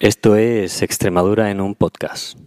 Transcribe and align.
Esto 0.00 0.36
es 0.36 0.80
Extremadura 0.82 1.50
en 1.50 1.60
un 1.60 1.74
podcast. 1.74 2.38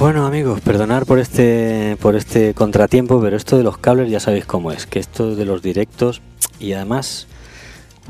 Bueno 0.00 0.26
amigos, 0.26 0.60
perdonar 0.60 1.06
por 1.06 1.20
este 1.20 1.96
por 2.00 2.16
este 2.16 2.52
contratiempo, 2.52 3.20
pero 3.20 3.36
esto 3.36 3.56
de 3.56 3.62
los 3.62 3.78
cables 3.78 4.10
ya 4.10 4.18
sabéis 4.18 4.44
cómo 4.44 4.72
es, 4.72 4.86
que 4.86 4.98
esto 4.98 5.36
de 5.36 5.44
los 5.44 5.62
directos 5.62 6.20
y 6.58 6.72
además 6.72 7.28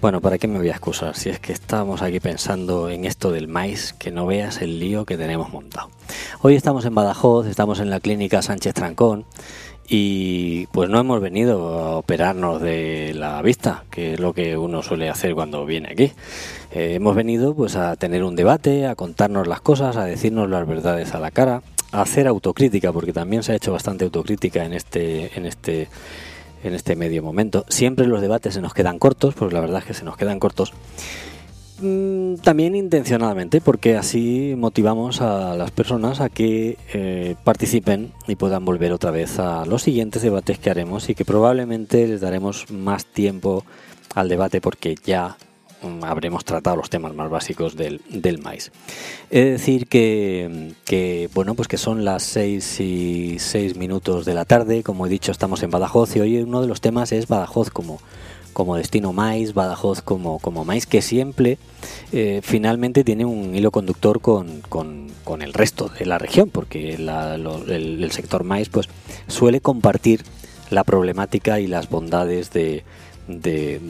bueno, 0.00 0.20
¿para 0.20 0.38
qué 0.38 0.48
me 0.48 0.58
voy 0.58 0.68
a 0.68 0.72
excusar? 0.72 1.16
Si 1.16 1.28
es 1.28 1.40
que 1.40 1.52
estamos 1.52 2.02
aquí 2.02 2.20
pensando 2.20 2.88
en 2.88 3.04
esto 3.04 3.32
del 3.32 3.48
maíz, 3.48 3.94
que 3.98 4.10
no 4.10 4.26
veas 4.26 4.62
el 4.62 4.78
lío 4.78 5.04
que 5.04 5.16
tenemos 5.16 5.50
montado. 5.50 5.90
Hoy 6.42 6.54
estamos 6.54 6.84
en 6.84 6.94
Badajoz, 6.94 7.46
estamos 7.46 7.80
en 7.80 7.90
la 7.90 8.00
clínica 8.00 8.42
Sánchez 8.42 8.74
Trancón 8.74 9.26
y 9.88 10.66
pues 10.68 10.88
no 10.88 11.00
hemos 11.00 11.20
venido 11.20 11.78
a 11.80 11.96
operarnos 11.96 12.62
de 12.62 13.12
la 13.14 13.42
vista, 13.42 13.84
que 13.90 14.14
es 14.14 14.20
lo 14.20 14.32
que 14.32 14.56
uno 14.56 14.82
suele 14.82 15.10
hacer 15.10 15.34
cuando 15.34 15.66
viene 15.66 15.88
aquí. 15.90 16.12
Eh, 16.72 16.94
hemos 16.94 17.16
venido 17.16 17.54
pues 17.54 17.74
a 17.76 17.96
tener 17.96 18.22
un 18.22 18.36
debate, 18.36 18.86
a 18.86 18.94
contarnos 18.94 19.48
las 19.48 19.60
cosas, 19.60 19.96
a 19.96 20.04
decirnos 20.04 20.48
las 20.48 20.66
verdades 20.66 21.12
a 21.14 21.18
la 21.18 21.32
cara, 21.32 21.62
a 21.92 22.02
hacer 22.02 22.28
autocrítica, 22.28 22.92
porque 22.92 23.12
también 23.12 23.42
se 23.42 23.52
ha 23.52 23.56
hecho 23.56 23.72
bastante 23.72 24.04
autocrítica 24.04 24.64
en 24.64 24.74
este, 24.74 25.36
en 25.36 25.44
este 25.44 25.88
en 26.62 26.74
este 26.74 26.96
medio 26.96 27.22
momento. 27.22 27.64
Siempre 27.68 28.06
los 28.06 28.20
debates 28.20 28.54
se 28.54 28.60
nos 28.60 28.74
quedan 28.74 28.98
cortos, 28.98 29.34
pues 29.34 29.52
la 29.52 29.60
verdad 29.60 29.80
es 29.80 29.84
que 29.84 29.94
se 29.94 30.04
nos 30.04 30.16
quedan 30.16 30.38
cortos. 30.38 30.72
Mm, 31.82 32.34
también 32.36 32.74
intencionadamente, 32.74 33.62
porque 33.62 33.96
así 33.96 34.54
motivamos 34.56 35.22
a 35.22 35.54
las 35.54 35.70
personas 35.70 36.20
a 36.20 36.28
que 36.28 36.76
eh, 36.92 37.36
participen 37.42 38.12
y 38.28 38.36
puedan 38.36 38.66
volver 38.66 38.92
otra 38.92 39.10
vez 39.10 39.38
a 39.38 39.64
los 39.64 39.82
siguientes 39.82 40.20
debates 40.20 40.58
que 40.58 40.70
haremos 40.70 41.08
y 41.08 41.14
que 41.14 41.24
probablemente 41.24 42.06
les 42.06 42.20
daremos 42.20 42.70
más 42.70 43.06
tiempo 43.06 43.64
al 44.14 44.28
debate 44.28 44.60
porque 44.60 44.94
ya 45.04 45.38
habremos 46.02 46.44
tratado 46.44 46.76
los 46.76 46.90
temas 46.90 47.14
más 47.14 47.30
básicos 47.30 47.76
del, 47.76 48.00
del 48.08 48.38
maíz. 48.38 48.70
Es 49.30 49.46
decir 49.46 49.86
que, 49.86 50.72
que, 50.84 51.28
bueno, 51.34 51.54
pues 51.54 51.68
que 51.68 51.78
son 51.78 52.04
las 52.04 52.22
6 52.24 52.80
y 52.80 53.38
6 53.38 53.76
minutos 53.76 54.24
de 54.24 54.34
la 54.34 54.44
tarde, 54.44 54.82
como 54.82 55.06
he 55.06 55.08
dicho, 55.08 55.32
estamos 55.32 55.62
en 55.62 55.70
Badajoz 55.70 56.16
y 56.16 56.20
hoy 56.20 56.38
uno 56.38 56.60
de 56.60 56.68
los 56.68 56.80
temas 56.80 57.12
es 57.12 57.28
Badajoz 57.28 57.70
como, 57.70 58.00
como 58.52 58.76
destino 58.76 59.12
maíz, 59.12 59.54
Badajoz 59.54 60.02
como, 60.02 60.38
como 60.38 60.64
maíz, 60.64 60.86
que 60.86 61.02
siempre 61.02 61.58
eh, 62.12 62.40
finalmente 62.42 63.04
tiene 63.04 63.24
un 63.24 63.54
hilo 63.54 63.70
conductor 63.70 64.20
con, 64.20 64.60
con, 64.62 65.08
con, 65.24 65.42
el 65.42 65.52
resto 65.52 65.88
de 65.88 66.06
la 66.06 66.18
región, 66.18 66.50
porque 66.50 66.94
el, 66.94 67.08
el 67.08 68.10
sector 68.12 68.44
maíz 68.44 68.68
pues 68.68 68.88
suele 69.28 69.60
compartir 69.60 70.24
la 70.70 70.84
problemática 70.84 71.58
y 71.58 71.66
las 71.66 71.88
bondades 71.88 72.52
de, 72.52 72.84
de, 73.38 73.80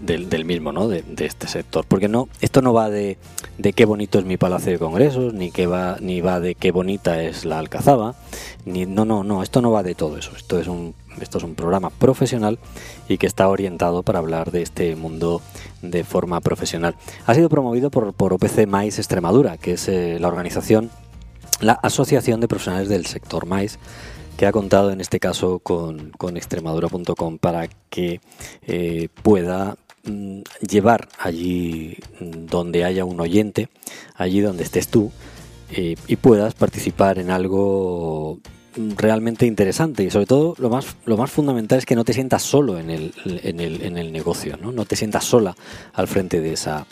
del, 0.00 0.44
mismo, 0.44 0.72
¿no? 0.72 0.88
De, 0.88 1.04
este 1.18 1.46
sector. 1.46 1.84
Porque 1.86 2.08
no, 2.08 2.28
esto 2.40 2.62
no 2.62 2.72
va 2.72 2.88
de, 2.90 3.18
de 3.58 3.72
qué 3.72 3.84
bonito 3.84 4.18
es 4.18 4.24
mi 4.24 4.36
palacio 4.36 4.72
de 4.72 4.78
congresos, 4.78 5.34
ni 5.34 5.50
que 5.50 5.66
va, 5.66 5.98
ni 6.00 6.20
va 6.20 6.40
de 6.40 6.54
qué 6.54 6.72
bonita 6.72 7.22
es 7.22 7.44
la 7.44 7.58
alcazaba, 7.58 8.14
ni 8.64 8.86
no, 8.86 9.04
no, 9.04 9.24
no, 9.24 9.42
esto 9.42 9.60
no 9.60 9.70
va 9.70 9.82
de 9.82 9.94
todo 9.94 10.16
eso. 10.16 10.32
Esto 10.36 10.58
es 10.58 10.68
un, 10.68 10.94
esto 11.20 11.38
es 11.38 11.44
un 11.44 11.54
programa 11.54 11.90
profesional 11.90 12.58
y 13.08 13.18
que 13.18 13.26
está 13.26 13.48
orientado 13.48 14.02
para 14.02 14.18
hablar 14.18 14.50
de 14.50 14.62
este 14.62 14.96
mundo 14.96 15.42
de 15.82 16.04
forma 16.04 16.40
profesional. 16.40 16.94
Ha 17.26 17.34
sido 17.34 17.48
promovido 17.48 17.90
por, 17.90 18.12
por 18.14 18.32
OPC 18.32 18.66
Mais 18.66 18.98
Extremadura, 18.98 19.58
que 19.58 19.72
es 19.72 19.88
eh, 19.88 20.18
la 20.20 20.28
organización, 20.28 20.90
la 21.60 21.74
Asociación 21.74 22.40
de 22.40 22.48
Profesionales 22.48 22.88
del 22.88 23.06
Sector 23.06 23.46
Mais 23.46 23.78
que 24.36 24.46
ha 24.46 24.52
contado 24.52 24.90
en 24.90 25.00
este 25.00 25.20
caso 25.20 25.58
con, 25.58 26.10
con 26.10 26.36
extremadura.com 26.36 27.38
para 27.38 27.68
que 27.90 28.20
eh, 28.66 29.08
pueda 29.22 29.76
mm, 30.04 30.40
llevar 30.68 31.08
allí 31.18 31.96
mm, 32.20 32.46
donde 32.46 32.84
haya 32.84 33.04
un 33.04 33.20
oyente, 33.20 33.68
allí 34.14 34.40
donde 34.40 34.64
estés 34.64 34.88
tú, 34.88 35.12
eh, 35.70 35.96
y 36.06 36.16
puedas 36.16 36.54
participar 36.54 37.18
en 37.18 37.30
algo 37.30 38.38
realmente 38.96 39.46
interesante 39.46 40.02
y 40.02 40.10
sobre 40.10 40.26
todo 40.26 40.54
lo 40.58 40.70
más 40.70 40.96
lo 41.04 41.16
más 41.16 41.30
fundamental 41.30 41.78
es 41.78 41.86
que 41.86 41.94
no 41.94 42.04
te 42.04 42.14
sientas 42.14 42.42
solo 42.42 42.78
en 42.78 42.90
el, 42.90 43.12
en 43.24 43.60
el, 43.60 43.82
en 43.82 43.98
el 43.98 44.12
negocio 44.12 44.56
¿no? 44.56 44.72
no 44.72 44.86
te 44.86 44.96
sientas 44.96 45.24
sola 45.24 45.54
al 45.92 46.08
frente 46.08 46.40
de 46.40 46.54
esa 46.54 46.86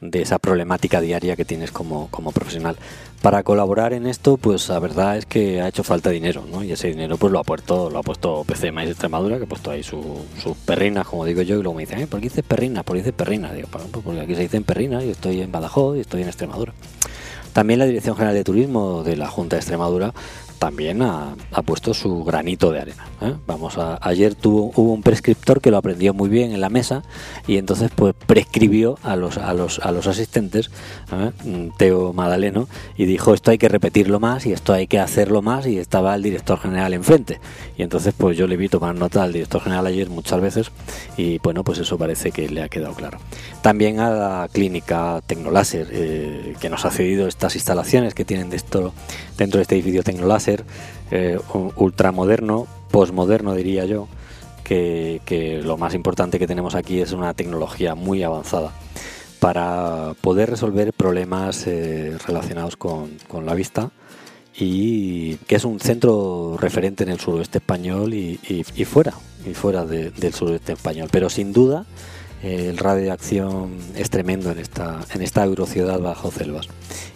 de 0.00 0.22
esa 0.22 0.38
problemática 0.38 1.00
diaria 1.00 1.36
que 1.36 1.44
tienes 1.44 1.70
como, 1.70 2.08
como 2.10 2.32
profesional. 2.32 2.76
Para 3.22 3.42
colaborar 3.42 3.92
en 3.92 4.06
esto, 4.06 4.36
pues 4.36 4.68
la 4.68 4.78
verdad 4.78 5.16
es 5.16 5.26
que 5.26 5.60
ha 5.60 5.68
hecho 5.68 5.82
falta 5.82 6.10
dinero, 6.10 6.44
¿no? 6.50 6.62
Y 6.62 6.72
ese 6.72 6.88
dinero 6.88 7.16
pues 7.16 7.32
lo 7.32 7.38
ha 7.38 7.44
puesto, 7.44 7.90
lo 7.90 7.98
ha 7.98 8.02
puesto 8.02 8.44
PC 8.44 8.72
Mais 8.72 8.88
Extremadura, 8.88 9.38
que 9.38 9.44
ha 9.44 9.48
puesto 9.48 9.70
ahí 9.70 9.82
sus 9.82 10.56
perrinas, 10.64 11.06
como 11.06 11.24
digo 11.24 11.42
yo, 11.42 11.58
y 11.58 11.62
luego 11.62 11.74
me 11.74 11.82
dicen, 11.86 12.06
¿por 12.06 12.20
qué 12.20 12.28
dices 12.28 12.44
perrinas? 12.44 12.84
¿Por 12.84 12.94
qué 12.94 13.02
dices 13.02 13.14
perrinas? 13.14 13.54
Digo, 13.54 13.68
pues 13.70 13.84
porque 14.04 14.20
aquí 14.20 14.34
se 14.34 14.42
dicen 14.42 14.64
perrinas, 14.64 15.04
y 15.04 15.10
estoy 15.10 15.40
en 15.40 15.50
Badajoz 15.50 15.96
y 15.96 16.00
estoy 16.00 16.22
en 16.22 16.28
Extremadura. 16.28 16.72
También 17.52 17.78
la 17.78 17.86
Dirección 17.86 18.16
General 18.16 18.34
de 18.34 18.44
Turismo 18.44 19.02
de 19.02 19.16
la 19.16 19.28
Junta 19.28 19.56
de 19.56 19.60
Extremadura 19.60 20.12
también 20.58 21.02
ha, 21.02 21.34
puesto 21.64 21.94
su 21.94 22.22
granito 22.24 22.70
de 22.70 22.80
arena. 22.80 23.06
¿eh? 23.20 23.34
Vamos 23.46 23.78
a, 23.78 23.98
ayer 24.00 24.34
tuvo, 24.34 24.72
hubo 24.74 24.92
un 24.92 25.02
prescriptor 25.02 25.60
que 25.60 25.70
lo 25.70 25.76
aprendió 25.76 26.14
muy 26.14 26.28
bien 26.28 26.52
en 26.52 26.60
la 26.60 26.68
mesa 26.68 27.02
y 27.46 27.56
entonces 27.56 27.90
pues 27.94 28.14
prescribió 28.26 28.98
a 29.02 29.16
los, 29.16 29.38
a 29.38 29.52
los, 29.52 29.78
a 29.80 29.90
los 29.92 30.06
asistentes, 30.06 30.70
¿eh? 31.12 31.32
mm, 31.44 31.76
Teo 31.76 32.12
Madaleno, 32.12 32.68
y 32.96 33.06
dijo 33.06 33.34
esto 33.34 33.50
hay 33.50 33.58
que 33.58 33.68
repetirlo 33.68 34.20
más 34.20 34.46
y 34.46 34.52
esto 34.52 34.72
hay 34.72 34.86
que 34.86 34.98
hacerlo 34.98 35.42
más 35.42 35.66
y 35.66 35.78
estaba 35.78 36.14
el 36.14 36.22
director 36.22 36.58
general 36.58 36.94
enfrente. 36.94 37.40
Y 37.76 37.82
entonces 37.82 38.14
pues 38.16 38.36
yo 38.36 38.46
le 38.46 38.56
vi 38.56 38.68
tomar 38.68 38.94
nota 38.94 39.22
al 39.22 39.32
director 39.32 39.60
general 39.60 39.86
ayer 39.86 40.08
muchas 40.08 40.40
veces 40.40 40.70
y 41.16 41.38
bueno 41.38 41.64
pues 41.64 41.78
eso 41.78 41.98
parece 41.98 42.30
que 42.30 42.48
le 42.48 42.62
ha 42.62 42.68
quedado 42.68 42.94
claro. 42.94 43.18
También 43.62 44.00
a 44.00 44.10
la 44.10 44.48
clínica 44.52 45.20
Tecnoláser 45.26 45.88
eh, 45.90 46.54
que 46.60 46.70
nos 46.70 46.84
ha 46.84 46.90
cedido 46.90 47.26
estas 47.26 47.56
instalaciones 47.56 48.14
que 48.14 48.24
tienen 48.24 48.50
de 48.50 48.56
esto, 48.56 48.94
dentro 49.36 49.58
de 49.58 49.62
este 49.62 49.74
edificio 49.74 50.02
Tecnoláser 50.02 50.45
eh, 51.10 51.38
ultramoderno, 51.76 52.66
posmoderno 52.90 53.54
diría 53.54 53.84
yo, 53.84 54.08
que, 54.64 55.60
lo 55.64 55.76
más 55.76 55.94
importante 55.94 56.38
que 56.38 56.46
tenemos 56.46 56.74
aquí 56.74 57.00
es 57.00 57.12
una 57.12 57.34
tecnología 57.34 57.94
muy 57.94 58.22
avanzada 58.22 58.72
para 59.38 60.14
poder 60.20 60.50
resolver 60.50 60.92
problemas 60.92 61.66
eh, 61.66 62.16
relacionados 62.26 62.76
con, 62.76 63.18
la 63.44 63.54
vista 63.54 63.90
y 64.58 65.36
que 65.46 65.56
es 65.56 65.64
un 65.64 65.78
centro 65.78 66.56
referente 66.58 67.04
en 67.04 67.10
el 67.10 67.20
suroeste 67.20 67.58
español 67.58 68.14
y, 68.14 68.38
fuera, 68.84 69.12
y 69.44 69.54
fuera 69.54 69.84
del 69.84 70.34
suroeste 70.34 70.72
español. 70.72 71.08
Pero 71.12 71.28
sin 71.28 71.52
duda 71.52 71.84
el 72.42 72.76
radio 72.78 73.04
de 73.04 73.10
acción 73.10 73.76
es 73.94 74.10
tremendo 74.10 74.50
en 74.50 74.58
esta, 74.58 75.00
en 75.14 75.22
esta 75.22 75.44
eurociudad 75.44 76.00
bajo 76.00 76.30
selvas. 76.30 76.68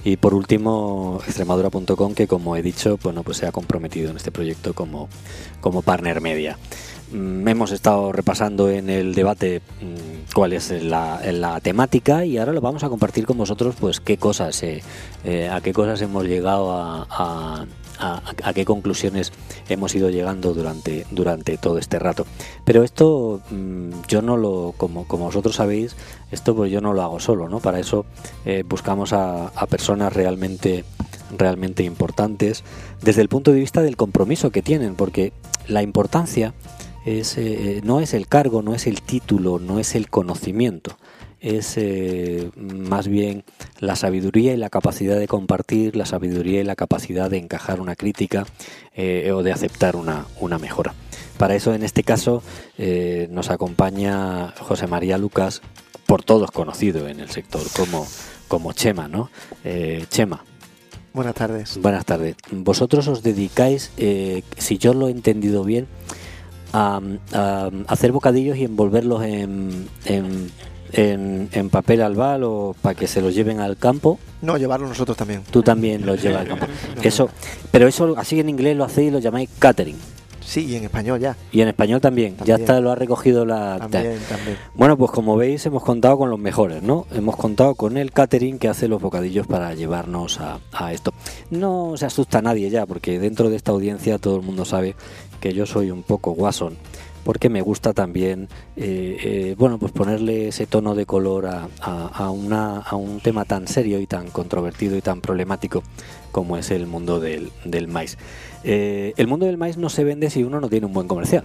Y 0.04 0.16
por 0.16 0.34
último, 0.34 1.20
extremadura.com, 1.26 2.14
que 2.14 2.26
como 2.26 2.56
he 2.56 2.62
dicho, 2.62 2.98
bueno, 3.03 3.22
pues 3.22 3.38
se 3.38 3.47
ha 3.47 3.53
comprometido 3.53 4.10
en 4.10 4.16
este 4.16 4.32
proyecto 4.32 4.75
como, 4.75 5.08
como 5.60 5.82
partner 5.82 6.20
media. 6.20 6.58
Mm, 7.12 7.48
hemos 7.48 7.72
estado 7.72 8.12
repasando 8.12 8.70
en 8.70 8.88
el 8.88 9.14
debate 9.16 9.62
mm, 9.81 10.32
cuál 10.32 10.53
es 10.53 10.70
la, 10.70 11.20
la, 11.32 11.60
temática 11.60 12.25
y 12.25 12.38
ahora 12.38 12.52
lo 12.52 12.60
vamos 12.60 12.84
a 12.84 12.88
compartir 12.88 13.26
con 13.26 13.37
vosotros 13.37 13.75
pues 13.81 13.98
qué 13.98 14.16
cosas 14.16 14.62
eh, 14.62 14.81
eh, 15.25 15.48
a 15.48 15.60
qué 15.60 15.72
cosas 15.72 16.00
hemos 16.02 16.25
llegado 16.25 16.72
a 16.72 17.08
a, 17.10 17.66
qué 18.55 18.65
conclusiones 18.65 19.33
hemos 19.69 19.94
ido 19.94 20.11
llegando 20.11 20.55
durante, 20.55 21.06
durante 21.11 21.56
todo 21.58 21.79
este 21.79 21.99
rato. 21.99 22.26
Pero 22.64 22.82
esto 22.82 23.41
mm, 23.50 23.91
yo 24.08 24.23
no 24.23 24.37
lo, 24.37 24.75
como, 24.76 25.06
como 25.06 25.26
vosotros 25.26 25.56
sabéis, 25.56 25.97
esto 26.31 26.55
pues 26.55 26.70
yo 26.70 26.81
no 26.81 26.93
lo 26.93 27.02
hago 27.02 27.20
solo, 27.20 27.49
¿no? 27.49 27.61
Para 27.61 27.81
eso 27.81 28.05
eh, 28.44 28.64
buscamos 28.67 29.12
a, 29.12 29.50
personas 29.69 30.12
realmente 30.12 30.85
realmente 31.37 31.85
importantes 31.85 32.64
desde 33.02 33.23
el 33.23 33.29
punto 33.29 33.52
de 33.52 33.61
vista 33.61 33.82
del 33.82 33.97
compromiso 33.97 34.50
que 34.50 34.62
tienen, 34.62 34.97
porque 34.97 35.32
la 35.69 35.82
importancia 35.82 36.55
es, 37.06 37.38
eh, 37.38 37.81
no 37.85 38.00
es 38.00 38.14
el 38.14 38.26
cargo, 38.26 38.62
no 38.62 38.75
es 38.75 38.88
el 38.88 39.00
título, 39.00 39.61
no 39.61 39.79
es 39.79 39.94
el 39.94 40.11
conocimiento, 40.11 40.97
es 41.40 41.76
eh, 41.76 42.50
más 42.56 43.08
bien 43.08 43.44
la 43.78 43.96
sabiduría 43.96 44.52
y 44.52 44.56
la 44.56 44.70
capacidad 44.70 45.19
de 45.19 45.26
compartir, 45.26 45.96
la 45.96 46.06
sabiduría 46.06 46.60
y 46.60 46.64
la 46.64 46.76
capacidad 46.76 47.31
de 47.31 47.38
encajar 47.38 47.81
una 47.81 47.96
crítica 47.96 48.46
eh, 48.94 49.32
o 49.32 49.42
de 49.42 49.52
aceptar 49.52 49.96
una, 49.96 50.26
una, 50.38 50.58
mejora. 50.58 50.94
Para 51.38 51.54
eso, 51.54 51.72
en 51.75 51.82
este 51.82 52.02
caso, 52.02 52.42
eh, 52.76 53.28
nos 53.31 53.50
acompaña 53.50 54.52
José 54.60 54.87
María 54.87 55.16
Lucas, 55.16 55.62
por 56.06 56.22
todos 56.22 56.50
conocido 56.50 57.08
en 57.08 57.20
el 57.20 57.31
sector 57.31 57.62
como, 57.75 58.06
como 58.48 58.72
Chema, 58.72 59.06
¿no? 59.06 59.31
Chema. 60.08 60.44
Buenas 61.12 61.34
tardes. 61.34 61.78
Buenas 61.81 62.04
tardes. 62.04 62.34
Vosotros 62.50 63.06
os 63.06 63.22
dedicáis, 63.22 63.92
si 64.58 64.78
yo 64.78 64.92
lo 64.92 65.06
he 65.06 65.12
entendido 65.12 65.62
bien, 65.62 65.87
a, 66.72 67.00
a 67.32 67.70
hacer 67.87 68.12
bocadillos 68.12 68.56
y 68.56 68.64
envolverlos 68.64 69.22
en, 69.22 69.88
en, 70.04 70.50
en, 70.92 71.48
en 71.52 71.70
papel 71.70 72.02
albal 72.02 72.44
o 72.44 72.75
para 72.81 72.94
que 72.94 73.06
se 73.06 73.20
los 73.20 73.34
lleven 73.34 73.60
al 73.60 73.76
campo. 73.76 74.19
No, 74.42 74.56
llevarlo 74.56 74.88
nosotros 74.88 75.16
también. 75.16 75.42
Tú 75.50 75.62
también 75.62 76.06
los 76.06 76.22
llevas 76.22 76.42
al 76.42 76.48
campo. 76.48 76.66
Eso, 77.02 77.28
pero 77.70 77.87
eso 77.88 78.14
así 78.16 78.40
en 78.40 78.48
inglés 78.48 78.76
lo 78.76 78.84
hacéis 78.84 79.08
y 79.08 79.10
lo 79.10 79.19
llamáis 79.19 79.48
catering. 79.58 79.96
Sí, 80.42 80.64
y 80.66 80.75
en 80.75 80.84
español 80.84 81.20
ya. 81.20 81.37
Y 81.52 81.60
en 81.60 81.69
español 81.69 82.00
también. 82.00 82.32
Ya 82.32 82.38
También. 82.38 82.60
está, 82.60 82.81
lo 82.81 82.90
ha 82.90 82.96
recogido 82.96 83.44
la. 83.46 83.76
También, 83.78 84.19
también. 84.28 84.56
Bueno, 84.75 84.96
pues 84.96 85.12
como 85.12 85.37
veis, 85.37 85.64
hemos 85.66 85.84
contado 85.84 86.19
con 86.19 86.28
los 86.28 86.40
mejores, 86.40 86.82
¿no? 86.82 87.06
Hemos 87.12 87.37
contado 87.37 87.75
con 87.76 87.96
el 87.96 88.10
catering 88.10 88.58
que 88.58 88.66
hace 88.69 88.88
los 88.88 89.00
bocadillos 89.00 89.46
para 89.46 89.75
llevarnos 89.75 90.40
a, 90.40 90.58
a 90.72 90.92
esto. 90.92 91.12
No 91.50 91.92
se 91.96 92.06
asusta 92.06 92.42
nadie 92.42 92.69
ya, 92.69 92.84
porque 92.87 93.20
dentro 93.20 93.48
de 93.48 93.56
esta 93.56 93.70
audiencia 93.70 94.19
todo 94.19 94.37
el 94.37 94.42
mundo 94.42 94.64
sabe 94.64 94.96
que 95.40 95.52
yo 95.54 95.66
soy 95.66 95.90
un 95.92 96.02
poco 96.02 96.32
guasón, 96.32 96.75
porque 97.25 97.49
me 97.49 97.61
gusta 97.62 97.93
también, 97.93 98.49
eh, 98.76 99.17
eh, 99.22 99.55
bueno, 99.58 99.78
pues 99.78 99.93
ponerle 99.93 100.49
ese 100.49 100.67
tono 100.67 100.94
de 100.94 101.06
color 101.06 101.46
a, 101.46 101.69
a- 101.81 102.31
una, 102.31 102.78
a 102.78 102.96
un 102.96 103.20
tema 103.20 103.44
tan 103.44 103.69
serio 103.69 104.00
y 104.00 104.06
tan 104.06 104.28
controvertido 104.31 104.96
y 104.96 105.00
tan 105.02 105.20
problemático 105.20 105.82
como 106.32 106.56
es 106.56 106.70
el 106.70 106.87
mundo 106.87 107.20
del, 107.20 107.50
del 107.64 107.88
maíz. 107.88 108.17
Eh, 108.64 109.14
el 109.17 109.26
mundo 109.26 109.46
del 109.46 109.56
maíz 109.56 109.76
no 109.76 109.88
se 109.88 110.05
vende 110.05 110.31
si 110.31 110.44
uno 110.44 110.61
no 110.61 110.69
tiene 110.69 110.87
un 110.87 110.93
buen 110.93 111.08
comercial. 111.08 111.44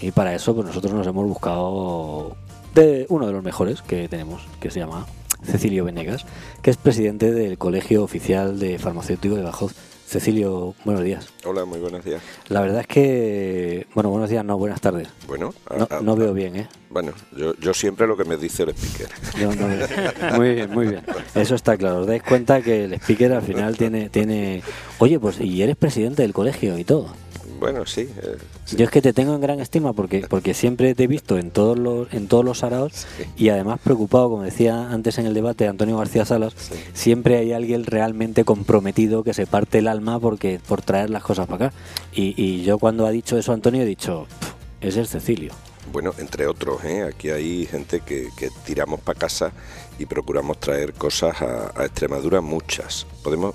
Y 0.00 0.10
para 0.12 0.34
eso 0.34 0.54
pues 0.54 0.66
nosotros 0.66 0.92
nos 0.92 1.06
hemos 1.06 1.26
buscado 1.26 2.36
de 2.74 3.06
uno 3.08 3.26
de 3.26 3.32
los 3.32 3.42
mejores 3.42 3.82
que 3.82 4.08
tenemos, 4.08 4.42
que 4.60 4.70
se 4.70 4.80
llama 4.80 5.06
Cecilio 5.44 5.84
Venegas, 5.84 6.24
que 6.62 6.70
es 6.70 6.76
presidente 6.76 7.32
del 7.32 7.58
Colegio 7.58 8.02
Oficial 8.04 8.58
de 8.58 8.78
Farmacéutico 8.78 9.34
de 9.34 9.42
Badajoz. 9.42 9.74
Cecilio, 10.12 10.74
buenos 10.84 11.02
días. 11.04 11.26
Hola, 11.46 11.64
muy 11.64 11.78
buenos 11.78 12.04
días. 12.04 12.20
La 12.48 12.60
verdad 12.60 12.82
es 12.82 12.86
que, 12.86 13.86
bueno, 13.94 14.10
buenos 14.10 14.28
días, 14.28 14.44
no, 14.44 14.58
buenas 14.58 14.78
tardes. 14.78 15.08
Bueno, 15.26 15.54
a- 15.70 15.76
No, 15.78 15.88
a- 15.90 16.00
no 16.02 16.16
veo 16.16 16.34
bien, 16.34 16.54
¿eh? 16.54 16.68
Bueno, 16.90 17.12
yo, 17.34 17.54
yo 17.56 17.72
siempre 17.72 18.06
lo 18.06 18.14
que 18.14 18.24
me 18.24 18.36
dice 18.36 18.64
el 18.64 18.74
speaker. 18.74 19.08
No. 19.40 20.36
Muy 20.36 20.54
bien, 20.54 20.70
muy 20.70 20.86
bien. 20.88 21.00
Eso 21.34 21.54
está 21.54 21.78
claro. 21.78 22.00
Os 22.00 22.06
dais 22.06 22.22
cuenta 22.22 22.60
que 22.60 22.84
el 22.84 22.92
speaker 22.94 23.32
al 23.32 23.40
final 23.42 23.78
tiene, 23.78 24.10
tiene... 24.10 24.62
Oye, 24.98 25.18
pues 25.18 25.40
y 25.40 25.62
eres 25.62 25.76
presidente 25.76 26.20
del 26.20 26.34
colegio 26.34 26.76
y 26.76 26.84
todo. 26.84 27.14
Bueno, 27.62 27.86
sí. 27.86 28.02
eh, 28.02 28.36
sí. 28.64 28.76
Yo 28.76 28.84
es 28.84 28.90
que 28.90 29.00
te 29.00 29.12
tengo 29.12 29.34
en 29.34 29.40
gran 29.40 29.60
estima 29.60 29.92
porque 29.92 30.26
porque 30.28 30.52
siempre 30.52 30.94
te 30.96 31.04
he 31.04 31.06
visto 31.06 31.38
en 31.38 31.50
todos 31.52 31.78
los 31.78 32.12
en 32.12 32.26
todos 32.26 32.44
los 32.44 32.64
araos 32.64 32.92
Sí. 32.92 33.24
y 33.36 33.48
además 33.50 33.78
preocupado, 33.82 34.28
como 34.30 34.42
decía 34.42 34.90
antes 34.90 35.16
en 35.18 35.26
el 35.26 35.34
debate 35.34 35.68
Antonio 35.68 35.96
García 35.96 36.24
Salas, 36.24 36.54
Sí. 36.56 36.74
siempre 36.92 37.36
hay 37.38 37.52
alguien 37.52 37.84
realmente 37.86 38.44
comprometido 38.44 39.22
que 39.22 39.32
se 39.32 39.46
parte 39.46 39.78
el 39.78 39.86
alma 39.88 40.18
porque 40.18 40.60
por 40.66 40.82
traer 40.82 41.10
las 41.10 41.22
cosas 41.22 41.46
para 41.46 41.66
acá. 41.66 41.76
Y, 42.12 42.34
y 42.36 42.62
yo 42.64 42.78
cuando 42.78 43.06
ha 43.06 43.10
dicho 43.12 43.38
eso 43.38 43.52
Antonio 43.52 43.82
he 43.82 43.86
dicho, 43.86 44.26
"Pf, 44.40 44.52
es 44.88 44.96
el 44.96 45.06
Cecilio. 45.06 45.52
Bueno, 45.92 46.12
entre 46.18 46.46
otros, 46.46 46.82
¿eh? 46.84 47.02
aquí 47.02 47.30
hay 47.30 47.66
gente 47.66 48.00
que, 48.00 48.28
que 48.36 48.48
tiramos 48.64 49.00
para 49.00 49.18
casa 49.18 49.52
y 49.98 50.06
procuramos 50.06 50.58
traer 50.58 50.94
cosas 50.94 51.42
a, 51.42 51.72
a 51.76 51.84
Extremadura, 51.84 52.40
muchas. 52.40 53.04
Podemos, 53.22 53.54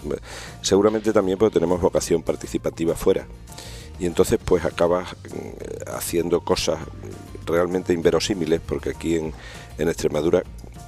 seguramente 0.62 1.12
también 1.13 1.38
porque 1.38 1.53
tenemos 1.56 1.81
vocación 1.81 2.21
participativa 2.21 2.95
fuera. 2.95 3.25
Y 4.00 4.06
entonces 4.06 4.40
pues 4.44 4.64
acabas 4.66 5.14
mm, 5.14 5.90
haciendo 5.96 6.42
cosas 6.42 6.80
realmente 7.46 7.94
inverosímiles 7.94 8.60
porque 8.62 8.90
aquí 8.92 9.16
en, 9.16 9.34
en 9.78 9.88
Extremadura 9.90 10.44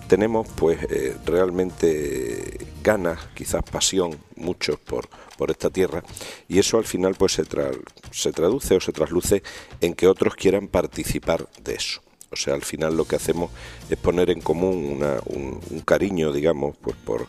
tenemos 0.07 0.47
pues 0.55 0.79
eh, 0.89 1.15
realmente 1.25 2.57
ganas, 2.83 3.19
quizás 3.35 3.61
pasión, 3.63 4.17
muchos 4.35 4.79
por, 4.79 5.07
por 5.37 5.51
esta 5.51 5.69
tierra 5.69 6.03
y 6.47 6.57
eso 6.59 6.77
al 6.77 6.85
final 6.85 7.15
pues 7.15 7.33
se, 7.33 7.43
tra- 7.43 7.79
se 8.11 8.31
traduce 8.31 8.75
o 8.75 8.79
se 8.79 8.91
trasluce 8.91 9.43
en 9.81 9.93
que 9.93 10.07
otros 10.07 10.35
quieran 10.35 10.67
participar 10.67 11.47
de 11.63 11.75
eso. 11.75 12.01
O 12.31 12.35
sea, 12.35 12.53
al 12.53 12.61
final 12.63 12.95
lo 12.95 13.05
que 13.05 13.15
hacemos 13.15 13.49
es 13.89 13.97
poner 13.97 14.29
en 14.29 14.41
común 14.41 14.97
una- 14.97 15.19
un, 15.25 15.59
un 15.69 15.79
cariño, 15.81 16.31
digamos, 16.31 16.75
pues 16.81 16.95
por, 16.97 17.27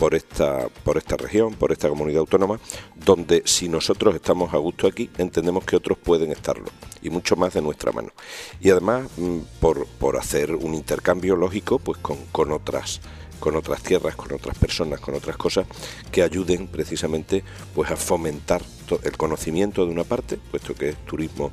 por 0.00 0.14
esta, 0.14 0.68
por 0.82 0.96
esta 0.96 1.18
región, 1.18 1.52
por 1.52 1.72
esta 1.72 1.90
comunidad 1.90 2.20
autónoma, 2.20 2.58
donde 2.96 3.42
si 3.44 3.68
nosotros 3.68 4.14
estamos 4.14 4.54
a 4.54 4.56
gusto 4.56 4.86
aquí, 4.86 5.10
entendemos 5.18 5.62
que 5.64 5.76
otros 5.76 5.98
pueden 5.98 6.32
estarlo, 6.32 6.64
y 7.02 7.10
mucho 7.10 7.36
más 7.36 7.52
de 7.52 7.60
nuestra 7.60 7.92
mano. 7.92 8.08
Y 8.62 8.70
además, 8.70 9.10
mm, 9.18 9.40
por, 9.60 9.86
por 9.86 10.16
hacer 10.16 10.52
un 10.54 10.72
intercambio 10.74 11.36
lógico, 11.36 11.78
pues 11.78 11.98
con, 11.98 12.16
con 12.32 12.50
otras 12.50 13.02
con 13.40 13.56
otras 13.56 13.82
tierras, 13.82 14.14
con 14.14 14.32
otras 14.32 14.56
personas, 14.56 15.00
con 15.00 15.14
otras 15.14 15.36
cosas 15.36 15.66
que 16.12 16.22
ayuden 16.22 16.68
precisamente 16.68 17.42
pues 17.74 17.90
a 17.90 17.96
fomentar 17.96 18.62
el 19.02 19.16
conocimiento 19.16 19.84
de 19.86 19.92
una 19.92 20.04
parte, 20.04 20.38
puesto 20.50 20.74
que 20.74 20.90
es 20.90 20.96
turismo 21.06 21.52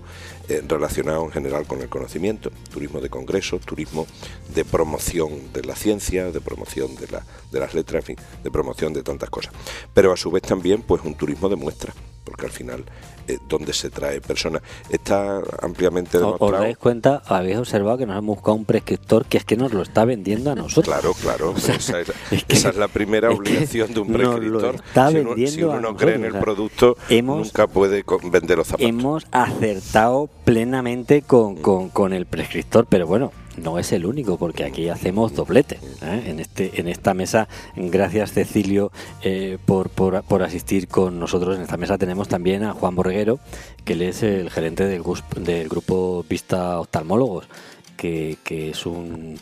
eh, 0.49 0.63
relacionado 0.67 1.23
en 1.23 1.31
general 1.31 1.67
con 1.67 1.81
el 1.81 1.89
conocimiento, 1.89 2.51
turismo 2.71 2.99
de 2.99 3.09
congresos, 3.09 3.61
turismo 3.61 4.07
de 4.53 4.65
promoción 4.65 5.53
de 5.53 5.63
la 5.63 5.75
ciencia, 5.75 6.31
de 6.31 6.41
promoción 6.41 6.95
de, 6.95 7.07
de 7.51 7.59
las 7.59 7.73
letras, 7.73 8.01
en 8.01 8.17
fin, 8.17 8.25
de 8.43 8.51
promoción 8.51 8.93
de 8.93 9.03
tantas 9.03 9.29
cosas. 9.29 9.53
Pero 9.93 10.11
a 10.11 10.17
su 10.17 10.31
vez 10.31 10.43
también 10.43 10.81
pues 10.81 11.03
un 11.03 11.15
turismo 11.15 11.47
de 11.49 11.55
muestra, 11.55 11.93
porque 12.27 12.45
al 12.45 12.51
final 12.51 12.83
eh, 13.29 13.37
donde 13.47 13.71
se 13.73 13.89
trae 13.89 14.19
personas 14.19 14.61
está 14.89 15.41
ampliamente 15.61 16.17
¿Os- 16.17 16.23
demostrado. 16.23 16.53
¿Os 16.55 16.59
dais 16.59 16.77
cuenta? 16.77 17.21
Habéis 17.25 17.57
observado 17.57 17.97
que 17.97 18.05
nos 18.05 18.17
hemos 18.17 18.35
buscado 18.35 18.55
un 18.55 18.65
prescriptor 18.65 19.25
que 19.25 19.37
es 19.37 19.45
que 19.45 19.55
nos 19.55 19.71
lo 19.73 19.81
está 19.81 20.03
vendiendo 20.03 20.51
a 20.51 20.55
nosotros. 20.63 20.93
Claro, 20.93 21.13
claro. 21.21 21.53
esa, 21.57 21.99
es, 22.01 22.11
es 22.31 22.43
que- 22.43 22.55
esa 22.55 22.69
es 22.69 22.75
la 22.75 22.89
primera 22.89 23.31
obligación 23.31 23.93
de 23.93 23.99
un 24.01 24.11
prescriptor. 24.11 24.75
está 24.75 25.09
si 25.09 25.17
uno, 25.19 25.35
si 25.47 25.63
uno 25.63 25.79
no 25.79 25.95
cree 25.95 26.15
en 26.15 26.21
nosotros, 26.21 26.23
el 26.23 26.27
o 26.27 26.31
sea, 26.31 26.41
producto, 26.41 26.97
hemos- 27.09 27.37
nunca 27.47 27.67
puede 27.67 28.03
vender 28.31 28.57
los 28.57 28.67
zapatos. 28.67 28.89
Hemos 28.89 29.25
acertado 29.31 30.29
plenamente 30.43 31.21
con, 31.21 31.55
con- 31.57 31.89
con 31.89 32.11
el 32.13 32.25
prescriptor, 32.25 32.85
pero 32.89 33.07
bueno, 33.07 33.31
no 33.57 33.79
es 33.79 33.91
el 33.91 34.05
único, 34.05 34.37
porque 34.37 34.63
aquí 34.63 34.89
hacemos 34.89 35.33
doblete. 35.33 35.79
¿eh? 36.01 36.23
En, 36.27 36.39
este, 36.39 36.79
en 36.79 36.87
esta 36.87 37.13
mesa, 37.13 37.47
gracias 37.75 38.31
Cecilio 38.31 38.91
eh, 39.21 39.57
por, 39.65 39.89
por, 39.89 40.23
por 40.23 40.43
asistir 40.43 40.87
con 40.87 41.19
nosotros. 41.19 41.55
En 41.55 41.63
esta 41.63 41.77
mesa 41.77 41.97
tenemos 41.97 42.27
también 42.27 42.63
a 42.63 42.73
Juan 42.73 42.95
Borreguero, 42.95 43.39
que 43.83 43.93
él 43.93 44.01
es 44.03 44.23
el 44.23 44.49
gerente 44.49 44.85
del, 44.85 45.03
del 45.39 45.69
grupo 45.69 46.25
Vista 46.29 46.79
Oftalmólogos, 46.79 47.47
que, 47.95 48.37
que 48.43 48.69
es 48.69 48.85
un 48.85 49.39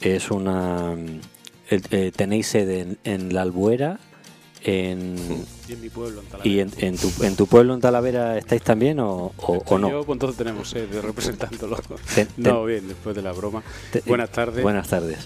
es 0.00 0.30
una 0.30 0.96
eh, 1.70 2.12
tenéis 2.16 2.46
sede 2.46 2.80
en, 2.80 2.98
en 3.04 3.34
la 3.34 3.42
Albuera, 3.42 4.00
en 4.62 5.16
Y 5.68 5.72
en 5.72 5.80
mi 5.80 5.88
pueblo, 5.88 6.20
en 6.20 6.26
Talavera. 6.26 6.50
¿Y 6.50 6.60
en, 6.60 6.70
en 6.78 6.96
tu, 6.98 7.12
en 7.22 7.36
tu 7.36 7.46
pueblo, 7.46 7.74
en 7.74 7.80
Talavera, 7.80 8.38
estáis 8.38 8.62
también 8.62 9.00
o, 9.00 9.12
o- 9.14 9.32
o 9.46 9.56
Estoy 9.58 9.80
no? 9.80 9.90
Yo, 9.90 10.04
pues 10.04 10.16
entonces 10.16 10.36
tenemos 10.38 10.68
sede 10.68 11.00
representándolo. 11.00 11.76
Te- 12.14 12.24
te- 12.26 12.30
no, 12.36 12.64
bien, 12.64 12.86
después 12.88 13.14
de 13.16 13.22
la 13.22 13.32
broma. 13.32 13.62
Buenas 14.06 14.30
tardes. 14.30 14.62
Buenas 14.62 14.88
tardes. 14.88 15.18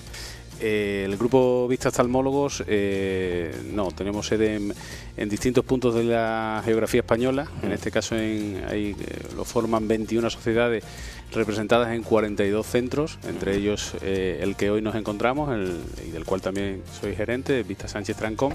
Eh, 0.60 1.02
el 1.04 1.16
grupo 1.16 1.66
Vista 1.66 1.88
Oftalmólogos, 1.88 2.62
eh, 2.68 3.52
no, 3.72 3.88
tenemos 3.90 4.28
sede 4.28 4.54
en, 4.54 4.72
en 5.16 5.28
distintos 5.28 5.64
puntos 5.64 5.94
de 5.96 6.04
la 6.04 6.62
geografía 6.64 7.00
española. 7.00 7.48
En 7.62 7.72
este 7.72 7.90
caso, 7.90 8.14
en, 8.16 8.62
ahí 8.70 8.94
eh, 8.98 9.18
lo 9.36 9.44
forman 9.44 9.88
21 9.88 10.30
sociedades 10.30 10.84
representadas 11.32 11.92
en 11.92 12.04
42 12.04 12.64
centros, 12.66 13.18
entre 13.28 13.56
ellos 13.56 13.94
eh, 14.02 14.38
el 14.42 14.54
que 14.54 14.70
hoy 14.70 14.80
nos 14.80 14.94
encontramos 14.94 15.52
el- 15.52 15.76
y 16.06 16.10
del 16.12 16.24
cual 16.24 16.40
también 16.40 16.82
soy 17.00 17.16
gerente, 17.16 17.64
Vista 17.64 17.88
Sánchez 17.88 18.16
Trancón. 18.16 18.54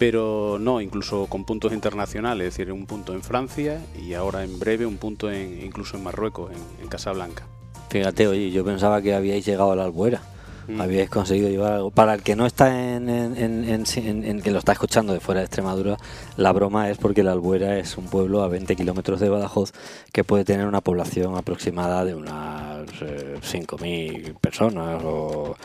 Pero 0.00 0.56
no, 0.58 0.80
incluso 0.80 1.26
con 1.26 1.44
puntos 1.44 1.72
internacionales, 1.74 2.48
es 2.48 2.56
decir, 2.56 2.72
un 2.72 2.86
punto 2.86 3.12
en 3.12 3.22
Francia 3.22 3.80
y 4.02 4.14
ahora 4.14 4.42
en 4.42 4.58
breve 4.58 4.86
un 4.86 4.96
punto 4.96 5.30
en, 5.30 5.62
incluso 5.62 5.96
en 5.98 6.02
Marruecos, 6.02 6.50
en, 6.50 6.82
en 6.82 6.88
Casablanca. 6.88 7.46
Fíjate, 7.90 8.26
oye, 8.26 8.50
yo 8.50 8.64
pensaba 8.64 9.02
que 9.02 9.14
habíais 9.14 9.44
llegado 9.44 9.72
a 9.72 9.76
la 9.76 9.84
Albuera. 9.84 10.22
Mm. 10.68 10.80
Habíais 10.80 11.10
conseguido 11.10 11.48
llevar 11.50 11.72
algo. 11.74 11.90
Para 11.90 12.14
el 12.14 12.22
que 12.22 12.34
no 12.34 12.46
está 12.46 12.94
en, 12.94 13.08
en, 13.10 13.36
en- 13.36 13.64
en- 13.68 13.84
en- 13.96 14.24
en- 14.24 14.40
que 14.40 14.50
lo 14.50 14.58
está 14.58 14.72
escuchando 14.72 15.12
de 15.12 15.20
fuera 15.20 15.40
de 15.40 15.46
Extremadura, 15.46 15.98
la 16.38 16.52
broma 16.52 16.88
es 16.88 16.96
porque 16.96 17.22
la 17.22 17.32
Albuera 17.32 17.78
es 17.78 17.98
un 17.98 18.06
pueblo 18.06 18.42
a 18.42 18.48
20 18.48 18.76
kilómetros 18.76 19.20
de 19.20 19.28
Badajoz 19.28 19.72
que 20.12 20.24
puede 20.24 20.44
tener 20.46 20.66
una 20.66 20.80
población 20.80 21.36
aproximada 21.36 22.04
de 22.06 22.14
unas 22.14 22.88
eh, 23.02 23.36
5.000 23.42 24.34
personas 24.38 25.02
o 25.04 25.56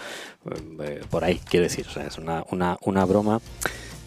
eh, 0.84 1.01
por 1.10 1.24
ahí, 1.24 1.39
quiero 1.50 1.63
decir. 1.65 1.86
O 1.88 1.92
sea, 1.92 2.06
es 2.08 2.18
una, 2.18 2.44
una, 2.51 2.77
una 2.82 3.06
broma 3.06 3.39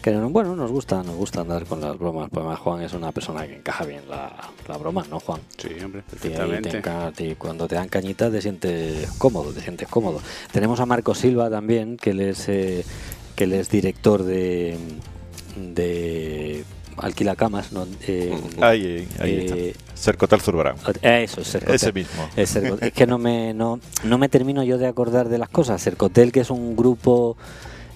que 0.01 0.11
bueno, 0.11 0.55
nos 0.55 0.71
gusta, 0.71 1.03
nos 1.03 1.15
gusta 1.15 1.41
andar 1.41 1.65
con 1.65 1.81
las 1.81 1.97
bromas. 1.97 2.29
Pues 2.29 2.39
además 2.41 2.59
Juan 2.59 2.81
es 2.81 2.93
una 2.93 3.11
persona 3.11 3.45
que 3.45 3.57
encaja 3.57 3.85
bien 3.85 4.01
la, 4.09 4.31
la 4.67 4.77
broma, 4.77 5.05
¿no, 5.09 5.19
Juan? 5.19 5.41
Sí, 5.57 5.69
hombre, 5.83 6.03
te 6.03 6.29
perfectamente. 6.29 6.89
a 6.89 7.11
ti 7.11 7.35
cuando 7.35 7.67
te 7.67 7.75
dan 7.75 7.89
cañitas 7.89 8.31
te 8.31 8.41
sientes 8.41 9.09
cómodo, 9.17 9.51
te 9.51 9.61
sientes 9.61 9.87
cómodo. 9.87 10.21
Tenemos 10.51 10.79
a 10.79 10.85
Marco 10.85 11.13
Silva 11.13 11.49
también, 11.49 11.97
que 11.97 12.11
él 12.11 12.21
es, 12.21 12.47
eh, 12.47 12.85
que 13.35 13.43
él 13.43 13.53
es 13.53 13.69
director 13.69 14.23
de, 14.23 14.77
de 15.57 16.63
Alquila 16.97 17.35
Camas. 17.35 17.71
¿no? 17.71 17.85
Eh, 18.07 18.39
Ahí, 18.61 19.07
ahí 19.19 19.33
eh, 19.33 19.69
está. 19.69 19.85
Cercotal 19.95 20.39
Zurbarán. 20.41 20.77
Eso, 21.01 21.41
es 21.41 21.51
Cercotel. 21.51 21.75
Ese 21.75 21.91
mismo. 21.91 22.29
Es, 22.37 22.53
Cercotel. 22.53 22.87
Es 22.87 22.93
que 22.93 23.05
no 23.05 23.17
me, 23.17 23.53
no, 23.53 23.79
no 24.05 24.17
me 24.17 24.29
termino 24.29 24.63
yo 24.63 24.77
de 24.77 24.87
acordar 24.87 25.27
de 25.27 25.37
las 25.37 25.49
cosas. 25.49 25.83
Cercotel, 25.83 26.31
que 26.31 26.39
es 26.39 26.49
un 26.49 26.77
grupo 26.77 27.35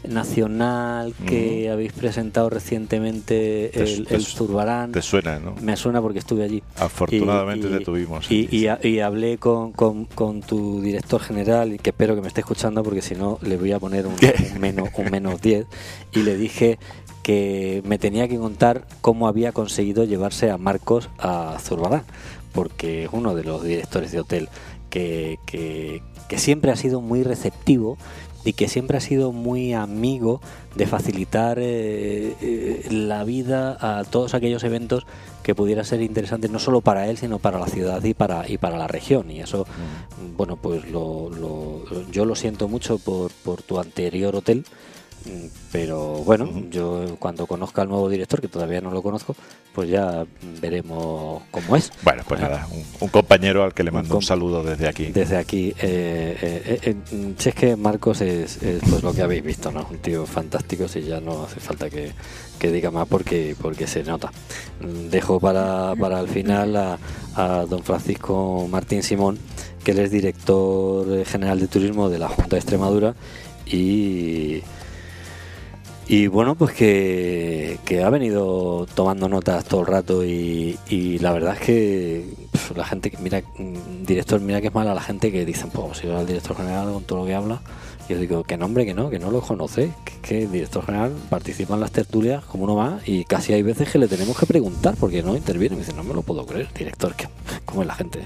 nacional 0.07 1.13
que 1.25 1.69
habéis 1.69 1.93
presentado 1.93 2.49
recientemente, 2.49 3.71
Te- 3.73 3.83
el, 3.83 4.05
te- 4.07 4.15
el 4.15 4.25
Zurbarán. 4.25 4.91
Te 4.91 5.01
suena, 5.01 5.39
¿no? 5.39 5.55
Me 5.61 5.75
suena 5.77 6.01
porque 6.01 6.19
estuve 6.19 6.43
allí. 6.43 6.61
Afortunadamente 6.77 7.67
Y- 7.67 7.71
te 7.71 7.79
tuvimos. 7.79 8.29
Y, 8.31 8.67
hablé 8.99 9.37
con, 9.37 9.71
con- 9.71 10.05
con 10.05 10.41
tu 10.41 10.81
director 10.81 11.21
general, 11.21 11.77
que 11.81 11.89
espero 11.91 12.15
que 12.15 12.21
me 12.21 12.27
esté 12.27 12.41
escuchando 12.41 12.83
porque 12.83 13.01
si 13.01 13.15
no 13.15 13.39
le 13.41 13.57
voy 13.57 13.71
a 13.71 13.79
poner 13.79 14.07
un, 14.07 14.15
menos, 14.59 14.89
un 14.97 15.09
menos 15.11 15.41
10. 15.41 15.65
Y 16.13 16.23
le 16.23 16.37
dije 16.37 16.77
que 17.21 17.81
me 17.85 17.97
tenía 17.97 18.27
que 18.27 18.37
contar 18.37 18.85
cómo 19.01 19.27
había 19.27 19.51
conseguido 19.53 20.03
llevarse 20.03 20.51
a 20.51 20.57
Marcos 20.57 21.09
a 21.19 21.57
Zurbarán, 21.61 22.03
porque 22.51 23.05
es 23.05 23.09
uno 23.13 23.33
de 23.35 23.43
los 23.43 23.63
directores 23.63 24.11
de 24.11 24.19
hotel 24.19 24.49
que, 24.89 25.37
que- 25.45 26.01
que 26.27 26.37
siempre 26.39 26.71
ha 26.71 26.75
sido 26.75 26.99
muy 27.01 27.21
receptivo 27.23 27.97
y 28.45 28.53
que 28.53 28.67
siempre 28.67 28.97
ha 28.97 29.01
sido 29.01 29.31
muy 29.31 29.73
amigo 29.73 30.41
de 30.75 30.85
facilitar 30.87 31.59
eh, 31.59 32.35
eh, 32.41 32.87
la 32.91 33.23
vida 33.23 33.77
a 33.79 34.03
todos 34.03 34.33
aquellos 34.33 34.63
eventos 34.63 35.05
que 35.43 35.55
pudiera 35.55 35.83
ser 35.83 36.01
interesantes 36.01 36.49
no 36.51 36.59
solo 36.59 36.81
para 36.81 37.07
él 37.09 37.17
sino 37.17 37.39
para 37.39 37.59
la 37.59 37.67
ciudad 37.67 38.03
y 38.03 38.13
para 38.13 38.49
y 38.49 38.57
para 38.57 38.77
la 38.77 38.87
región. 38.87 39.29
Y 39.31 39.39
eso 39.41 39.65
bueno 40.37 40.55
pues 40.57 40.89
lo, 40.89 41.29
lo- 41.29 41.83
yo 42.11 42.25
lo 42.25 42.35
siento 42.35 42.67
mucho 42.67 42.97
por, 42.97 43.31
por 43.43 43.61
tu 43.61 43.79
anterior 43.79 44.35
hotel 44.35 44.59
mm, 44.59 44.92
pero 45.71 46.17
bueno 46.23 46.49
yo 46.69 47.15
cuando 47.19 47.47
conozca 47.47 47.81
al 47.81 47.89
nuevo 47.89 48.09
director 48.09 48.41
que 48.41 48.47
todavía 48.47 48.81
no 48.81 48.91
lo 48.91 49.01
conozco 49.01 49.35
pues 49.73 49.89
ya 49.89 50.25
veremos 50.61 51.41
cómo 51.49 51.75
es 51.75 51.91
Bueno, 52.03 52.23
pues 52.27 52.39
nada, 52.39 52.67
un, 52.71 52.83
un 52.99 53.09
compañero 53.09 53.63
al 53.63 53.73
que 53.73 53.83
le 53.83 53.91
mando 53.91 54.15
un, 54.15 54.21
saludo 54.21 54.63
desde 54.63 54.87
aquí. 54.87 55.05
desde 55.07 55.35
aquí, 55.37 55.73
eh, 55.79 56.37
eh, 56.41 56.79
eh, 56.83 56.95
eh, 57.11 57.33
si 57.37 57.49
es 57.49 57.55
que 57.55 57.75
Marcos 57.75 58.21
es, 58.21 58.61
es, 58.61 58.81
pues 58.87 59.01
lo 59.01 59.13
que 59.13 59.23
habéis 59.23 59.43
visto, 59.43 59.71
¿no? 59.71 59.87
Un 59.89 59.97
tío 59.97 60.25
fantástico, 60.27 60.87
si 60.87 61.01
ya 61.01 61.19
no 61.19 61.43
hace 61.43 61.59
falta 61.59 61.89
que, 61.89 62.11
que 62.59 62.71
diga 62.71 62.91
más 62.91 63.07
porque, 63.07 63.55
porque 63.59 63.87
se 63.87 64.03
nota. 64.03 64.31
Mm, 64.79 65.09
Dejo 65.09 65.39
para, 65.39 65.95
para 65.95 66.19
el 66.19 66.27
final 66.27 66.75
a, 66.75 66.99
a 67.35 67.65
don 67.67 67.83
Francisco 67.83 68.67
Martín 68.69 69.01
Simón, 69.01 69.39
que 69.83 69.91
él 69.91 69.99
es 69.99 70.11
director 70.11 71.25
general 71.25 71.59
de 71.59 71.67
turismo 71.67 72.09
de 72.09 72.19
la 72.19 72.27
Junta 72.27 72.55
de 72.55 72.57
Extremadura 72.57 73.15
y... 73.65 74.61
Y 76.07 76.27
bueno, 76.27 76.55
pues 76.55 76.73
que, 76.73 77.79
que 77.85 78.03
ha 78.03 78.09
venido 78.09 78.85
tomando 78.93 79.29
notas 79.29 79.63
todo 79.65 79.81
el 79.81 79.87
rato 79.87 80.23
y, 80.25 80.77
y 80.89 81.19
la 81.19 81.31
verdad 81.31 81.55
es 81.55 81.61
que 81.61 82.25
la 82.75 82.85
gente 82.85 83.09
que 83.09 83.17
mira, 83.17 83.41
mm, 83.41 84.05
director, 84.05 84.39
mira 84.41 84.61
que 84.61 84.67
es 84.67 84.73
mala 84.73 84.93
la 84.93 85.01
gente 85.01 85.31
que 85.31 85.45
dicen, 85.45 85.69
pues 85.69 85.99
si 85.99 86.07
va 86.07 86.21
el 86.21 86.27
director 86.27 86.57
general 86.57 86.91
con 86.91 87.03
todo 87.03 87.19
lo 87.19 87.25
que 87.25 87.35
habla, 87.35 87.61
yo 88.09 88.17
digo, 88.17 88.43
que 88.43 88.57
nombre, 88.57 88.85
que 88.85 88.93
no, 88.93 89.09
que 89.09 89.19
no 89.19 89.31
lo 89.31 89.41
conoce, 89.41 89.93
que, 90.21 90.43
el 90.43 90.51
director 90.51 90.85
general 90.85 91.13
participa 91.29 91.75
en 91.75 91.79
las 91.79 91.91
tertulias 91.91 92.43
como 92.43 92.65
uno 92.65 92.75
más 92.75 93.07
y 93.07 93.23
casi 93.23 93.53
hay 93.53 93.61
veces 93.61 93.89
que 93.89 93.97
le 93.97 94.07
tenemos 94.07 94.37
que 94.37 94.45
preguntar 94.45 94.95
porque 94.99 95.23
no 95.23 95.37
interviene. 95.37 95.75
Me 95.75 95.81
dice, 95.81 95.93
no 95.93 96.03
me 96.03 96.13
lo 96.13 96.21
puedo 96.21 96.45
creer, 96.45 96.67
director, 96.73 97.15
que 97.15 97.27
¿cómo 97.65 97.81
es 97.81 97.87
la 97.87 97.95
gente? 97.95 98.25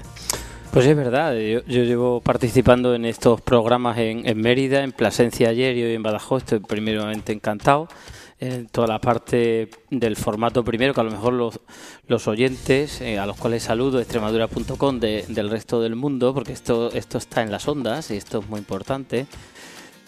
Pues 0.72 0.86
es 0.86 0.96
verdad, 0.96 1.34
yo, 1.34 1.60
yo 1.66 1.82
llevo 1.82 2.20
participando 2.20 2.94
en 2.94 3.04
estos 3.04 3.40
programas 3.40 3.98
en, 3.98 4.28
en 4.28 4.38
Mérida, 4.40 4.84
en 4.84 4.92
Plasencia 4.92 5.48
ayer 5.48 5.76
y 5.76 5.82
hoy 5.82 5.94
en 5.94 6.02
Badajoz, 6.02 6.42
estoy 6.42 6.60
primeramente 6.60 7.32
encantado. 7.32 7.88
En 8.40 8.68
toda 8.68 8.86
la 8.86 9.00
parte 9.00 9.68
del 9.90 10.14
formato 10.14 10.62
primero, 10.62 10.94
que 10.94 11.00
a 11.00 11.04
lo 11.04 11.10
mejor 11.10 11.32
los, 11.32 12.28
oyentes, 12.28 13.00
eh, 13.00 13.18
a 13.18 13.26
los 13.26 13.36
cuales 13.36 13.64
saludo, 13.64 13.98
extremadura.com 13.98 15.00
de- 15.00 15.24
del 15.28 15.50
resto 15.50 15.80
del 15.80 15.96
mundo, 15.96 16.32
porque 16.32 16.52
esto, 16.52 16.92
esto 16.92 17.18
está 17.18 17.42
en 17.42 17.50
las 17.50 17.66
ondas 17.66 18.12
y 18.12 18.16
esto 18.16 18.38
es 18.38 18.48
muy 18.48 18.60
importante, 18.60 19.26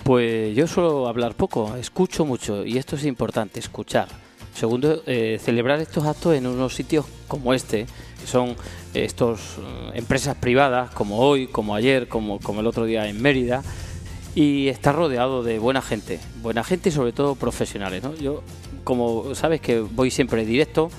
pues 0.04 0.54
yo 0.54 0.68
suelo 0.68 1.08
hablar 1.08 1.34
poco, 1.34 1.74
escucho 1.74 2.24
mucho 2.24 2.64
y 2.64 2.78
esto 2.78 2.94
es 2.94 3.04
importante, 3.04 3.58
escuchar. 3.58 4.06
Segundo, 4.54 5.02
eh, 5.06 5.38
celebrar 5.42 5.80
estos 5.80 6.04
actos 6.04 6.34
en 6.34 6.46
unos 6.46 6.74
sitios 6.74 7.06
como 7.28 7.54
este, 7.54 7.86
que 8.20 8.26
son 8.26 8.56
estos 8.94 9.40
eh, 9.58 9.92
empresas 9.94 10.36
privadas, 10.36 10.90
como 10.90 11.18
hoy, 11.18 11.46
como 11.46 11.74
ayer, 11.74 12.08
como, 12.08 12.40
el 12.58 12.66
otro 12.66 12.84
día 12.84 13.08
en 13.08 13.20
Mérida, 13.22 13.62
y 14.34 14.68
estar 14.68 14.94
rodeado 14.94 15.42
de 15.42 15.58
buena 15.58 15.82
gente, 15.82 16.20
buena 16.42 16.62
gente 16.62 16.90
y 16.90 16.92
sobre 16.92 17.12
todo 17.12 17.34
profesionales. 17.34 18.02
Yo, 18.20 18.42
como 18.84 19.34
sabes 19.34 19.60
que 19.60 19.80
voy 19.80 20.10
siempre 20.10 20.44
directo, 20.44 20.90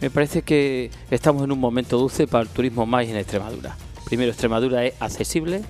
me 0.00 0.10
parece 0.10 0.42
que 0.42 0.90
estamos 1.10 1.42
en 1.44 1.52
un 1.52 1.58
momento 1.58 1.98
dulce 1.98 2.26
para 2.26 2.42
el 2.42 2.48
turismo 2.48 2.86
más 2.86 3.06
en 3.06 3.16
Extremadura. 3.16 3.76
Primero, 4.04 4.30
Extremadura 4.30 4.84
es 4.84 4.94
accesible, 5.00 5.62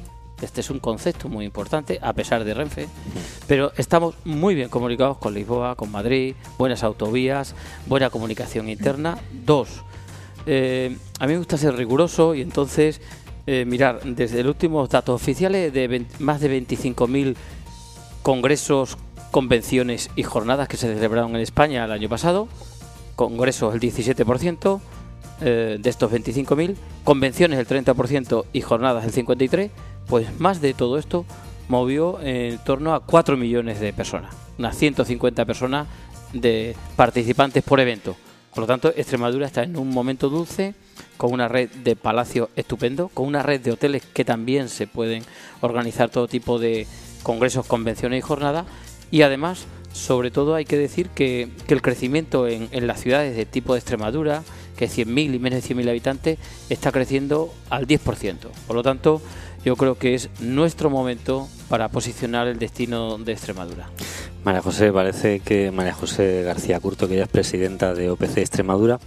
este 0.46 0.60
es 0.60 0.70
un 0.70 0.80
concepto 0.80 1.28
muy 1.28 1.44
importante, 1.44 1.98
a 2.02 2.12
pesar 2.12 2.44
de 2.44 2.54
Renfe, 2.54 2.88
pero 3.46 3.72
estamos 3.76 4.14
muy 4.24 4.54
bien 4.54 4.68
comunicados 4.68 5.18
con 5.18 5.34
Lisboa, 5.34 5.74
con 5.74 5.90
Madrid, 5.90 6.34
buenas 6.58 6.82
autovías, 6.82 7.54
buena 7.86 8.10
comunicación 8.10 8.68
interna. 8.68 9.18
Dos, 9.44 9.82
eh, 10.46 10.96
a 11.18 11.26
mí 11.26 11.32
me 11.32 11.38
gusta 11.38 11.56
ser 11.56 11.76
riguroso 11.76 12.34
y 12.34 12.40
entonces 12.40 13.00
eh, 13.46 13.64
mirar 13.66 14.02
desde 14.04 14.42
los 14.42 14.54
últimos 14.54 14.88
datos 14.88 15.20
oficiales 15.20 15.72
de 15.72 15.88
20 15.88 16.22
más 16.22 16.40
de 16.40 16.60
25.000 16.60 17.36
congresos, 18.22 18.98
convenciones 19.30 20.10
y 20.16 20.22
jornadas 20.22 20.68
que 20.68 20.76
se 20.76 20.92
celebraron 20.94 21.34
en 21.34 21.40
España 21.42 21.84
el 21.84 21.92
año 21.92 22.08
pasado, 22.08 22.48
congresos 23.16 23.74
el 23.74 23.80
17% 23.80 24.80
eh, 25.42 25.78
de 25.80 25.90
estos 25.90 26.12
25.000, 26.12 26.76
convenciones 27.02 27.58
el 27.58 27.66
30% 27.66 28.44
y 28.52 28.60
jornadas 28.60 29.04
el 29.04 29.12
53%, 29.12 29.70
pues 30.10 30.40
más 30.40 30.60
de 30.60 30.74
todo 30.74 30.98
esto 30.98 31.24
movió 31.68 32.20
en 32.20 32.58
torno 32.58 32.94
a 32.94 33.00
4 33.00 33.36
millones 33.36 33.78
de 33.78 33.92
personas, 33.92 34.34
unas 34.58 34.76
150 34.76 35.44
personas 35.44 35.86
de 36.32 36.76
participantes 36.96 37.62
por 37.62 37.78
evento. 37.78 38.16
Por 38.52 38.62
lo 38.62 38.66
tanto, 38.66 38.88
Extremadura 38.88 39.46
está 39.46 39.62
en 39.62 39.76
un 39.76 39.88
momento 39.88 40.28
dulce, 40.28 40.74
con 41.16 41.32
una 41.32 41.46
red 41.46 41.70
de 41.70 41.94
palacios 41.94 42.48
estupendo, 42.56 43.08
con 43.08 43.26
una 43.26 43.44
red 43.44 43.60
de 43.60 43.70
hoteles 43.70 44.02
que 44.04 44.24
también 44.24 44.68
se 44.68 44.88
pueden 44.88 45.22
organizar 45.60 46.10
todo 46.10 46.26
tipo 46.26 46.58
de 46.58 46.88
congresos, 47.22 47.64
convenciones 47.66 48.18
y 48.18 48.22
jornadas. 48.22 48.66
Y 49.12 49.22
además, 49.22 49.66
sobre 49.92 50.32
todo, 50.32 50.56
hay 50.56 50.64
que 50.64 50.76
decir 50.76 51.10
que, 51.10 51.48
el 51.68 51.82
crecimiento 51.82 52.48
en, 52.48 52.68
en 52.72 52.88
las 52.88 53.00
ciudades 53.00 53.36
de 53.36 53.46
tipo 53.46 53.74
de 53.74 53.78
Extremadura, 53.78 54.42
que 54.76 54.86
es 54.86 54.98
100.000 54.98 55.34
y 55.34 55.38
menos 55.38 55.62
de 55.62 55.74
100.000 55.74 55.88
habitantes, 55.88 56.38
está 56.68 56.90
creciendo 56.90 57.54
al 57.68 57.86
10%. 57.86 58.36
Por 58.66 58.74
lo 58.74 58.82
tanto, 58.82 59.22
yo 59.64 59.76
creo 59.76 59.96
que 59.96 60.14
es 60.14 60.30
nuestro 60.40 60.90
momento 60.90 61.48
para 61.68 61.88
posicionar 61.88 62.48
el 62.48 62.58
destino 62.58 63.18
de 63.18 63.32
Extremadura. 63.32 63.88
María 64.44 64.62
José, 64.62 64.92
parece 64.92 65.40
que 65.40 65.70
María 65.70 65.92
José 65.92 66.42
García 66.42 66.80
Curto, 66.80 67.08
que 67.08 67.14
ella 67.14 67.24
es 67.24 67.28
presidenta 67.28 67.94
de 67.94 68.10
OPC 68.10 68.38
Extremadura 68.38 68.98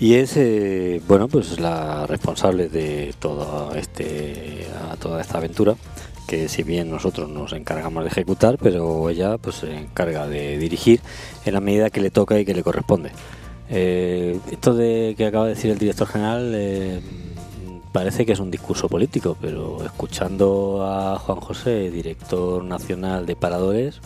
y 0.00 0.14
es 0.14 0.36
eh, 0.36 1.00
bueno 1.06 1.28
pues 1.28 1.60
la 1.60 2.06
responsable 2.06 2.68
de 2.68 3.14
todo 3.18 3.74
este 3.74 4.66
toda 4.98 5.20
esta 5.20 5.38
aventura 5.38 5.76
que 6.26 6.48
si 6.48 6.62
bien 6.62 6.90
nosotros 6.90 7.28
nos 7.28 7.52
encargamos 7.52 8.04
de 8.04 8.10
ejecutar, 8.10 8.56
pero 8.58 9.10
ella 9.10 9.38
pues 9.38 9.56
se 9.56 9.76
encarga 9.76 10.26
de 10.26 10.56
dirigir 10.58 11.00
en 11.44 11.54
la 11.54 11.60
medida 11.60 11.90
que 11.90 12.00
le 12.00 12.10
toca 12.10 12.38
y 12.38 12.44
que 12.44 12.54
le 12.54 12.62
corresponde. 12.62 13.10
Eh, 13.68 14.38
esto 14.50 14.74
de 14.74 15.14
que 15.16 15.26
acaba 15.26 15.46
de 15.46 15.54
decir 15.54 15.70
el 15.70 15.78
director 15.78 16.06
general 16.06 16.52
eh, 16.54 17.00
parece 17.92 18.24
que 18.26 18.32
es 18.32 18.40
un 18.40 18.50
discurso 18.50 18.88
político, 18.88 19.36
pero 19.40 19.84
escuchando 19.84 20.84
a 20.86 21.18
Juan 21.18 21.40
José, 21.40 21.90
director 21.90 22.64
nacional 22.64 23.26
de 23.26 23.36
paradores, 23.36 24.00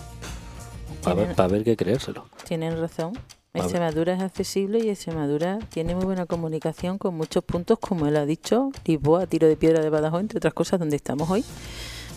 para 1.03 1.15
ver, 1.15 1.25
Tiene- 1.27 1.35
pa' 1.37 1.47
ver 1.47 1.65
qué 1.65 1.77
creérselo. 1.77 2.27
Tienen 2.47 2.79
razón. 2.81 3.13
Extremadura 3.55 4.13
es 4.15 4.21
accesible 4.21 4.81
y 4.81 4.91
Extremadura 4.91 5.59
tiene 5.71 5.95
muy 5.95 6.05
buena 6.05 6.27
comunicación 6.27 6.99
con 6.99 7.17
muchos 7.17 7.43
puntos, 7.43 7.79
como 7.79 8.07
él 8.07 8.17
ha 8.17 8.27
dicho, 8.27 8.71
Lisboa, 8.85 9.27
Tiro 9.27 9.47
de 9.49 9.57
Piedra 9.57 9.83
de 9.83 9.89
Badajoz, 9.89 10.21
entre 10.21 10.37
otras 10.39 10.53
cosas, 10.53 10.79
donde 10.79 10.97
estamos 10.97 11.31
hoy. 11.31 11.43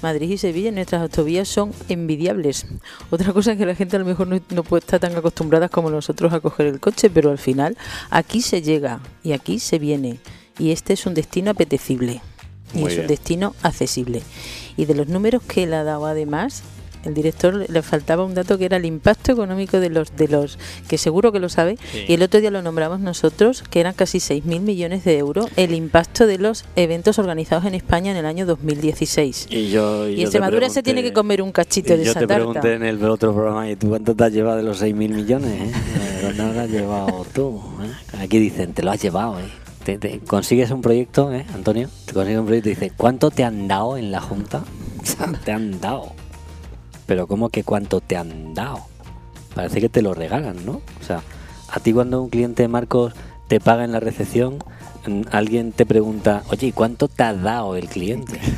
Madrid 0.01 0.29
y 0.31 0.37
Sevilla, 0.37 0.71
nuestras 0.71 1.01
autovías 1.01 1.47
son 1.47 1.71
envidiables. 1.87 2.65
Otra 3.09 3.31
cosa 3.31 3.53
es 3.53 3.57
que 3.57 3.65
la 3.65 3.75
gente 3.75 3.95
a 3.95 3.99
lo 3.99 4.05
mejor 4.05 4.27
no, 4.27 4.37
no 4.49 4.63
puede 4.63 4.79
estar 4.81 4.99
tan 4.99 5.15
acostumbrada 5.15 5.69
como 5.69 5.89
nosotros 5.89 6.33
a 6.33 6.39
coger 6.41 6.67
el 6.67 6.79
coche, 6.81 7.09
pero 7.09 7.31
al 7.31 7.37
final 7.37 7.77
aquí 8.09 8.41
se 8.41 8.61
llega 8.61 8.99
y 9.23 9.31
aquí 9.31 9.59
se 9.59 9.79
viene. 9.79 10.19
Y 10.59 10.71
este 10.71 10.93
es 10.93 11.05
un 11.05 11.13
destino 11.15 11.51
apetecible 11.51 12.21
y 12.73 12.79
Muy 12.79 12.89
es 12.89 12.95
bien. 12.97 13.01
un 13.01 13.07
destino 13.07 13.55
accesible. 13.63 14.21
Y 14.77 14.85
de 14.85 14.93
los 14.93 15.07
números 15.07 15.41
que 15.41 15.63
él 15.63 15.73
ha 15.73 15.83
dado 15.83 16.05
además, 16.05 16.61
el 17.05 17.13
director 17.13 17.65
le 17.69 17.81
faltaba 17.81 18.25
un 18.25 18.33
dato 18.35 18.57
que 18.57 18.65
era 18.65 18.75
el 18.75 18.83
impacto 18.83 19.31
económico 19.31 19.79
de 19.79 19.89
los 19.89 20.13
de 20.17 20.27
los 20.27 20.59
que 20.89 20.97
seguro 20.97 21.31
que 21.31 21.39
lo 21.39 21.47
sabe 21.47 21.77
Sí. 21.93 22.03
y 22.09 22.13
el 22.15 22.21
otro 22.23 22.41
día 22.41 22.51
lo 22.51 22.61
nombramos 22.61 22.99
nosotros 22.99 23.63
que 23.69 23.79
eran 23.79 23.93
casi 23.93 24.17
6.000 24.17 24.59
millones 24.59 25.05
de 25.05 25.17
euros 25.17 25.47
el 25.55 25.73
impacto 25.73 26.27
de 26.27 26.37
los 26.39 26.65
eventos 26.75 27.17
organizados 27.17 27.63
en 27.63 27.73
España 27.73 28.11
en 28.11 28.17
el 28.17 28.25
año 28.25 28.45
2016 28.45 29.47
Y 29.49 29.69
yo 29.69 30.09
y 30.09 30.21
Extremadura 30.23 30.69
se 30.69 30.83
tiene 30.83 31.01
que 31.01 31.13
comer 31.13 31.41
un 31.41 31.53
cachito 31.53 31.95
de 31.95 32.03
yo 32.03 32.11
esa 32.11 32.19
te 32.19 32.27
tarta 32.27 32.43
pregunté 32.43 32.73
en 32.73 32.83
el 32.83 33.01
otro 33.05 33.33
programa, 33.33 33.69
¿y 33.69 33.77
tú 33.77 33.87
cuánto 33.87 34.13
te 34.13 34.23
has 34.25 34.33
llevado 34.33 34.57
de 34.57 34.63
los 34.63 34.81
6.000 34.81 34.93
millones? 35.09 35.53
Eh? 35.53 35.71
¿Cuánto 36.21 36.51
lo 36.53 36.59
has 36.59 36.69
llevado 36.69 37.25
tú? 37.33 37.61
eh? 37.81 38.17
Aquí 38.19 38.39
dicen, 38.39 38.73
te 38.73 38.83
lo 38.83 38.91
has 38.91 39.01
llevado, 39.01 39.39
¿eh? 39.39 39.43
Te, 39.89 39.97
te- 39.97 40.19
consigues 40.19 40.69
un 40.69 40.81
proyecto, 40.83 41.33
¿eh, 41.33 41.45
Antonio? 41.55 41.89
Te 42.05 42.13
consigues 42.13 42.39
un 42.39 42.45
proyecto 42.45 42.69
y 42.69 42.73
dice, 42.75 42.91
¿cuánto 42.95 43.31
te 43.31 43.43
han 43.43 43.67
dado 43.67 43.97
en 43.97 44.11
la 44.11 44.21
Junta? 44.21 44.63
te 45.45 45.51
han 45.51 45.79
dado. 45.81 46.13
pero 47.07 47.25
¿cómo 47.25 47.49
que 47.49 47.63
cuánto 47.63 47.99
te 47.99 48.15
han 48.15 48.53
dado? 48.53 48.81
Parece 49.55 49.81
que 49.81 49.89
te 49.89 50.03
lo 50.03 50.13
regalan, 50.13 50.63
¿no? 50.63 50.73
O 51.01 51.03
sea, 51.05 51.21
a 51.71 51.79
ti 51.79 51.91
cuando 51.91 52.21
un 52.21 52.29
cliente 52.29 52.61
de 52.61 52.67
Marcos 52.67 53.13
te 53.47 53.59
paga 53.59 53.83
en 53.83 53.91
la 53.91 53.99
recepción, 53.99 54.59
mm, 55.07 55.21
alguien 55.31 55.71
te 55.71 55.87
pregunta, 55.87 56.43
oye, 56.51 56.67
¿y 56.67 56.71
cuánto 56.71 57.07
te 57.07 57.23
ha 57.23 57.33
dado 57.33 57.75
el 57.75 57.87
cliente? 57.89 58.39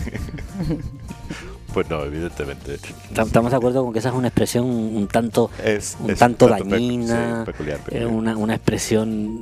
Pues 1.73 1.89
no, 1.89 2.03
evidentemente. 2.03 2.77
Ta- 3.13 3.21
Estamos 3.21 3.51
de 3.51 3.55
acuerdo 3.55 3.81
con 3.85 3.93
que 3.93 4.00
esa 4.00 4.09
es 4.09 4.15
una 4.15 4.27
expresión 4.27 4.65
un 4.65 5.07
tanto, 5.07 5.50
Es, 5.63 5.95
un 6.01 6.09
es 6.11 6.19
tanto 6.19 6.50
dañina, 6.50 7.45
sí, 7.45 7.51
peculiar, 7.53 7.77
eh, 7.79 7.81
peculiar. 7.85 8.07
una, 8.07 8.35
una 8.35 8.55
expresión 8.55 9.39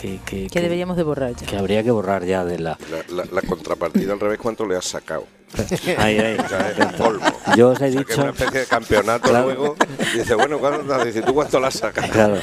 que, 0.00 0.08
que- 0.08 0.18
que- 0.24 0.42
Que 0.44 0.48
que- 0.48 0.60
deberíamos 0.60 0.96
de 0.96 1.02
borrar 1.02 1.34
ya. 1.36 1.46
que 1.46 1.56
habría 1.56 1.82
que 1.82 1.90
borrar 1.90 2.24
ya 2.24 2.44
de 2.44 2.58
la... 2.58 2.78
La, 2.90 3.14
la- 3.16 3.30
la 3.30 3.42
contrapartida 3.42 4.12
al 4.12 4.20
revés, 4.20 4.38
¿cuánto 4.38 4.66
le 4.66 4.76
has 4.76 4.84
sacado? 4.86 5.24
Ahí, 5.98 6.16
ahí. 6.16 6.36
O 6.38 6.48
sea, 6.48 6.70
es 6.70 6.78
el 6.78 6.94
colmo. 6.96 7.24
Yo 7.56 7.70
os 7.70 7.80
he 7.80 7.86
O 7.88 7.90
sea, 7.90 7.90
que 7.90 8.00
es 8.02 8.08
dicho... 8.08 8.20
una 8.22 8.30
especie 8.30 8.60
de 8.60 8.66
campeonato 8.66 9.28
Claro. 9.28 9.46
luego. 9.46 9.76
Dice, 10.14 10.34
bueno, 10.36 10.58
¿cuánto, 10.60 11.04
dice, 11.04 11.22
¿tú 11.22 11.34
cuánto 11.34 11.58
le 11.58 11.66
has 11.66 11.74
sacado? 11.74 12.08
Claro. 12.12 12.36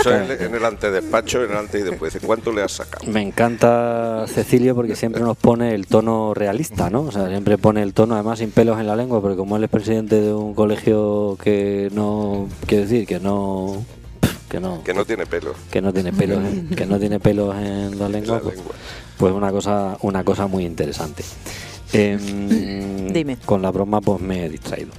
Eso 0.00 0.14
es 0.16 0.40
en 0.40 0.54
el 0.56 0.64
antedespacho, 0.64 1.44
en 1.44 1.52
el 1.52 1.56
antes 1.58 1.80
y 1.80 1.84
después. 1.84 2.12
Dice, 2.12 2.26
¿cuánto 2.26 2.50
le 2.52 2.62
has 2.62 2.72
sacado? 2.72 3.06
Me 3.06 3.22
encanta 3.22 4.24
Cecilio 4.26 4.74
porque 4.74 4.96
siempre 4.96 5.22
nos 5.22 5.36
pone 5.36 5.76
el 5.76 5.86
tono 5.86 6.34
realista, 6.34 6.90
¿no? 6.90 7.02
O 7.02 7.12
sea, 7.12 7.28
siempre 7.28 7.56
pone 7.56 7.82
el 7.84 7.94
tono, 7.94 8.14
además 8.16 8.40
sin 8.40 8.50
pelos 8.50 8.80
en 8.80 8.88
la 8.88 8.96
lengua, 8.96 9.20
porque 9.20 9.36
como 9.36 9.56
él 9.56 9.62
es 9.62 9.70
presidente 9.70 10.20
de 10.20 10.34
un 10.34 10.54
colegio 10.54 11.38
que 11.40 11.88
no, 11.92 12.48
quiero 12.66 12.82
decir, 12.82 13.06
que 13.06 13.20
no, 13.20 13.84
que 14.50 14.60
no, 14.60 14.82
Que 14.84 14.92
no 14.92 15.04
tiene 15.06 15.24
pelo. 15.24 15.54
que 15.70 15.80
no 15.80 15.92
tiene 15.92 16.12
pelos, 16.12 16.38
en, 16.44 16.68
que 16.76 16.84
no 16.84 16.98
tiene 16.98 17.18
pelos 17.20 17.54
en 17.56 17.98
la 17.98 18.06
en 18.06 18.12
lengua, 18.12 18.34
la 18.36 18.40
pues, 18.42 18.56
lengua. 18.56 18.74
pues 19.16 19.32
una 19.32 19.50
cosa, 19.50 19.96
una 20.02 20.24
cosa 20.24 20.46
muy 20.46 20.66
interesante. 20.66 21.24
Em, 21.92 23.08
Dime. 23.12 23.38
Con 23.46 23.62
la 23.62 23.70
broma, 23.70 24.00
pues 24.02 24.20
me 24.20 24.44
he 24.44 24.48
distraído. 24.50 24.90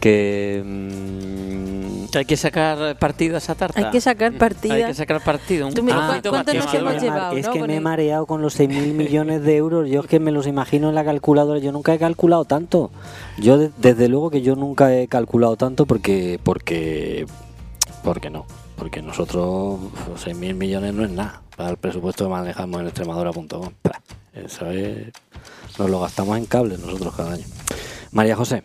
Que 0.00 0.62
mm, 0.64 2.16
Hay 2.16 2.24
que 2.26 2.36
sacar 2.36 2.98
partido 2.98 3.34
a 3.34 3.38
esa 3.38 3.54
tarta. 3.54 3.80
Hay 3.80 3.90
que 3.90 4.00
sacar 4.00 4.32
partida. 4.34 4.74
Hay 4.74 4.84
que 4.84 4.94
sacar 4.94 5.22
partido. 5.24 5.66
Un 5.66 5.74
Tú 5.74 5.82
mira, 5.82 6.06
poquito 6.06 6.30
¿cuánto 6.30 6.52
nos 6.54 6.74
hemos 6.74 7.02
llevado? 7.02 7.36
Es 7.36 7.46
¿no? 7.46 7.52
que 7.52 7.62
me 7.66 7.76
he 7.76 7.80
mareado 7.80 8.26
con 8.26 8.42
los 8.42 8.58
6.000 8.60 8.92
millones 8.94 9.42
de 9.42 9.56
euros. 9.56 9.88
Yo 9.88 10.00
es 10.02 10.06
que 10.06 10.20
me 10.20 10.32
los 10.32 10.46
imagino 10.46 10.90
en 10.90 10.94
la 10.94 11.04
calculadora. 11.04 11.58
Yo 11.60 11.72
nunca 11.72 11.94
he 11.94 11.98
calculado 11.98 12.44
tanto. 12.44 12.90
Yo, 13.38 13.56
de- 13.58 13.70
desde 13.78 14.08
luego 14.08 14.30
que 14.30 14.42
yo 14.42 14.54
nunca 14.54 14.94
he 14.94 15.08
calculado 15.08 15.56
tanto 15.56 15.86
porque. 15.86 16.38
porque 16.42 17.26
porque 18.04 18.30
no. 18.30 18.46
Porque 18.76 19.00
nosotros 19.02 19.80
6.000 20.24 20.54
millones 20.54 20.94
no 20.94 21.04
es 21.04 21.10
nada. 21.10 21.42
Para 21.56 21.70
el 21.70 21.76
presupuesto 21.78 22.24
que 22.24 22.30
manejamos 22.30 22.80
en 22.80 22.86
extremadura.com. 22.88 23.70
Eso 24.34 24.70
es. 24.70 25.08
Nos 25.78 25.90
lo 25.90 26.00
gastamos 26.00 26.36
en 26.36 26.46
cables 26.46 26.78
nosotros 26.80 27.14
cada 27.16 27.32
año. 27.32 27.44
María 28.12 28.36
José. 28.36 28.62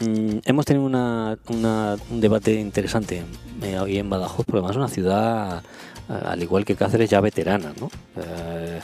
Mm, 0.00 0.38
hemos 0.44 0.64
tenido 0.66 0.84
una, 0.84 1.38
una- 1.48 1.96
un 2.10 2.20
debate 2.20 2.54
interesante 2.60 3.24
eh, 3.62 3.78
hoy 3.78 3.96
en 3.98 4.10
Badajoz, 4.10 4.44
porque 4.44 4.58
además 4.58 4.72
es 4.72 4.76
una 4.76 4.88
ciudad, 4.88 5.62
al 6.08 6.42
igual 6.42 6.64
que 6.64 6.74
Cáceres, 6.76 7.10
ya 7.10 7.20
veterana. 7.20 7.72
¿no? 7.80 7.90
Eh, 8.16 8.80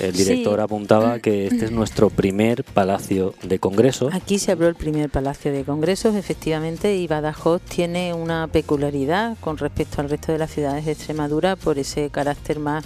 el 0.00 0.14
Sí. 0.14 0.24
director 0.24 0.60
apuntaba 0.60 1.18
que 1.18 1.46
este 1.48 1.66
es 1.66 1.70
nuestro 1.70 2.08
primer 2.08 2.64
palacio 2.64 3.34
de 3.42 3.58
congresos. 3.58 4.14
Aquí 4.14 4.38
se 4.38 4.52
abrió 4.52 4.68
el 4.68 4.74
primer 4.74 5.10
Palacio 5.10 5.52
de 5.52 5.64
Congresos, 5.64 6.14
efectivamente, 6.14 6.96
y 6.96 7.06
Badajoz 7.06 7.60
tiene 7.62 8.14
una 8.14 8.48
peculiaridad 8.48 9.36
con 9.40 9.58
respecto 9.58 10.00
al 10.00 10.08
resto 10.08 10.32
de 10.32 10.38
las 10.38 10.50
ciudades 10.50 10.86
de 10.86 10.92
Extremadura 10.92 11.56
por 11.56 11.78
ese 11.78 12.08
carácter 12.08 12.58
más, 12.58 12.84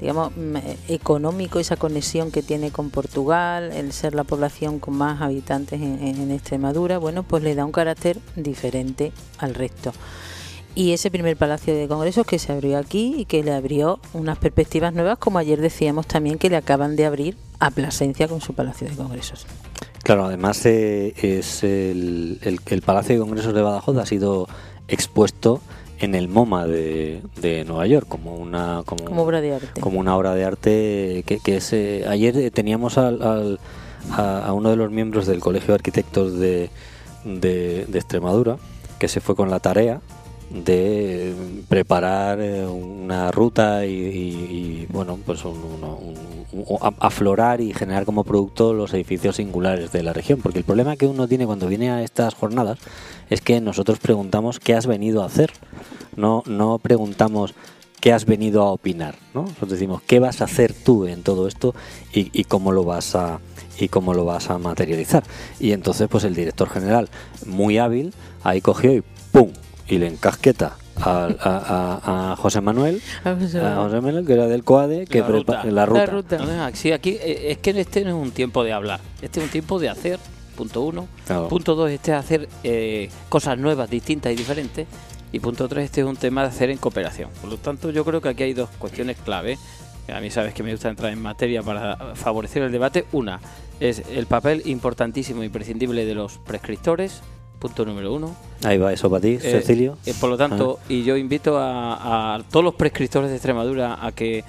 digamos, 0.00 0.32
mm, 0.36 0.56
eh, 0.56 0.76
económico, 0.88 1.60
esa 1.60 1.76
conexión 1.76 2.32
que 2.32 2.42
tiene 2.42 2.72
con 2.72 2.90
Portugal, 2.90 3.70
el 3.72 3.92
ser 3.92 4.14
la 4.16 4.24
población 4.24 4.80
con 4.80 4.94
más 4.96 5.22
habitantes 5.22 5.80
en, 5.80 6.02
en 6.02 6.30
Extremadura, 6.32 6.98
bueno, 6.98 7.22
pues 7.22 7.42
le 7.44 7.54
da 7.54 7.64
un 7.64 7.72
carácter 7.72 8.18
diferente 8.34 9.12
al 9.38 9.54
resto. 9.54 9.92
Y 10.78 10.92
ese 10.92 11.10
primer 11.10 11.36
Palacio 11.36 11.74
de 11.74 11.88
Congresos 11.88 12.24
que 12.24 12.38
se 12.38 12.52
abrió 12.52 12.78
aquí 12.78 13.16
y 13.18 13.24
que 13.24 13.42
le 13.42 13.50
abrió 13.52 13.98
unas 14.14 14.38
perspectivas 14.38 14.94
nuevas, 14.94 15.18
como 15.18 15.38
ayer 15.38 15.60
decíamos 15.60 16.06
también 16.06 16.38
que 16.38 16.48
le 16.50 16.56
acaban 16.56 16.94
de 16.94 17.04
abrir 17.04 17.36
a 17.58 17.72
Plasencia 17.72 18.28
con 18.28 18.40
su 18.40 18.52
Palacio 18.54 18.88
de 18.88 18.94
Congresos. 18.94 19.44
Claro, 20.04 20.26
además 20.26 20.64
eh, 20.66 21.14
es 21.20 21.64
el, 21.64 22.38
el- 22.42 22.60
el 22.64 22.82
Palacio 22.82 23.16
de 23.16 23.20
Congresos 23.20 23.54
de 23.54 23.60
Badajoz 23.62 23.96
ha 23.96 24.06
sido 24.06 24.46
expuesto 24.86 25.60
en 25.98 26.14
el 26.14 26.28
MoMA 26.28 26.64
de, 26.66 27.22
de 27.40 27.64
Nueva 27.64 27.88
York 27.88 28.06
como 28.08 28.36
una 28.36 28.82
como, 28.86 29.04
Como 29.04 29.22
obra 29.24 29.40
de 29.40 29.54
arte. 29.56 29.80
como 29.80 29.98
una 29.98 30.16
obra 30.16 30.36
de 30.36 30.44
arte 30.44 31.24
que, 31.26 31.40
que 31.42 31.56
es 31.56 31.72
eh, 31.72 32.04
ayer 32.08 32.36
eh, 32.36 32.52
teníamos 32.52 32.98
al, 32.98 33.20
al- 33.22 33.58
a, 34.12 34.46
a 34.46 34.52
uno 34.52 34.70
de 34.70 34.76
los 34.76 34.92
miembros 34.92 35.26
del 35.26 35.40
Colegio 35.40 35.68
de 35.68 35.74
Arquitectos 35.74 36.38
de, 36.38 36.70
de, 37.24 37.84
de 37.88 37.98
Extremadura 37.98 38.58
que 39.00 39.08
se 39.08 39.20
fue 39.20 39.34
con 39.34 39.50
la 39.50 39.58
tarea 39.58 40.00
de 40.50 41.34
preparar 41.68 42.40
eh, 42.40 42.66
una 42.66 43.30
ruta 43.30 43.84
y, 43.86 43.90
y- 43.92 44.86
bueno 44.90 45.18
pues 45.24 45.44
un- 45.44 45.54
un- 45.54 46.38
aflorar 47.00 47.60
y 47.60 47.74
generar 47.74 48.04
como 48.06 48.24
producto 48.24 48.72
los 48.72 48.94
edificios 48.94 49.36
singulares 49.36 49.92
de 49.92 50.02
la 50.02 50.12
región. 50.12 50.40
Porque 50.42 50.58
el 50.58 50.64
problema 50.64 50.96
que 50.96 51.06
uno 51.06 51.28
tiene 51.28 51.46
cuando 51.46 51.66
viene 51.68 51.90
a 51.90 52.02
estas 52.02 52.34
jornadas 52.34 52.78
es 53.30 53.40
que 53.42 53.60
nosotros 53.60 53.98
preguntamos 53.98 54.58
qué 54.58 54.74
has 54.74 54.86
venido 54.86 55.22
a 55.22 55.26
hacer. 55.26 55.52
No 56.16 56.42
no 56.46 56.78
preguntamos 56.78 57.54
qué 58.00 58.12
has 58.12 58.24
venido 58.26 58.62
a 58.62 58.70
opinar 58.70 59.16
no 59.34 59.42
nosotros 59.42 59.70
decimos 59.70 60.00
qué 60.06 60.20
vas 60.20 60.40
a 60.40 60.44
hacer 60.44 60.72
tú 60.72 61.06
en 61.06 61.24
todo 61.24 61.48
esto 61.48 61.74
y, 62.14 62.30
y 62.32 62.44
cómo 62.44 62.70
lo 62.70 62.84
vas 62.84 63.16
a 63.16 63.40
y 63.76 63.88
cómo 63.88 64.14
lo 64.14 64.24
vas 64.24 64.50
a 64.50 64.58
materializar 64.58 65.24
y 65.58 65.72
entonces 65.72 66.06
pues 66.08 66.22
el 66.22 66.32
director 66.36 66.68
general 66.70 67.08
muy 67.44 67.78
hábil 67.78 68.14
ahí 68.44 68.60
cogió 68.60 68.92
y 68.94 69.02
pum 69.32 69.50
y 69.88 69.98
le 69.98 70.06
encasqueta 70.08 70.76
a, 71.00 71.28
a- 71.40 72.32
a 72.32 72.36
José 72.36 72.60
Manuel 72.60 73.00
A 73.24 73.34
José 73.36 74.00
Manuel. 74.00 74.26
Que 74.26 74.32
era 74.32 74.46
del 74.46 74.64
COADE 74.64 75.06
que 75.06 75.20
La 75.20 75.26
ruta. 75.28 75.64
la 75.64 75.86
ruta, 75.86 76.00
La 76.00 76.06
ruta. 76.06 76.38
No, 76.38 76.46
no, 76.46 76.70
sí, 76.74 76.92
aquí 76.92 77.10
eh, 77.20 77.50
es 77.52 77.58
que 77.58 77.70
este 77.70 78.02
no 78.04 78.10
es 78.10 78.16
un 78.26 78.30
tiempo 78.32 78.64
de 78.64 78.72
hablar, 78.72 79.00
este 79.22 79.40
es 79.40 79.44
un 79.46 79.50
tiempo 79.50 79.78
de 79.78 79.88
hacer, 79.88 80.18
punto 80.56 80.82
uno. 80.82 81.06
Claro. 81.26 81.48
Punto 81.48 81.74
dos, 81.74 81.90
este 81.90 82.10
es 82.12 82.16
hacer 82.18 82.48
eh, 82.64 83.10
cosas 83.28 83.56
nuevas, 83.58 83.88
distintas 83.88 84.32
y 84.32 84.36
diferentes. 84.36 84.86
Y 85.30 85.40
punto 85.40 85.68
tres, 85.68 85.84
este 85.84 86.00
es 86.00 86.06
un 86.06 86.16
tema 86.16 86.42
de 86.42 86.48
hacer 86.48 86.70
en 86.70 86.78
cooperación. 86.78 87.28
Por 87.40 87.50
lo 87.50 87.58
tanto, 87.58 87.90
yo 87.90 88.04
creo 88.04 88.20
que 88.20 88.30
aquí 88.30 88.42
hay 88.44 88.54
dos 88.54 88.70
cuestiones 88.78 89.18
clave. 89.18 89.58
A 90.12 90.20
mí 90.20 90.30
sabes 90.30 90.54
que 90.54 90.62
me 90.62 90.72
gusta 90.72 90.88
entrar 90.88 91.12
en 91.12 91.20
materia 91.20 91.62
para 91.62 92.14
favorecer 92.14 92.62
el 92.62 92.72
debate. 92.72 93.04
Una 93.12 93.38
es 93.78 94.02
el 94.10 94.24
papel 94.26 94.62
importantísimo 94.64 95.42
e 95.42 95.46
imprescindible 95.46 96.06
de 96.06 96.14
los 96.14 96.38
prescriptores, 96.38 97.20
punto 97.58 97.84
número 97.84 98.12
uno. 98.12 98.34
ahí 98.64 98.78
va 98.78 98.92
eso 98.92 99.10
para 99.10 99.20
ti 99.22 99.34
Eh, 99.34 99.38
Cecilio 99.38 99.98
eh, 100.06 100.14
por 100.20 100.30
lo 100.30 100.36
tanto, 100.36 100.78
y 100.88 101.02
yo 101.02 101.16
invito 101.16 101.58
a, 101.58 102.34
a 102.36 102.42
todos 102.42 102.64
los 102.64 102.74
prescriptores 102.74 103.30
de 103.30 103.36
Extremadura 103.36 103.98
a 104.00 104.12
que 104.12 104.44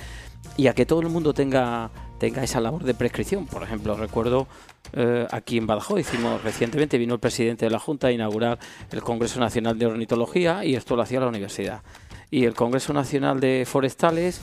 y 0.58 0.68
a 0.68 0.74
que 0.74 0.86
todo 0.86 1.02
el 1.02 1.10
mundo 1.10 1.34
tenga 1.34 1.90
tenga 2.20 2.44
esa 2.44 2.60
labor 2.60 2.84
de 2.84 2.94
prescripción. 2.94 3.48
Por 3.48 3.64
ejemplo, 3.64 3.96
recuerdo 3.96 4.48
eh, 4.94 5.26
aquí 5.32 5.58
en 5.58 5.66
Badajoz 5.68 6.02
hicimos 6.02 6.44
recientemente 6.44 6.98
vino 6.98 7.14
el 7.14 7.20
presidente 7.20 7.66
de 7.66 7.72
la 7.72 7.80
Junta 7.80 8.08
a 8.08 8.12
inaugurar 8.12 8.60
el 8.92 9.02
Congreso 9.02 9.40
Nacional 9.40 9.80
de 9.80 9.86
Ornitología 9.86 10.66
y 10.66 10.76
esto 10.76 10.96
lo 10.96 11.02
hacía 11.02 11.22
la 11.22 11.28
universidad. 11.28 11.82
Y 12.30 12.46
el 12.46 12.54
Congreso 12.54 12.94
Nacional 12.94 13.40
de 13.40 13.66
Forestales 13.66 14.42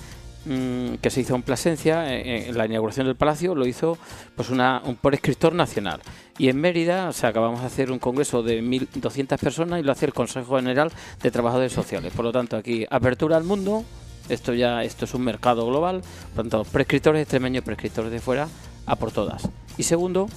que 1.00 1.10
se 1.10 1.20
hizo 1.20 1.34
en 1.34 1.42
Plasencia, 1.42 2.12
eh, 2.12 2.48
en 2.48 2.56
la 2.56 2.66
inauguración 2.66 3.06
del 3.06 3.16
palacio, 3.16 3.54
lo 3.54 3.66
hizo 3.66 3.98
pues 4.36 4.50
una, 4.50 4.80
un 4.84 4.96
prescriptor 4.96 5.54
nacional. 5.54 6.00
Y 6.38 6.48
en 6.48 6.60
Mérida, 6.60 7.10
o 7.10 7.26
acabamos 7.26 7.60
de 7.60 7.66
hacer 7.66 7.90
un 7.90 7.98
congreso 7.98 8.42
de 8.42 8.62
1.200 8.62 9.38
personas 9.38 9.80
y 9.80 9.82
lo 9.82 9.92
hace 9.92 10.06
el 10.06 10.12
Consejo 10.12 10.56
General 10.56 10.92
de 11.22 11.30
Trabajadores 11.30 11.72
Sociales. 11.72 12.12
Por 12.14 12.24
lo 12.24 12.32
tanto, 12.32 12.56
aquí 12.56 12.86
apertura 12.88 13.36
al 13.36 13.44
mundo, 13.44 13.84
esto 14.28 14.54
ya 14.54 14.84
esto 14.84 15.04
es 15.04 15.14
un 15.14 15.22
mercado 15.22 15.66
global, 15.66 16.02
por 16.34 16.44
lo 16.44 16.50
tanto, 16.50 16.70
prescriptores 16.70 17.22
extremeños, 17.22 17.64
prescriptores 17.64 18.12
de 18.12 18.20
fuera, 18.20 18.48
a 18.86 18.96
por 18.96 19.10
todas. 19.10 19.48
Y 19.76 19.82
segundo, 19.82 20.28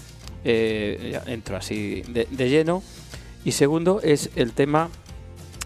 eh, 0.43 1.19
entro 1.28 1.56
así 1.58 2.02
de, 2.08 2.28
de 2.32 2.50
lleno, 2.50 2.82
y 3.45 3.52
segundo 3.52 4.02
es 4.02 4.32
el 4.36 4.54
tema 4.54 4.89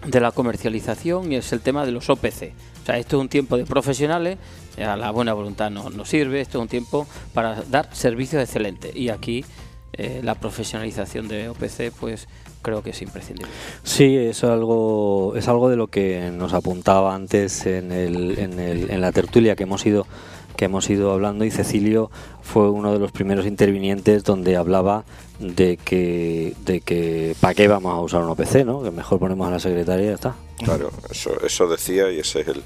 de 0.05 0.19
la 0.19 0.31
comercialización 0.31 1.31
y 1.31 1.37
es 1.37 1.53
el 1.53 1.61
tema 1.61 1.85
de 1.85 1.91
los 1.91 2.09
OPC. 2.09 2.51
O 2.83 2.85
sea, 2.85 2.97
esto 2.97 3.15
es 3.17 3.21
un 3.21 3.29
tiempo 3.29 3.57
de 3.57 3.65
profesionales, 3.65 4.37
a 4.77 4.95
la 4.97 5.09
buena 5.11 5.33
voluntad 5.33 5.71
no, 5.71 5.89
no 5.89 6.03
sirve, 6.05 6.41
esto 6.41 6.57
es 6.57 6.61
un 6.63 6.67
tiempo 6.67 7.07
para 7.33 7.61
dar 7.69 7.87
servicios 7.93 8.41
excelentes. 8.43 8.93
Y 8.95 9.09
aquí 9.09 9.45
eh, 9.93 10.19
la 10.23 10.35
profesionalización 10.35 11.27
de 11.29 11.47
OPC, 11.49 11.91
pues 11.99 12.27
creo 12.61 12.81
que 12.83 12.89
es 12.91 13.01
imprescindible. 13.01 13.51
Sí, 13.83 14.17
es 14.17 14.43
algo, 14.43 15.33
es 15.35 15.47
algo 15.47 15.69
de 15.69 15.75
lo 15.77 15.87
que 15.87 16.31
nos 16.33 16.53
apuntaba 16.53 17.13
antes 17.15 17.65
en, 17.65 17.91
el, 17.91 18.37
en, 18.39 18.59
el- 18.59 18.89
en 18.89 19.01
la 19.01 19.11
tertulia 19.11 19.55
que 19.55 19.63
hemos 19.63 19.85
ido 19.85 20.05
que 20.55 20.65
hemos 20.65 20.89
ido 20.89 21.11
hablando 21.11 21.45
y 21.45 21.51
Cecilio 21.51 22.09
fue 22.41 22.69
uno 22.69 22.93
de 22.93 22.99
los 22.99 23.11
primeros 23.11 23.45
intervinientes 23.45 24.23
donde 24.23 24.55
hablaba 24.55 25.05
de 25.39 25.77
que 25.77 26.55
de 26.65 26.81
que 26.81 27.35
para 27.39 27.53
qué 27.53 27.67
vamos 27.67 27.93
a 27.93 27.99
usar 27.99 28.23
un 28.23 28.29
OPC, 28.29 28.65
¿no? 28.65 28.83
Que 28.83 28.91
mejor 28.91 29.19
ponemos 29.19 29.47
a 29.47 29.51
la 29.51 29.59
secretaria 29.59 30.05
y 30.05 30.07
ya 30.09 30.13
está. 30.13 30.35
Claro, 30.63 30.91
eso, 31.09 31.31
eso 31.45 31.67
decía 31.67 32.11
y 32.11 32.19
ese 32.19 32.41
es 32.41 32.47
el, 32.47 32.63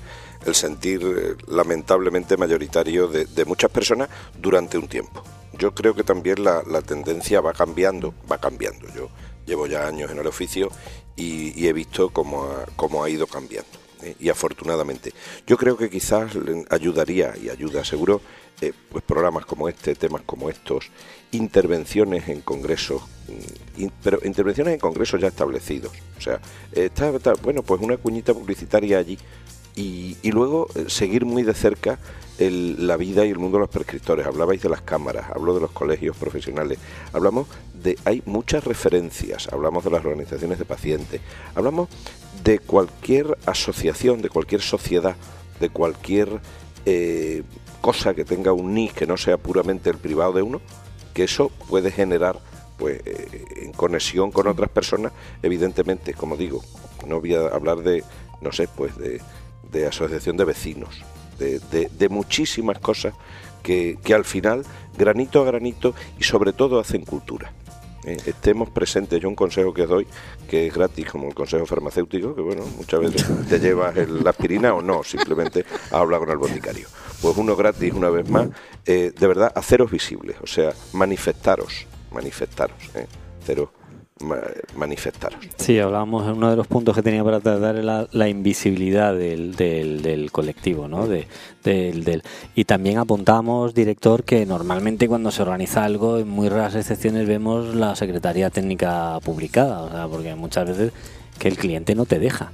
sentir 0.53 1.01
eh, 1.03 1.35
lamentablemente 1.47 2.37
mayoritario 2.37 3.07
de, 3.07 3.45
muchas 3.45 3.71
personas 3.71 4.09
durante 4.39 4.77
un 4.77 4.87
tiempo. 4.87 5.23
Yo 5.57 5.73
creo 5.73 5.95
que 5.95 6.03
también 6.03 6.43
la, 6.43 6.63
la 6.65 6.81
tendencia 6.81 7.41
va 7.41 7.53
cambiando, 7.53 8.13
va 8.31 8.37
cambiando. 8.37 8.87
Yo 8.95 9.09
llevo 9.45 9.67
ya 9.67 9.87
años 9.87 10.11
en 10.11 10.19
el 10.19 10.27
oficio 10.27 10.69
y, 11.15 11.59
y 11.59 11.67
he 11.67 11.73
visto 11.73 12.09
cómo 12.09 12.43
ha, 12.43 12.65
cómo 12.75 13.03
ha 13.03 13.09
ido 13.09 13.27
cambiando. 13.27 13.86
¿Eh? 14.07 14.15
Y 14.19 14.29
afortunadamente. 14.29 15.13
Yo 15.45 15.57
creo 15.57 15.77
que 15.77 15.89
quizás 15.89 16.31
ayudaría, 16.69 17.33
y 17.41 17.49
ayuda 17.49 17.83
seguro, 17.83 18.21
eh, 18.61 18.73
pues 18.89 19.03
programas 19.03 19.45
como 19.45 19.69
este, 19.69 19.95
temas 19.95 20.23
como 20.25 20.49
estos, 20.49 20.89
intervenciones 21.31 22.27
en 22.29 22.41
congresos, 22.41 23.03
mm, 23.27 23.85
pero 24.03 24.19
intervenciones 24.23 24.73
en 24.73 24.79
congresos 24.79 25.21
ya 25.21 25.27
establecidos. 25.27 25.91
O 26.17 26.21
sea, 26.21 26.39
eh, 26.73 26.89
está, 26.93 27.33
bueno, 27.43 27.61
pues 27.63 27.81
una 27.81 27.97
cuñita 27.97 28.33
publicitaria 28.33 28.97
allí 28.97 29.17
y, 29.75 30.17
luego 30.31 30.67
seguir 30.87 31.25
muy 31.25 31.43
de 31.43 31.53
cerca 31.53 31.99
la 32.39 32.97
vida 32.97 33.25
y 33.25 33.29
el 33.29 33.39
mundo 33.39 33.57
de 33.57 33.61
los 33.61 33.69
prescriptores. 33.69 34.25
Hablabais 34.25 34.61
de 34.61 34.69
las 34.69 34.81
cámaras, 34.81 35.29
hablo 35.33 35.53
de 35.53 35.61
los 35.61 35.71
colegios 35.71 36.17
profesionales, 36.17 36.79
hablamos 37.13 37.47
de, 37.73 37.97
hay 38.05 38.23
muchas 38.25 38.63
referencias, 38.63 39.47
hablamos 39.51 39.83
de 39.83 39.91
las 39.91 40.03
organizaciones 40.03 40.59
de 40.59 40.65
pacientes, 40.65 41.21
hablamos 41.55 41.89
de 42.43 42.59
cualquier 42.59 43.37
asociación, 43.45 44.21
de 44.21 44.29
cualquier 44.29 44.61
sociedad, 44.61 45.15
de 45.59 45.69
cualquier 45.69 46.29
eh, 46.85 47.43
cosa 47.81 48.13
que 48.13 48.25
tenga 48.25 48.53
un 48.53 48.73
NIS 48.73 48.93
que 48.93 49.07
no 49.07 49.17
sea 49.17 49.37
puramente 49.37 49.89
el 49.89 49.97
privado 49.97 50.33
de 50.33 50.41
uno, 50.41 50.61
que 51.13 51.23
eso 51.23 51.49
puede 51.69 51.91
generar 51.91 52.39
pues 52.77 53.01
eh, 53.05 53.45
en 53.63 53.71
conexión 53.73 54.31
con 54.31 54.47
otras 54.47 54.69
personas, 54.69 55.11
evidentemente, 55.41 56.13
como 56.13 56.37
digo, 56.37 56.63
no 57.07 57.19
voy 57.19 57.33
a 57.33 57.47
hablar 57.47 57.79
de, 57.79 58.03
no 58.41 58.51
sé, 58.51 58.67
pues 58.67 58.95
de, 58.97 59.19
de 59.71 59.87
asociación 59.87 60.37
de 60.37 60.45
vecinos, 60.45 61.03
de, 61.39 61.59
de- 61.71 61.89
de 61.89 62.09
muchísimas 62.09 62.77
cosas 62.79 63.13
que, 63.63 63.97
que 64.03 64.13
al 64.13 64.25
final, 64.25 64.63
granito 64.97 65.41
a 65.41 65.45
granito, 65.45 65.95
y 66.19 66.23
sobre 66.23 66.53
todo 66.53 66.79
hacen 66.79 67.03
cultura. 67.03 67.51
Eh, 68.05 68.17
estemos 68.25 68.69
presentes, 68.69 69.19
yo 69.19 69.27
un 69.27 69.35
consejo 69.35 69.73
que 69.73 69.85
doy, 69.85 70.07
que 70.49 70.67
es 70.67 70.73
gratis, 70.73 71.07
como 71.09 71.27
el 71.27 71.33
consejo 71.35 71.65
farmacéutico, 71.65 72.35
que 72.35 72.41
bueno, 72.41 72.63
muchas 72.77 72.99
veces 73.01 73.25
te 73.49 73.59
llevas 73.59 73.97
el- 73.97 74.23
la 74.23 74.29
aspirina 74.29 74.73
o 74.73 74.81
no, 74.81 75.03
simplemente 75.03 75.65
habla 75.91 76.19
con 76.19 76.29
el 76.29 76.37
boticario. 76.37 76.87
Pues 77.21 77.35
uno 77.37 77.55
gratis, 77.55 77.93
una 77.93 78.09
vez 78.09 78.29
más, 78.29 78.47
eh, 78.85 79.11
de 79.17 79.27
verdad, 79.27 79.51
haceros 79.55 79.89
visibles, 79.91 80.37
o 80.41 80.47
sea, 80.47 80.73
manifestaros, 80.93 81.87
manifestaros, 82.11 82.77
eh, 82.95 83.07
haceros, 83.41 83.69
manifestaros. 84.75 85.39
Sí, 85.57 85.79
hablábamos 85.79 86.25
en 86.27 86.33
uno 86.37 86.49
de 86.49 86.55
los 86.55 86.67
puntos 86.67 86.95
que 86.95 87.01
tenía 87.01 87.23
para 87.23 87.39
tratar 87.39 87.75
la, 87.75 88.07
la 88.11 88.29
invisibilidad 88.29 89.13
del, 89.15 89.55
del, 89.55 90.01
del 90.01 90.31
colectivo, 90.31 90.87
¿no? 90.87 91.07
De, 91.07 91.27
del, 91.63 92.03
del- 92.03 92.23
y 92.55 92.65
también 92.65 92.97
apuntamos, 92.97 93.73
director, 93.73 94.23
que 94.23 94.45
normalmente 94.45 95.07
cuando 95.07 95.31
se 95.31 95.41
organiza 95.41 95.83
algo, 95.85 96.17
en 96.17 96.27
muy 96.29 96.49
raras 96.49 96.75
excepciones 96.75 97.27
vemos 97.27 97.75
la 97.75 97.95
Secretaría 97.95 98.49
Técnica 98.49 99.19
publicada, 99.23 99.81
o 99.83 99.89
sea, 99.91 100.07
porque 100.07 100.35
muchas 100.35 100.67
veces 100.67 100.91
que 101.39 101.47
el 101.47 101.57
cliente 101.57 101.93
no 101.95 102.05
te 102.05 102.19
deja. 102.19 102.51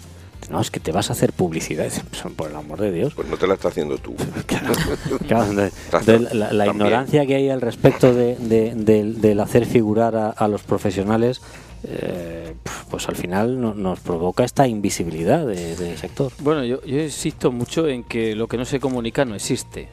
No, 0.54 0.62
es 0.62 0.70
que 0.70 0.80
te 0.80 0.92
vas 0.92 1.10
a 1.10 1.14
hacer 1.14 1.34
publicidad, 1.34 1.92
por 2.36 2.50
el 2.52 2.56
amor 2.56 2.80
de 2.80 2.92
Dios. 2.92 3.14
Pues 3.16 3.28
no 3.28 3.38
te 3.38 3.48
la 3.48 3.56
está 3.56 3.70
haciendo 3.70 3.98
tú. 3.98 4.14
Claro, 5.28 5.46
entonces, 5.50 5.74
entonces 5.86 6.34
la, 6.34 6.68
ignorancia 6.68 7.26
que 7.26 7.36
hay 7.36 7.50
al 7.50 7.60
respecto 7.62 8.14
de, 8.14 8.36
de- 8.38 8.74
del- 8.76 9.20
del 9.20 9.40
hacer 9.40 9.66
figurar 9.66 10.16
a, 10.16 10.30
a 10.30 10.48
los 10.48 10.62
profesionales, 10.62 11.42
eh, 11.86 12.54
pues 12.92 13.10
al 13.10 13.16
final 13.16 13.60
no- 13.60 13.74
nos 13.74 14.00
provoca 14.00 14.44
esta 14.44 14.68
invisibilidad 14.68 15.46
de- 15.46 15.76
del 15.76 15.98
sector. 15.98 16.32
Bueno, 16.40 16.64
yo, 16.64 16.84
yo 16.86 17.02
insisto 17.02 17.52
mucho 17.52 17.88
en 17.88 18.04
que 18.04 18.36
lo 18.36 18.48
que 18.48 18.58
no 18.58 18.66
se 18.66 18.80
comunica 18.80 19.26
no 19.26 19.34
existe. 19.36 19.90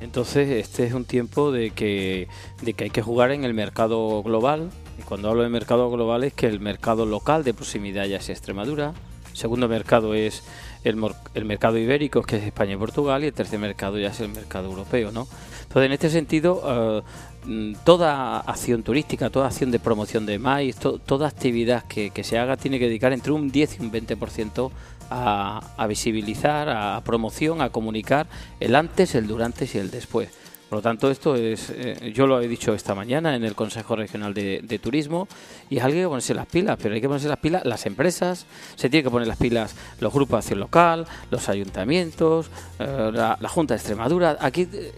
Entonces, 0.00 0.48
este 0.50 0.84
es 0.84 0.92
un 0.92 1.04
tiempo 1.04 1.50
de 1.50 1.70
que, 1.70 2.28
de 2.62 2.74
que 2.74 2.84
hay 2.84 2.90
que 2.90 3.02
jugar 3.02 3.32
en 3.32 3.42
el 3.44 3.54
mercado 3.54 4.22
global. 4.22 4.70
Y 4.98 5.02
cuando 5.02 5.30
hablo 5.30 5.42
de 5.42 5.48
mercado 5.48 5.90
global 5.90 6.22
es 6.22 6.32
que 6.32 6.46
el 6.46 6.60
mercado 6.60 7.06
local 7.06 7.42
de 7.44 7.54
proximidad 7.54 8.04
ya 8.06 8.18
es 8.18 8.28
Extremadura. 8.28 8.92
Segundo 9.36 9.68
mercado 9.68 10.14
es 10.14 10.42
el, 10.82 10.96
el 11.34 11.44
mercado 11.44 11.78
ibérico, 11.78 12.22
que 12.22 12.36
es 12.36 12.44
España 12.44 12.72
y 12.72 12.76
Portugal. 12.76 13.22
Y 13.22 13.26
el 13.28 13.32
tercer 13.32 13.58
mercado 13.58 13.98
ya 13.98 14.08
es 14.08 14.20
el 14.20 14.28
mercado 14.30 14.66
europeo, 14.68 15.12
¿no? 15.12 15.28
Entonces, 15.62 15.86
en 15.86 15.92
este 15.92 16.10
sentido, 16.10 16.62
eh, 16.66 17.02
mm, 17.44 17.74
toda 17.84 18.40
acción 18.40 18.82
turística, 18.82 19.30
toda 19.30 19.46
acción 19.46 19.70
de 19.70 19.78
promoción 19.78 20.24
de 20.26 20.38
maíz, 20.38 20.76
to- 20.76 20.98
toda 20.98 21.28
actividad 21.28 21.84
que, 21.84 22.10
que 22.10 22.24
se 22.24 22.38
haga 22.38 22.56
tiene 22.56 22.78
que 22.78 22.86
dedicar 22.86 23.12
entre 23.12 23.32
un 23.32 23.50
10 23.50 23.78
y 23.78 23.82
un 23.82 23.92
20% 23.92 24.70
a, 25.10 25.60
a 25.76 25.86
visibilizar, 25.86 26.68
a 26.68 27.00
promoción, 27.04 27.60
a 27.60 27.70
comunicar 27.70 28.26
el 28.58 28.74
antes, 28.74 29.14
el 29.14 29.26
durante 29.26 29.68
y 29.72 29.78
el 29.78 29.90
después. 29.90 30.30
Por 30.68 30.78
lo 30.78 30.82
tanto, 30.82 31.10
esto 31.12 31.36
es, 31.36 31.70
eh, 31.70 32.12
yo 32.12 32.26
lo 32.26 32.40
he 32.40 32.48
dicho 32.48 32.74
esta 32.74 32.92
mañana 32.92 33.36
en 33.36 33.44
el 33.44 33.54
Consejo 33.54 33.94
Regional 33.94 34.34
de, 34.34 34.80
Turismo 34.82 35.28
y 35.70 35.78
es 35.78 35.84
algo 35.84 35.96
que 35.96 36.08
ponerse 36.08 36.34
las 36.34 36.46
pilas, 36.46 36.76
pero 36.82 36.94
hay 36.94 37.00
que 37.00 37.06
ponerse 37.06 37.28
las 37.28 37.38
pilas 37.38 37.64
las 37.64 37.86
empresas, 37.86 38.46
se 38.74 38.90
tiene 38.90 39.04
que 39.04 39.10
poner 39.10 39.28
las 39.28 39.38
pilas 39.38 39.76
los 40.00 40.12
grupos 40.12 40.32
de 40.32 40.38
acción 40.38 40.58
local, 40.58 41.06
los 41.30 41.48
ayuntamientos, 41.48 42.50
eh, 42.80 43.10
la, 43.12 43.38
la 43.40 43.48
Junta 43.48 43.74
de 43.74 43.78
Extremadura. 43.78 44.38
Aquí 44.40 44.68
eh, 44.72 44.92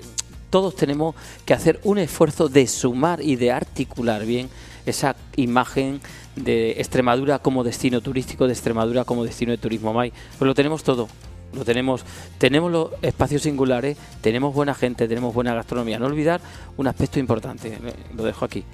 todos 0.49 0.75
tenemos 0.75 1.15
que 1.45 1.53
hacer 1.53 1.81
un 1.85 1.99
esfuerzo 1.99 2.49
de 2.49 2.67
sumar 2.67 3.21
y 3.21 3.37
de 3.37 3.53
articular 3.53 4.25
bien 4.25 4.49
esa 4.87 5.17
imagen 5.37 6.01
de 6.35 6.73
Extremadura 6.73 7.41
como 7.41 7.63
destino 7.63 8.01
turístico, 8.01 8.47
de 8.47 8.55
Extremadura 8.55 9.05
como 9.05 9.23
destino 9.23 9.53
de 9.53 9.59
turismo 9.59 9.93
MAI. 9.93 10.15
Pues 10.39 10.47
lo 10.47 10.55
tenemos 10.55 10.83
todo. 10.83 11.09
Lo 11.53 11.65
tenemos, 11.65 12.05
tenemos 12.37 12.71
los 12.71 12.91
espacios 13.03 13.43
singulares, 13.43 13.97
tenemos 14.21 14.55
buena 14.55 14.75
gente, 14.75 15.09
tenemos 15.09 15.33
buena 15.35 15.55
gastronomía. 15.55 15.99
No 15.99 16.07
olvidar 16.07 16.41
un 16.77 16.87
aspecto 16.87 17.19
importante, 17.19 17.69
eh, 17.69 17.95
lo 18.17 18.25
dejo 18.25 18.45
aquí. 18.45 18.65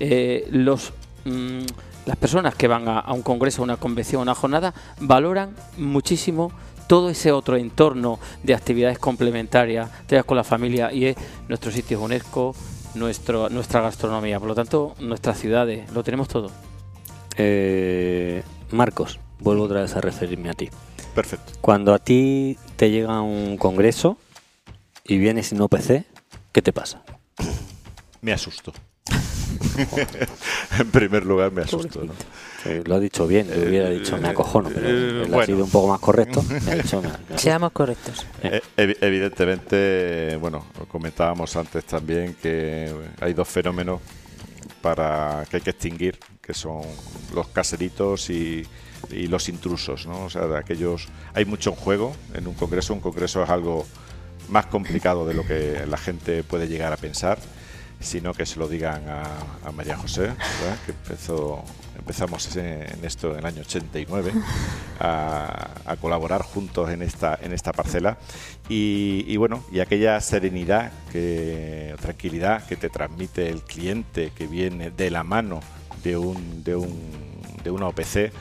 Eh, 0.00 0.48
los, 0.50 0.92
mm, 1.24 1.62
las 2.06 2.16
personas 2.16 2.54
que 2.54 2.68
van 2.68 2.88
a, 2.88 3.12
un 3.12 3.22
congreso, 3.22 3.62
una 3.62 3.76
convención, 3.76 4.22
una 4.22 4.34
jornada, 4.34 4.74
valoran 5.00 5.54
muchísimo 5.76 6.50
todo 6.88 7.10
ese 7.10 7.32
otro 7.32 7.56
entorno 7.56 8.18
de 8.42 8.54
actividades 8.54 8.98
complementarias, 8.98 9.90
actividades 9.90 10.24
con 10.24 10.36
la 10.36 10.44
familia 10.44 10.92
y 10.92 11.06
es 11.06 11.16
nuestros 11.48 11.74
sitios 11.74 12.00
UNESCO, 12.00 12.54
nuestro, 12.94 13.48
nuestra 13.50 13.80
gastronomía. 13.82 14.40
Por 14.40 14.48
lo 14.48 14.54
tanto, 14.54 14.94
nuestras 14.98 15.38
ciudades, 15.38 15.90
lo 15.92 16.02
tenemos 16.02 16.28
todo. 16.28 16.50
Eh, 17.36 18.42
Marcos, 18.72 19.20
vuelvo 19.38 19.64
otra 19.64 19.82
vez 19.82 19.94
a 19.94 20.00
referirme 20.00 20.50
a 20.50 20.54
ti. 20.54 20.70
Perfecto. 21.18 21.52
Cuando 21.60 21.92
a 21.94 21.98
ti 21.98 22.56
te 22.76 22.90
llega 22.90 23.20
un 23.22 23.56
congreso 23.56 24.18
y 25.04 25.18
vienes 25.18 25.48
sin 25.48 25.60
OPC, 25.60 26.04
¿qué 26.52 26.62
te 26.62 26.72
pasa? 26.72 27.02
Me 28.20 28.32
asusto. 28.32 28.72
en 30.78 30.90
primer 30.92 31.24
lugar, 31.26 31.50
me 31.50 31.62
asusto. 31.62 32.04
¿no? 32.04 32.12
Eh, 32.66 32.82
lo 32.86 32.94
ha 32.96 33.00
dicho 33.00 33.26
bien, 33.26 33.48
yo 33.48 33.68
hubiera 33.68 33.90
dicho 33.90 34.16
me 34.18 34.28
acojono, 34.28 34.68
pero 34.72 34.86
eh, 34.88 35.24
él 35.26 35.34
ha 35.34 35.44
sido 35.46 35.64
un 35.64 35.70
poco 35.70 35.88
más 35.88 35.98
correcto. 36.00 36.40
Me 36.64 36.72
ha 36.72 36.74
dicho, 36.76 37.02
me- 37.02 37.08
me- 37.30 37.38
Seamos 37.38 37.72
correctos. 37.72 38.24
Eh, 38.42 38.60
evi- 38.76 38.96
evidentemente, 39.00 40.36
bueno, 40.40 40.66
comentábamos 40.88 41.56
antes 41.56 41.84
también 41.84 42.36
que 42.40 42.92
hay 43.20 43.32
dos 43.34 43.48
fenómenos 43.48 44.00
para 44.82 45.44
que 45.50 45.56
hay 45.56 45.62
que 45.62 45.70
extinguir, 45.70 46.18
que 46.40 46.54
son 46.54 46.82
los 47.34 47.48
caseritos 47.48 48.30
y, 48.30 48.64
y 49.10 49.26
los 49.26 49.48
intrusos, 49.48 50.06
¿no? 50.06 50.24
O 50.24 50.30
sea, 50.30 50.42
aquellos 50.58 51.08
hay 51.34 51.44
mucho 51.44 51.70
en 51.70 51.76
juego 51.76 52.16
en 52.34 52.46
un 52.46 52.54
congreso. 52.54 52.94
Un 52.94 53.00
congreso 53.00 53.42
es 53.42 53.50
algo 53.50 53.86
más 54.48 54.66
complicado 54.66 55.26
de 55.26 55.34
lo 55.34 55.46
que 55.46 55.84
la 55.86 55.98
gente 55.98 56.42
puede 56.42 56.68
llegar 56.68 56.92
a 56.92 56.96
pensar, 56.96 57.38
sino 58.00 58.32
que 58.32 58.46
se 58.46 58.58
lo 58.58 58.68
digan 58.68 59.04
a, 59.08 59.70
María 59.72 59.96
José, 59.96 60.32
que 60.86 60.92
empezó 60.92 61.62
empezamos 61.98 62.56
en 62.56 62.98
en 62.98 63.04
esto 63.04 63.32
en 63.32 63.40
el 63.40 63.46
año 63.46 63.60
89 63.62 64.32
a, 65.00 65.70
a 65.84 65.96
colaborar 65.96 66.42
juntos 66.42 66.90
en 66.90 67.02
esta 67.02 67.38
en 67.42 67.52
esta 67.52 67.72
parcela 67.72 68.18
y, 68.68 69.24
y 69.26 69.36
bueno 69.36 69.62
y 69.72 69.80
aquella 69.80 70.20
serenidad 70.20 70.92
que 71.12 71.94
tranquilidad 72.00 72.66
que 72.66 72.76
te 72.76 72.88
transmite 72.88 73.48
el 73.48 73.62
cliente 73.62 74.32
que 74.34 74.46
viene 74.46 74.90
de 74.90 75.10
la 75.10 75.22
mano 75.22 75.60
de 76.02 76.16
un 76.16 76.64
de 76.64 76.76
un 76.76 76.88
de 77.62 77.70
una 77.70 77.88
OPC 77.88 78.32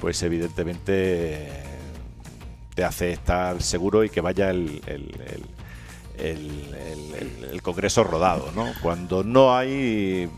pues 0.00 0.22
evidentemente 0.22 1.48
te 2.74 2.84
hace 2.84 3.12
estar 3.12 3.62
seguro 3.62 4.04
y 4.04 4.10
que 4.10 4.20
vaya 4.20 4.50
el, 4.50 4.80
el- 4.86 5.06
Congreso 7.62 8.04
rodado, 8.04 8.52
¿no? 8.54 8.72
Cuando 8.80 9.24
no 9.24 9.56
hay, 9.56 10.30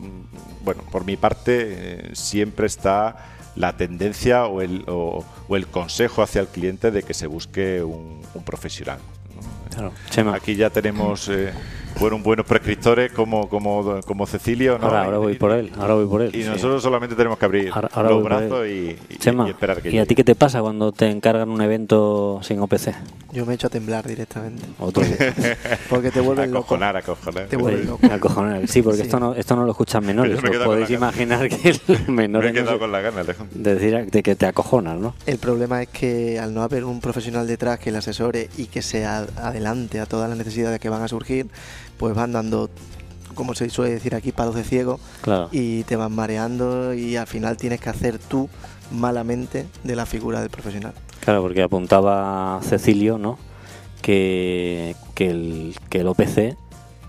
bueno, 0.65 0.83
por 0.91 1.05
mi 1.05 1.17
parte 1.17 1.57
eh, 1.59 2.11
siempre 2.15 2.67
está 2.67 3.17
la 3.55 3.77
tendencia 3.77 4.47
o 4.47 4.63
el, 4.63 4.85
o, 4.89 5.25
o 5.47 5.57
el 5.57 5.67
consejo 5.67 6.23
hacia 6.23 6.41
el 6.41 6.47
cliente 6.49 6.91
de 6.91 7.03
que 7.03 7.13
se 7.13 7.27
busque 7.27 7.83
un, 7.83 8.23
un 8.35 8.43
profesional. 8.45 8.99
¿no? 9.37 9.43
Claro. 9.71 9.93
Aquí 10.33 10.55
ya 10.57 10.71
tenemos 10.71 11.29
eh, 11.29 11.53
fueron 11.99 12.23
buenos 12.23 12.47
prescriptores 12.47 13.13
como, 13.13 13.49
como, 13.49 14.01
como 14.07 14.27
Cecilio. 14.27 14.79
¿no? 14.79 14.87
Ahora, 14.87 15.05
ahora 15.05 15.19
voy 15.19 15.35
por 15.35 15.53
él, 15.53 15.71
ahora 15.79 15.95
voy 15.95 16.07
por 16.07 16.23
él. 16.23 16.35
Y 16.35 16.43
sí. 16.43 16.49
nosotros 16.49 16.83
solamente 16.83 17.15
tenemos 17.17 17.39
que 17.39 17.45
abrir 17.45 17.71
Ahora- 17.73 17.89
ahora 17.93 18.11
los 18.11 18.23
brazos 18.25 18.67
y, 18.67 18.97
y- 19.11 19.17
Chema, 19.19 19.47
y 19.47 19.51
esperar 19.51 19.83
que 19.83 19.89
¿y 19.89 19.91
a 19.91 19.93
llegue. 19.95 20.07
ti 20.07 20.15
qué 20.15 20.25
te 20.25 20.35
pasa 20.35 20.61
cuando 20.61 20.93
te 20.93 21.11
encargan 21.11 21.51
un 21.51 21.61
evento 21.61 22.41
sin 22.43 22.61
OPC? 22.61 22.95
Yo 23.33 23.45
me 23.45 23.55
echo 23.55 23.67
a 23.67 23.71
temblar 23.71 24.07
directamente. 24.07 24.63
¿O 24.79 24.91
tú? 24.91 25.03
Porque 25.91 26.11
te 26.11 26.21
vuelves 26.21 26.49
loco. 26.49 26.59
Acojonar, 26.75 26.97
acojonar. 26.97 27.47
Te 27.47 27.57
vuelves 27.57 27.83
Oye, 27.83 27.91
loco. 27.91 28.07
acojonar. 28.15 28.67
Sí, 28.69 28.81
porque 28.83 28.99
Sí. 28.99 29.03
esto 29.05 29.21
no 29.21 29.35
esto 29.35 29.55
no 29.57 29.65
lo 29.65 29.71
escuchan 29.73 30.05
menores. 30.05 30.43
Me 30.43 30.51
podéis 30.59 30.91
imaginar 30.91 31.49
que 31.49 31.69
el 31.71 31.81
menor 32.09 32.43
Me 32.49 32.51
he 32.51 32.53
quedado 32.53 32.79
con 32.79 32.91
la 32.93 33.01
gana, 33.01 33.23
decir 33.55 34.07
de 34.11 34.23
que 34.23 34.35
te 34.35 34.47
acojonas, 34.47 34.99
¿no? 34.99 35.15
El 35.27 35.39
problema 35.39 35.83
es 35.83 35.89
que 35.89 36.39
al 36.39 36.55
no 36.55 36.63
haber 36.63 36.85
un 36.85 37.01
profesional 37.01 37.47
detrás 37.47 37.79
que 37.79 37.93
le 37.93 37.99
asesore 37.99 38.49
y 38.57 38.67
que 38.67 38.83
se 38.83 39.05
a- 39.05 39.27
adelante 39.37 40.01
a 40.01 40.07
todas 40.07 40.29
las 40.29 40.39
necesidades 40.39 40.81
que 40.81 40.89
van 40.89 41.03
a 41.03 41.09
surgir, 41.09 41.47
pues 41.99 42.15
van 42.15 42.33
dando, 42.33 42.71
como 43.35 43.55
se 43.55 43.69
suele 43.71 43.93
decir 43.93 44.15
aquí, 44.15 44.33
palos 44.33 44.55
de 44.55 44.65
ciego 44.65 44.99
Claro. 45.23 45.49
y 45.53 45.83
te 45.85 45.97
van 45.97 46.15
mareando 46.15 46.95
y 46.95 47.17
al 47.17 47.27
final 47.27 47.57
tienes 47.57 47.81
que 47.81 47.91
hacer 47.91 48.19
tú 48.19 48.49
malamente 48.91 49.67
de 49.85 49.97
la 49.97 50.07
figura 50.07 50.41
del 50.41 50.51
profesional. 50.51 50.95
Claro, 51.25 51.43
porque 51.43 51.63
apuntaba 51.63 52.59
Cecilio, 52.63 53.19
¿no? 53.19 53.39
Que, 54.03 54.95
que, 55.15 55.29
el, 55.31 55.77
que 55.91 56.01
el 56.01 56.07
OPC 56.09 56.57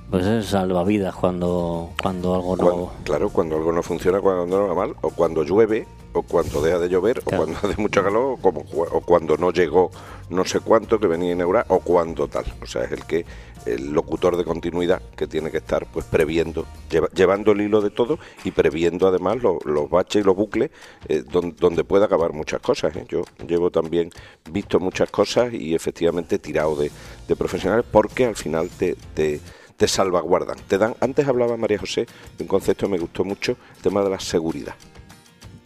pues 0.10 0.26
es 0.26 0.48
salvavidas 0.48 1.14
cuando, 1.14 1.92
cuando 2.02 2.34
algo 2.34 2.58
no... 2.58 2.64
Cuando- 2.64 2.94
claro, 3.04 3.30
cuando 3.30 3.58
algo 3.58 3.72
no 3.72 3.84
funciona, 3.84 4.20
cuando 4.20 4.48
no 4.48 4.68
va 4.68 4.74
mal, 4.74 4.96
o 5.02 5.12
cuando 5.12 5.44
llueve, 5.44 5.86
o 6.14 6.24
cuando 6.24 6.64
deja 6.64 6.80
de 6.80 6.90
llover, 6.90 7.22
Claro. 7.22 7.44
o 7.44 7.46
cuando 7.46 7.60
hace 7.70 7.80
mucho 7.80 8.04
calor, 8.04 8.24
o, 8.34 8.38
como, 8.38 8.62
o 8.72 9.02
cuando 9.02 9.38
no 9.38 9.52
llegó 9.52 9.92
no 10.32 10.46
sé 10.46 10.62
cuánto 10.62 11.00
que 11.00 11.06
venía 11.06 11.30
a 11.30 11.36
inaugurar, 11.36 11.66
o 11.70 11.80
cuando 11.82 12.28
tal. 12.28 12.44
O 12.64 12.66
sea, 12.66 12.86
es 12.86 12.92
el 12.92 13.06
que 13.06 13.24
el 13.66 13.92
locutor 13.92 14.38
de 14.38 14.44
continuidad 14.44 15.02
que 15.16 15.28
tiene 15.28 15.52
que 15.52 15.58
estar 15.58 15.86
pues 15.86 16.06
previendo, 16.06 16.66
lleva- 16.90 17.10
llevando 17.10 17.52
el 17.52 17.62
hilo 17.62 17.82
de 17.82 17.90
todo 17.90 18.20
y 18.44 18.52
previendo 18.52 19.08
además 19.08 19.42
lo- 19.42 19.60
los 19.66 19.90
baches 19.90 20.22
y 20.22 20.26
los 20.26 20.36
bucles 20.36 20.72
eh, 21.08 21.24
don- 21.30 21.56
donde 21.60 21.84
puede 21.84 22.06
acabar 22.06 22.34
muchas 22.34 22.62
cosas. 22.62 22.96
¿eh? 22.96 23.06
Yo 23.10 23.24
llevo 23.48 23.70
también 23.72 24.10
visto 24.52 24.80
muchas 24.80 25.10
cosas 25.12 25.54
y 25.54 25.76
efectivamente 25.76 26.40
tirado 26.40 26.76
de, 26.76 26.92
de 27.28 27.36
profesionales 27.36 27.86
porque 27.92 28.26
al 28.26 28.36
final 28.36 28.70
te, 28.70 28.96
te, 29.14 29.40
te 29.78 29.88
salvaguardan. 29.88 30.58
Te 30.68 30.78
dan, 30.78 30.96
antes 31.00 31.28
hablaba 31.28 31.58
María 31.58 31.80
José 31.80 32.06
de 32.38 32.44
un 32.44 32.48
concepto 32.48 32.86
que 32.88 32.92
me 32.94 33.00
gustó 33.00 33.24
mucho, 33.24 33.58
el 33.78 33.82
tema 33.82 34.04
de 34.04 34.10
la 34.10 34.20
seguridad. 34.20 34.76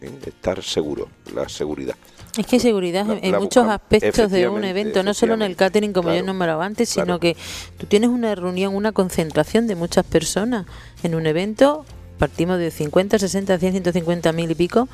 ¿eh? 0.00 0.10
Estar 0.26 0.62
seguro, 0.62 1.08
la 1.34 1.48
seguridad. 1.48 1.96
Es 2.36 2.46
que 2.46 2.58
seguridad 2.60 3.06
La- 3.06 3.14
en 3.14 3.32
la 3.32 3.38
muchos 3.38 3.64
buscamos. 3.64 3.74
aspectos 3.74 4.30
de 4.30 4.48
un 4.48 4.64
evento, 4.64 5.02
no 5.02 5.14
solo 5.14 5.34
en 5.34 5.42
el 5.42 5.56
catering 5.56 5.92
como 5.92 6.08
yo 6.08 6.14
he 6.14 6.18
Claro, 6.18 6.26
nombrado 6.26 6.62
antes, 6.62 6.88
sino 6.88 7.20
que 7.20 7.36
tú 7.78 7.86
tienes 7.86 8.10
una 8.10 8.34
reunión, 8.34 8.74
una 8.74 8.92
concentración 8.92 9.66
de 9.66 9.74
muchas 9.76 10.04
personas 10.04 10.66
en 11.02 11.14
un 11.14 11.26
evento, 11.26 11.84
partimos 12.18 12.58
de 12.58 12.70
50, 12.70 13.18
60, 13.18 13.58
100, 13.58 13.72
150 13.72 14.32
mil 14.32 14.50
y 14.50 14.54
pico, 14.54 14.88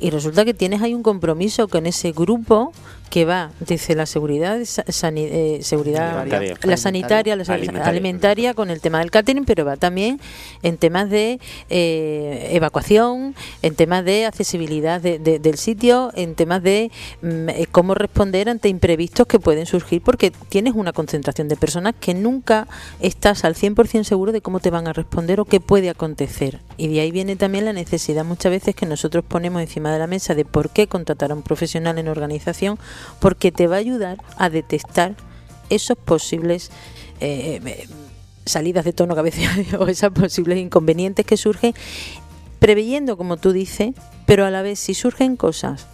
y 0.00 0.10
resulta 0.10 0.44
que 0.44 0.54
tienes 0.54 0.82
ahí 0.82 0.92
un 0.94 1.02
compromiso 1.02 1.68
con 1.68 1.86
ese 1.86 2.12
grupo 2.12 2.72
que 3.14 3.24
va 3.24 3.52
desde 3.60 3.94
la 3.94 4.06
seguridad, 4.06 4.58
sa- 4.64 4.82
sani- 4.88 5.28
eh, 5.30 5.58
seguridad 5.62 6.18
Alimentaria. 6.18 6.56
la 6.64 6.76
sanitaria, 6.76 7.36
la 7.36 7.44
alimentaria. 7.84 8.54
con 8.54 8.70
el 8.70 8.80
tema 8.80 8.98
del 8.98 9.12
catering, 9.12 9.44
pero 9.44 9.64
va 9.64 9.76
también 9.76 10.18
en 10.64 10.78
temas 10.78 11.08
de 11.10 11.38
eh, 11.70 12.48
evacuación, 12.54 13.36
en 13.62 13.76
temas 13.76 14.04
de 14.04 14.26
accesibilidad 14.26 15.00
de- 15.00 15.20
de- 15.20 15.38
del 15.38 15.58
sitio, 15.58 16.10
en 16.16 16.34
temas 16.34 16.60
de 16.64 16.90
mm, 17.22 17.50
eh, 17.50 17.66
cómo 17.70 17.94
responder 17.94 18.48
ante 18.48 18.68
imprevistos 18.68 19.28
que 19.28 19.38
pueden 19.38 19.66
surgir, 19.66 20.02
porque 20.02 20.32
tienes 20.48 20.74
una 20.74 20.92
concentración 20.92 21.46
de 21.46 21.54
personas 21.54 21.94
que 22.00 22.14
nunca 22.14 22.66
estás 22.98 23.44
al 23.44 23.54
100% 23.54 24.02
seguro 24.02 24.32
de 24.32 24.40
cómo 24.40 24.58
te 24.58 24.70
van 24.70 24.88
a 24.88 24.92
responder 24.92 25.38
o 25.38 25.44
qué 25.44 25.60
puede 25.60 25.88
acontecer. 25.88 26.58
Y 26.78 26.88
de 26.88 27.00
ahí 27.00 27.12
viene 27.12 27.36
también 27.36 27.64
la 27.64 27.72
necesidad 27.72 28.24
muchas 28.24 28.50
veces 28.50 28.74
que 28.74 28.86
nosotros 28.86 29.24
ponemos 29.26 29.62
encima 29.62 29.92
de 29.92 30.00
la 30.00 30.08
mesa 30.08 30.34
de 30.34 30.44
por 30.44 30.70
qué 30.70 30.88
contratar 30.88 31.30
a 31.30 31.34
un 31.36 31.42
profesional 31.42 31.96
en 31.98 32.08
organización, 32.08 32.76
porque 33.20 33.52
te 33.52 33.66
va 33.66 33.76
a 33.76 33.80
ayudar 33.80 34.18
a 34.36 34.50
detectar 34.50 35.14
esos 35.70 35.96
posibles 35.96 36.70
eh, 37.20 37.86
salidas 38.46 38.84
de 38.84 38.92
tono 38.92 39.14
que 39.14 39.76
o 39.78 39.86
esos 39.86 40.12
posibles 40.12 40.58
inconvenientes 40.58 41.24
que 41.24 41.36
surgen, 41.36 41.74
preveyendo, 42.58 43.16
como 43.16 43.36
tú 43.36 43.52
dices, 43.52 43.94
pero 44.26 44.44
a 44.44 44.50
la 44.50 44.62
vez 44.62 44.78
si 44.78 44.94
surgen 44.94 45.36
cosas 45.36 45.86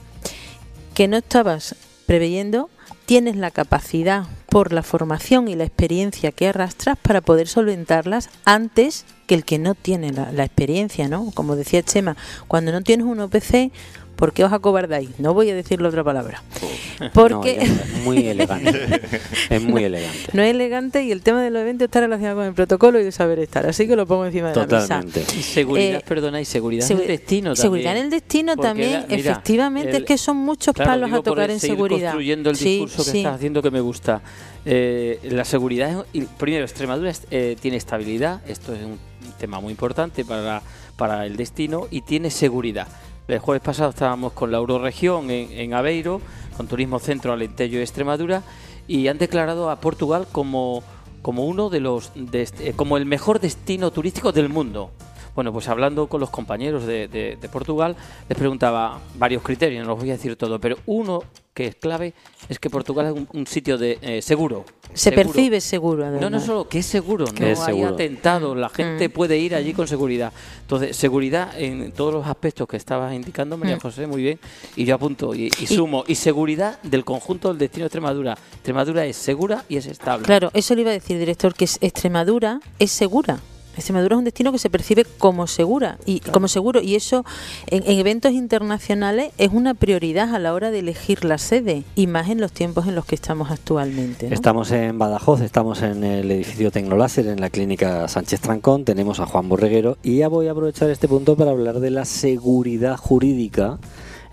que 0.94 1.08
no 1.08 1.16
estabas 1.16 1.76
preveyendo, 2.06 2.68
tienes 3.06 3.36
la 3.36 3.50
capacidad 3.50 4.24
por 4.48 4.72
la 4.72 4.82
formación 4.82 5.48
y 5.48 5.54
la 5.54 5.64
experiencia 5.64 6.32
que 6.32 6.48
arrastras 6.48 6.98
para 6.98 7.20
poder 7.20 7.48
solventarlas 7.48 8.28
antes 8.44 9.04
que 9.26 9.36
el 9.36 9.44
que 9.44 9.58
no 9.58 9.74
tiene 9.74 10.12
la, 10.12 10.32
la 10.32 10.44
experiencia, 10.44 11.08
¿no? 11.08 11.30
Como 11.32 11.54
decía 11.54 11.82
Chema, 11.82 12.16
cuando 12.48 12.72
no 12.72 12.82
tienes 12.82 13.06
un 13.06 13.20
OPC, 13.20 13.72
¿por 14.20 14.32
qué 14.32 14.44
os 14.44 14.52
acobardáis? 14.52 15.18
No 15.18 15.34
voy 15.34 15.50
a 15.50 15.54
decir 15.56 15.80
la 15.82 15.88
otra 15.88 16.04
palabra. 16.04 16.40
Porque 17.14 17.56
No, 17.56 17.62
ya 17.64 17.72
está, 17.72 17.84
es 17.84 18.04
muy 18.04 18.26
elegante. 18.28 19.00
es 19.50 19.62
muy 19.62 19.84
elegante. 19.84 20.18
no 20.34 20.42
es 20.42 20.50
elegante 20.50 21.02
y 21.02 21.10
el 21.12 21.22
tema 21.22 21.42
de 21.42 21.50
los 21.50 21.62
eventos 21.62 21.86
está 21.86 22.00
relacionado 22.00 22.36
con 22.36 22.44
el 22.46 22.52
protocolo 22.52 23.00
y 23.00 23.04
el 23.06 23.12
saber 23.12 23.38
estar. 23.38 23.66
Así 23.66 23.88
que 23.88 23.96
lo 23.96 24.06
pongo 24.06 24.26
encima 24.26 24.50
de 24.50 24.56
la 24.56 24.62
mesa. 24.66 25.00
Totalmente. 25.00 25.20
Y 25.36 25.42
seguridad, 25.42 25.98
Eh, 26.00 26.04
perdona, 26.06 26.40
y 26.40 26.44
seguridad 26.44 26.86
Seguri- 26.86 26.92
en 26.96 27.00
el 27.00 27.06
destino 27.08 27.56
Seguridad 27.56 27.84
también. 27.90 27.96
en 28.06 28.12
el 28.12 28.20
destino 28.20 28.52
Porque 28.54 28.68
también, 28.68 29.04
mira, 29.08 29.20
efectivamente, 29.32 29.90
el- 29.90 29.96
es 29.96 30.04
que 30.04 30.18
son 30.18 30.36
muchos 30.36 30.74
Claro, 30.74 30.90
palos 30.90 31.12
a 31.12 31.22
tocar 31.22 31.50
en 31.50 31.58
seguridad. 31.58 32.10
construyendo 32.10 32.50
el 32.50 32.56
Sí, 32.56 32.64
discurso 32.80 33.04
que 33.04 33.10
sí. 33.10 33.18
estás 33.18 33.34
haciendo 33.36 33.62
que 33.62 33.70
me 33.70 33.80
gusta. 33.80 34.20
Eh, 34.66 35.18
la 35.24 35.46
seguridad, 35.46 36.04
primero, 36.38 36.64
Extremadura 36.64 37.12
eh, 37.30 37.56
tiene 37.60 37.78
estabilidad, 37.78 38.42
esto 38.46 38.74
es 38.74 38.80
un 38.84 38.98
tema 39.38 39.58
muy 39.58 39.70
importante 39.70 40.22
para, 40.26 40.60
para 40.96 41.24
el 41.24 41.36
destino, 41.38 41.86
y 41.90 42.02
tiene 42.02 42.30
seguridad. 42.30 42.86
El 43.30 43.38
jueves 43.38 43.62
pasado 43.62 43.90
estábamos 43.90 44.32
con 44.32 44.50
la 44.50 44.58
Euroregión 44.58 45.30
en, 45.30 45.72
Aveiro, 45.72 46.20
con 46.56 46.66
Turismo 46.66 46.98
Centro 46.98 47.32
Alentejo 47.32 47.76
y 47.76 47.78
Extremadura, 47.78 48.42
y 48.88 49.06
han 49.06 49.18
declarado 49.18 49.70
a 49.70 49.76
Portugal 49.76 50.26
como, 50.32 50.82
como 51.22 51.44
uno 51.46 51.70
de 51.70 51.78
los 51.78 52.10
eh, 52.16 52.72
como 52.74 52.96
el 52.96 53.06
mejor 53.06 53.38
destino 53.38 53.92
turístico 53.92 54.32
del 54.32 54.48
mundo. 54.48 54.90
Bueno, 55.36 55.52
pues 55.52 55.68
hablando 55.68 56.08
con 56.08 56.18
los 56.18 56.30
compañeros 56.30 56.86
de, 56.86 57.38
Portugal, 57.52 57.94
les 58.28 58.36
preguntaba 58.36 58.98
varios 59.14 59.44
criterios, 59.44 59.84
no 59.84 59.90
los 59.90 60.00
voy 60.00 60.10
a 60.10 60.14
decir 60.14 60.34
todo, 60.34 60.58
pero 60.58 60.78
uno 60.86 61.22
que 61.54 61.68
es 61.68 61.76
clave 61.76 62.14
es 62.48 62.58
que 62.58 62.68
Portugal 62.68 63.06
es 63.06 63.12
un, 63.12 63.28
un 63.32 63.46
sitio 63.46 63.78
de 63.78 63.98
eh, 64.02 64.22
seguro. 64.22 64.64
Se 64.94 65.10
seguro. 65.10 65.22
percibe 65.32 65.60
seguro, 65.60 66.02
además. 66.04 66.20
No, 66.20 66.30
no 66.30 66.40
solo 66.40 66.68
que 66.68 66.80
es 66.80 66.86
seguro, 66.86 67.24
Que 67.26 67.44
no 67.44 67.46
es 67.50 67.60
hay 67.60 67.66
seguro. 67.74 67.94
atentados, 67.94 68.56
la 68.56 68.68
gente 68.68 69.08
Mm. 69.08 69.12
puede 69.12 69.38
ir 69.38 69.54
allí 69.54 69.72
con 69.72 69.86
seguridad. 69.86 70.32
Entonces, 70.62 70.96
seguridad 70.96 71.52
en 71.60 71.92
todos 71.92 72.12
los 72.14 72.26
aspectos 72.26 72.66
que 72.68 72.76
estabas 72.76 73.14
indicando, 73.14 73.56
María 73.56 73.76
Mm. 73.76 73.80
José, 73.80 74.06
muy 74.06 74.22
bien. 74.22 74.38
Y 74.76 74.84
yo 74.84 74.94
apunto 74.96 75.34
y, 75.34 75.46
y 75.60 75.66
sumo. 75.66 76.04
Y 76.06 76.14
seguridad 76.16 76.80
del 76.82 77.04
conjunto 77.04 77.48
del 77.48 77.58
destino 77.58 77.84
de 77.84 77.86
Extremadura. 77.86 78.36
Extremadura 78.54 79.04
es 79.06 79.16
segura 79.16 79.64
y 79.68 79.76
es 79.76 79.86
estable. 79.86 80.24
Claro, 80.26 80.50
eso 80.54 80.74
le 80.74 80.82
iba 80.82 80.90
a 80.90 80.94
decir, 80.94 81.18
director, 81.18 81.54
que 81.54 81.64
es- 81.64 81.78
Extremadura 81.80 82.60
es 82.78 82.90
segura. 82.90 83.38
Extremadura 83.76 84.16
es 84.16 84.18
un 84.18 84.24
destino 84.24 84.52
que 84.52 84.58
se 84.58 84.68
percibe 84.68 85.04
como 85.18 85.46
segura 85.46 85.96
y 86.04 86.20
como 86.20 86.48
seguro 86.48 86.82
y 86.82 86.96
eso 86.96 87.24
en, 87.68 87.82
en 87.86 87.98
eventos 87.98 88.32
internacionales 88.32 89.32
es 89.38 89.50
una 89.52 89.74
prioridad 89.74 90.34
a 90.34 90.38
la 90.38 90.52
hora 90.52 90.70
de 90.70 90.80
elegir 90.80 91.24
la 91.24 91.38
sede 91.38 91.84
y 91.94 92.06
más 92.06 92.28
en 92.28 92.40
los 92.40 92.52
tiempos 92.52 92.86
en 92.86 92.94
los 92.94 93.04
que 93.06 93.14
estamos 93.14 93.50
actualmente. 93.50 94.28
¿no? 94.28 94.34
Estamos 94.34 94.70
en 94.72 94.98
Badajoz, 94.98 95.40
estamos 95.40 95.82
en 95.82 96.04
el 96.04 96.30
edificio 96.30 96.70
Tecnoláser, 96.70 97.26
en 97.28 97.40
la 97.40 97.48
clínica 97.50 98.06
Sánchez 98.08 98.40
Trancón, 98.40 98.84
tenemos 98.84 99.20
a 99.20 99.26
Juan 99.26 99.48
Borreguero 99.48 99.96
y 100.02 100.18
ya 100.18 100.28
voy 100.28 100.48
a 100.48 100.52
aprovechar 100.52 100.90
este 100.90 101.08
punto 101.08 101.36
para 101.36 101.52
hablar 101.52 101.80
de 101.80 101.90
la 101.90 102.04
seguridad 102.04 102.96
jurídica 102.96 103.78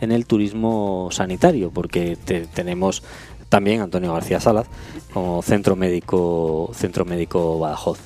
en 0.01 0.11
el 0.11 0.25
turismo 0.25 1.09
sanitario, 1.11 1.71
porque 1.71 2.15
te- 2.17 2.47
tenemos 2.47 3.01
también 3.49 3.81
Antonio 3.81 4.13
García 4.13 4.39
Salas 4.39 4.67
como 5.13 5.41
centro 5.41 5.75
médico, 5.75 6.69
centro 6.73 7.05
médico 7.05 7.57
Badajoz. 7.59 7.97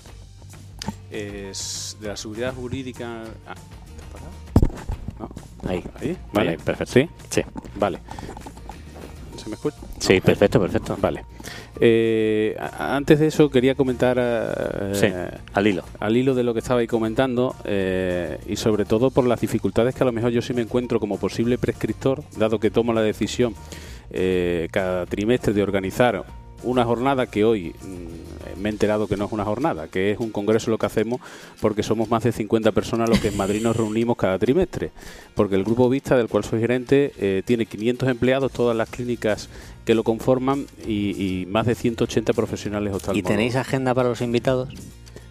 Es 1.11 1.97
de 1.99 2.07
la 2.07 2.17
seguridad 2.17 2.53
jurídica. 2.53 3.23
Ah, 3.47 3.53
¿te 3.53 4.01
has 4.01 4.09
parado? 4.11 4.31
No. 5.19 5.69
Ahí, 5.69 5.83
Ahí, 5.99 6.17
vale. 6.33 6.49
Ahí, 6.51 6.57
perfecto. 6.57 6.93
¿Sí? 6.93 7.09
Sí, 7.29 7.41
Vale. 7.75 7.99
¿Se 9.37 9.49
me 9.49 9.55
escucha? 9.55 9.77
sí, 9.99 10.21
perfecto, 10.21 10.59
perfecto. 10.61 10.95
Vale. 11.01 11.25
Eh, 11.79 12.55
antes 12.77 13.19
de 13.19 13.27
eso 13.27 13.49
quería 13.49 13.73
comentar 13.73 14.15
eh, 14.19 14.91
Sí, 14.93 15.07
al 15.53 15.65
hilo. 15.67 15.83
al 15.99 16.15
hilo 16.15 16.35
de 16.35 16.43
lo 16.43 16.53
que 16.53 16.59
estabais 16.59 16.87
comentando 16.87 17.55
eh, 17.63 18.37
y 18.45 18.55
sobre 18.55 18.85
todo 18.85 19.09
por 19.09 19.25
las 19.25 19.41
dificultades 19.41 19.95
que 19.95 20.03
a 20.03 20.05
lo 20.05 20.11
mejor 20.11 20.29
yo 20.31 20.43
sí 20.43 20.53
me 20.53 20.61
encuentro 20.61 20.99
como 20.99 21.17
posible 21.17 21.57
prescriptor, 21.57 22.23
dado 22.37 22.59
que 22.59 22.69
tomo 22.69 22.93
la 22.93 23.01
decisión 23.01 23.55
eh, 24.11 24.67
cada 24.71 25.07
trimestre 25.07 25.53
de 25.53 25.63
organizar 25.63 26.23
una 26.63 26.85
jornada 26.85 27.25
que 27.27 27.43
hoy 27.43 27.73
mm, 27.81 28.61
me 28.61 28.69
he 28.69 28.71
enterado 28.71 29.07
que 29.07 29.17
no 29.17 29.25
es 29.25 29.31
una 29.31 29.43
jornada, 29.45 29.87
que 29.87 30.11
es 30.11 30.19
un 30.19 30.29
congreso 30.31 30.71
lo 30.71 30.77
que 30.77 30.85
hacemos 30.85 31.21
porque 31.59 31.83
somos 31.83 32.09
más 32.09 32.23
de 32.23 32.31
50 32.31 32.71
personas 32.71 33.09
los 33.09 33.19
que 33.19 33.29
en 33.29 33.37
Madrid 33.37 33.61
nos 33.61 33.75
reunimos 33.75 34.17
cada 34.17 34.37
trimestre, 34.37 34.91
porque 35.35 35.55
el 35.55 35.63
grupo 35.63 35.89
Vista 35.89 36.15
del 36.15 36.27
cual 36.27 36.43
soy 36.43 36.59
gerente 36.59 37.11
eh, 37.17 37.41
tiene 37.45 37.65
500 37.65 38.09
empleados, 38.09 38.51
todas 38.51 38.75
las 38.75 38.89
clínicas 38.89 39.49
que 39.85 39.95
lo 39.95 40.03
conforman 40.03 40.65
y, 40.85 41.41
y 41.41 41.45
más 41.47 41.65
de 41.65 41.75
180 41.75 42.33
profesionales 42.33 42.93
¿Y 42.93 42.95
oftalmólogos. 42.95 43.29
tenéis 43.29 43.55
agenda 43.55 43.93
para 43.93 44.09
los 44.09 44.21
invitados? 44.21 44.69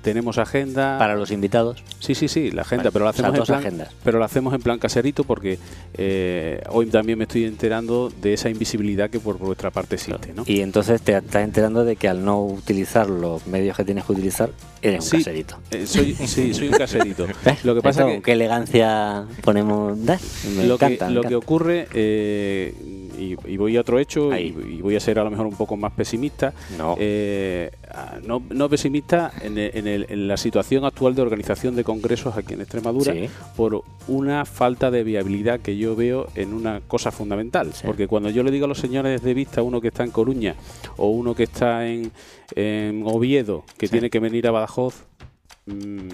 Tenemos 0.02 0.38
agenda. 0.38 0.98
Para 0.98 1.14
los 1.16 1.30
invitados. 1.30 1.82
Sí, 1.98 2.14
sí, 2.14 2.28
sí, 2.28 2.50
la 2.50 2.62
agenda, 2.62 2.84
Vale, 2.84 2.92
pero 2.92 3.04
la 3.04 3.10
hacemos 3.10 3.38
en 3.38 3.44
plan, 3.44 3.58
agendas. 3.60 3.88
pero 4.04 4.18
la 4.18 4.24
hacemos 4.26 4.54
en 4.54 4.60
plan 4.62 4.78
caserito 4.78 5.24
porque 5.24 5.58
eh, 5.94 6.62
hoy 6.70 6.86
también 6.86 7.18
me 7.18 7.24
estoy 7.24 7.44
enterando 7.44 8.10
de 8.20 8.34
esa 8.34 8.48
invisibilidad 8.50 9.10
que 9.10 9.20
por 9.20 9.38
vuestra 9.38 9.70
parte 9.70 9.96
existe, 9.96 10.32
¿no? 10.34 10.44
Y 10.46 10.60
entonces 10.60 11.02
te 11.02 11.16
estás 11.16 11.42
enterando 11.44 11.84
de 11.84 11.96
que 11.96 12.08
al 12.08 12.24
no 12.24 12.42
utilizar 12.44 13.08
los 13.08 13.46
medios 13.46 13.76
que 13.76 13.84
tienes 13.84 14.04
que 14.04 14.12
utilizar, 14.12 14.50
eres 14.82 15.12
un 15.12 15.18
caserito. 15.18 15.56
eh, 15.70 15.86
soy, 15.86 16.14
sí, 16.14 16.54
soy 16.54 16.68
un 16.68 16.74
caserito. 16.78 17.26
Lo 17.64 17.74
que 17.74 17.82
pasa 17.82 18.02
Esto, 18.02 18.12
que 18.14 18.22
qué 18.22 18.32
elegancia 18.32 19.26
ponemos. 19.42 20.02
¿ves? 20.04 20.20
Me 20.56 20.66
lo, 20.66 20.74
encanta, 20.74 21.06
que, 21.06 21.12
me 21.12 21.14
lo 21.14 21.22
que 21.22 21.34
ocurre, 21.36 21.88
eh, 21.92 22.74
y, 23.20 23.36
y 23.46 23.56
voy 23.56 23.76
a 23.76 23.80
otro 23.82 23.98
hecho, 23.98 24.34
y, 24.36 24.50
voy 24.80 24.96
a 24.96 25.00
ser 25.00 25.18
a 25.18 25.24
lo 25.24 25.30
mejor 25.30 25.46
un 25.46 25.56
poco 25.56 25.76
más 25.76 25.92
pesimista. 25.92 26.52
No. 26.78 26.96
Eh, 26.98 27.70
ah, 27.92 28.18
no, 28.26 28.42
no 28.50 28.68
pesimista 28.68 29.30
en, 29.42 29.58
el- 29.58 29.70
en 29.76 29.86
el- 29.86 30.06
en 30.08 30.28
la 30.28 30.36
situación 30.36 30.84
actual 30.84 31.14
de 31.14 31.22
organización 31.22 31.76
de 31.76 31.84
congresos 31.84 32.36
aquí 32.36 32.54
en 32.54 32.60
Extremadura 32.62 33.12
Sí. 33.12 33.28
por 33.56 33.82
una 34.08 34.44
falta 34.44 34.90
de 34.90 35.04
viabilidad 35.04 35.60
que 35.60 35.76
yo 35.76 35.94
veo 35.96 36.28
en 36.34 36.54
una 36.54 36.80
cosa 36.80 37.10
fundamental. 37.10 37.72
Sí. 37.72 37.82
Porque 37.86 38.08
cuando 38.08 38.30
yo 38.30 38.42
le 38.42 38.50
digo 38.50 38.64
a 38.64 38.68
los 38.68 38.78
señores 38.78 39.22
de 39.22 39.34
vista, 39.34 39.62
uno 39.62 39.80
que 39.80 39.88
está 39.88 40.04
en 40.04 40.10
Coruña 40.10 40.54
o 40.96 41.08
uno 41.08 41.34
que 41.34 41.42
está 41.44 41.86
en, 41.86 42.10
en 42.56 43.02
Oviedo, 43.06 43.64
que 43.78 43.86
Sí. 43.86 43.92
tiene 43.92 44.10
que 44.10 44.20
venir 44.20 44.46
a 44.46 44.50
Badajoz, 44.50 45.04
mm, 45.66 46.08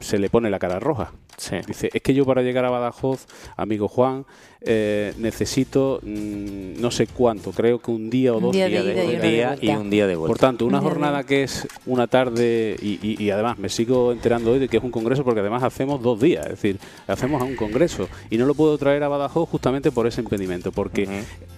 se 0.00 0.18
le 0.18 0.28
pone 0.30 0.50
la 0.50 0.58
cara 0.58 0.80
roja. 0.80 1.12
Sí. 1.38 1.56
Dice, 1.66 1.88
es 1.94 2.02
que 2.02 2.12
yo 2.14 2.24
para 2.26 2.42
llegar 2.42 2.64
a 2.64 2.70
Badajoz, 2.70 3.26
amigo 3.56 3.88
Juan, 3.88 4.26
eh, 4.60 5.14
necesito 5.18 6.00
mm, 6.02 6.80
no 6.80 6.90
sé 6.90 7.06
cuánto, 7.06 7.52
creo 7.52 7.78
que 7.80 7.92
un 7.92 8.10
día 8.10 8.34
o 8.34 8.40
dos 8.40 8.52
día 8.52 8.68
de 8.68 8.70
días 8.82 8.84
y 8.84 8.88
de 8.88 9.04
Un 9.06 9.20
de 9.20 9.28
día 9.30 9.46
vuelta. 9.50 9.64
y 9.64 9.68
un 9.70 9.90
día 9.90 10.06
de 10.08 10.14
Por 10.14 10.26
vuelta. 10.28 10.46
tanto, 10.48 10.66
una 10.66 10.78
Un 10.78 10.84
día 10.84 10.90
jornada 10.90 11.22
que 11.24 11.44
es 11.44 11.68
una 11.86 12.08
tarde 12.08 12.76
y, 12.82 12.98
y- 13.00 13.22
y 13.22 13.30
además 13.30 13.56
me 13.58 13.68
sigo 13.68 14.10
enterando 14.10 14.50
hoy 14.50 14.58
de 14.58 14.68
que 14.68 14.78
es 14.78 14.82
un 14.82 14.90
congreso 14.90 15.22
porque 15.22 15.38
además 15.40 15.62
hacemos 15.62 16.02
dos 16.02 16.20
días, 16.20 16.44
es 16.46 16.50
decir, 16.52 16.78
hacemos 17.06 17.40
a 17.40 17.44
un 17.44 17.54
congreso 17.54 18.08
y 18.30 18.36
no 18.36 18.46
lo 18.46 18.54
puedo 18.54 18.76
traer 18.78 19.04
a 19.04 19.08
Badajoz 19.08 19.48
justamente 19.48 19.92
por 19.92 20.08
ese 20.08 20.20
impedimento, 20.22 20.72
porque 20.72 21.08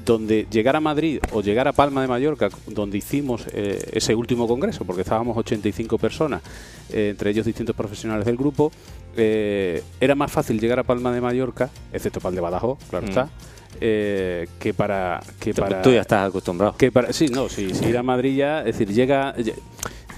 donde 0.04 0.46
llegar 0.50 0.76
a 0.76 0.80
Madrid 0.80 1.20
o 1.32 1.40
llegar 1.40 1.68
a 1.68 1.72
Palma 1.72 2.02
de 2.02 2.08
Mallorca, 2.08 2.50
donde 2.66 2.98
hicimos 2.98 3.46
eh, 3.54 3.78
ese 3.92 4.14
último 4.14 4.46
congreso, 4.46 4.84
porque 4.84 5.02
estábamos 5.02 5.38
85 5.38 5.96
personas, 5.96 6.42
eh, 6.92 7.08
entre 7.10 7.30
ellos 7.30 7.46
distintos 7.46 7.74
profesionales 7.74 8.26
del 8.26 8.36
grupo, 8.36 8.70
eh, 9.16 9.82
era 10.00 10.14
más 10.14 10.30
fácil 10.30 10.60
llegar 10.60 10.78
a 10.78 10.82
Palma 10.84 11.12
de 11.12 11.20
Mallorca, 11.20 11.70
excepto 11.92 12.20
para 12.20 12.30
el 12.30 12.34
de 12.36 12.40
Badajoz, 12.40 12.78
claro 12.88 13.06
Mm. 13.06 13.08
está, 13.10 13.28
eh, 13.80 14.48
que 14.58 14.74
para 14.74 15.20
que 15.38 15.54
Tú- 15.54 15.62
para 15.62 15.82
Tú 15.82 15.92
ya 15.92 16.00
estás 16.02 16.28
acostumbrado. 16.28 16.76
que 16.76 16.90
para 16.92 17.12
sí 17.12 17.28
no 17.28 17.48
si, 17.48 17.72
si 17.74 17.86
ir 17.86 17.96
a 17.98 18.02
Madrid 18.02 18.36
ya 18.36 18.60
es 18.60 18.66
decir 18.78 18.88
llega 18.92 19.34
lle- 19.36 19.54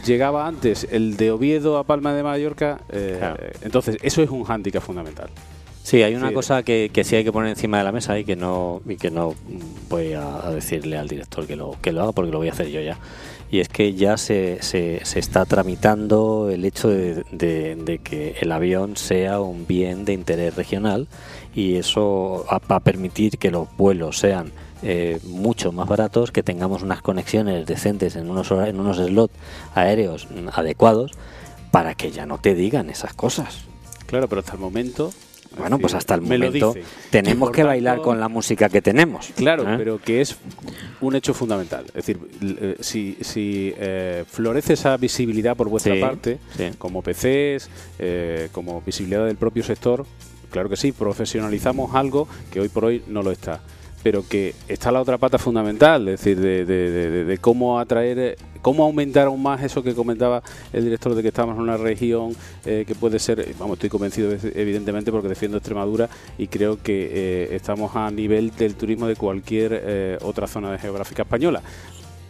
llegaba 0.06 0.46
antes 0.46 0.86
el 0.90 1.16
de 1.16 1.30
Oviedo 1.30 1.78
a 1.78 1.84
Palma 1.84 2.12
de 2.14 2.22
Mallorca 2.22 2.80
eh, 2.90 3.16
Claro. 3.18 3.36
entonces 3.62 3.98
eso 4.02 4.22
es 4.22 4.30
un 4.30 4.44
hándicap 4.44 4.82
fundamental 4.82 5.28
Sí, 5.84 6.00
hay 6.00 6.14
una 6.14 6.28
Sí. 6.28 6.34
cosa 6.34 6.62
que, 6.62 6.90
que 6.92 7.02
sí 7.02 7.16
hay 7.16 7.24
que 7.24 7.32
poner 7.32 7.50
encima 7.50 7.76
de 7.78 7.82
la 7.84 7.90
mesa 7.90 8.16
y 8.16 8.24
que 8.24 8.36
no 8.36 8.80
y 8.88 8.94
que 8.96 9.10
no 9.10 9.34
voy 9.90 10.12
a 10.12 10.48
decirle 10.54 10.96
al 10.96 11.08
director 11.08 11.44
que 11.44 11.56
lo 11.56 11.76
que 11.82 11.90
lo 11.90 12.02
haga 12.02 12.12
porque 12.12 12.30
lo 12.30 12.38
voy 12.38 12.48
a 12.48 12.52
hacer 12.52 12.68
yo 12.68 12.80
ya. 12.80 12.96
Y 13.52 13.60
es 13.60 13.68
que 13.68 13.92
ya 13.92 14.16
se, 14.16 14.62
se, 14.62 15.04
se 15.04 15.18
está 15.18 15.44
tramitando 15.44 16.48
el 16.50 16.64
hecho 16.64 16.88
de, 16.88 17.22
de- 17.30 18.00
que 18.02 18.34
el 18.40 18.50
avión 18.50 18.96
sea 18.96 19.40
un 19.40 19.66
bien 19.66 20.06
de 20.06 20.14
interés 20.14 20.56
regional 20.56 21.06
y 21.54 21.76
eso 21.76 22.46
va 22.50 22.76
a 22.76 22.80
permitir 22.80 23.36
que 23.36 23.50
los 23.50 23.68
vuelos 23.76 24.18
sean 24.18 24.52
eh, 24.82 25.20
mucho 25.24 25.70
más 25.70 25.86
baratos, 25.86 26.32
que 26.32 26.42
tengamos 26.42 26.82
unas 26.82 27.02
conexiones 27.02 27.66
decentes 27.66 28.16
en 28.16 28.30
unos, 28.30 28.50
en 28.50 28.80
unos 28.80 28.96
slots 28.96 29.34
aéreos 29.74 30.26
adecuados 30.54 31.12
para 31.70 31.94
que 31.94 32.10
ya 32.10 32.24
no 32.24 32.38
te 32.38 32.54
digan 32.54 32.88
esas 32.88 33.12
cosas. 33.12 33.58
claro 34.06 34.28
pero 34.28 34.40
hasta 34.40 34.54
el 34.54 34.60
momento 34.60 35.12
Bueno, 35.58 35.78
pues 35.78 35.94
hasta 35.94 36.14
el 36.14 36.22
momento 36.22 36.74
tenemos 37.10 37.50
que 37.50 37.62
bailar 37.62 38.00
con 38.00 38.18
la 38.18 38.28
música 38.28 38.68
que 38.68 38.80
tenemos. 38.82 39.30
Claro, 39.36 39.62
¿eh? 39.70 39.74
pero 39.76 39.98
que 40.00 40.20
es 40.20 40.36
un 41.00 41.14
hecho 41.14 41.34
fundamental. 41.34 41.84
Es 41.88 41.94
decir, 42.06 42.18
eh, 42.42 42.76
si, 42.80 43.16
si 43.20 43.72
eh, 43.76 44.24
florece 44.26 44.74
esa 44.74 44.96
visibilidad 44.96 45.56
por 45.56 45.68
vuestra 45.68 45.94
Sí, 45.94 46.00
parte, 46.00 46.38
sí. 46.56 46.70
como 46.78 47.02
PCs, 47.02 47.68
eh, 47.98 48.48
como 48.52 48.80
visibilidad 48.82 49.26
del 49.26 49.36
propio 49.36 49.62
sector, 49.62 50.06
claro 50.50 50.68
que 50.68 50.76
sí, 50.76 50.92
profesionalizamos 50.92 51.94
algo 51.94 52.28
que 52.50 52.60
hoy 52.60 52.68
por 52.68 52.84
hoy 52.86 53.02
no 53.06 53.22
lo 53.22 53.30
está. 53.30 53.60
Pero 54.02 54.24
que 54.28 54.54
está 54.68 54.90
la 54.90 55.00
otra 55.00 55.18
pata 55.18 55.38
fundamental, 55.38 56.08
es 56.08 56.20
decir, 56.20 56.40
de, 56.40 57.38
cómo 57.40 57.78
atraer, 57.78 58.36
cómo 58.60 58.84
aumentar 58.84 59.26
aún 59.26 59.42
más 59.42 59.62
eso 59.62 59.82
que 59.82 59.94
comentaba 59.94 60.42
el 60.72 60.84
director 60.84 61.14
de 61.14 61.22
que 61.22 61.28
estamos 61.28 61.56
en 61.56 61.62
una 61.62 61.76
región 61.76 62.34
eh, 62.64 62.84
que 62.86 62.94
puede 62.94 63.18
ser, 63.18 63.54
vamos, 63.58 63.74
estoy 63.74 63.90
convencido 63.90 64.32
evidentemente 64.54 65.10
porque 65.12 65.28
defiendo 65.28 65.58
Extremadura 65.58 66.08
y 66.38 66.48
creo 66.48 66.82
que 66.82 67.10
eh, 67.12 67.56
estamos 67.56 67.94
a 67.94 68.10
nivel 68.10 68.50
del 68.56 68.74
turismo 68.74 69.06
de 69.06 69.16
cualquier 69.16 69.80
eh, 69.84 70.18
otra 70.22 70.46
zona 70.46 70.76
geográfica 70.78 71.22
española 71.22 71.62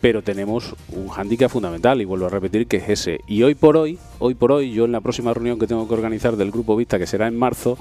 pero 0.03 0.21
tenemos 0.21 0.75
un 0.95 1.09
hándicap 1.09 1.51
fundamental 1.51 2.03
y 2.03 2.05
vuelvo 2.05 2.27
a 2.27 2.29
repetir 2.29 2.67
que 2.67 2.77
es 2.79 2.89
ese. 2.91 3.21
Y 3.27 3.43
hoy 3.45 3.55
por 3.55 3.77
hoy, 3.79 3.99
hoy 4.19 4.35
por 4.35 4.53
hoy, 4.53 4.73
yo 4.73 4.85
en 4.85 4.93
la 4.93 5.01
próxima 5.01 5.33
reunión 5.33 5.59
que 5.59 5.67
tengo 5.69 5.89
que 5.89 5.95
organizar 5.95 6.37
del 6.37 6.51
grupo 6.51 6.77
Vista, 6.77 6.99
que 6.99 7.07
será 7.07 7.29
en 7.29 7.39
marzo, 7.39 7.79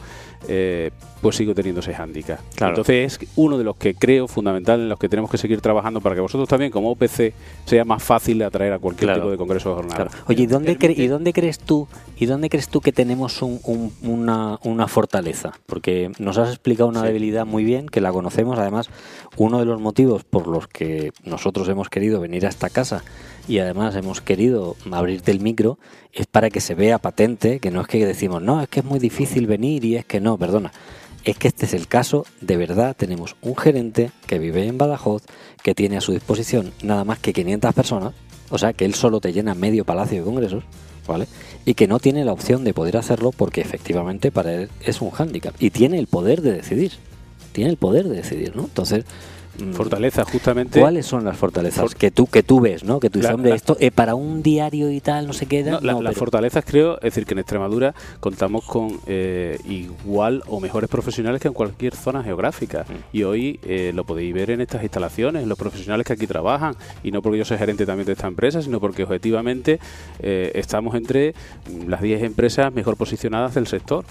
eh, 0.47 0.91
pues 1.19 1.35
sigo 1.35 1.53
teniendo 1.53 1.81
ese 1.81 1.93
hándicap. 1.93 2.39
Claro. 2.55 2.71
Entonces 2.73 3.17
es 3.21 3.29
uno 3.35 3.57
de 3.57 3.63
los 3.63 3.75
que 3.75 3.93
creo 3.95 4.27
fundamental 4.27 4.79
en 4.79 4.89
los 4.89 4.97
que 4.99 5.09
tenemos 5.09 5.29
que 5.31 5.37
seguir 5.37 5.61
trabajando 5.61 5.99
para 5.99 6.15
que 6.15 6.21
vosotros 6.21 6.47
también, 6.47 6.71
como 6.71 6.91
OPC, 6.91 7.33
sea 7.65 7.85
más 7.85 8.01
fácil 8.03 8.41
atraer 8.43 8.73
a 8.73 8.79
cualquier 8.79 9.07
Claro. 9.07 9.21
tipo 9.21 9.31
de 9.31 9.37
congreso 9.37 9.71
o 9.71 9.75
jornada. 9.75 9.95
Claro. 10.07 10.11
Oye, 10.27 10.43
¿y 10.43 10.47
dónde, 10.47 10.77
cre- 10.77 10.89
Permite- 10.93 11.01
¿y 11.03 11.07
dónde 11.07 11.33
crees 11.33 11.59
tú 11.59 11.87
y 12.17 12.27
dónde 12.27 12.49
crees 12.49 12.69
tú 12.69 12.81
que 12.81 12.91
tenemos 12.91 13.41
un- 13.41 13.59
un- 13.65 13.91
una, 14.03 14.59
una 14.63 14.87
fortaleza? 14.87 15.53
Porque 15.65 16.11
nos 16.19 16.37
has 16.37 16.49
explicado 16.49 16.87
una 16.89 17.01
Sí. 17.01 17.07
debilidad 17.07 17.45
muy 17.47 17.63
bien, 17.63 17.87
que 17.87 17.99
la 18.01 18.11
conocemos. 18.11 18.59
Además, 18.59 18.89
uno 19.37 19.59
de 19.59 19.65
los 19.65 19.79
motivos 19.81 20.23
por 20.23 20.47
los 20.47 20.67
que 20.67 21.11
nosotros 21.23 21.67
hemos 21.69 21.89
querido 21.89 22.10
venir 22.19 22.45
a 22.45 22.49
esta 22.49 22.69
casa 22.69 23.03
y 23.47 23.59
además 23.59 23.95
hemos 23.95 24.21
querido 24.21 24.75
abrirte 24.91 25.31
el 25.31 25.39
micro 25.39 25.79
es 26.13 26.27
para 26.27 26.49
que 26.49 26.61
se 26.61 26.75
vea 26.75 26.99
patente, 26.99 27.59
que 27.59 27.71
no 27.71 27.81
es 27.81 27.87
que 27.87 28.05
decimos, 28.05 28.41
no, 28.41 28.61
es 28.61 28.69
que 28.69 28.81
es 28.81 28.85
muy 28.85 28.99
difícil 28.99 29.47
venir 29.47 29.85
y 29.85 29.95
es 29.95 30.05
que 30.05 30.19
no, 30.19 30.37
perdona. 30.37 30.71
Es 31.23 31.37
que 31.37 31.47
este 31.47 31.65
es 31.65 31.73
el 31.73 31.87
caso, 31.87 32.25
de 32.41 32.57
verdad 32.57 32.95
tenemos 32.97 33.35
un 33.41 33.55
gerente 33.55 34.11
que 34.25 34.39
vive 34.39 34.65
en 34.65 34.77
Badajoz, 34.77 35.23
que 35.63 35.75
tiene 35.75 35.97
a 35.97 36.01
su 36.01 36.13
disposición 36.13 36.73
nada 36.81 37.03
más 37.03 37.19
que 37.19 37.33
500 37.33 37.73
personas, 37.73 38.13
o 38.49 38.57
sea 38.57 38.73
que 38.73 38.85
él 38.85 38.95
solo 38.95 39.21
te 39.21 39.31
llena 39.31 39.53
medio 39.53 39.85
palacio 39.85 40.19
de 40.19 40.25
congresos, 40.25 40.63
¿vale? 41.07 41.27
Y 41.65 41.75
que 41.75 41.87
no 41.87 41.99
tiene 41.99 42.25
la 42.25 42.33
opción 42.33 42.63
de 42.63 42.73
poder 42.73 42.97
hacerlo 42.97 43.31
porque 43.31 43.61
efectivamente 43.61 44.31
para 44.31 44.53
él 44.53 44.69
es 44.83 45.01
un 45.01 45.11
hándicap 45.11 45.53
y 45.59 45.69
tiene 45.69 45.99
el 45.99 46.07
poder 46.07 46.41
de 46.41 46.53
decidir, 46.53 46.93
tiene 47.51 47.69
el 47.69 47.77
poder 47.77 48.07
de 48.07 48.15
decidir, 48.15 48.55
¿no? 48.55 48.63
Entonces, 48.63 49.05
mm, 49.59 49.73
Fortaleza, 49.73 50.23
justamente. 50.25 50.79
¿cuáles 50.79 51.05
son 51.05 51.23
las 51.25 51.37
fortalezas 51.37 51.81
For- 51.81 51.95
que 51.95 52.11
tú 52.11 52.27
que 52.27 52.43
tú 52.43 52.59
ves, 52.61 52.83
¿no? 52.83 52.99
Que 52.99 53.09
tú 53.09 53.19
dices, 53.19 53.33
hombre, 53.33 53.53
esto 53.53 53.77
eh, 53.79 53.91
para 53.91 54.15
un 54.15 54.41
diario 54.43 54.89
y 54.91 54.99
tal, 55.01 55.27
no 55.27 55.33
no, 55.33 55.79
la- 55.81 55.93
las 55.93 56.01
pero- 56.13 56.13
fortalezas 56.19 56.63
creo, 56.65 56.95
es 56.97 57.01
decir, 57.01 57.25
que 57.25 57.33
en 57.33 57.39
Extremadura 57.39 57.93
contamos 58.19 58.65
con 58.65 58.99
eh, 59.07 59.57
igual 59.67 60.43
o 60.47 60.59
mejores 60.59 60.89
profesionales 60.89 61.41
que 61.41 61.47
en 61.47 61.53
cualquier 61.53 61.95
zona 61.95 62.23
geográfica. 62.23 62.85
Mm. 62.87 63.17
Y 63.17 63.23
hoy 63.23 63.59
eh, 63.63 63.91
lo 63.93 64.03
podéis 64.03 64.33
ver 64.33 64.51
en 64.51 64.61
estas 64.61 64.83
instalaciones, 64.83 65.43
en 65.43 65.49
los 65.49 65.57
profesionales 65.57 66.05
que 66.05 66.13
aquí 66.13 66.27
trabajan. 66.27 66.75
Y 67.03 67.11
no 67.11 67.21
porque 67.21 67.37
yo 67.39 67.45
soy 67.45 67.57
gerente 67.57 67.85
también 67.85 68.05
de 68.05 68.13
esta 68.13 68.27
empresa, 68.27 68.61
sino 68.61 68.79
porque 68.79 69.03
objetivamente 69.03 69.79
eh, 70.19 70.51
estamos 70.55 70.95
entre 70.95 71.33
las 71.87 72.01
10 72.01 72.23
empresas 72.23 72.73
mejor 72.73 72.95
posicionadas 72.97 73.53
del 73.55 73.67
sector. 73.67 74.05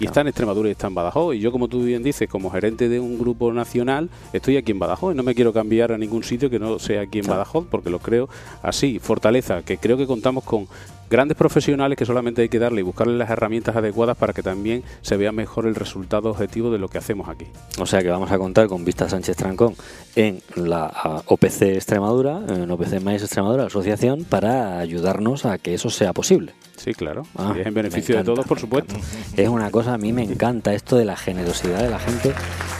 Y 0.00 0.06
está 0.06 0.22
en 0.22 0.28
Extremadura 0.28 0.68
y 0.68 0.72
está 0.72 0.86
en 0.86 0.94
Badajoz. 0.94 1.36
Y 1.36 1.40
yo, 1.40 1.52
como 1.52 1.68
tú 1.68 1.84
bien 1.84 2.02
dices, 2.02 2.26
como 2.26 2.50
gerente 2.50 2.88
de 2.88 2.98
un 2.98 3.18
grupo 3.18 3.52
nacional, 3.52 4.08
estoy 4.32 4.56
aquí 4.56 4.72
en 4.72 4.78
Badajoz 4.78 5.12
y 5.12 5.16
no 5.16 5.22
me 5.22 5.34
quiero 5.34 5.52
cambiar 5.52 5.92
a 5.92 5.98
ningún 5.98 6.24
sitio 6.24 6.48
que 6.48 6.58
no 6.58 6.78
sea 6.78 7.02
aquí 7.02 7.18
en 7.18 7.26
Badajoz, 7.26 7.66
porque 7.70 7.90
lo 7.90 7.98
creo 7.98 8.30
así. 8.62 8.98
Fortaleza, 8.98 9.62
que 9.62 9.76
creo 9.76 9.98
que 9.98 10.06
contamos 10.06 10.44
con 10.44 10.68
grandes 11.10 11.36
profesionales 11.36 11.98
que 11.98 12.06
solamente 12.06 12.42
hay 12.42 12.48
que 12.48 12.58
darle 12.58 12.80
y 12.80 12.84
buscarle 12.84 13.18
las 13.18 13.28
herramientas 13.30 13.76
adecuadas 13.76 14.16
para 14.16 14.32
que 14.32 14.42
también 14.42 14.84
se 15.02 15.16
vea 15.16 15.32
mejor 15.32 15.66
el 15.66 15.74
resultado 15.74 16.30
objetivo 16.30 16.70
de 16.70 16.78
lo 16.78 16.88
que 16.88 16.98
hacemos 16.98 17.28
aquí. 17.28 17.46
O 17.78 17.86
sea 17.86 18.00
que 18.00 18.08
vamos 18.08 18.30
a 18.30 18.38
contar 18.38 18.68
con 18.68 18.84
Vista 18.84 19.08
Sánchez 19.08 19.36
Trancón 19.36 19.74
en 20.14 20.40
la 20.54 21.22
OPC 21.26 21.62
Extremadura, 21.62 22.40
en 22.48 22.70
OPC 22.70 23.00
Maíz 23.02 23.22
Extremadura, 23.22 23.66
asociación, 23.66 24.24
para 24.24 24.78
ayudarnos 24.78 25.44
a 25.44 25.58
que 25.58 25.74
eso 25.74 25.90
sea 25.90 26.12
posible. 26.12 26.54
Sí, 26.76 26.94
claro. 26.94 27.24
Ah, 27.36 27.54
es 27.58 27.66
en 27.66 27.74
beneficio 27.74 28.16
de 28.16 28.24
todos, 28.24 28.46
por 28.46 28.58
supuesto. 28.58 28.94
Es 29.36 29.48
una 29.48 29.70
cosa, 29.70 29.94
a 29.94 29.98
mí 29.98 30.12
me 30.12 30.22
encanta 30.22 30.72
esto 30.72 30.96
de 30.96 31.04
la 31.04 31.16
generosidad 31.16 31.82
de 31.82 31.90
la 31.90 31.98
gente, 31.98 32.32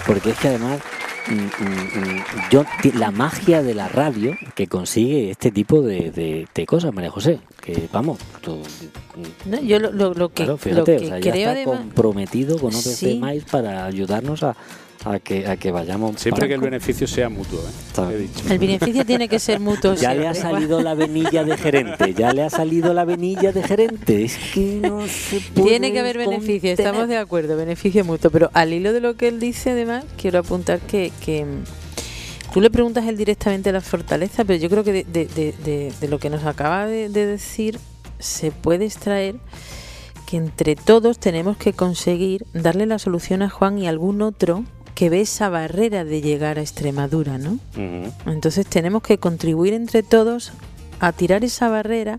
porque 0.07 0.31
es 0.31 0.39
que 0.39 0.49
además 0.49 0.81
yo 2.51 2.65
la 2.95 3.11
magia 3.11 3.63
de 3.63 3.75
la 3.75 3.89
radio 3.89 4.37
que 4.55 4.67
consigue 4.67 5.31
este 5.31 5.51
tipo 5.51 5.83
de, 5.83 6.11
de- 6.11 6.47
de 6.55 6.67
cosas, 6.67 6.93
María 6.95 7.11
José, 7.11 7.41
que 7.63 7.89
vamos, 7.93 8.19
tú, 8.41 8.59
No, 9.47 9.61
yo 9.61 9.79
lo, 9.79 9.93
lo- 9.93 10.15
lo 10.15 10.29
que, 10.31 10.35
claro, 10.45 10.53
lo 10.53 10.59
fíjate, 10.59 10.97
que 10.97 11.05
o 11.05 11.09
sea, 11.09 11.19
ya 11.19 11.31
creo 11.33 11.35
está 11.37 11.51
además... 11.53 11.79
comprometido 11.79 12.59
con 12.59 12.75
OPC 12.75 12.81
Sí. 13.01 13.21
Para 13.51 13.87
ayudarnos 13.87 14.43
a, 14.43 14.57
a 15.05 15.19
que, 15.19 15.47
a 15.47 15.57
que 15.57 15.71
vayamos. 15.71 16.21
Siempre 16.21 16.47
que 16.47 16.55
el 16.55 16.61
beneficio 16.61 17.07
sea 17.07 17.29
mutuo, 17.29 17.61
¿eh? 17.61 18.13
He 18.13 18.19
dicho. 18.19 18.45
El 18.51 18.59
beneficio 18.59 19.05
tiene 19.07 19.29
que 19.29 19.39
ser 19.39 19.59
mutuo. 19.61 19.95
Ya 19.95 20.15
le 20.15 20.29
ha 20.29 20.35
salido 20.35 20.81
la 20.83 20.95
venilla 20.95 21.43
de 21.45 21.57
gerente, 21.57 22.13
ya 22.15 22.33
le 22.33 22.43
ha 22.43 22.51
salido 22.51 22.93
la 22.93 23.05
venilla 23.05 23.53
de 23.53 23.63
gerente. 23.63 24.25
Es 24.25 24.37
que 24.53 24.81
no 24.83 25.07
se 25.07 25.41
puede 25.41 25.69
Tiene 25.69 25.93
que 25.93 26.01
haber 26.01 26.19
beneficio, 26.19 26.71
estamos 26.73 27.09
de 27.09 27.17
acuerdo, 27.17 27.57
beneficio 27.57 28.05
mutuo. 28.05 28.31
Pero 28.31 28.51
al 28.53 28.73
hilo 28.73 28.93
de 28.93 29.01
lo 29.01 29.17
que 29.17 29.29
él 29.29 29.41
dice, 29.41 29.71
además, 29.71 30.05
quiero 30.19 30.39
apuntar 30.39 30.81
que, 30.81 31.13
que, 31.25 31.45
mm, 31.47 32.53
tú 32.53 32.61
le 32.61 32.69
preguntas 32.71 33.07
él 33.07 33.17
directamente 33.17 33.73
las 33.73 33.85
fortalezas, 33.85 34.45
pero 34.47 34.59
yo 34.61 34.69
creo 34.69 34.85
que 34.85 34.93
de, 34.93 35.05
de- 35.05 35.27
de- 35.27 35.55
de- 35.65 35.93
de 35.99 36.09
lo 36.09 36.19
que 36.19 36.29
nos 36.31 36.45
acaba 36.45 36.87
de, 36.87 37.09
de 37.09 37.25
decir 37.27 37.79
se 38.19 38.51
puede 38.51 38.85
extraer 38.85 39.37
que 40.27 40.37
entre 40.37 40.77
todos 40.77 41.19
tenemos 41.19 41.57
que 41.57 41.73
conseguir 41.73 42.45
darle 42.53 42.85
la 42.87 42.99
solución 42.99 43.41
a 43.43 43.49
Juan 43.49 43.79
y 43.79 43.89
algún 43.89 44.21
otro 44.23 44.63
que 45.01 45.09
ve 45.09 45.23
esa 45.23 45.49
barrera 45.49 46.05
de 46.05 46.21
llegar 46.21 46.59
a 46.59 46.61
Extremadura, 46.61 47.39
¿no? 47.39 47.59
Entonces 48.27 48.67
tenemos 48.67 49.01
que 49.03 49.17
contribuir 49.17 49.73
entre 49.73 50.03
todos 50.03 50.53
a 51.01 51.13
tirar 51.13 51.43
esa 51.43 51.71
barrera 51.71 52.19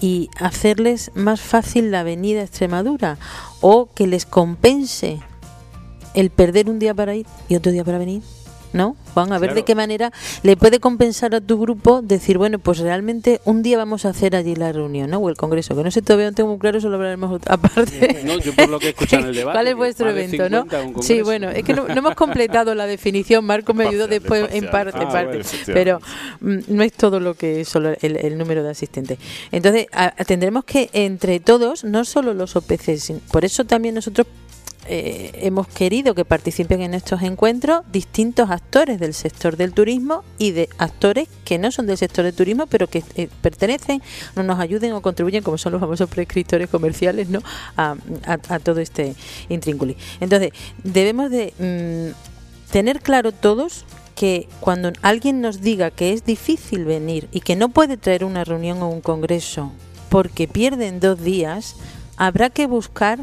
y 0.00 0.30
hacerles 0.40 1.10
más 1.14 1.38
fácil 1.38 1.90
la 1.90 2.04
venida 2.04 2.40
a 2.40 2.44
Extremadura 2.44 3.18
o 3.60 3.90
que 3.94 4.06
les 4.06 4.24
compense 4.24 5.20
el 6.14 6.30
perder 6.30 6.70
un 6.70 6.78
día 6.78 6.94
para 6.94 7.14
ir 7.14 7.26
y 7.46 7.56
otro 7.56 7.72
día 7.72 7.84
para 7.84 7.98
venir. 7.98 8.22
¿No? 8.72 8.96
Juan, 9.14 9.32
a 9.32 9.38
ver 9.38 9.54
de 9.54 9.64
qué 9.64 9.74
manera 9.74 10.12
le 10.42 10.56
puede 10.56 10.78
compensar 10.78 11.34
a 11.34 11.40
tu 11.40 11.58
grupo 11.58 12.02
decir, 12.02 12.36
bueno, 12.36 12.58
pues 12.58 12.78
realmente 12.78 13.40
un 13.46 13.62
día 13.62 13.78
vamos 13.78 14.04
a 14.04 14.10
hacer 14.10 14.36
allí 14.36 14.54
la 14.54 14.72
reunión, 14.72 15.08
¿no? 15.10 15.18
O 15.18 15.28
el 15.30 15.36
congreso, 15.36 15.74
que 15.74 15.82
no 15.82 15.90
sé 15.90 16.02
todavía 16.02 16.26
no 16.30 16.34
tengo 16.34 16.50
muy 16.50 16.58
claro, 16.58 16.76
eso 16.78 16.88
lo 16.90 16.96
hablaremos 16.96 17.40
aparte. 17.46 18.22
No, 18.24 18.38
yo 18.38 18.54
por 18.54 18.68
lo 18.68 18.78
que 18.78 18.88
he 18.88 18.90
escuchado 18.90 19.22
en 19.22 19.28
el 19.30 19.34
debate. 19.34 19.54
¿Cuál 19.56 19.68
es 19.68 19.74
vuestro 19.76 20.10
evento, 20.10 20.50
no? 20.50 20.62
50 20.64 20.82
un 20.98 21.02
Sí, 21.02 21.22
bueno, 21.22 21.48
es 21.48 21.64
que 21.64 21.72
no, 21.72 21.88
no 21.88 21.94
hemos 21.94 22.14
completado 22.14 22.74
la 22.74 22.86
definición, 22.86 23.44
Marco 23.44 23.72
me 23.72 23.86
ayudó 23.88 24.06
después 24.06 24.48
en 24.52 24.66
parte, 24.70 24.98
Ah, 25.00 25.08
parte. 25.08 25.38
bueno, 25.38 25.48
pero 25.66 26.00
mm, 26.40 26.58
no 26.68 26.82
es 26.82 26.92
todo 26.92 27.20
lo 27.20 27.34
que 27.34 27.62
es 27.62 27.68
solo 27.68 27.94
el, 28.02 28.16
el 28.16 28.36
número 28.36 28.62
de 28.62 28.70
asistentes. 28.70 29.18
Entonces, 29.50 29.86
a- 29.92 30.10
tendremos 30.26 30.64
que 30.64 30.90
entre 30.92 31.40
todos, 31.40 31.84
no 31.84 32.04
solo 32.04 32.34
los 32.34 32.54
OPCs, 32.54 33.02
sin- 33.02 33.20
por 33.32 33.44
eso 33.46 33.64
también 33.64 33.94
nosotros 33.94 34.26
eh, 34.86 35.32
hemos 35.42 35.68
querido 35.68 36.14
que 36.14 36.24
participen 36.24 36.80
en 36.82 36.94
estos 36.94 37.22
encuentros 37.22 37.82
distintos 37.92 38.50
actores 38.50 38.98
del 38.98 39.12
sector 39.12 39.56
del 39.56 39.72
turismo 39.72 40.24
y 40.38 40.52
de 40.52 40.68
actores 40.78 41.28
que 41.44 41.58
no 41.58 41.70
son 41.70 41.86
del 41.86 41.98
sector 41.98 42.24
del 42.24 42.34
turismo, 42.34 42.66
pero 42.66 42.86
que 42.86 43.02
eh, 43.16 43.28
pertenecen, 43.42 44.02
no 44.36 44.42
nos 44.42 44.58
ayuden 44.58 44.92
o 44.92 45.02
contribuyen, 45.02 45.42
como 45.42 45.58
son 45.58 45.72
los 45.72 45.80
famosos 45.80 46.08
prescriptores 46.08 46.68
comerciales, 46.68 47.28
¿no? 47.28 47.42
a, 47.76 47.96
todo 48.62 48.80
este 48.80 49.14
intrínculo. 49.48 49.94
Entonces, 50.20 50.52
debemos 50.82 51.30
de 51.30 51.52
mm, 51.58 52.72
tener 52.72 53.00
claro 53.00 53.32
todos 53.32 53.84
que 54.14 54.48
cuando 54.60 54.92
alguien 55.02 55.40
nos 55.40 55.60
diga 55.60 55.90
que 55.90 56.12
es 56.12 56.24
difícil 56.24 56.84
venir 56.84 57.28
y 57.30 57.40
que 57.40 57.56
no 57.56 57.68
puede 57.68 57.96
traer 57.96 58.24
una 58.24 58.44
reunión 58.44 58.82
o 58.82 58.88
un 58.88 59.00
congreso 59.00 59.70
porque 60.08 60.48
pierden 60.48 60.98
dos 60.98 61.22
días, 61.22 61.76
habrá 62.16 62.50
que 62.50 62.66
buscar 62.66 63.20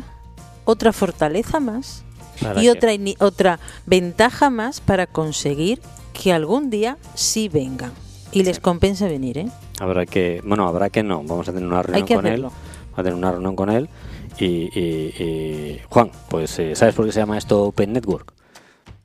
otra 0.66 0.92
fortaleza 0.94 1.60
más 1.60 2.04
¿Para 2.42 2.62
y 2.62 2.70
otra, 2.70 2.92
otra 3.20 3.60
ventaja 3.86 4.50
más 4.50 4.82
para 4.82 5.08
conseguir 5.08 5.80
que 6.14 6.34
algún 6.34 6.70
día 6.70 6.98
sí 7.14 7.48
vengan 7.50 7.92
y 8.32 8.44
les 8.44 8.60
compense 8.60 9.08
venir, 9.08 9.38
¿eh? 9.38 9.48
Habrá 9.80 10.06
que, 10.06 10.42
bueno, 10.44 10.68
habrá 10.68 10.90
que 10.90 11.04
no. 11.04 11.24
Vamos 11.24 11.48
a 11.48 11.54
tener 11.54 11.68
una 11.68 11.82
reunión 11.82 12.06
que 12.08 12.16
con 12.16 12.26
hacerlo. 12.26 12.48
él. 12.48 12.54
Vamos 12.84 13.00
a 13.00 13.04
tener 13.04 13.14
una 13.14 13.32
reunión 13.32 13.56
con 13.56 13.70
él. 13.70 13.90
Y, 14.40 14.46
y- 14.46 15.24
y- 15.24 15.82
Juan, 15.90 16.12
pues 16.30 16.60
eh, 16.60 16.76
¿sabes 16.76 16.96
por 16.96 17.06
qué 17.06 17.14
se 17.14 17.20
llama 17.22 17.38
esto 17.38 17.64
Open 17.64 17.94
Network? 17.94 18.34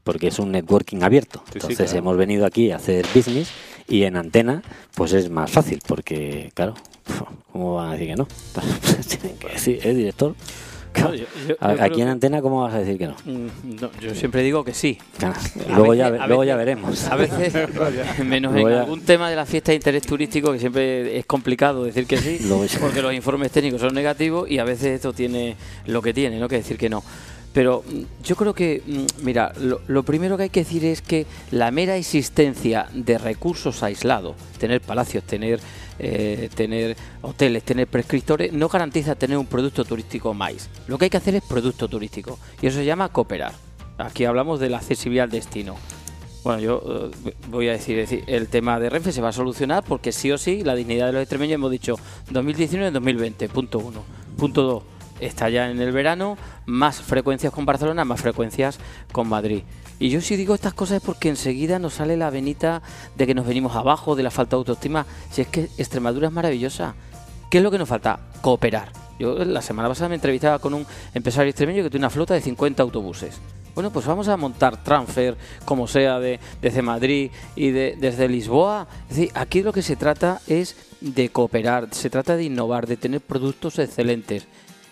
Porque 0.03 0.29
es 0.29 0.39
un 0.41 0.51
networking 0.51 1.03
abierto. 1.03 1.41
Sí, 1.47 1.53
sí, 1.53 1.59
Entonces 1.59 1.77
claro. 1.91 1.99
hemos 1.99 2.17
venido 2.17 2.45
aquí 2.47 2.73
a 2.73 2.77
hacer 2.77 3.07
business 3.15 3.51
y 3.87 4.03
en 4.03 4.17
antena, 4.17 4.63
pues 4.97 5.13
es 5.13 5.31
más 5.31 5.51
fácil. 5.51 5.81
Porque, 5.87 6.51
claro, 6.55 6.75
¿cómo 7.53 7.77
van 7.77 7.91
a 7.91 7.93
decir 7.93 8.09
que 8.09 8.17
no? 8.17 8.27
Tienen 9.09 9.39
que 9.39 9.49
decir, 9.49 9.79
¿eh, 9.85 9.95
director? 9.95 10.35
No, 10.99 11.15
yo- 11.15 11.25
yo- 11.49 11.57
A- 11.61 11.75
yo 11.77 11.83
Aquí 11.85 12.03
en 12.03 12.09
antena, 12.09 12.43
¿cómo 12.43 12.63
vas 12.63 12.75
a 12.75 12.79
decir 12.81 12.99
que 12.99 13.07
no? 13.07 13.15
Mm, 13.25 13.81
no, 13.81 13.91
yo 14.01 14.15
siempre 14.15 14.43
digo 14.43 14.65
que 14.65 14.75
sí. 14.75 14.99
Ah, 15.23 15.33
luego 15.69 15.91
veces- 15.93 15.99
ya, 15.99 16.27
luego 16.27 16.41
veces- 16.43 16.49
ya 16.49 16.57
veremos. 16.57 17.05
A 17.05 17.17
veces, 17.17 17.53
menos 18.25 18.53
Luego 18.53 18.69
en 18.69 18.75
ya- 18.75 18.81
algún 18.83 19.01
tema 19.03 19.31
de 19.31 19.37
la 19.37 19.47
fiesta 19.47 19.73
de 19.73 19.77
interés 19.77 20.03
turístico, 20.03 20.53
que 20.53 20.59
siempre 20.59 21.17
es 21.19 21.27
complicado 21.27 21.85
decir 21.85 22.07
que 22.07 22.17
sí, 22.19 22.39
porque 22.81 23.03
los 23.03 23.15
informes 23.15 23.51
técnicos 23.53 23.81
son 23.81 23.95
negativos 23.95 24.51
y 24.51 24.59
a 24.59 24.65
veces 24.65 24.87
esto 24.97 25.13
tiene 25.13 25.57
lo 25.87 26.03
que 26.03 26.13
tiene, 26.13 26.39
¿no? 26.39 26.49
Que 26.49 26.57
decir 26.57 26.77
que 26.77 26.89
no. 26.91 27.03
Pero 27.53 27.83
mm, 27.87 28.23
yo 28.25 28.37
creo 28.37 28.55
que, 28.55 28.83
mm, 28.87 29.25
mira, 29.25 29.53
lo, 29.61 29.81
lo 29.89 30.03
primero 30.05 30.37
que 30.37 30.45
hay 30.45 30.51
que 30.51 30.61
decir 30.61 30.85
es 30.85 31.03
que 31.03 31.27
la 31.51 31.71
mera 31.71 31.97
existencia 31.97 32.87
de 32.93 33.19
recursos 33.19 33.83
aislados, 33.83 34.37
tener 34.59 34.81
palacios, 34.81 35.25
tener, 35.25 35.59
eh, 36.03 36.49
tener 36.55 36.97
hoteles, 37.21 37.63
tener 37.63 37.87
prescriptores, 37.87 38.53
no 38.53 38.69
garantiza 38.69 39.15
tener 39.15 39.37
un 39.37 39.47
producto 39.47 39.85
turístico 39.85 40.33
más. 40.33 40.71
Lo 40.87 40.97
que 40.97 41.05
hay 41.05 41.11
que 41.11 41.19
hacer 41.19 41.35
es 41.35 41.43
producto 41.43 41.89
turístico 41.89 42.39
y 42.63 42.67
eso 42.67 42.79
se 42.79 42.87
llama 42.87 43.11
cooperar. 43.11 43.53
Aquí 43.99 44.25
hablamos 44.25 44.61
de 44.61 44.71
la 44.71 44.79
accesibilidad 44.79 45.25
al 45.25 45.31
destino. 45.31 45.77
Bueno, 46.43 46.61
yo 46.61 47.11
eh, 47.27 47.35
voy 47.51 47.69
a 47.69 47.73
decir, 47.73 47.97
decir, 47.97 48.25
el 48.27 48.49
tema 48.49 48.81
de 48.81 48.89
Renfe 48.89 49.13
se 49.13 49.21
va 49.21 49.29
a 49.29 49.33
solucionar 49.33 49.85
porque 49.85 50.11
sí 50.11 50.33
o 50.33 50.39
sí 50.39 50.65
la 50.65 50.75
dignidad 50.75 51.07
de 51.07 51.13
los 51.13 51.23
extremeños 51.23 51.57
hemos 51.57 51.71
dicho 51.71 51.97
2019-2020, 52.33 53.49
punto 53.51 53.79
uno. 53.79 54.03
Punto 54.39 54.63
dos, 54.63 54.83
está 55.21 55.51
ya 55.51 55.71
en 55.71 55.81
el 55.81 55.93
verano, 55.93 56.39
más 56.65 57.03
frecuencias 57.03 57.53
con 57.53 57.67
Barcelona, 57.67 58.07
más 58.07 58.23
frecuencias 58.23 58.79
con 59.13 59.29
Madrid. 59.29 59.65
Y 60.01 60.09
yo 60.09 60.23
si 60.23 60.35
digo 60.35 60.55
estas 60.55 60.73
cosas 60.73 60.97
es 60.97 61.03
porque 61.03 61.29
enseguida 61.29 61.79
nos 61.79 61.95
sale 61.95 62.17
la 62.17 62.31
venita 62.31 62.83
de 63.17 63.27
que 63.27 63.35
nos 63.35 63.47
venimos 63.47 63.77
abajo, 63.77 64.17
de 64.17 64.23
la 64.23 64.31
falta 64.31 64.57
de 64.57 64.61
autoestima. 64.61 65.05
Si 65.31 65.43
es 65.43 65.49
que 65.49 65.69
Extremadura 65.77 66.29
es 66.29 66.33
maravillosa. 66.33 66.95
¿Qué 67.51 67.59
es 67.59 67.65
lo 67.65 67.71
que 67.71 67.79
nos 67.79 67.89
falta? 67.89 68.19
Cooperar. 68.41 68.93
Yo 69.19 69.45
la 69.45 69.61
semana 69.61 69.89
pasada 69.89 70.09
me 70.09 70.15
entrevistaba 70.15 70.59
con 70.59 70.73
un 70.73 70.87
empresario 71.13 71.51
extremeño 71.51 71.83
que 71.83 71.91
tiene 71.91 72.07
una 72.07 72.11
flota 72.11 72.33
de 72.33 72.41
50 72.41 72.83
autobuses. 72.83 73.39
Bueno, 73.75 73.91
pues 73.91 74.07
vamos 74.07 74.29
a 74.29 74.39
montar 74.39 74.83
transfer, 74.83 75.37
como 75.67 75.87
sea, 75.87 76.19
de, 76.19 76.41
desde 76.63 76.81
Madrid 76.81 77.31
y 77.55 77.71
de, 77.71 77.95
desde 78.01 78.27
Lisboa. 78.27 78.89
Es 79.11 79.17
decir, 79.17 79.33
aquí 79.35 79.63
lo 79.63 79.75
que 79.75 79.83
se 79.83 79.97
trata 79.97 80.41
es 80.47 80.77
de 81.03 81.29
cooperar, 81.29 81.89
se 81.93 82.09
trata 82.09 82.37
de 82.37 82.45
innovar, 82.45 82.87
de 82.87 82.97
tener 82.97 83.21
productos 83.21 83.79
excelentes. 83.79 84.47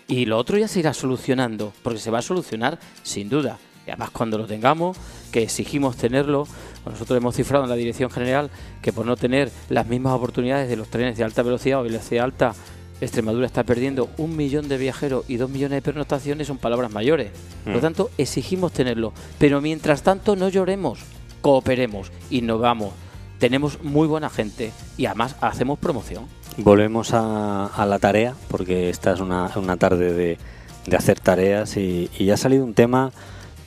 Y 0.07 0.25
lo 0.25 0.37
otro 0.37 0.57
ya 0.57 0.67
se 0.67 0.79
irá 0.79 0.93
solucionando, 0.93 1.73
porque 1.81 1.99
se 1.99 2.11
va 2.11 2.19
a 2.19 2.23
solucionar 2.23 2.79
sin 3.01 3.29
duda. 3.29 3.57
Y 3.89 3.91
además 3.91 4.11
cuando 4.11 4.37
lo 4.37 4.45
tengamos, 4.45 4.95
que 5.31 5.41
exigimos 5.41 5.97
tenerlo, 5.97 6.47
nosotros 6.85 7.17
hemos 7.17 7.35
cifrado 7.35 7.63
en 7.63 7.71
la 7.71 7.75
Dirección 7.75 8.11
General 8.11 8.51
que 8.83 8.93
por 8.93 9.03
no 9.03 9.17
tener 9.17 9.49
las 9.67 9.87
mismas 9.87 10.13
oportunidades 10.13 10.69
de 10.69 10.75
los 10.75 10.89
trenes 10.89 11.17
de 11.17 11.23
alta 11.23 11.41
velocidad 11.41 11.79
o 11.79 11.83
velocidad 11.83 12.25
alta, 12.25 12.53
Extremadura 13.01 13.47
está 13.47 13.63
perdiendo 13.63 14.09
un 14.17 14.35
millón 14.37 14.67
de 14.69 14.77
viajeros 14.77 15.25
y 15.27 15.37
dos 15.37 15.49
millones 15.49 15.77
de 15.77 15.81
pernoctaciones, 15.81 16.45
son 16.45 16.59
palabras 16.59 16.91
mayores. 16.91 17.31
Por 17.63 17.73
lo 17.73 17.79
Mm. 17.79 17.81
tanto, 17.81 18.11
exigimos 18.19 18.73
tenerlo. 18.73 19.11
Pero 19.39 19.59
mientras 19.59 20.03
tanto, 20.03 20.35
no 20.35 20.49
lloremos, 20.49 20.99
cooperemos, 21.41 22.11
innovamos. 22.29 22.93
Tenemos 23.39 23.81
muy 23.83 24.05
buena 24.07 24.29
gente 24.29 24.71
y 24.97 25.07
además 25.07 25.35
hacemos 25.41 25.79
promoción. 25.79 26.25
Volvemos 26.57 27.13
a, 27.15 27.65
a 27.67 27.85
la 27.87 27.97
tarea, 27.97 28.35
porque 28.49 28.89
esta 28.91 29.13
es 29.13 29.19
una, 29.19 29.49
una 29.55 29.77
tarde 29.77 30.13
de, 30.13 30.37
de 30.85 30.95
hacer 30.97 31.19
tareas 31.21 31.77
y, 31.77 32.09
y 32.19 32.29
ha 32.31 32.37
salido 32.37 32.63
un 32.65 32.73
tema 32.75 33.11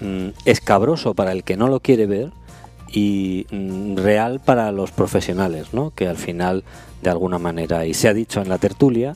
mm, 0.03 0.29
escabroso 0.45 1.15
para 1.15 1.33
el 1.33 1.45
que 1.45 1.57
no 1.57 1.69
lo 1.69 1.81
quiere 1.81 2.07
ver 2.07 2.31
y 2.93 3.47
mm, 3.51 3.97
real 3.97 4.41
para 4.41 4.73
los 4.73 4.91
profesionales, 4.91 5.69
¿no? 5.73 5.93
que 5.95 6.09
al 6.09 6.17
final, 6.17 6.65
de 7.03 7.11
alguna 7.11 7.39
manera, 7.39 7.87
y 7.87 7.95
se 7.95 8.09
ha 8.09 8.15
dicho 8.15 8.41
en 8.41 8.49
la 8.49 8.59
tertulia, 8.59 9.15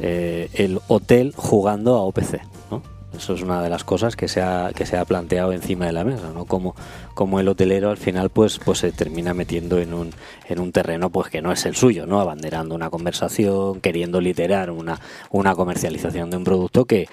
eh, 0.00 0.48
el 0.54 0.80
hotel 0.88 1.32
jugando 1.36 1.96
a 1.96 2.02
OPC. 2.02 2.40
¿no? 2.70 2.82
Eso 3.16 3.32
es 3.32 3.42
una 3.42 3.62
de 3.62 3.70
las 3.70 3.84
cosas 3.84 4.16
que 4.16 4.28
se 4.28 4.42
ha, 4.42 4.70
que 4.74 4.84
se 4.84 4.98
ha 4.98 5.04
planteado 5.04 5.52
encima 5.52 5.86
de 5.86 5.92
la 5.92 6.04
mesa, 6.04 6.30
¿no? 6.32 6.44
Como, 6.44 6.74
como 7.14 7.40
el 7.40 7.48
hotelero 7.48 7.90
al 7.90 7.96
final 7.96 8.28
pues, 8.28 8.58
pues 8.58 8.80
se 8.80 8.92
termina 8.92 9.32
metiendo 9.32 9.78
en 9.78 9.94
un, 9.94 10.10
en 10.46 10.60
un 10.60 10.72
terreno 10.72 11.08
pues 11.08 11.30
que 11.30 11.40
no 11.40 11.50
es 11.50 11.64
el 11.64 11.74
suyo, 11.74 12.06
¿no? 12.06 12.20
Abanderando 12.20 12.74
una 12.74 12.90
conversación, 12.90 13.80
queriendo 13.80 14.20
literar 14.20 14.70
una, 14.70 15.00
una 15.30 15.54
comercialización 15.54 16.28
de 16.30 16.36
un 16.36 16.44
producto 16.44 16.84
que, 16.84 17.08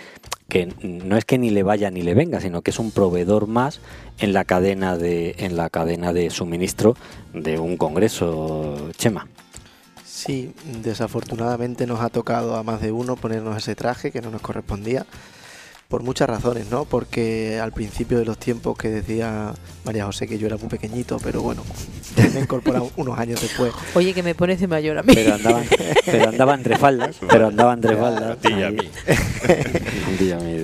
que 0.50 0.68
no 0.84 1.16
es 1.16 1.24
que 1.24 1.38
ni 1.38 1.50
le 1.50 1.64
vaya 1.64 1.90
ni 1.92 2.02
le 2.02 2.14
venga, 2.14 2.42
sino 2.42 2.62
que 2.62 2.72
es 2.72 2.80
un 2.80 2.92
proveedor 2.92 3.48
más 3.48 3.80
en 4.20 4.34
la 4.34 4.44
cadena 4.44 4.98
de, 4.98 5.36
en 5.40 5.56
la 5.56 5.70
cadena 5.70 6.12
de 6.12 6.30
suministro 6.30 6.96
de 7.34 7.58
un 7.58 7.78
congreso, 7.78 8.90
Chema. 8.98 9.28
Sí, 10.04 10.54
desafortunadamente 10.82 11.88
nos 11.88 12.02
ha 12.02 12.10
tocado 12.10 12.56
a 12.56 12.64
más 12.64 12.82
de 12.82 12.92
uno 12.92 13.16
ponernos 13.16 13.58
ese 13.58 13.76
traje 13.76 14.12
que 14.12 14.22
no 14.22 14.32
nos 14.32 14.42
correspondía. 14.42 15.06
Por 15.88 16.02
muchas 16.02 16.28
razones, 16.28 16.72
¿no? 16.72 16.86
Porque 16.86 17.60
al 17.60 17.72
principio 17.72 18.18
de 18.18 18.26
los 18.26 18.40
tiempos 18.40 18.76
que 18.76 18.90
decía 18.90 19.54
María 19.86 20.06
José 20.06 20.28
que 20.28 20.40
yo 20.40 20.48
era 20.48 20.58
muy 20.58 20.68
pequeñito, 20.68 21.20
pero 21.24 21.44
bueno, 21.44 21.62
me 22.18 22.40
he 22.40 22.42
incorporado 22.42 22.90
unos 22.98 23.20
años 23.20 23.40
después. 23.40 23.72
Oye, 23.94 24.14
que 24.14 24.24
me 24.24 24.34
pones 24.34 24.60
de 24.60 24.68
mayor 24.68 24.98
a 24.98 25.04
mí. 25.04 25.14
Pero 25.14 25.36
andaba, 25.36 25.62
pero 26.06 26.30
andaba 26.30 26.54
entre 26.56 26.78
faldas, 26.78 27.18
pero 27.30 27.48
andaba 27.48 27.74
entre 27.74 27.96
faldas. 27.96 28.32
A 28.32 28.36
ti 28.36 28.50
y 28.52 28.64
a 28.64 28.68
ahí. 28.68 28.74
mí. 28.76 28.90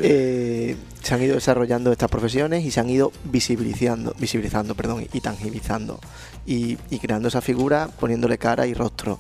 Eh, 0.03 0.76
se 1.03 1.13
han 1.13 1.22
ido 1.22 1.36
desarrollando 1.36 1.91
estas 1.91 2.09
profesiones 2.09 2.63
y 2.65 2.72
se 2.72 2.80
han 2.80 2.89
ido 2.89 3.11
visibilizando, 3.26 4.15
visibilizando 4.17 4.76
perdón, 4.76 5.07
y 5.13 5.22
tangibilizando 5.22 5.99
y, 6.45 6.78
y 6.89 6.99
creando 6.99 7.28
esa 7.28 7.41
figura, 7.41 7.89
poniéndole 7.99 8.38
cara 8.38 8.65
y 8.65 8.74
rostro. 8.74 9.19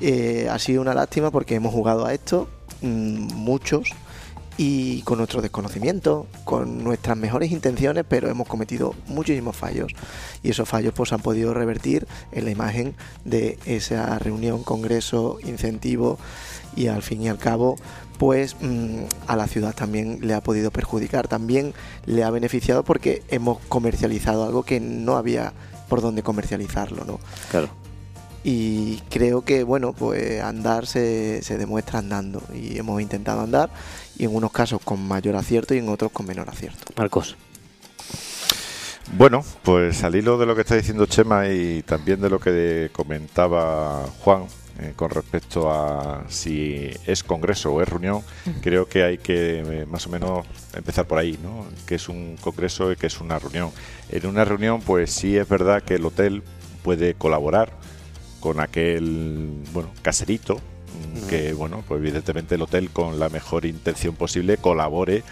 Eh, 0.00 0.48
ha 0.50 0.58
sido 0.58 0.80
una 0.82 0.94
lástima 0.94 1.30
porque 1.30 1.54
hemos 1.54 1.72
jugado 1.72 2.04
a 2.06 2.12
esto, 2.12 2.48
mm, 2.80 3.34
muchos, 3.34 3.88
y 4.56 5.02
con 5.02 5.18
nuestro 5.18 5.42
desconocimiento, 5.42 6.26
con 6.44 6.84
nuestras 6.84 7.16
mejores 7.16 7.50
intenciones, 7.52 8.04
pero 8.08 8.28
hemos 8.28 8.48
cometido 8.48 8.94
muchísimos 9.06 9.56
fallos. 9.56 9.92
Y 10.42 10.50
esos 10.50 10.68
fallos 10.68 10.92
pues 10.94 11.12
han 11.12 11.20
podido 11.20 11.54
revertir 11.54 12.06
en 12.32 12.44
la 12.44 12.50
imagen 12.50 12.94
de 13.24 13.58
esa 13.64 14.18
reunión, 14.18 14.62
congreso, 14.62 15.38
incentivo 15.44 16.18
y 16.76 16.86
al 16.86 17.02
fin 17.02 17.22
y 17.22 17.28
al 17.28 17.38
cabo 17.38 17.76
pues 18.18 18.56
mm, 18.60 19.04
a 19.26 19.36
la 19.36 19.48
ciudad 19.48 19.74
también 19.74 20.18
le 20.22 20.34
ha 20.34 20.40
podido 20.40 20.70
perjudicar, 20.70 21.26
también 21.26 21.74
le 22.06 22.22
ha 22.22 22.30
beneficiado 22.30 22.84
porque 22.84 23.22
hemos 23.28 23.58
comercializado 23.68 24.44
algo 24.44 24.62
que 24.62 24.78
no 24.78 25.16
había 25.16 25.52
por 25.88 26.00
dónde 26.00 26.22
comercializarlo, 26.22 27.04
¿no? 27.04 27.20
Claro. 27.50 27.68
y 28.44 28.98
creo 29.10 29.42
que 29.42 29.64
bueno 29.64 29.92
pues 29.92 30.40
andar 30.40 30.86
se, 30.86 31.42
se, 31.42 31.58
demuestra 31.58 31.98
andando 31.98 32.42
y 32.54 32.78
hemos 32.78 33.00
intentado 33.00 33.40
andar 33.40 33.70
y 34.22 34.26
en 34.26 34.34
unos 34.34 34.52
casos 34.52 34.80
con 34.84 35.06
mayor 35.06 35.34
acierto 35.34 35.74
y 35.74 35.78
en 35.78 35.88
otros 35.88 36.12
con 36.12 36.26
menor 36.26 36.48
acierto 36.48 36.92
Marcos 36.96 37.36
bueno 39.16 39.44
pues 39.64 40.04
al 40.04 40.14
hilo 40.14 40.38
de 40.38 40.46
lo 40.46 40.54
que 40.54 40.60
está 40.60 40.76
diciendo 40.76 41.06
Chema 41.06 41.48
y 41.48 41.82
también 41.82 42.20
de 42.20 42.30
lo 42.30 42.38
que 42.38 42.90
comentaba 42.92 44.06
Juan 44.20 44.44
eh, 44.78 44.92
con 44.94 45.10
respecto 45.10 45.72
a 45.72 46.24
si 46.28 46.88
es 47.04 47.22
congreso 47.22 47.74
o 47.74 47.82
es 47.82 47.88
reunión, 47.88 48.22
creo 48.62 48.88
que 48.88 49.04
hay 49.04 49.18
que 49.18 49.58
eh, 49.58 49.86
más 49.86 50.06
o 50.06 50.10
menos 50.10 50.46
empezar 50.74 51.06
por 51.06 51.18
ahí, 51.18 51.38
¿no? 51.42 51.66
Que 51.86 51.96
es 51.96 52.08
un 52.08 52.38
congreso 52.40 52.90
y 52.90 52.96
que 52.96 53.06
es 53.06 53.20
una 53.20 53.38
reunión. 53.38 53.70
En 54.08 54.26
una 54.26 54.46
reunión, 54.46 54.80
pues 54.80 55.10
sí 55.10 55.36
es 55.36 55.46
verdad 55.46 55.82
que 55.82 55.96
el 55.96 56.06
hotel 56.06 56.42
puede 56.82 57.12
colaborar 57.12 57.70
con 58.40 58.60
aquel, 58.60 59.62
bueno, 59.74 59.90
caserito 60.00 60.58
que 61.28 61.52
bueno, 61.52 61.82
pues 61.86 62.00
evidentemente 62.00 62.54
el 62.54 62.62
hotel 62.62 62.90
con 62.90 63.18
la 63.18 63.28
mejor 63.28 63.64
intención 63.64 64.14
posible 64.14 64.56
colabore 64.56 65.22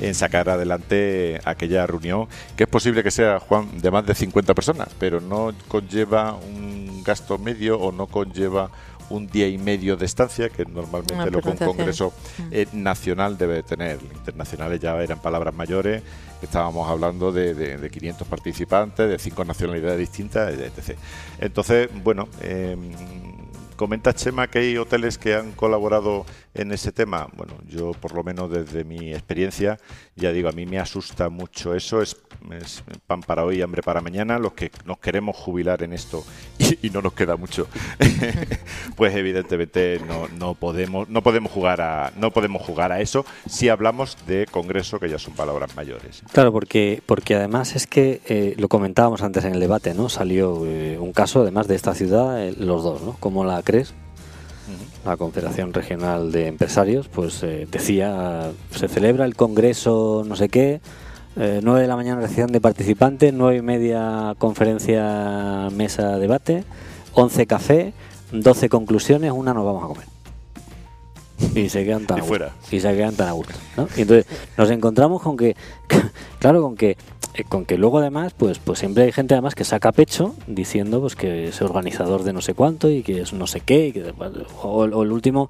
en 0.00 0.14
sacar 0.14 0.48
adelante 0.48 1.40
aquella 1.44 1.86
reunión, 1.86 2.26
que 2.56 2.64
es 2.64 2.68
posible 2.68 3.02
que 3.02 3.10
sea, 3.10 3.40
Juan, 3.40 3.80
de 3.80 3.90
más 3.90 4.06
de 4.06 4.14
50 4.14 4.54
personas, 4.54 4.88
pero 4.98 5.20
no 5.20 5.52
conlleva 5.68 6.34
un 6.34 7.02
gasto 7.04 7.38
medio 7.38 7.78
o 7.78 7.92
no 7.92 8.06
conlleva 8.06 8.70
un 9.10 9.26
día 9.26 9.48
y 9.48 9.58
medio 9.58 9.96
de 9.96 10.06
estancia, 10.06 10.48
que 10.48 10.64
normalmente 10.64 11.30
lo 11.30 11.42
que 11.42 11.48
un 11.48 11.56
congreso 11.56 12.12
eh, 12.50 12.66
nacional 12.72 13.36
debe 13.36 13.62
tener. 13.62 13.98
Internacionales 14.02 14.80
ya 14.80 14.96
eran 15.02 15.20
palabras 15.20 15.52
mayores, 15.52 16.02
estábamos 16.40 16.88
hablando 16.88 17.32
de, 17.32 17.54
de, 17.54 17.76
de 17.76 17.90
500 17.90 18.26
participantes, 18.26 19.08
de 19.08 19.18
cinco 19.18 19.44
nacionalidades 19.44 19.98
distintas, 19.98 20.54
etc. 20.54 20.96
Entonces, 21.40 21.88
bueno, 22.02 22.28
eh, 22.40 22.76
Comenta 23.80 24.12
Chema 24.12 24.46
que 24.46 24.58
hay 24.58 24.76
hoteles 24.76 25.16
que 25.16 25.34
han 25.34 25.52
colaborado 25.52 26.26
en 26.54 26.72
ese 26.72 26.92
tema. 26.92 27.28
Bueno, 27.36 27.54
yo 27.68 27.92
por 27.92 28.14
lo 28.14 28.22
menos 28.22 28.50
desde 28.50 28.84
mi 28.84 29.12
experiencia, 29.12 29.78
ya 30.16 30.32
digo, 30.32 30.48
a 30.48 30.52
mí 30.52 30.66
me 30.66 30.78
asusta 30.78 31.28
mucho 31.28 31.74
eso. 31.74 32.02
Es, 32.02 32.16
pan 33.06 33.20
para 33.20 33.44
hoy, 33.44 33.62
hambre 33.62 33.82
para 33.82 34.00
mañana. 34.00 34.38
Los 34.38 34.54
que 34.54 34.70
nos 34.84 34.98
queremos 34.98 35.36
jubilar 35.36 35.82
en 35.82 35.92
esto 35.92 36.24
y, 36.82 36.90
no 36.90 37.02
nos 37.02 37.12
queda 37.12 37.36
mucho, 37.36 37.68
pues 38.96 39.14
evidentemente 39.14 40.00
no, 40.06 40.28
no, 40.28 40.54
podemos 40.54 41.08
no 41.08 41.22
podemos 41.22 41.52
jugar 41.52 41.80
a 41.80 42.12
no 42.16 42.30
podemos 42.30 42.62
jugar 42.62 42.92
a 42.92 43.00
eso 43.00 43.24
si 43.46 43.68
hablamos 43.68 44.16
de 44.26 44.46
congreso 44.50 44.98
que 44.98 45.08
ya 45.08 45.18
son 45.18 45.34
palabras 45.34 45.76
mayores. 45.76 46.22
Claro, 46.32 46.52
porque 46.52 47.02
porque 47.06 47.34
además 47.34 47.76
es 47.76 47.86
que 47.86 48.20
eh, 48.26 48.54
lo 48.58 48.68
comentábamos 48.68 49.22
antes 49.22 49.44
en 49.44 49.54
el 49.54 49.60
debate, 49.60 49.94
¿no? 49.94 50.08
Salió 50.08 50.66
eh, 50.66 50.98
un 50.98 51.12
caso 51.12 51.42
además 51.42 51.68
de 51.68 51.76
esta 51.76 51.94
ciudad, 51.94 52.42
eh, 52.42 52.54
los 52.58 52.82
dos, 52.82 53.02
¿no? 53.02 53.16
Como 53.20 53.44
la 53.44 53.62
La 55.04 55.16
Confederación 55.16 55.72
Regional 55.72 56.32
de 56.32 56.46
Empresarios, 56.46 57.08
pues 57.08 57.42
eh, 57.42 57.66
decía, 57.70 58.50
se 58.70 58.88
celebra 58.88 59.24
el 59.24 59.34
Congreso 59.34 60.24
no 60.26 60.36
sé 60.36 60.48
qué, 60.48 60.80
eh, 61.36 61.60
9 61.62 61.80
de 61.80 61.86
la 61.86 61.96
mañana 61.96 62.20
recepción 62.20 62.52
de 62.52 62.60
participantes, 62.60 63.32
9 63.32 63.56
y 63.56 63.62
media 63.62 64.34
conferencia, 64.38 65.68
mesa, 65.72 66.18
debate, 66.18 66.64
11 67.14 67.46
café, 67.46 67.92
12 68.32 68.68
conclusiones, 68.68 69.32
una 69.32 69.54
nos 69.54 69.64
vamos 69.64 69.84
a 69.84 69.86
comer. 69.86 70.09
Y 71.54 71.68
se 71.68 71.84
quedan 71.84 72.06
tan 72.06 72.18
Y 72.18 72.20
a 72.20 72.22
gusto. 72.22 72.28
fuera. 72.28 72.54
Y 72.70 72.80
se 72.80 72.94
quedan 72.96 73.14
tan 73.16 73.28
a 73.28 73.32
gusto. 73.32 73.54
¿no? 73.76 73.88
Y 73.96 74.02
entonces 74.02 74.26
nos 74.56 74.70
encontramos 74.70 75.22
con 75.22 75.36
que, 75.36 75.56
claro, 76.38 76.62
con 76.62 76.76
que 76.76 76.96
eh, 77.34 77.44
con 77.48 77.64
que 77.64 77.78
luego 77.78 77.98
además 78.00 78.34
pues 78.36 78.58
pues 78.58 78.78
siempre 78.80 79.04
hay 79.04 79.12
gente 79.12 79.34
además 79.34 79.54
que 79.54 79.64
saca 79.64 79.92
pecho 79.92 80.34
diciendo 80.48 81.00
pues 81.00 81.14
que 81.14 81.46
es 81.48 81.62
organizador 81.62 82.24
de 82.24 82.32
no 82.32 82.40
sé 82.40 82.54
cuánto 82.54 82.90
y 82.90 83.02
que 83.04 83.20
es 83.22 83.32
no 83.32 83.46
sé 83.46 83.60
qué 83.60 83.86
y 83.88 83.92
que, 83.92 84.12
o, 84.62 84.68
o 84.84 85.02
el 85.02 85.12
último 85.12 85.48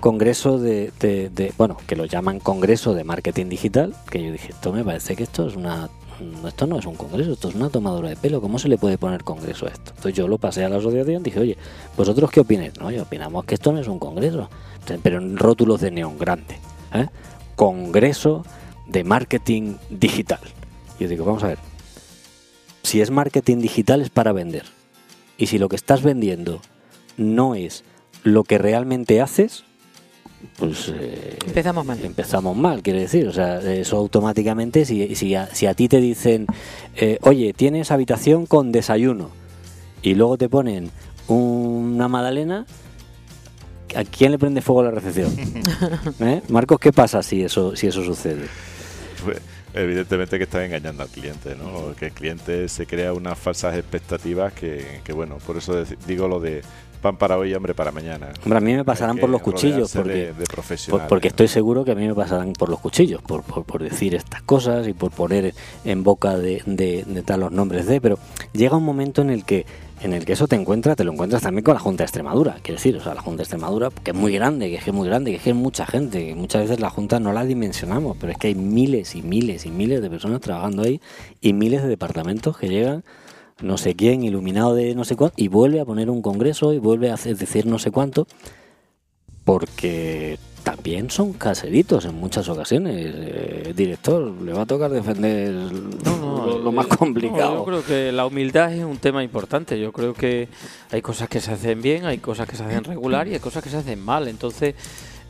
congreso 0.00 0.58
de, 0.58 0.92
de- 1.00 1.30
de- 1.30 1.52
bueno 1.58 1.78
que 1.86 1.96
lo 1.96 2.04
llaman 2.04 2.38
congreso 2.38 2.94
de 2.94 3.02
marketing 3.02 3.46
digital 3.48 3.94
que 4.10 4.22
yo 4.22 4.30
dije 4.30 4.50
esto 4.52 4.72
me 4.72 4.84
parece 4.84 5.16
que 5.16 5.24
esto 5.24 5.48
es 5.48 5.56
una 5.56 5.88
esto 6.46 6.66
no 6.66 6.78
es 6.78 6.86
un 6.86 6.94
congreso, 6.94 7.32
esto 7.32 7.48
es 7.48 7.54
una 7.54 7.68
tomadura 7.68 8.08
de 8.08 8.16
pelo. 8.16 8.40
¿Cómo 8.40 8.58
se 8.58 8.68
le 8.68 8.78
puede 8.78 8.98
poner 8.98 9.24
congreso 9.24 9.66
a 9.66 9.70
esto? 9.70 9.90
Entonces 9.90 10.14
yo 10.14 10.28
lo 10.28 10.38
pasé 10.38 10.64
a 10.64 10.68
la 10.68 10.76
asociación 10.76 11.20
y 11.20 11.24
dije, 11.24 11.40
oye, 11.40 11.56
¿vosotros 11.96 12.30
qué 12.30 12.40
opináis? 12.40 12.78
No, 12.78 12.90
y 12.90 12.98
opinamos 12.98 13.44
que 13.44 13.54
esto 13.54 13.72
no 13.72 13.80
es 13.80 13.88
un 13.88 13.98
congreso, 13.98 14.48
pero 15.02 15.18
en 15.18 15.36
rótulos 15.36 15.80
de 15.80 15.90
neón 15.90 16.18
grande. 16.18 16.58
¿eh? 16.94 17.08
Congreso 17.54 18.44
de 18.86 19.04
marketing 19.04 19.76
digital. 19.90 20.40
Yo 20.98 21.08
digo, 21.08 21.24
vamos 21.24 21.44
a 21.44 21.48
ver, 21.48 21.58
si 22.82 23.00
es 23.00 23.10
marketing 23.10 23.58
digital 23.58 24.00
es 24.00 24.10
para 24.10 24.32
vender. 24.32 24.64
Y 25.38 25.48
si 25.48 25.58
lo 25.58 25.68
que 25.68 25.76
estás 25.76 26.02
vendiendo 26.02 26.60
no 27.16 27.54
es 27.54 27.84
lo 28.22 28.44
que 28.44 28.58
realmente 28.58 29.20
haces, 29.20 29.64
pues 30.58 30.92
eh, 30.94 31.36
Empezamos 31.46 31.84
mal. 31.84 31.98
empezamos 32.04 32.56
mal, 32.56 32.82
quiere 32.82 33.00
decir. 33.00 33.28
O 33.28 33.32
sea, 33.32 33.60
eso 33.60 33.96
automáticamente, 33.96 34.84
si, 34.84 35.14
si, 35.14 35.34
a, 35.34 35.46
si 35.54 35.66
a 35.66 35.74
ti 35.74 35.88
te 35.88 36.00
dicen, 36.00 36.46
eh, 36.96 37.18
oye, 37.22 37.52
tienes 37.52 37.90
habitación 37.90 38.46
con 38.46 38.72
desayuno, 38.72 39.30
y 40.02 40.14
luego 40.14 40.38
te 40.38 40.48
ponen 40.48 40.90
una 41.28 42.08
magdalena, 42.08 42.66
¿a 43.94 44.04
quién 44.04 44.32
le 44.32 44.38
prende 44.38 44.60
fuego 44.62 44.82
la 44.84 44.90
recepción? 44.90 45.34
¿Eh? 46.20 46.42
Marcos, 46.48 46.78
¿qué 46.78 46.92
pasa 46.92 47.22
si 47.22 47.42
eso, 47.42 47.74
si 47.74 47.88
eso 47.88 48.04
sucede? 48.04 48.46
Pues, 49.24 49.38
evidentemente 49.74 50.38
que 50.38 50.44
está 50.44 50.64
engañando 50.64 51.02
al 51.02 51.08
cliente, 51.08 51.54
¿no? 51.56 51.94
Que 51.96 52.06
el 52.06 52.12
cliente 52.12 52.68
se 52.68 52.86
crea 52.86 53.12
unas 53.12 53.38
falsas 53.38 53.76
expectativas 53.76 54.52
que, 54.52 55.00
que 55.04 55.12
bueno, 55.12 55.38
por 55.46 55.56
eso 55.56 55.84
digo 56.06 56.28
lo 56.28 56.40
de 56.40 56.62
pan 56.96 57.16
para 57.16 57.38
hoy, 57.38 57.54
hambre 57.54 57.74
para 57.74 57.92
mañana. 57.92 58.28
Hombre, 58.44 58.58
a 58.58 58.60
mí 58.60 58.74
me 58.74 58.84
pasarán 58.84 59.18
por 59.18 59.30
los 59.30 59.42
cuchillos, 59.42 59.92
porque, 59.92 60.32
de, 60.32 60.98
porque 61.08 61.28
estoy 61.28 61.48
seguro 61.48 61.84
que 61.84 61.92
a 61.92 61.94
mí 61.94 62.06
me 62.06 62.14
pasarán 62.14 62.52
por 62.52 62.68
los 62.68 62.80
cuchillos, 62.80 63.22
por, 63.22 63.42
por, 63.42 63.64
por 63.64 63.82
decir 63.82 64.14
estas 64.14 64.42
cosas 64.42 64.88
y 64.88 64.92
por 64.92 65.10
poner 65.10 65.54
en 65.84 66.02
boca 66.02 66.36
de, 66.36 66.62
de, 66.66 67.04
de 67.04 67.22
tal 67.22 67.40
los 67.40 67.52
nombres 67.52 67.86
de, 67.86 68.00
pero 68.00 68.18
llega 68.52 68.76
un 68.76 68.84
momento 68.84 69.22
en 69.22 69.30
el 69.30 69.44
que 69.44 69.66
en 70.02 70.12
el 70.12 70.24
que 70.24 70.34
eso 70.34 70.46
te 70.46 70.56
encuentras, 70.56 70.96
te 70.96 71.04
lo 71.04 71.12
encuentras 71.12 71.42
también 71.42 71.64
con 71.64 71.74
la 71.74 71.80
Junta 71.80 72.02
de 72.02 72.06
Extremadura, 72.06 72.58
quiero 72.62 72.76
decir, 72.76 72.96
o 72.96 73.00
sea, 73.02 73.14
la 73.14 73.22
Junta 73.22 73.38
de 73.38 73.42
Extremadura, 73.44 73.90
que 74.04 74.10
es 74.10 74.16
muy 74.16 74.32
grande, 74.32 74.68
que 74.68 74.76
es 74.76 74.92
muy 74.92 75.08
grande, 75.08 75.38
que 75.38 75.50
es 75.50 75.56
mucha 75.56 75.86
gente, 75.86 76.26
que 76.26 76.34
muchas 76.34 76.62
veces 76.62 76.80
la 76.80 76.90
Junta 76.90 77.18
no 77.18 77.32
la 77.32 77.44
dimensionamos, 77.44 78.16
pero 78.20 78.32
es 78.32 78.38
que 78.38 78.48
hay 78.48 78.54
miles 78.54 79.14
y 79.14 79.22
miles 79.22 79.64
y 79.64 79.70
miles 79.70 80.02
de 80.02 80.10
personas 80.10 80.40
trabajando 80.40 80.82
ahí 80.82 81.00
y 81.40 81.54
miles 81.54 81.82
de 81.82 81.88
departamentos 81.88 82.58
que 82.58 82.68
llegan 82.68 83.04
no 83.62 83.78
sé 83.78 83.94
quién, 83.94 84.22
iluminado 84.22 84.74
de 84.74 84.94
no 84.94 85.04
sé 85.04 85.16
cuánto, 85.16 85.34
y 85.38 85.48
vuelve 85.48 85.80
a 85.80 85.84
poner 85.84 86.10
un 86.10 86.22
congreso 86.22 86.72
y 86.72 86.78
vuelve 86.78 87.10
a 87.10 87.14
hacer, 87.14 87.36
decir 87.36 87.66
no 87.66 87.78
sé 87.78 87.90
cuánto, 87.90 88.26
porque 89.44 90.38
también 90.62 91.10
son 91.10 91.32
caseritos 91.32 92.04
en 92.06 92.14
muchas 92.16 92.48
ocasiones. 92.48 92.96
Eh, 93.16 93.72
director, 93.76 94.32
le 94.42 94.52
va 94.52 94.62
a 94.62 94.66
tocar 94.66 94.90
defender 94.90 95.52
lo, 95.52 96.58
lo 96.58 96.72
más 96.72 96.86
eh, 96.86 96.96
complicado. 96.98 97.52
no, 97.52 97.58
yo 97.60 97.64
creo 97.64 97.84
que 97.84 98.10
la 98.12 98.26
humildad 98.26 98.72
es 98.74 98.84
un 98.84 98.98
tema 98.98 99.22
importante. 99.22 99.78
Yo 99.78 99.92
creo 99.92 100.12
que 100.14 100.48
hay 100.90 101.02
cosas 101.02 101.28
que 101.28 101.40
se 101.40 101.52
hacen 101.52 101.80
bien, 101.80 102.04
hay 102.04 102.18
cosas 102.18 102.48
que 102.48 102.56
se 102.56 102.64
hacen 102.64 102.82
regular 102.82 103.28
y 103.28 103.34
hay 103.34 103.40
cosas 103.40 103.62
que 103.62 103.70
se 103.70 103.76
hacen 103.76 104.00
mal. 104.04 104.26
Entonces, 104.26 104.74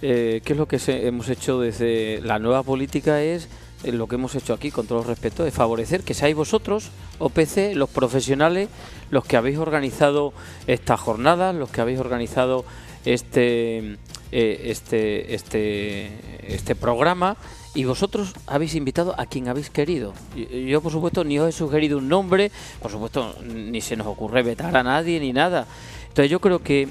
eh, 0.01 0.41
¿qué 0.43 0.55
es 0.55 0.59
lo 0.59 0.67
que 0.67 0.79
se- 0.79 1.07
hemos 1.07 1.29
hecho 1.29 1.61
desde 1.61 2.21
la 2.23 2.39
nueva 2.39 2.63
política? 2.63 3.23
Es 3.23 3.49
lo 3.85 4.07
que 4.07 4.17
hemos 4.17 4.35
hecho 4.35 4.55
aquí, 4.55 4.71
con 4.71 4.87
todo 4.87 5.03
respeto, 5.03 5.47
es 5.47 5.55
favorecer 5.55 6.03
que 6.03 6.15
seáis 6.15 6.35
vosotros, 6.35 6.91
OPC, 7.19 7.75
los 7.75 7.91
profesionales, 7.91 8.69
los 9.11 9.25
que 9.25 9.37
habéis 9.37 9.59
organizado 9.59 10.33
esta 10.67 10.97
jornada, 10.97 11.53
los 11.53 11.71
que 11.71 11.81
habéis 11.81 12.01
organizado 12.01 12.65
este 13.05 13.97
eh, 14.33 14.63
este 14.65 15.35
este 15.35 16.11
este 16.49 16.75
programa 16.75 17.37
y 17.75 17.85
vosotros 17.85 18.33
habéis 18.47 18.75
invitado 18.75 19.15
a 19.19 19.27
quien 19.27 19.49
habéis 19.49 19.71
querido. 19.71 20.15
Yo, 20.35 20.81
por 20.81 20.91
supuesto, 20.91 21.25
ni 21.25 21.39
os 21.39 21.49
he 21.49 21.53
sugerido 21.53 21.99
un 21.99 22.09
nombre, 22.09 22.51
por 22.81 22.91
supuesto, 22.91 23.37
ni 23.45 23.81
se 23.83 23.97
nos 23.97 24.07
ocurre 24.07 24.43
vetar 24.43 24.75
a 24.77 24.83
nadie 24.83 25.21
ni 25.21 25.33
nada. 25.33 25.67
Entonces, 26.09 26.31
yo 26.31 26.41
creo 26.41 26.61
que, 26.61 26.89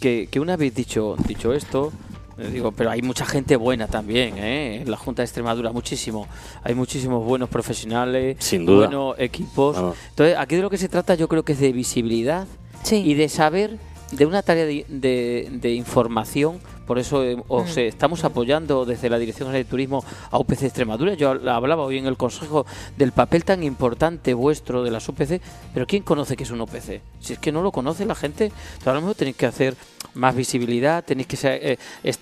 que, 0.00 0.28
que 0.30 0.40
una 0.40 0.56
vez 0.56 0.74
dicho, 0.74 1.14
dicho 1.24 1.52
esto, 1.52 1.92
Eh, 2.13 2.13
Digo, 2.36 2.72
pero 2.72 2.90
hay 2.90 3.02
mucha 3.02 3.24
gente 3.24 3.56
buena 3.56 3.86
también, 3.86 4.36
¿eh? 4.38 4.82
En 4.82 4.90
la 4.90 4.96
Junta 4.96 5.22
de 5.22 5.24
Extremadura, 5.26 5.72
muchísimo. 5.72 6.26
Hay 6.62 6.74
muchísimos 6.74 7.24
buenos 7.24 7.48
profesionales, 7.48 8.36
Sin 8.40 8.66
duda. 8.66 8.86
buenos 8.88 9.14
equipos. 9.18 9.76
Vamos. 9.76 9.96
Entonces, 10.10 10.36
aquí 10.38 10.56
de 10.56 10.62
lo 10.62 10.70
que 10.70 10.78
se 10.78 10.88
trata 10.88 11.14
yo 11.14 11.28
creo 11.28 11.42
que 11.44 11.52
es 11.52 11.60
de 11.60 11.72
visibilidad 11.72 12.46
Sí. 12.82 12.96
y 13.04 13.14
de 13.14 13.28
saber 13.28 13.78
de 14.12 14.26
una 14.26 14.42
tarea 14.42 14.64
de, 14.66 14.84
de- 14.88 15.48
de 15.52 15.74
información. 15.74 16.58
Por 16.86 16.98
eso 16.98 17.24
eh, 17.24 17.42
os 17.48 17.74
Mm. 17.76 17.78
eh, 17.78 17.86
estamos 17.88 18.24
apoyando 18.24 18.84
desde 18.84 19.08
la 19.08 19.18
Dirección 19.18 19.48
General 19.48 19.64
de 19.64 19.70
Turismo 19.70 20.04
a 20.30 20.38
UPC 20.38 20.64
Extremadura. 20.66 21.14
Yo 21.14 21.32
habl- 21.32 21.48
hablaba 21.50 21.82
hoy 21.84 21.96
en 21.96 22.06
el 22.06 22.18
Consejo 22.18 22.66
del 22.98 23.12
papel 23.12 23.42
tan 23.44 23.62
importante 23.62 24.34
vuestro 24.34 24.82
de 24.84 24.90
las 24.90 25.08
UPC, 25.08 25.40
pero 25.72 25.86
¿quién 25.86 26.02
conoce 26.02 26.36
que 26.36 26.42
es 26.42 26.50
un 26.50 26.60
UPC? 26.60 27.00
Si 27.20 27.32
es 27.32 27.38
que 27.38 27.52
no 27.52 27.62
lo 27.62 27.72
conoce 27.72 28.04
la 28.04 28.14
gente, 28.14 28.44
entonces 28.46 28.86
a 28.86 28.92
lo 28.92 29.00
mejor 29.00 29.14
tenéis 29.16 29.36
que 29.36 29.46
hacer 29.46 29.74
más 30.14 30.34
visibilidad, 30.34 31.04
tenéis 31.04 31.26
que 31.26 31.38
eh, 31.42 31.78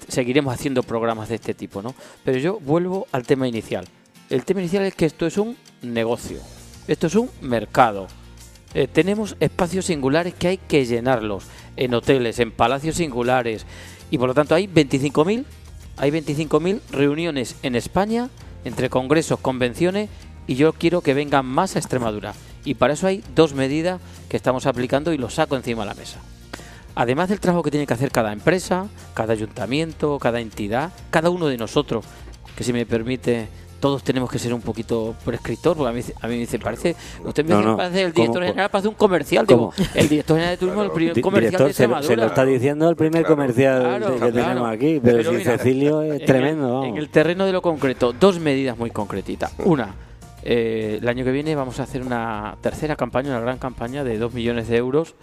seguiremos 0.09 0.53
haciendo 0.53 0.82
programas 0.82 1.28
de 1.28 1.36
este 1.36 1.55
tipo, 1.55 1.82
¿no? 1.82 1.95
Pero 2.24 2.38
yo 2.38 2.61
vuelvo 2.61 3.07
al 3.12 3.26
tema 3.26 3.47
inicial. 3.47 3.86
El 4.30 4.45
tema 4.45 4.61
inicial 4.61 4.84
es 4.84 4.95
que 4.95 5.07
esto 5.07 5.26
es 5.26 5.36
un 5.38 5.57
negocio, 5.82 6.38
esto 6.88 7.07
es 7.07 7.14
un 7.14 7.30
mercado. 7.43 8.09
Eh, 8.74 8.88
tenemos 8.90 9.36
espacios 9.40 9.84
singulares 9.84 10.34
que 10.34 10.49
hay 10.49 10.57
que 10.57 10.86
llenarlos 10.86 11.45
en 11.76 11.93
hoteles, 11.93 12.38
en 12.38 12.51
palacios 12.51 12.97
singulares 12.97 13.66
y 14.11 14.16
por 14.16 14.28
lo 14.28 14.34
tanto 14.34 14.55
hay 14.55 14.66
25.000 14.66 15.45
hay 15.99 16.11
25.000 16.11 16.80
reuniones 16.90 17.57
en 17.62 17.76
España 17.76 18.30
entre 18.64 18.88
congresos, 18.88 19.40
convenciones 19.40 20.09
y 20.47 20.55
yo 20.55 20.72
quiero 20.72 21.03
que 21.03 21.14
vengan 21.14 21.45
más 21.45 21.76
a 21.76 21.80
Extremadura 21.80 22.34
y 22.64 22.74
para 22.74 22.95
eso 22.95 23.07
hay 23.07 23.22
dos 23.34 23.55
medidas 23.55 24.01
que 24.30 24.36
estamos 24.36 24.66
aplicando 24.66 25.12
y 25.12 25.18
los 25.18 25.34
saco 25.34 25.57
encima 25.57 25.82
de 25.82 25.88
la 25.88 25.95
mesa. 25.95 26.20
Además 26.95 27.28
del 27.30 27.40
trabajo 27.40 27.62
que 27.62 27.70
tiene 27.70 27.86
que 27.86 27.95
hacer 27.95 28.11
cada 28.11 28.32
empresa, 28.32 28.86
cada 29.14 29.32
ayuntamiento, 29.32 30.18
cada 30.18 30.40
entidad, 30.40 30.93
cada 31.11 31.30
uno 31.30 31.47
de 31.47 31.57
nosotros, 31.57 32.05
que 32.57 32.64
si 32.64 32.72
me 32.72 32.84
permite, 32.84 33.49
todos 33.80 34.03
tenemos 34.05 34.30
que 34.30 34.38
ser 34.38 34.53
un 34.53 34.61
poquito 34.61 35.14
prescriptor, 35.24 35.74
porque 35.76 35.88
a 35.90 35.93
mí, 35.93 36.03
a 36.20 36.26
mí 36.28 36.34
me 36.34 36.40
dice, 36.40 36.59
parece, 36.59 36.95
usted 37.24 37.45
me 37.45 37.51
No, 37.51 37.57
dice, 37.57 37.68
no. 37.70 37.76
parece 37.78 38.03
el 38.03 38.12
¿Cómo? 38.12 38.22
director 38.24 38.43
general, 38.45 38.70
parece 38.70 38.88
un 38.88 38.95
comercial, 38.95 39.47
digo, 39.47 39.72
el 39.95 40.09
director 40.09 40.36
general 40.36 40.55
de 40.55 40.59
turismo 40.59 40.82
el 40.82 40.90
primer 40.93 41.20
comercial 41.22 41.51
director, 41.51 41.66
de 41.68 41.72
se, 41.72 41.86
lo- 41.88 41.97
Extremadura. 41.97 42.09
se 42.09 42.16
lo 42.16 42.26
está 42.26 42.45
diciendo 42.45 42.88
el 42.90 42.97
primer 42.97 43.22
Claro. 43.22 43.36
comercial 43.36 43.80
Claro, 43.82 44.12
que 44.12 44.18
claro. 44.18 44.32
tenemos 44.34 44.68
aquí, 44.70 45.01
pero, 45.03 45.16
Pero 45.16 45.30
si 45.30 45.36
mira, 45.38 45.59
Cecilio 45.59 46.03
es 46.03 46.20
en 46.20 46.26
tremendo, 46.26 46.66
el, 46.66 46.72
vamos. 46.72 46.86
en 46.88 46.97
el 46.99 47.09
terreno 47.09 47.47
de 47.47 47.53
lo 47.53 47.62
concreto, 47.62 48.12
dos 48.12 48.38
medidas 48.38 48.76
muy 48.78 48.90
concretitas. 48.90 49.53
Una, 49.64 49.95
eh, 50.45 50.99
el 51.01 51.09
año 51.09 51.24
que 51.24 51.32
viene 51.32 51.55
vamos 51.57 51.80
a 51.80 51.84
hacer 51.84 52.03
una 52.03 52.57
tercera 52.61 52.97
campaña, 52.97 53.30
una 53.30 53.40
gran 53.40 53.59
campaña 53.59 54.05
de 54.05 54.18
dos 54.18 54.32
millones 54.34 54.68
de 54.68 54.76
euros 54.76 55.14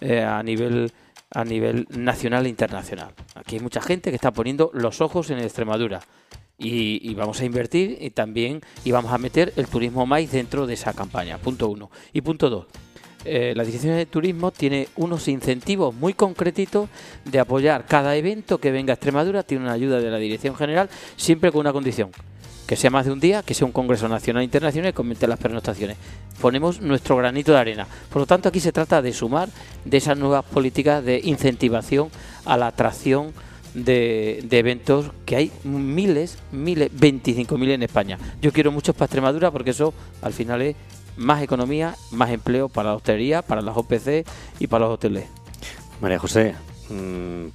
eh, 0.00 0.20
a 0.22 0.42
nivel 0.42 0.92
a 1.34 1.44
nivel 1.44 1.86
nacional 1.90 2.46
e 2.46 2.48
internacional. 2.48 3.12
Aquí 3.34 3.56
hay 3.56 3.62
mucha 3.62 3.80
gente 3.80 4.10
que 4.10 4.16
está 4.16 4.32
poniendo 4.32 4.70
los 4.74 5.00
ojos 5.00 5.30
en 5.30 5.38
Extremadura. 5.38 6.00
Y, 6.58 7.12
vamos 7.14 7.40
a 7.40 7.44
invertir 7.44 7.98
y 8.00 8.10
también 8.10 8.60
y 8.84 8.92
vamos 8.92 9.12
a 9.12 9.18
meter 9.18 9.52
el 9.56 9.66
turismo 9.66 10.06
maíz 10.06 10.30
dentro 10.30 10.66
de 10.66 10.74
esa 10.74 10.92
campaña. 10.92 11.38
Punto 11.38 11.68
uno. 11.68 11.90
Y 12.12 12.20
punto 12.20 12.50
dos. 12.50 12.66
eh, 13.24 13.52
la 13.56 13.64
Dirección 13.64 13.96
de 13.96 14.06
Turismo 14.06 14.52
tiene 14.52 14.88
unos 14.96 15.26
incentivos 15.26 15.92
muy 15.92 16.14
concretitos 16.14 16.88
de 17.24 17.40
apoyar 17.40 17.86
cada 17.86 18.14
evento 18.14 18.58
que 18.58 18.70
venga 18.70 18.92
a 18.92 18.94
Extremadura, 18.94 19.42
tiene 19.42 19.64
una 19.64 19.72
ayuda 19.72 20.00
de 20.00 20.10
la 20.10 20.18
Dirección 20.18 20.54
General, 20.54 20.88
siempre 21.16 21.50
con 21.50 21.60
una 21.60 21.72
condición, 21.72 22.10
que 22.66 22.76
sea 22.76 22.90
más 22.90 23.06
de 23.06 23.12
un 23.12 23.20
día, 23.20 23.42
que 23.42 23.54
sea 23.54 23.66
un 23.66 23.72
Congreso 23.72 24.08
Nacional 24.08 24.42
e 24.42 24.44
Internacional 24.44 24.90
y 24.90 24.92
comente 24.92 25.26
las 25.26 25.38
pernoctaciones. 25.38 25.96
Ponemos 26.40 26.80
nuestro 26.80 27.16
granito 27.16 27.52
de 27.52 27.58
arena. 27.58 27.86
Por 28.10 28.22
lo 28.22 28.26
tanto, 28.26 28.48
aquí 28.48 28.60
se 28.60 28.72
trata 28.72 29.02
de 29.02 29.12
sumar 29.12 29.48
de 29.84 29.96
esas 29.96 30.16
nuevas 30.16 30.44
políticas 30.44 31.04
de 31.04 31.20
incentivación 31.24 32.10
a 32.44 32.56
la 32.56 32.68
atracción 32.68 33.32
de, 33.74 34.44
de 34.44 34.58
eventos 34.58 35.06
que 35.24 35.36
hay 35.36 35.52
miles, 35.64 36.38
miles, 36.50 36.90
25.000 36.92 37.70
en 37.70 37.82
España. 37.82 38.18
Yo 38.40 38.52
quiero 38.52 38.70
muchos 38.70 38.94
para 38.94 39.06
Extremadura 39.06 39.50
porque 39.50 39.70
eso 39.70 39.94
al 40.20 40.32
final 40.32 40.62
es 40.62 40.76
más 41.16 41.42
economía, 41.42 41.94
más 42.10 42.30
empleo 42.30 42.68
para 42.68 42.90
la 42.90 42.96
hostelería, 42.96 43.42
para 43.42 43.62
las 43.62 43.76
OPC 43.76 44.26
y 44.58 44.66
para 44.66 44.86
los 44.86 44.94
hoteles. 44.94 45.24
María 46.00 46.18
José, 46.18 46.54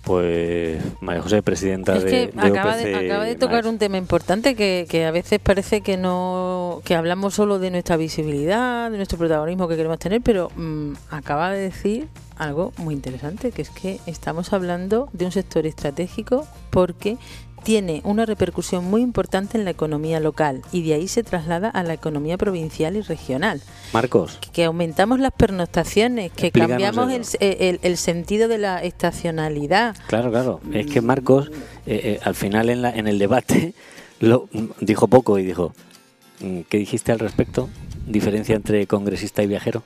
pues 0.04 0.82
María 1.02 1.22
José, 1.22 1.42
presidenta 1.44 1.96
Es 1.96 2.04
de, 2.04 2.10
que 2.10 2.28
de 2.28 2.48
acaba, 2.48 2.74
OPC 2.74 2.84
de, 2.84 2.96
acaba 2.96 3.26
de 3.26 3.36
tocar 3.36 3.68
un 3.68 3.78
tema 3.78 3.98
importante 3.98 4.56
que, 4.56 4.86
que 4.90 5.06
a 5.06 5.12
veces 5.12 5.40
parece 5.40 5.82
que 5.82 5.98
no 5.98 6.82
que 6.84 6.96
hablamos 6.96 7.36
solo 7.36 7.60
de 7.60 7.72
nuestra 7.72 7.98
visibilidad, 7.98 8.90
de 8.90 8.98
nuestro 8.98 9.18
protagonismo 9.18 9.68
que 9.68 9.76
queremos 9.76 10.00
tener, 10.00 10.22
pero 10.22 10.50
mm, 10.56 10.94
acaba 11.12 11.52
de 11.52 11.60
decir 11.60 12.08
algo 12.38 12.72
muy 12.78 12.94
interesante, 12.94 13.52
que 13.52 13.62
es 13.62 13.70
que 13.70 14.00
estamos 14.06 14.54
hablando 14.54 15.10
de 15.14 15.26
un 15.26 15.32
sector 15.32 15.66
estratégico 15.66 16.48
porque 16.70 17.18
tiene 17.64 18.02
una 18.06 18.26
repercusión 18.26 18.86
muy 18.86 19.02
importante 19.02 19.58
en 19.58 19.66
la 19.66 19.72
economía 19.72 20.20
local 20.20 20.62
y 20.72 20.84
de 20.84 20.94
ahí 20.94 21.08
se 21.08 21.24
traslada 21.24 21.70
a 21.70 21.84
la 21.84 21.94
economía 21.94 22.38
provincial 22.38 22.96
y 22.96 23.02
regional. 23.02 23.62
Marcos, 23.94 24.40
Que 24.54 24.64
aumentamos 24.64 25.20
las 25.20 25.34
pernoctaciones, 25.34 26.32
que 26.32 26.48
Explícanos 26.48 26.84
cambiamos 26.84 27.38
el, 27.40 27.58
el- 27.60 27.80
el 27.84 27.98
sentido 27.98 28.48
de 28.48 28.58
la 28.58 28.84
estacionalidad. 28.84 29.96
claro, 30.08 30.32
claro, 30.32 30.62
es 30.72 30.86
que 30.86 31.02
Marcos 31.02 31.50
eh, 31.86 32.00
eh, 32.04 32.20
al 32.24 32.36
final 32.36 32.70
en, 32.70 32.82
la, 32.82 32.92
en 32.92 33.08
el 33.08 33.20
debate 33.20 33.74
lo, 34.20 34.48
dijo 34.80 35.08
poco 35.08 35.38
y 35.40 35.44
dijo, 35.46 35.74
mm, 36.40 36.62
¿qué 36.70 36.78
dijiste 36.78 37.12
al 37.12 37.20
respecto? 37.20 37.70
¿Diferencia 38.06 38.56
entre 38.56 38.88
congresista 38.88 39.44
y 39.44 39.48
viajero? 39.48 39.84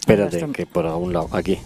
Espérate, 0.00 0.44
que 0.52 0.66
por 0.66 0.86
algún 0.86 1.12
lado, 1.12 1.28
aquí. 1.32 1.58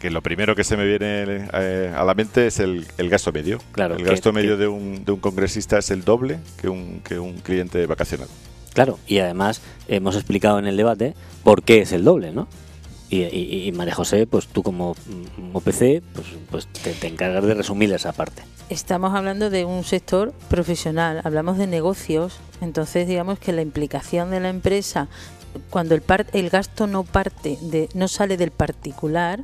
Que 0.00 0.10
lo 0.10 0.22
primero 0.22 0.56
que 0.56 0.64
se 0.64 0.76
me 0.76 0.84
viene 0.86 1.46
eh, 1.52 1.92
a 1.94 2.02
la 2.04 2.14
mente 2.14 2.46
es 2.46 2.58
el, 2.58 2.86
el 2.98 3.08
gasto 3.10 3.32
medio. 3.32 3.58
Claro, 3.72 3.96
el 3.96 4.02
que- 4.02 4.10
gasto 4.10 4.32
medio 4.32 4.56
que- 4.56 4.62
de, 4.62 4.68
un, 4.68 5.04
de 5.04 5.12
un 5.12 5.20
congresista 5.20 5.78
es 5.78 5.90
el 5.90 6.04
doble 6.04 6.40
que 6.60 6.68
un, 6.68 7.00
que 7.04 7.18
un 7.18 7.34
cliente 7.40 7.84
vacacional. 7.86 8.26
Claro, 8.72 8.98
y 9.06 9.18
además 9.18 9.60
hemos 9.88 10.14
explicado 10.16 10.58
en 10.58 10.66
el 10.66 10.76
debate 10.76 11.14
por 11.44 11.62
qué 11.62 11.82
es 11.82 11.92
el 11.92 12.02
doble, 12.04 12.32
¿no? 12.32 12.48
Y, 13.10 13.22
y- 13.24 13.66
y 13.68 13.72
María 13.72 13.94
José, 13.94 14.26
pues 14.26 14.46
tú 14.46 14.62
como 14.62 14.92
OPC, 15.52 16.00
pues, 16.14 16.26
pues 16.50 16.66
te, 16.68 16.92
te 16.92 17.08
encargas 17.08 17.44
de 17.44 17.54
resumir 17.54 17.92
esa 17.92 18.12
parte. 18.12 18.42
Estamos 18.68 19.12
hablando 19.14 19.50
de 19.50 19.64
un 19.64 19.82
sector 19.84 20.32
profesional, 20.48 21.20
hablamos 21.24 21.58
de 21.58 21.66
negocios, 21.66 22.38
entonces 22.60 23.08
digamos 23.08 23.38
que 23.40 23.52
la 23.52 23.62
implicación 23.62 24.30
de 24.30 24.38
la 24.40 24.48
empresa, 24.48 25.08
cuando 25.70 25.96
el, 25.96 26.02
par- 26.02 26.28
el 26.32 26.48
gasto 26.50 26.86
no 26.86 27.02
parte 27.02 27.58
de, 27.60 27.88
no 27.94 28.06
sale 28.06 28.36
del 28.36 28.52
particular, 28.52 29.40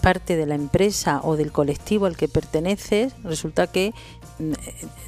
parte 0.00 0.36
de 0.36 0.46
la 0.46 0.54
empresa 0.54 1.20
o 1.22 1.36
del 1.36 1.52
colectivo 1.52 2.06
al 2.06 2.16
que 2.16 2.28
perteneces, 2.28 3.12
resulta 3.24 3.66
que 3.66 3.92
mm, 4.38 4.52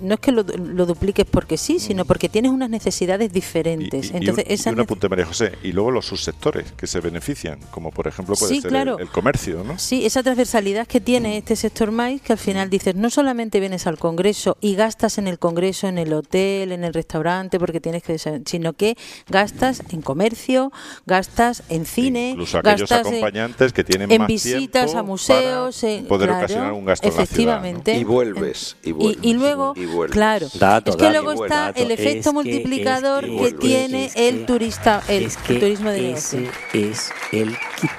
no 0.02 0.14
es 0.14 0.20
que 0.20 0.32
lo, 0.32 0.42
lo 0.42 0.86
dupliques 0.86 1.26
porque 1.26 1.56
sí, 1.56 1.78
sino 1.80 2.04
porque 2.04 2.28
tienes 2.28 2.50
unas 2.52 2.70
necesidades 2.70 3.30
Y, 3.30 3.32
diferentes. 3.34 4.10
y- 4.10 4.14
y 4.14 4.16
Entonces, 4.18 4.44
un, 4.46 4.50
y 4.50 4.54
un 4.54 4.76
nece- 4.78 4.82
apunte, 4.82 5.08
María 5.08 5.26
José. 5.26 5.52
Y 5.62 5.72
luego 5.72 5.90
los 5.90 6.06
subsectores 6.06 6.72
que 6.72 6.86
se 6.86 7.00
benefician, 7.00 7.58
como 7.70 7.90
por 7.90 8.06
ejemplo 8.06 8.34
puede 8.36 8.54
Sí, 8.54 8.60
ser 8.60 8.70
claro. 8.70 8.96
el, 8.96 9.02
el 9.02 9.08
comercio, 9.08 9.64
¿no? 9.64 9.78
Sí, 9.78 10.06
esa 10.06 10.22
transversalidad 10.22 10.86
que 10.86 11.00
tiene 11.00 11.38
este 11.38 11.56
sector 11.56 11.90
MAIS, 11.90 12.22
que 12.22 12.32
al 12.32 12.38
final 12.38 12.70
dices, 12.70 12.94
no 12.94 13.10
solamente 13.10 13.60
vienes 13.60 13.86
al 13.86 13.98
Congreso 13.98 14.56
y 14.60 14.74
gastas 14.74 15.18
en 15.18 15.26
el 15.28 15.38
Congreso, 15.38 15.88
en 15.88 15.98
el 15.98 16.12
hotel, 16.12 16.72
en 16.72 16.84
el 16.84 16.94
restaurante, 16.94 17.58
porque 17.58 17.80
tienes 17.80 18.02
que, 18.02 18.18
sino 18.18 18.72
que 18.74 18.96
gastas 19.28 19.82
en 19.90 20.02
comercio, 20.02 20.72
gastas 21.06 21.62
en 21.68 21.84
cine, 21.86 22.30
Incluso 22.30 22.58
aquellos 22.58 22.80
gastas 22.88 23.00
en- 23.00 23.06
acompañantes 23.14 23.72
que 23.72 23.84
tienen 23.84 24.10
en 24.10 24.18
más 24.18 24.28
visitas 24.58 24.94
a 24.94 25.02
museos, 25.02 25.82
en- 25.84 26.06
poder 26.06 26.28
claro, 26.28 26.44
ocasionar 26.44 26.72
un 26.72 26.84
gasto 26.84 27.08
en 27.08 27.16
la 27.16 27.26
ciudad, 27.26 27.60
¿no? 27.60 27.66
efectivamente. 27.66 27.96
Y 27.98 28.04
vuelves, 28.04 28.76
y 28.82 28.88
Y- 28.88 28.92
vuelves, 28.92 29.18
y 29.24 29.34
luego, 29.34 29.72
y 29.76 29.86
vuelves. 29.86 30.12
claro, 30.14 30.48
Dato, 30.58 30.90
es 30.90 30.96
que 30.96 31.04
dato, 31.04 31.22
luego 31.22 31.44
está 31.44 31.56
dato. 31.66 31.82
el 31.82 31.90
Es 31.90 32.00
efecto 32.00 32.30
que- 32.30 32.34
multiplicador 32.34 33.24
es 33.24 33.30
que, 33.30 33.36
que- 33.36 33.44
es 33.46 33.52
que- 33.54 33.58
tiene 33.58 34.04
es 34.06 34.14
que- 34.14 34.28
el 34.28 34.46
turista, 34.46 35.02
el, 35.08 35.24
es 35.24 35.36
el 35.36 35.42
que 35.42 35.54
turismo 35.60 35.90
de 35.90 36.12
ese 36.12 36.36
negocio. 36.40 36.60
es 36.74 37.10
el 37.32 37.48
kit. 37.80 37.90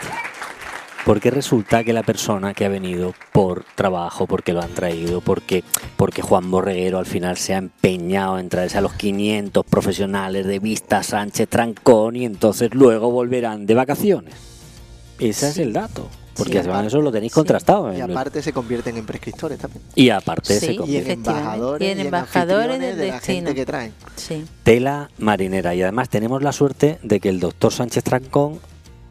Porque 1.06 1.32
resulta 1.32 1.84
que 1.84 1.94
la 1.94 2.04
persona 2.04 2.54
que 2.54 2.66
ha 2.66 2.70
venido 2.70 3.16
por 3.32 3.64
trabajo, 3.74 4.28
porque 4.28 4.54
lo 4.54 4.62
han 4.62 4.74
traído, 4.74 5.22
porque, 5.22 5.64
porque 5.96 6.22
Juan 6.22 6.52
Borreguero 6.52 7.00
al 7.00 7.06
final 7.08 7.38
se 7.38 7.56
ha 7.56 7.58
empeñado 7.58 8.38
en 8.38 8.50
traerse 8.50 8.78
a 8.78 8.82
los 8.82 8.94
500 8.94 9.66
profesionales 9.66 10.46
de 10.46 10.60
Vista 10.60 11.02
Sánchez 11.02 11.48
Trancón 11.50 12.16
y 12.18 12.26
entonces 12.26 12.72
luego 12.74 13.10
volverán 13.12 13.66
de 13.66 13.74
vacaciones. 13.76 14.36
Ese 15.18 15.50
es 15.50 15.58
el 15.58 15.74
dato. 15.74 16.08
Porque 16.40 16.64
Sí, 16.64 16.70
eso 16.88 17.02
lo 17.02 17.12
tenéis 17.12 17.32
sí. 17.32 17.36
contrastado. 17.36 17.96
Y 17.96 18.02
aparte 18.02 18.42
se 18.42 18.52
convierten 18.54 18.98
en 18.98 19.06
prescriptores 19.06 19.60
también. 19.60 19.84
y 19.96 20.10
aparte 20.10 20.60
Sí, 20.60 20.66
se 20.66 20.74
Y 20.74 20.76
convierte 20.78 21.12
en 21.14 21.20
embajadores. 21.20 21.88
Y 21.88 21.92
en 21.92 22.00
embajadores 22.00 22.80
del 22.80 22.98
de 22.98 23.08
la 23.08 23.14
destino. 23.14 23.36
gente 23.36 23.56
que 23.56 23.66
traen. 23.66 23.94
Sí. 24.16 24.46
tela 24.64 25.10
marinera. 25.20 25.76
Y 25.76 25.84
además 25.84 26.10
tenemos 26.10 26.42
la 26.42 26.52
suerte 26.52 26.98
de 27.04 27.20
que 27.20 27.30
el 27.30 27.40
doctor 27.40 27.72
Sánchez 27.72 28.04
Trancón, 28.04 28.60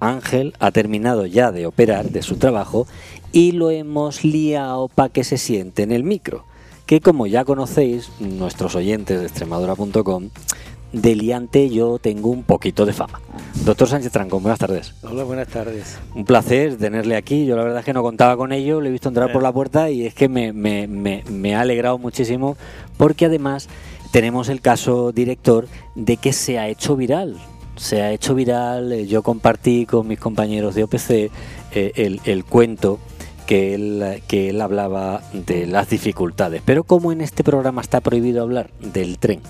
Ángel, 0.01 0.55
ha 0.59 0.71
terminado 0.71 1.27
ya 1.27 1.53
de 1.53 1.67
operar 1.67 2.11
de 2.11 2.23
su 2.23 2.37
trabajo 2.37 2.87
y 3.33 3.53
lo 3.53 3.71
hemos 3.71 4.25
liado 4.25 4.89
para 4.89 5.09
que 5.11 5.25
se 5.25 5.39
siente 5.39 5.83
en 5.83 5.93
el 5.93 6.03
micro. 6.05 6.45
Que 6.87 7.01
como 7.03 7.27
ya 7.27 7.45
conocéis, 7.45 8.09
nuestros 8.19 8.75
oyentes 8.75 9.21
de 9.21 9.27
extremadura.com, 9.27 10.31
de 10.93 11.15
liante 11.15 11.69
yo 11.69 11.99
tengo 11.99 12.31
un 12.31 12.43
poquito 12.43 12.87
de 12.87 12.93
fama. 12.93 13.21
Doctor 13.65 13.89
Sánchez 13.89 14.13
Tranco, 14.13 14.41
buenas 14.41 14.59
tardes. 14.59 14.95
Hola, 15.03 15.25
buenas 15.25 15.49
tardes. 15.49 15.99
Un 16.15 16.25
placer 16.25 16.77
tenerle 16.77 17.17
aquí. 17.17 17.45
Yo 17.45 17.57
la 17.57 17.65
verdad 17.65 17.81
es 17.81 17.85
que 17.85 17.93
no 17.93 18.03
contaba 18.03 18.37
con 18.37 18.53
ello, 18.53 18.81
le 18.81 18.89
he 18.89 18.93
visto 18.93 19.09
entrar 19.09 19.33
por 19.33 19.43
la 19.43 19.53
puerta 19.53 19.91
y 19.91 20.07
es 20.07 20.15
que 20.15 20.29
me, 20.29 20.53
me, 20.53 20.87
me, 20.87 21.25
me 21.31 21.55
ha 21.55 21.61
alegrado 21.61 21.99
muchísimo 21.99 22.57
porque 22.97 23.27
además 23.27 23.69
tenemos 24.11 24.49
el 24.49 24.61
caso 24.61 25.13
director 25.13 25.69
de 25.95 26.17
que 26.17 26.33
se 26.33 26.59
ha 26.59 26.69
hecho 26.69 26.97
viral. 26.97 27.37
Se 27.77 28.03
ha 28.03 28.11
hecho 28.11 28.35
viral, 28.35 28.93
eh, 28.93 29.07
yo 29.07 29.23
compartí 29.23 29.87
con 29.87 30.09
mis 30.09 30.19
compañeros 30.19 30.75
de 30.75 30.85
OPC 30.85 31.11
eh, 31.11 31.31
el, 31.95 32.21
el 32.25 32.45
cuento 32.45 32.99
que 33.47 33.75
él, 33.75 34.23
que 34.27 34.51
él 34.51 34.61
hablaba 34.61 35.23
de 35.33 35.67
las 35.67 35.89
dificultades. 35.89 36.61
Pero 36.65 36.85
como 36.85 37.13
en 37.13 37.21
este 37.21 37.45
programa 37.45 37.81
está 37.81 38.01
prohibido 38.01 38.43
hablar 38.43 38.71
del 38.81 39.19
tren 39.19 39.41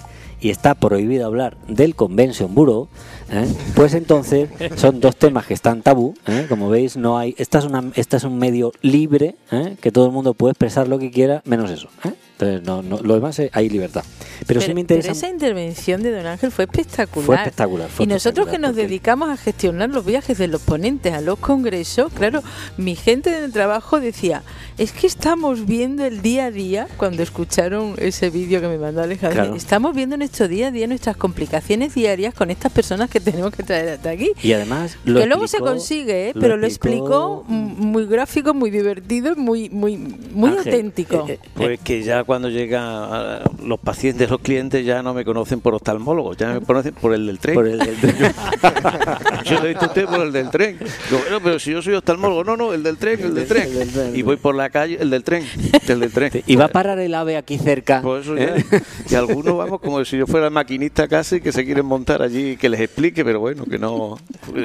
y 0.41 0.51
está 0.51 0.74
prohibido 0.74 1.26
hablar 1.26 1.57
del 1.66 1.95
Convention 1.95 2.55
Bureau, 2.55 2.89
¿eh? 3.31 3.47
pues 3.74 3.95
entonces 3.95 4.49
son 4.76 5.01
dos 5.01 5.16
temas 5.16 5.47
que 5.47 5.55
están 5.55 5.83
tabú. 5.83 6.14
¿eh? 6.26 6.47
Como 6.49 6.68
veis, 6.68 6.97
no 6.97 7.18
hay. 7.18 7.35
Esta 7.39 7.59
es, 7.59 7.64
una, 7.64 7.85
esta 7.95 8.16
es 8.16 8.24
un 8.24 8.39
medio 8.39 8.72
libre 8.83 9.37
¿eh? 9.51 9.76
que 9.81 9.91
todo 9.93 10.07
el 10.07 10.12
mundo 10.12 10.35
puede 10.35 10.53
expresar 10.53 10.89
lo 10.89 10.99
que 10.99 11.11
quiera, 11.11 11.43
menos 11.45 11.70
eso. 11.70 11.89
¿eh? 12.05 12.12
Entonces, 12.41 12.62
no, 12.62 12.83
no, 12.83 12.99
lo 13.03 13.14
demás 13.14 13.37
eh, 13.41 13.51
hay 13.53 13.68
libertad. 13.68 14.05
Pero, 14.47 14.61
sí 14.61 14.72
me 14.72 14.83
interesa. 14.83 15.09
pero 15.09 15.18
esa 15.18 15.29
intervención 15.29 16.03
de 16.05 16.12
Don 16.12 16.24
Ángel 16.26 16.53
fue 16.53 16.64
espectacular. 16.66 17.26
Fue 17.26 17.35
espectacular. 17.37 17.89
fue 17.89 18.05
y 18.05 18.07
nosotros 18.07 18.47
que 18.47 18.53
espectacular, 18.53 18.61
nos 18.61 18.70
porque- 18.70 18.83
dedicamos 18.87 19.29
a 19.31 19.37
gestionar 19.37 19.91
los 19.91 20.05
viajes 20.07 20.39
de 20.39 20.47
los 20.47 20.62
ponentes 20.62 21.12
a 21.12 21.20
los 21.20 21.39
congresos, 21.41 22.12
claro, 22.12 22.43
mi 22.76 22.95
gente 22.95 23.31
del 23.31 23.53
trabajo 23.53 23.99
decía, 23.99 24.45
es 24.79 24.93
que 24.93 25.09
estamos 25.09 25.66
viendo 25.66 26.05
el 26.05 26.22
día 26.22 26.47
a 26.47 26.51
día, 26.53 26.87
cuando 26.97 27.24
escucharon 27.24 27.95
ese 27.99 28.31
vídeo 28.31 28.61
que 28.61 28.68
me 28.68 28.79
mandó 28.79 29.03
Alejandro, 29.03 29.43
Claro. 29.43 29.57
estamos 29.57 29.95
viendo 29.97 30.16
nuestro 30.16 30.47
día 30.47 30.68
a 30.68 30.70
día 30.70 30.87
nuestras 30.87 31.16
complicaciones 31.16 31.95
diarias 31.97 32.35
con 32.35 32.53
estas 32.53 32.70
personas 32.70 33.11
que 33.11 33.17
tenemos 33.20 33.52
que 33.54 33.62
traer 33.62 33.88
hasta 33.90 34.10
aquí. 34.10 34.32
Y 34.42 34.52
además. 34.52 34.96
Lo 35.04 35.20
que 35.20 35.26
luego 35.26 35.46
se 35.48 35.58
consigue, 35.58 36.28
¿eh? 36.30 36.32
lo 36.34 36.40
pero 36.40 36.56
lo 36.56 36.66
explicó- 36.66 37.42
explicó 37.42 37.44
muy 37.48 38.06
gráfico, 38.06 38.54
muy 38.54 38.70
divertido, 38.70 39.34
muy 39.36 39.68
muy 39.70 39.96
muy 39.96 40.50
Ángel, 40.50 40.72
auténtico. 40.74 41.26
eh, 41.28 41.32
eh, 41.44 41.48
Pues 41.54 41.80
que 41.80 42.02
ya 42.02 42.24
cuando 42.24 42.48
llegan 42.48 43.40
los 43.64 43.78
pacientes, 43.80 44.30
los 44.30 44.40
clientes, 44.40 44.84
ya 44.84 45.02
no 45.02 45.14
me 45.14 45.24
conocen 45.24 45.60
por 45.60 45.74
oftalmólogo, 45.74 46.34
ya 46.34 46.52
me 46.54 46.60
conocen 46.60 46.94
por 46.94 47.14
el 47.14 47.26
del 47.26 47.38
tren. 47.38 47.54
por 47.54 47.66
el- 47.68 47.80
el- 47.80 47.96
Yo 49.44 49.62
le 49.62 49.72
he 49.72 49.76
a 49.76 49.80
usted 49.86 50.04
por 50.06 50.20
el 50.20 50.32
del 50.32 50.50
tren. 50.50 50.76
Digo, 50.78 51.20
bueno, 51.22 51.40
pero 51.42 51.58
si 51.58 51.70
yo 51.72 51.80
soy 51.82 51.94
oftalmólogo, 51.94 52.44
no, 52.44 52.56
no, 52.56 52.72
el 52.72 52.82
del 52.82 52.96
tren, 52.98 53.20
el 53.20 53.34
del 53.34 53.46
tren. 53.46 53.62
El 53.64 53.78
del 53.78 53.88
tren. 53.90 54.16
Y 54.16 54.22
voy 54.22 54.36
por 54.36 54.54
la 54.54 54.70
calle, 54.70 54.98
el 55.00 55.10
del 55.10 55.22
tren, 55.24 55.44
el 55.88 56.00
del 56.00 56.10
tren. 56.12 56.30
y 56.46 56.56
va 56.56 56.66
a 56.66 56.68
parar 56.68 56.98
el 56.98 57.14
ave 57.14 57.36
aquí 57.36 57.58
cerca. 57.58 58.02
Por 58.02 58.20
eso 58.20 58.36
ya. 58.36 58.56
¿eh? 58.56 58.64
Y 59.10 59.14
algunos 59.14 59.56
vamos 59.56 59.80
como 59.80 60.04
si 60.04 60.16
yo 60.18 60.26
fuera 60.26 60.50
maquinista 60.50 61.08
casi 61.08 61.40
que 61.40 61.52
se 61.52 61.64
quieren 61.64 61.86
montar 61.86 62.22
allí 62.22 62.50
y 62.50 62.56
que 62.56 62.68
les 62.68 62.80
explique, 62.80 63.07
pero 63.12 63.40
bueno, 63.40 63.64
que 63.64 63.78
no. 63.78 64.18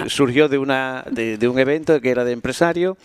Surgió 0.08 0.48
de 0.48 0.58
una 0.58 1.04
de, 1.10 1.48
un 1.48 1.60
evento 1.60 2.00
que 2.02 2.10
era 2.10 2.24
de 2.24 2.32
empresario, 2.32 2.98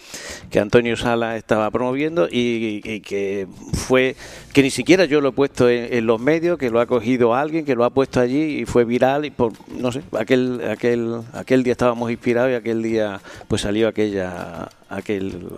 que 0.51 0.61
Antonio 0.61 0.97
Sala 0.97 1.37
estaba 1.37 1.71
promoviendo 1.71 2.29
y, 2.31 2.81
y 2.85 3.01
que 3.01 3.47
fue 3.73 4.17
que 4.53 4.63
ni 4.63 4.71
siquiera 4.71 5.05
yo 5.05 5.21
lo 5.21 5.31
he 5.31 5.33
puesto 5.33 5.69
en, 5.69 5.93
en 5.93 6.07
los 6.07 6.21
medios, 6.21 6.59
que 6.59 6.71
lo 6.71 6.81
ha 6.81 6.87
cogido 6.87 7.35
alguien, 7.35 7.65
que 7.65 7.75
lo 7.75 7.85
ha 7.85 7.91
puesto 7.91 8.21
allí 8.21 8.61
y 8.61 8.65
fue 8.65 8.85
viral 8.85 9.25
y 9.25 9.31
por 9.31 9.53
no 9.69 9.93
sé, 9.93 10.03
aquel 10.19 10.61
aquel 10.71 11.23
aquel 11.33 11.63
día 11.63 11.73
estábamos 11.73 12.11
inspirados 12.11 12.53
y 12.53 12.55
aquel 12.55 12.83
día 12.83 13.21
pues 13.49 13.63
salió 13.63 13.89
aquella 13.89 14.69
aquel 14.89 15.49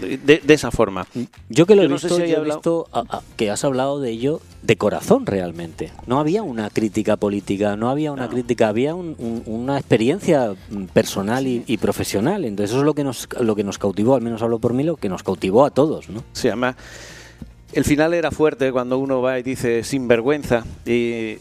de, 0.00 0.38
de 0.44 0.54
esa 0.54 0.70
forma. 0.70 1.06
Yo 1.48 1.66
que 1.66 1.74
lo 1.74 1.82
he 1.82 1.88
no 1.88 1.98
sé 1.98 2.08
visto, 2.08 2.22
si 2.24 2.30
yo 2.30 2.38
he 2.38 2.44
visto 2.44 2.86
a- 2.92 3.00
a- 3.08 3.22
que 3.36 3.50
has 3.50 3.64
hablado 3.64 4.00
de 4.00 4.10
ello 4.10 4.40
de 4.62 4.76
corazón 4.76 5.26
realmente. 5.26 5.92
No 6.06 6.18
había 6.20 6.42
una 6.42 6.68
crítica 6.70 7.16
política, 7.16 7.76
no 7.76 7.90
había 7.90 8.12
una 8.12 8.28
crítica, 8.28 8.68
había 8.68 8.94
un- 8.94 9.14
un- 9.18 9.42
una 9.46 9.78
experiencia 9.78 10.54
mm, 10.70 10.84
personal 10.86 11.46
y, 11.46 11.64
y 11.66 11.76
profesional. 11.78 12.44
Entonces 12.44 12.70
eso 12.70 12.80
es 12.80 12.84
lo 12.86 12.94
que 12.94 13.04
nos 13.04 13.28
lo 13.40 13.54
que 13.56 13.64
nos 13.64 13.78
cautivó, 13.78 14.14
al 14.14 14.22
menos 14.22 14.42
hablo 14.42 14.58
por 14.58 14.74
mí, 14.74 14.82
lo 14.84 14.96
que 14.96 15.08
nos 15.08 15.22
cautivó 15.22 15.64
a 15.64 15.70
todos, 15.70 16.08
¿no? 16.10 16.22
Sí, 16.32 16.48
además, 16.48 16.76
el 17.72 17.84
final 17.84 18.14
era 18.14 18.30
fuerte 18.30 18.72
cuando 18.72 18.98
uno 18.98 19.20
va 19.20 19.38
y 19.38 19.42
dice 19.42 19.84
sinvergüenza, 19.84 20.64
y, 20.86 21.36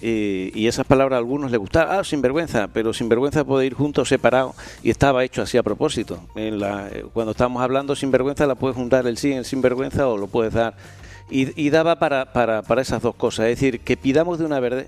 y, 0.54 0.68
esas 0.68 0.86
palabras 0.86 1.16
a 1.16 1.20
algunos 1.20 1.52
les 1.52 1.60
gustaban, 1.60 2.00
ah, 2.00 2.04
sinvergüenza, 2.04 2.68
pero 2.68 2.94
sinvergüenza 2.94 3.46
puede 3.46 3.66
ir 3.66 3.74
juntos, 3.74 4.10
separados, 4.10 4.56
y 4.84 4.90
estaba 4.90 5.24
hecho 5.24 5.42
así 5.42 5.58
a 5.58 5.64
propósito. 5.64 6.20
Eh, 6.36 7.06
cuando 7.14 7.32
estamos 7.32 7.62
hablando 7.64 7.96
sinvergüenza, 7.96 8.46
la 8.46 8.56
puedes 8.56 8.76
juntar 8.76 9.08
el 9.08 9.18
sí 9.18 9.32
en 9.32 9.46
sinvergüenza 9.46 10.08
o 10.08 10.18
lo 10.18 10.28
puedes 10.28 10.54
dar. 10.54 10.76
Y, 11.30 11.70
daba 11.70 12.00
para, 12.00 12.32
para, 12.32 12.62
para 12.62 12.82
esas 12.82 13.02
dos 13.02 13.16
cosas, 13.16 13.48
es 13.48 13.60
decir, 13.60 13.82
que 13.82 13.98
pidamos 13.98 14.40
de 14.40 14.46
una 14.46 14.62
verdad, 14.62 14.88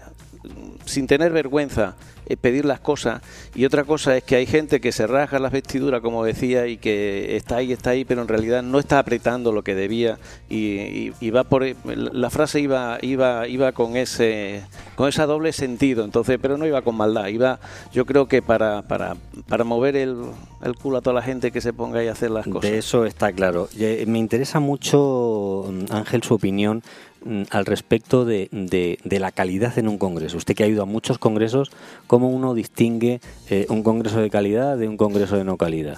sin 0.86 1.08
tener 1.08 1.32
vergüenza, 1.32 1.96
eh, 2.26 2.38
pedir 2.38 2.66
las 2.66 2.80
cosas. 2.80 3.22
Y 3.56 3.66
otra 3.66 3.84
cosa 3.84 4.16
es 4.18 4.24
que 4.24 4.36
hay 4.36 4.46
gente 4.46 4.80
que 4.82 4.92
se 4.92 5.08
rasga 5.08 5.40
las 5.40 5.52
vestiduras, 5.52 6.02
como 6.02 6.24
decía, 6.24 6.68
y 6.68 6.78
que 6.78 7.36
está 7.36 7.58
ahí, 7.58 7.72
está 7.72 7.92
ahí, 7.92 8.06
pero 8.06 8.22
en 8.22 8.28
realidad 8.28 8.62
no 8.64 8.80
está 8.80 9.00
apretando 9.00 9.52
lo 9.52 9.64
que 9.64 9.76
debía. 9.76 10.18
Y, 10.50 10.58
y- 10.80 11.14
y 11.20 11.30
va 11.32 11.44
por 11.44 11.66
la 11.86 12.30
frase 12.30 12.60
iba, 12.60 12.98
iba, 13.02 13.48
iba 13.48 13.72
con 13.72 13.98
ese, 13.98 14.64
con 14.96 15.10
ese 15.10 15.24
doble 15.24 15.54
sentido. 15.54 16.04
Entonces, 16.06 16.38
pero 16.42 16.58
no 16.58 16.66
iba 16.68 16.82
con 16.82 16.96
maldad. 16.96 17.28
Iba, 17.28 17.60
yo 17.94 18.06
creo 18.06 18.28
que 18.28 18.42
para, 18.42 18.84
para, 18.84 19.16
para 19.48 19.64
mover 19.64 19.96
el, 19.96 20.16
el 20.64 20.76
culo 20.76 20.98
a 20.98 21.02
toda 21.02 21.16
la 21.16 21.22
gente 21.22 21.52
que 21.52 21.62
se 21.62 21.74
ponga 21.74 22.00
ahí 22.00 22.08
a 22.08 22.12
hacer 22.14 22.32
las 22.32 22.46
cosas. 22.48 22.70
De 22.70 22.78
eso 22.78 23.06
está 23.06 23.32
claro. 23.34 23.70
Eh, 23.80 24.06
Me 24.08 24.20
interesa 24.20 24.60
mucho, 24.60 25.66
mm, 25.70 25.92
Ángel, 25.94 26.24
su 26.24 26.34
opinión 26.36 26.84
al 27.50 27.66
respecto 27.66 28.26
de, 28.26 28.48
de- 28.52 28.98
de 29.04 29.20
la 29.20 29.32
calidad 29.32 29.78
en 29.78 29.88
un 29.88 29.98
congreso. 29.98 30.38
Usted 30.38 30.56
que 30.56 30.64
ha 30.64 30.68
ido 30.68 30.84
a 30.84 30.86
muchos 30.86 31.18
congresos, 31.18 31.70
¿cómo 32.08 32.30
uno 32.30 32.54
distingue 32.54 33.20
eh, 33.50 33.66
un 33.70 33.84
congreso 33.84 34.20
de 34.22 34.30
calidad 34.30 34.78
de 34.78 34.88
un 34.88 34.98
congreso 34.98 35.36
de 35.38 35.44
no 35.44 35.58
calidad? 35.58 35.98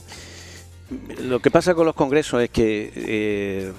Lo 1.23 1.39
que 1.39 1.49
pasa 1.49 1.73
con 1.73 1.85
los 1.85 1.95
congresos 1.95 2.41
es 2.43 2.49
que, 2.49 2.91
eh, 2.93 3.71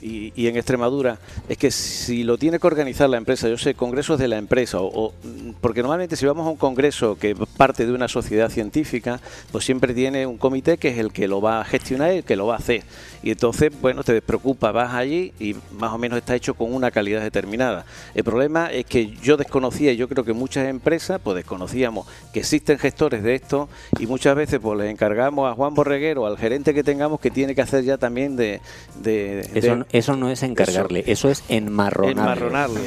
y, 0.00 0.32
y 0.34 0.46
en 0.46 0.56
Extremadura, 0.56 1.18
es 1.46 1.58
que 1.58 1.70
si 1.70 2.24
lo 2.24 2.38
tiene 2.38 2.58
que 2.58 2.66
organizar 2.66 3.10
la 3.10 3.18
empresa, 3.18 3.50
yo 3.50 3.58
sé, 3.58 3.74
congresos 3.74 4.18
de 4.18 4.28
la 4.28 4.38
empresa, 4.38 4.80
o, 4.80 5.08
o- 5.08 5.12
porque 5.60 5.82
normalmente 5.82 6.16
si 6.16 6.24
vamos 6.24 6.46
a 6.46 6.50
un 6.50 6.56
congreso 6.56 7.18
que 7.18 7.36
parte 7.58 7.84
de 7.84 7.92
una 7.92 8.08
sociedad 8.08 8.48
científica, 8.48 9.20
pues 9.52 9.66
siempre 9.66 9.92
tiene 9.92 10.26
un 10.26 10.38
comité 10.38 10.78
que 10.78 10.88
es 10.88 10.96
el 10.96 11.12
que 11.12 11.28
lo 11.28 11.42
va 11.42 11.60
a 11.60 11.64
gestionar 11.66 12.14
y 12.14 12.18
el 12.18 12.24
que 12.24 12.36
lo 12.36 12.46
va 12.46 12.54
a 12.54 12.58
hacer. 12.58 12.82
Y 13.22 13.30
entonces, 13.32 13.72
bueno, 13.80 14.02
te 14.04 14.12
despreocupa, 14.12 14.70
vas 14.72 14.94
allí 14.94 15.32
y 15.40 15.56
más 15.78 15.92
o 15.92 15.98
menos 15.98 16.18
está 16.18 16.34
hecho 16.36 16.54
con 16.54 16.72
una 16.72 16.90
calidad 16.90 17.20
determinada. 17.22 17.84
El 18.14 18.24
problema 18.24 18.70
es 18.72 18.86
que 18.86 19.08
yo 19.22 19.36
desconocía, 19.36 19.92
y 19.92 19.96
yo 19.96 20.08
creo 20.08 20.24
que 20.24 20.32
muchas 20.32 20.68
empresas, 20.68 21.20
pues 21.22 21.34
desconocíamos 21.36 22.06
que 22.32 22.40
existen 22.40 22.78
gestores 22.78 23.22
de 23.22 23.34
esto 23.34 23.68
y 23.98 24.06
muchas 24.06 24.36
veces 24.36 24.60
pues 24.60 24.78
les 24.78 24.90
encargamos 24.90 25.50
a 25.50 25.54
Juan 25.54 25.74
Borreguero, 25.74 26.26
al 26.26 26.38
gerente 26.38 26.74
que 26.74 26.84
tengamos, 26.84 27.20
que 27.20 27.30
tiene 27.30 27.54
que 27.54 27.62
hacer 27.62 27.84
ya 27.84 27.98
también 27.98 28.36
de... 28.36 28.60
de- 29.02 29.40
Eso, 29.54 29.76
de- 29.76 29.84
eso 29.92 30.16
no 30.16 30.30
es 30.30 30.42
encargarle, 30.42 31.02
eso, 31.06 31.28
es 31.28 31.42
enmarronarle. 31.48 32.20
enmarronarle. 32.20 32.80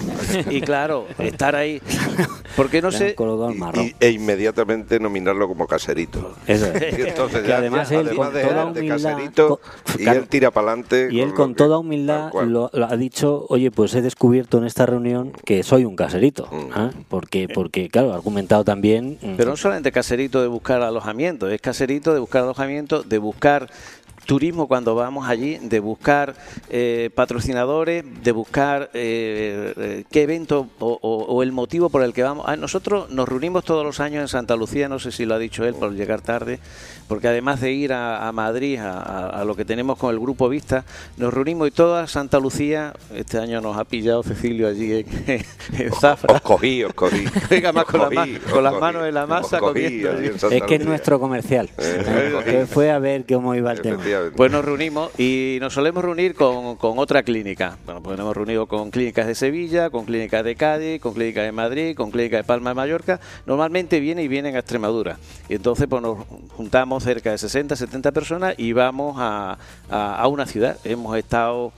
y 0.50 0.62
claro, 0.62 1.08
estar 1.20 1.56
ahí, 1.56 1.82
porque 2.56 2.82
no 2.82 2.92
sé... 2.92 3.16
Y- 3.84 3.96
e 4.00 4.10
inmediatamente 4.12 5.00
nominarlo 5.00 5.48
como 5.48 5.68
caserito. 5.68 6.36
Eso 6.48 6.68
es. 6.68 6.98
Y 6.98 7.02
entonces 7.02 7.42
Que 7.42 7.48
ya- 7.50 7.58
además 7.58 7.90
ya, 7.90 8.00
él, 8.00 8.08
además 8.08 8.26
con 8.28 8.34
de, 8.36 8.44
toda 8.44 8.66
de 8.72 8.80
humildad, 8.80 9.12
caserito, 9.12 9.62
y 9.98 10.04
él 10.22 10.28
tira 10.28 10.52
para 10.52 10.68
adelante. 10.68 11.10
Y 11.12 11.20
él 11.20 11.34
con 11.34 11.56
toda 11.56 11.78
humildad 11.78 12.32
lo, 12.46 12.70
lo 12.74 12.86
ha 12.86 12.98
dicho, 12.98 13.46
oye, 13.50 13.72
pues 13.72 13.94
he 13.96 14.02
descubierto 14.02 14.58
en 14.58 14.66
esta 14.66 14.86
reunión 14.86 15.34
que 15.46 15.64
soy 15.64 15.86
un 15.86 15.96
caserito. 15.96 16.48
Mm. 16.52 16.72
¿ah? 16.74 16.92
Porque, 17.10 17.48
porque, 17.54 17.90
claro, 17.90 18.14
ha 18.14 18.16
argumentado 18.16 18.64
también... 18.64 19.18
mm, 19.22 19.36
Pero 19.38 19.52
no 19.52 19.58
solamente 19.58 19.92
caserito 19.92 20.42
de 20.42 20.48
buscar 20.48 20.82
alojamiento, 20.82 21.50
es 21.50 21.62
caserito 21.62 22.14
de 22.14 22.20
buscar 22.20 22.44
alojamiento, 22.44 23.04
de 23.04 23.18
buscar 23.18 23.70
turismo 24.32 24.66
cuando 24.66 24.96
vamos 24.96 25.28
allí, 25.28 25.58
de 25.62 25.82
buscar 25.82 26.36
eh, 26.70 27.10
patrocinadores, 27.14 28.06
de 28.24 28.32
buscar 28.32 28.90
eh, 28.94 29.74
eh, 29.76 30.04
qué 30.10 30.22
evento 30.22 30.70
o, 30.80 30.98
o- 31.02 31.26
o 31.26 31.44
el 31.44 31.52
motivo 31.52 31.90
por 31.90 32.02
el 32.02 32.14
que 32.14 32.24
vamos. 32.24 32.46
Ah, 32.48 32.56
nosotros 32.56 33.10
nos 33.10 33.28
reunimos 33.28 33.66
todos 33.66 33.84
los 33.86 34.00
años 34.00 34.22
en 34.22 34.30
Santa 34.30 34.56
Lucía, 34.56 34.88
no 34.88 35.00
sé 35.00 35.12
si 35.12 35.26
lo 35.26 35.36
ha 35.36 35.38
dicho 35.38 35.66
él 35.66 35.76
por 35.76 35.92
llegar 35.94 36.22
tarde, 36.22 36.60
porque 37.10 37.28
además 37.28 37.60
de 37.60 37.74
ir 37.74 37.92
a, 37.92 38.26
a 38.26 38.32
Madrid, 38.32 38.78
a, 38.80 39.42
a- 39.42 39.44
lo 39.44 39.54
que 39.56 39.66
tenemos 39.66 39.98
con 39.98 40.14
el 40.14 40.20
grupo 40.22 40.48
Vista, 40.48 40.86
nos 41.18 41.34
reunimos 41.34 41.68
y 41.68 41.72
toda 41.72 42.08
Santa 42.08 42.40
Lucía, 42.40 42.94
este 43.14 43.38
año 43.38 43.60
nos 43.60 43.76
ha 43.78 43.84
pillado 43.84 44.24
Cecilio 44.24 44.70
allí 44.70 44.94
en, 44.94 45.06
en 45.78 45.92
Zafra. 46.00 46.36
Os 46.36 46.42
cogí, 46.42 46.86
os 46.86 46.94
cogí. 46.94 47.26
Venga, 47.50 47.74
más 47.74 47.84
con, 47.84 48.00
la 48.00 48.06
cogí, 48.08 48.36
con 48.50 48.64
las 48.64 48.80
manos 48.80 49.06
en 49.06 49.14
la 49.14 49.28
masa 49.28 49.60
comiendo 49.60 50.10
es 50.56 50.64
que 50.64 50.76
es 50.76 50.86
nuestro 50.86 51.20
comercial. 51.20 51.70
Eh, 51.78 52.44
¿eh? 52.46 52.66
Fue 52.70 52.92
a 52.92 53.00
ver 53.00 53.26
cómo 53.28 53.54
iba 53.56 53.74
el 53.74 53.82
tema. 53.82 54.02
Pues 54.36 54.52
nos 54.52 54.64
reunimos 54.64 55.12
y 55.20 55.58
nos 55.60 55.74
solemos 55.74 56.04
reunir 56.04 56.36
con, 56.36 56.76
con 56.76 57.00
otra 57.00 57.24
clínica. 57.24 57.78
Bueno, 57.86 58.02
pues 58.04 58.18
nos 58.18 58.26
hemos 58.26 58.36
reunido 58.38 58.68
con 58.68 58.92
clínicas 58.92 59.28
de 59.28 59.36
Sevilla, 59.36 59.90
con 59.90 60.06
clínicas 60.06 60.44
de 60.44 60.56
Cádiz, 60.56 61.02
con 61.02 61.14
clínicas 61.14 61.44
de 61.46 61.52
Madrid, 61.52 61.96
con 61.96 62.12
clínicas 62.12 62.40
de 62.40 62.44
Palma 62.44 62.72
de 62.72 62.76
Mallorca. 62.76 63.20
Normalmente 63.46 64.00
vienen 64.00 64.26
y 64.26 64.28
vienen 64.28 64.56
a 64.56 64.60
Extremadura. 64.60 65.18
Y 65.50 65.56
entonces 65.56 65.88
pues 65.90 66.02
nos 66.02 66.20
juntamos 66.56 67.04
cerca 67.04 67.32
de 67.32 67.38
60, 67.38 67.76
70 67.76 68.12
personas 68.12 68.54
y 68.58 68.74
vamos 68.74 69.16
a- 69.18 69.58
a 69.90 70.28
una 70.28 70.46
ciudad. 70.46 70.78
Hemos 70.84 71.18
estado 71.18 71.72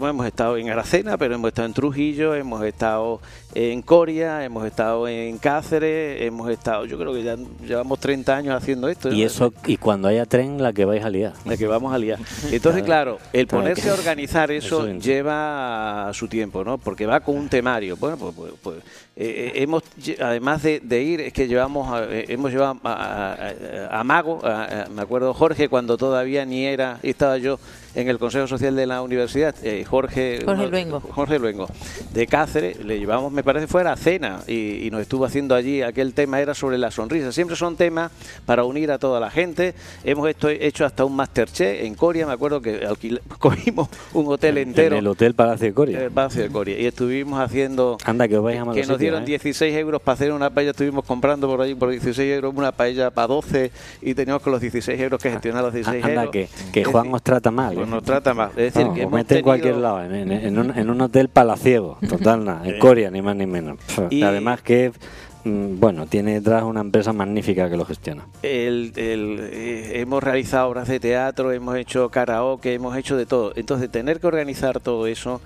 hemos 0.00 0.26
estado 0.26 0.56
en 0.56 0.68
Aracena, 0.70 1.16
pero 1.16 1.34
hemos 1.34 1.48
estado 1.48 1.66
en 1.66 1.74
Trujillo, 1.74 2.34
hemos 2.34 2.64
estado 2.64 3.20
en 3.54 3.82
Coria, 3.82 4.44
hemos 4.44 4.66
estado 4.66 5.06
en 5.08 5.38
Cáceres, 5.38 6.22
hemos 6.22 6.50
estado, 6.50 6.84
yo 6.86 6.98
creo 6.98 7.12
que 7.12 7.22
ya 7.22 7.36
llevamos 7.66 7.98
30 8.00 8.36
años 8.36 8.54
haciendo 8.54 8.88
esto. 8.88 9.12
Y 9.12 9.22
eso, 9.22 9.52
y 9.66 9.76
cuando 9.76 10.08
haya 10.08 10.26
tren, 10.26 10.62
la 10.62 10.72
que 10.72 10.84
vais 10.84 11.04
a 11.04 11.10
liar. 11.10 11.32
La 11.44 11.56
que 11.56 11.66
vamos 11.66 11.92
a 11.94 11.98
liar. 11.98 12.18
Entonces, 12.50 12.82
claro, 12.84 13.18
el 13.32 13.46
ponerse 13.46 13.88
a 13.90 13.94
organizar 13.94 14.50
eso, 14.50 14.80
eso 14.86 14.88
es- 14.88 15.04
lleva 15.04 16.10
su 16.12 16.28
tiempo, 16.28 16.64
¿no? 16.64 16.78
Porque 16.78 17.06
va 17.06 17.20
con 17.20 17.36
un 17.36 17.48
temario. 17.48 17.96
Bueno, 17.96 18.16
pues, 18.16 18.34
pues- 18.34 18.52
pues, 18.62 18.76
eh, 19.18 19.52
eh, 19.54 19.62
hemos, 19.62 19.82
además 20.20 20.62
de, 20.62 20.80
de 20.80 21.02
ir, 21.02 21.20
es 21.22 21.32
que 21.32 21.48
llevamos, 21.48 21.90
a- 21.92 22.04
eh, 22.04 22.26
hemos 22.28 22.50
llevado 22.52 22.78
a, 22.84 22.92
a- 22.92 23.32
a- 23.94 24.00
a 24.00 24.04
Mago, 24.04 24.40
a- 24.44 24.84
a- 24.84 24.88
me 24.90 25.00
acuerdo 25.02 25.32
Jorge, 25.32 25.68
cuando 25.68 25.96
todavía 25.96 26.44
ni 26.44 26.66
era, 26.66 26.98
estaba 27.02 27.38
yo 27.38 27.58
en 27.94 28.08
el 28.10 28.18
Consejo 28.18 28.46
Social 28.46 28.76
de 28.76 28.84
la 28.84 29.00
Universidad, 29.00 29.54
eh, 29.62 29.82
Jorge, 29.88 30.40
Jorge 30.44 30.60
uno- 30.62 30.70
Luengo. 30.70 31.00
Jorge 31.00 31.38
Luengo, 31.38 31.66
de 32.12 32.26
Cáceres, 32.26 32.84
le 32.84 32.98
llevamos, 32.98 33.32
me 33.32 33.42
parece, 33.42 33.66
fuera 33.66 33.92
a 33.92 33.96
cena 33.96 34.40
y, 34.46 34.86
y 34.86 34.90
nos 34.90 35.00
estuvo 35.00 35.24
haciendo 35.24 35.54
allí, 35.54 35.80
aquel 35.80 36.12
tema 36.12 36.38
era 36.42 36.52
sobre 36.52 36.76
la 36.76 36.90
sonrisa. 36.90 37.32
Siempre 37.32 37.56
son 37.56 37.74
temas 37.76 38.12
para 38.44 38.64
unir 38.64 38.90
a 38.90 38.98
toda 38.98 39.18
la 39.18 39.30
gente. 39.30 39.74
Hemos 40.04 40.28
esto- 40.28 40.50
hecho 40.50 40.84
hasta 40.84 41.06
un 41.06 41.16
Masterchef 41.16 41.82
en 41.84 41.94
Coria, 41.94 42.26
me 42.26 42.34
acuerdo 42.34 42.60
que 42.60 42.86
alquil- 42.86 43.22
cogimos 43.38 43.88
un 44.12 44.26
hotel 44.30 44.58
entero. 44.58 44.96
En 44.96 44.98
el 45.00 45.06
Hotel 45.06 45.32
Palacio 45.34 45.68
de 45.68 45.72
Coria. 45.72 45.96
en 45.98 46.04
el 46.04 46.10
Palacio 46.10 46.42
de 46.42 46.50
Coria. 46.50 46.78
Y 46.78 46.84
estuvimos 46.84 47.40
haciendo. 47.40 47.96
Anda, 48.04 48.28
que 48.28 48.36
os 48.36 48.44
vais 48.44 48.60
a 48.60 48.64
nos 49.10 49.20
dieron 49.20 49.22
¿eh? 49.22 49.26
16 49.26 49.76
euros 49.76 50.02
para 50.02 50.14
hacer 50.14 50.32
una 50.32 50.50
paella. 50.50 50.70
Estuvimos 50.70 51.04
comprando 51.04 51.46
por 51.48 51.60
allí 51.60 51.74
por 51.74 51.90
16 51.90 52.18
euros 52.34 52.54
una 52.56 52.72
paella 52.72 53.10
para 53.10 53.26
12 53.28 53.70
y 54.02 54.14
teníamos 54.14 54.42
con 54.42 54.52
los 54.52 54.60
16 54.60 55.00
euros 55.00 55.22
que 55.22 55.30
gestionar 55.30 55.62
los 55.64 55.72
16 55.74 56.04
Anda, 56.04 56.22
euros. 56.24 56.32
que, 56.32 56.48
que 56.72 56.84
Juan 56.84 57.04
decir, 57.04 57.14
os 57.16 57.22
trata 57.22 57.50
mal. 57.50 57.74
pues 57.74 57.88
nos 57.88 58.02
trata 58.02 58.34
más. 58.34 58.50
Es 58.50 58.56
decir, 58.56 58.82
Vamos, 58.82 58.94
que 58.96 59.02
hemos 59.02 59.12
mete 59.14 59.38
en 59.38 59.42
cualquier 59.44 59.74
tenido- 59.74 59.82
lado, 59.94 60.04
en, 60.04 60.14
en- 60.14 60.32
en 60.32 60.58
un, 60.58 60.78
en 60.78 60.90
un 60.90 61.00
hotel 61.00 61.28
palaciego, 61.28 61.98
total, 62.08 62.44
nada, 62.44 62.66
en 62.68 62.78
Coria, 62.78 63.10
ni 63.10 63.22
más 63.22 63.36
ni 63.36 63.46
menos. 63.46 63.78
Pf, 63.78 64.06
Y- 64.10 64.22
Además 64.22 64.60
que, 64.62 64.92
mm, 65.44 65.78
bueno, 65.80 66.06
tiene 66.06 66.34
detrás 66.34 66.62
una 66.64 66.80
empresa 66.80 67.12
magnífica 67.12 67.70
que 67.70 67.76
lo 67.76 67.84
gestiona. 67.84 68.26
El, 68.42 68.92
el, 68.96 69.38
eh, 69.52 70.00
hemos 70.00 70.22
realizado 70.22 70.68
obras 70.68 70.88
de 70.88 71.00
teatro, 71.00 71.52
hemos 71.52 71.76
hecho 71.76 72.08
karaoke, 72.10 72.74
hemos 72.74 72.96
hecho 72.96 73.16
de 73.16 73.26
todo. 73.26 73.52
Entonces, 73.56 73.90
tener 73.90 74.20
que 74.20 74.26
organizar 74.26 74.80
todo 74.80 75.06
eso 75.06 75.40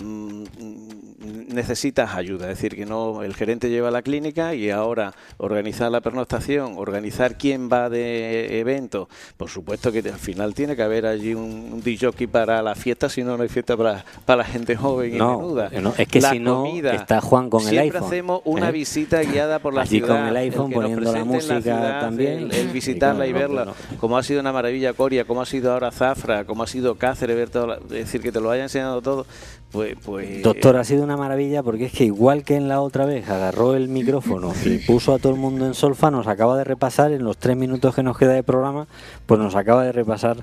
mm, 0.00 0.04
mm, 0.04 1.43
necesitas 1.54 2.14
ayuda. 2.14 2.50
Es 2.50 2.58
decir, 2.58 2.76
que 2.76 2.84
no 2.86 3.22
el 3.22 3.34
gerente 3.34 3.70
lleva 3.70 3.90
la 3.90 4.02
clínica 4.02 4.54
y 4.54 4.70
ahora 4.70 5.14
organizar 5.38 5.90
la 5.90 6.00
pernoctación, 6.00 6.74
organizar 6.76 7.38
quién 7.38 7.68
va 7.72 7.88
de 7.88 8.60
evento. 8.60 9.08
Por 9.36 9.48
supuesto 9.48 9.90
que 9.92 10.00
al 10.00 10.18
final 10.18 10.54
tiene 10.54 10.76
que 10.76 10.82
haber 10.82 11.06
allí 11.06 11.34
un, 11.34 11.70
un 11.72 11.82
DJ 11.82 12.28
para 12.28 12.60
la 12.62 12.74
fiesta, 12.74 13.08
si 13.08 13.22
no, 13.22 13.36
no 13.36 13.42
hay 13.42 13.48
fiesta 13.48 13.76
para, 13.76 14.04
para 14.26 14.38
la 14.38 14.44
gente 14.44 14.76
joven 14.76 15.14
y 15.14 15.18
No, 15.18 15.38
menuda. 15.38 15.70
no, 15.80 15.94
es 15.96 16.08
que 16.08 16.20
La 16.20 16.30
si 16.30 16.38
no, 16.38 16.66
está 16.66 17.20
Juan 17.20 17.48
con 17.48 17.62
el 17.62 17.68
Siempre 17.68 17.98
iPhone, 17.98 18.04
hacemos 18.08 18.40
una 18.44 18.68
¿eh? 18.68 18.72
visita 18.72 19.22
guiada 19.22 19.58
por 19.60 19.72
la 19.74 19.82
Allí 19.82 19.98
ciudad. 19.98 20.16
con 20.18 20.26
el 20.26 20.36
iPhone 20.36 20.70
poniendo 20.72 21.12
la 21.12 21.24
música 21.24 21.60
ciudad, 21.62 22.00
también. 22.00 22.50
el- 22.52 22.68
visitarla 22.68 23.26
y 23.26 23.32
verla, 23.32 23.64
no. 23.64 23.74
como 24.00 24.18
ha 24.18 24.22
sido 24.22 24.40
una 24.40 24.52
maravilla 24.52 24.92
Coria, 24.94 25.24
como 25.24 25.40
ha 25.42 25.46
sido 25.46 25.72
ahora 25.72 25.90
Zafra, 25.92 26.44
como 26.44 26.62
ha 26.62 26.66
sido 26.66 26.96
Cáceres, 26.96 27.36
ver 27.36 27.50
todo, 27.50 27.66
la- 27.66 27.76
es 27.76 27.88
decir, 27.90 28.20
que 28.20 28.32
te 28.32 28.40
lo 28.40 28.50
haya 28.50 28.64
enseñado 28.64 29.00
todo, 29.02 29.26
pues... 29.70 29.96
pues 30.04 30.42
Doctor, 30.42 30.76
ha 30.76 30.84
sido 30.84 31.02
una 31.04 31.16
maravilla 31.16 31.43
porque 31.62 31.86
es 31.86 31.92
que 31.92 32.04
igual 32.04 32.44
que 32.44 32.56
en 32.56 32.68
la 32.68 32.80
otra 32.80 33.04
vez 33.04 33.28
agarró 33.28 33.74
el 33.74 33.88
micrófono 33.88 34.52
y 34.64 34.78
puso 34.78 35.14
a 35.14 35.18
todo 35.18 35.32
el 35.32 35.38
mundo 35.38 35.66
en 35.66 35.74
solfa, 35.74 36.10
nos 36.10 36.26
acaba 36.26 36.56
de 36.56 36.64
repasar 36.64 37.12
en 37.12 37.24
los 37.24 37.36
tres 37.36 37.56
minutos 37.56 37.94
que 37.94 38.02
nos 38.02 38.16
queda 38.16 38.32
de 38.32 38.42
programa, 38.42 38.86
pues 39.26 39.38
nos 39.40 39.54
acaba 39.54 39.84
de 39.84 39.92
repasar 39.92 40.38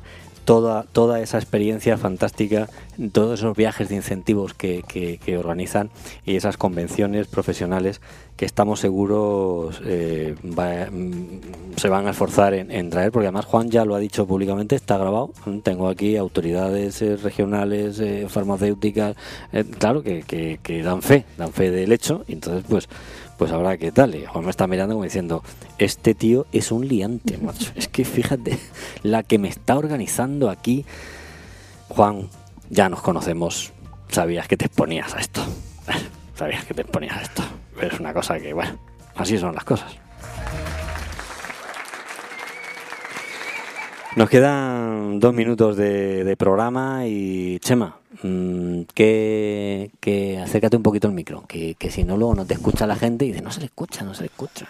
toda, 0.45 0.83
toda 0.91 1.21
esa 1.21 1.37
experiencia 1.37 1.97
fantástica, 1.97 2.67
todos 3.11 3.39
esos 3.39 3.55
viajes 3.55 3.89
de 3.89 3.95
incentivos 3.95 4.53
que, 4.53 4.83
que- 4.87 5.19
organizan 5.37 5.89
y 6.25 6.35
esas 6.35 6.57
convenciones 6.57 7.27
profesionales 7.27 8.01
que 8.35 8.45
estamos 8.45 8.79
seguros 8.79 9.81
eh, 9.85 10.35
mm, 10.43 11.77
se 11.77 11.89
van 11.89 12.07
a 12.07 12.11
esforzar 12.11 12.53
en, 12.53 12.89
traer, 12.89 13.11
porque 13.11 13.27
además 13.27 13.45
Juan 13.45 13.69
ya 13.69 13.85
lo 13.85 13.95
ha 13.95 13.99
dicho 13.99 14.25
públicamente, 14.27 14.75
está 14.75 14.97
grabado. 14.97 15.31
Tengo 15.63 15.87
aquí 15.87 16.17
autoridades 16.17 17.01
eh, 17.01 17.15
regionales, 17.17 17.99
eh, 17.99 18.25
farmacéuticas, 18.27 19.15
claro, 19.79 20.01
que- 20.03 20.23
que 20.61 20.83
dan 20.83 21.01
fe, 21.01 21.25
dan 21.37 21.53
fe 21.53 21.71
del 21.71 21.91
hecho, 21.91 22.23
y 22.27 22.33
entonces 22.33 22.63
pues 22.67 22.89
pues 23.41 23.51
habrá 23.53 23.75
que 23.75 23.91
tal. 23.91 24.13
Y 24.13 24.23
Juan 24.27 24.45
me 24.45 24.51
está 24.51 24.67
mirando 24.67 24.93
como 24.93 25.03
diciendo, 25.03 25.43
este 25.79 26.13
tío 26.13 26.45
es 26.51 26.71
un 26.71 26.87
liante, 26.87 27.37
macho. 27.41 27.71
Es 27.75 27.87
que 27.87 28.05
fíjate, 28.05 28.59
la 29.01 29.23
que 29.23 29.39
me 29.39 29.47
está 29.47 29.79
organizando 29.79 30.51
aquí, 30.51 30.85
Juan, 31.89 32.29
ya 32.69 32.87
nos 32.87 33.01
conocemos, 33.01 33.73
sabías 34.09 34.47
que 34.47 34.57
te 34.57 34.65
exponías 34.65 35.15
a 35.15 35.19
esto. 35.19 35.41
Sabías 36.35 36.65
que 36.65 36.75
te 36.75 36.83
exponías 36.83 37.17
a 37.17 37.21
esto. 37.23 37.41
Pero 37.75 37.91
es 37.91 37.99
una 37.99 38.13
cosa 38.13 38.39
que, 38.39 38.53
bueno, 38.53 38.77
así 39.15 39.39
son 39.39 39.55
las 39.55 39.63
cosas. 39.63 39.91
Nos 44.17 44.29
quedan 44.29 45.19
dos 45.19 45.33
minutos 45.33 45.77
de, 45.77 46.23
de 46.23 46.37
programa 46.37 47.07
y 47.07 47.57
Chema, 47.57 48.00
mm, 48.23 48.81
que, 48.93 49.91
que 49.99 50.37
acércate 50.39 50.77
un 50.77 50.83
poquito 50.83 51.07
al 51.07 51.13
micro, 51.13 51.43
que, 51.47 51.75
que 51.75 51.91
si 51.91 52.03
no 52.03 52.17
luego 52.17 52.35
no 52.35 52.45
te 52.45 52.53
escucha 52.53 52.87
la 52.87 52.95
gente 52.95 53.25
y 53.25 53.29
dice 53.29 53.41
no 53.41 53.51
se 53.51 53.59
le 53.59 53.65
escucha, 53.67 54.03
no 54.03 54.13
se 54.13 54.21
le 54.21 54.27
escucha. 54.27 54.67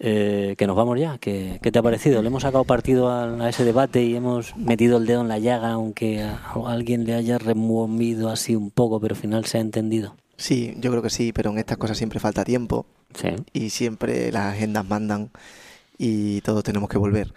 Eh, 0.00 0.54
que 0.56 0.68
nos 0.68 0.76
vamos 0.76 0.96
ya, 1.00 1.18
¿Qué, 1.18 1.58
¿qué 1.60 1.72
te 1.72 1.80
ha 1.80 1.82
parecido? 1.82 2.22
Le 2.22 2.28
hemos 2.28 2.42
sacado 2.44 2.62
partido 2.64 3.08
a, 3.08 3.24
a 3.44 3.48
ese 3.48 3.64
debate 3.64 4.04
y 4.04 4.14
hemos 4.14 4.56
metido 4.56 4.98
el 4.98 5.06
dedo 5.06 5.22
en 5.22 5.28
la 5.28 5.40
llaga, 5.40 5.72
aunque 5.72 6.22
a, 6.22 6.36
a 6.54 6.72
alguien 6.72 7.04
le 7.04 7.14
haya 7.14 7.36
removido 7.38 8.28
así 8.30 8.54
un 8.54 8.70
poco, 8.70 9.00
pero 9.00 9.16
al 9.16 9.20
final 9.20 9.44
se 9.46 9.58
ha 9.58 9.60
entendido. 9.60 10.14
Sí, 10.36 10.74
yo 10.78 10.90
creo 10.92 11.02
que 11.02 11.10
sí, 11.10 11.32
pero 11.32 11.50
en 11.50 11.58
estas 11.58 11.78
cosas 11.78 11.98
siempre 11.98 12.20
falta 12.20 12.44
tiempo 12.44 12.86
Sí. 13.14 13.30
y 13.52 13.70
siempre 13.70 14.30
las 14.30 14.54
agendas 14.54 14.86
mandan 14.86 15.30
y 15.98 16.42
todos 16.42 16.62
tenemos 16.62 16.88
que 16.88 16.98
volver. 16.98 17.34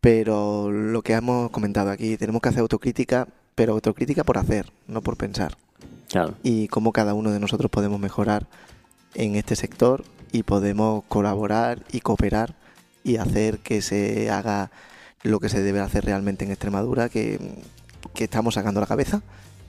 Pero 0.00 0.70
lo 0.70 1.02
que 1.02 1.12
hemos 1.12 1.50
comentado 1.50 1.90
aquí, 1.90 2.16
tenemos 2.16 2.40
que 2.40 2.48
hacer 2.48 2.60
autocrítica, 2.62 3.28
pero 3.60 3.74
autocrítica 3.74 4.24
por 4.24 4.38
hacer, 4.38 4.72
no 4.88 5.02
por 5.02 5.18
pensar. 5.18 5.58
Claro. 6.08 6.32
Y 6.42 6.68
cómo 6.68 6.92
cada 6.92 7.12
uno 7.12 7.30
de 7.30 7.38
nosotros 7.38 7.70
podemos 7.70 8.00
mejorar 8.00 8.46
en 9.12 9.34
este 9.36 9.54
sector 9.54 10.02
y 10.32 10.44
podemos 10.44 11.04
colaborar 11.08 11.84
y 11.92 12.00
cooperar 12.00 12.54
y 13.04 13.18
hacer 13.18 13.58
que 13.58 13.82
se 13.82 14.30
haga 14.30 14.70
lo 15.22 15.40
que 15.40 15.50
se 15.50 15.60
debe 15.60 15.80
hacer 15.80 16.06
realmente 16.06 16.46
en 16.46 16.52
Extremadura, 16.52 17.10
que, 17.10 17.38
que 18.14 18.24
estamos 18.24 18.54
sacando 18.54 18.80
la 18.80 18.86
cabeza 18.86 19.20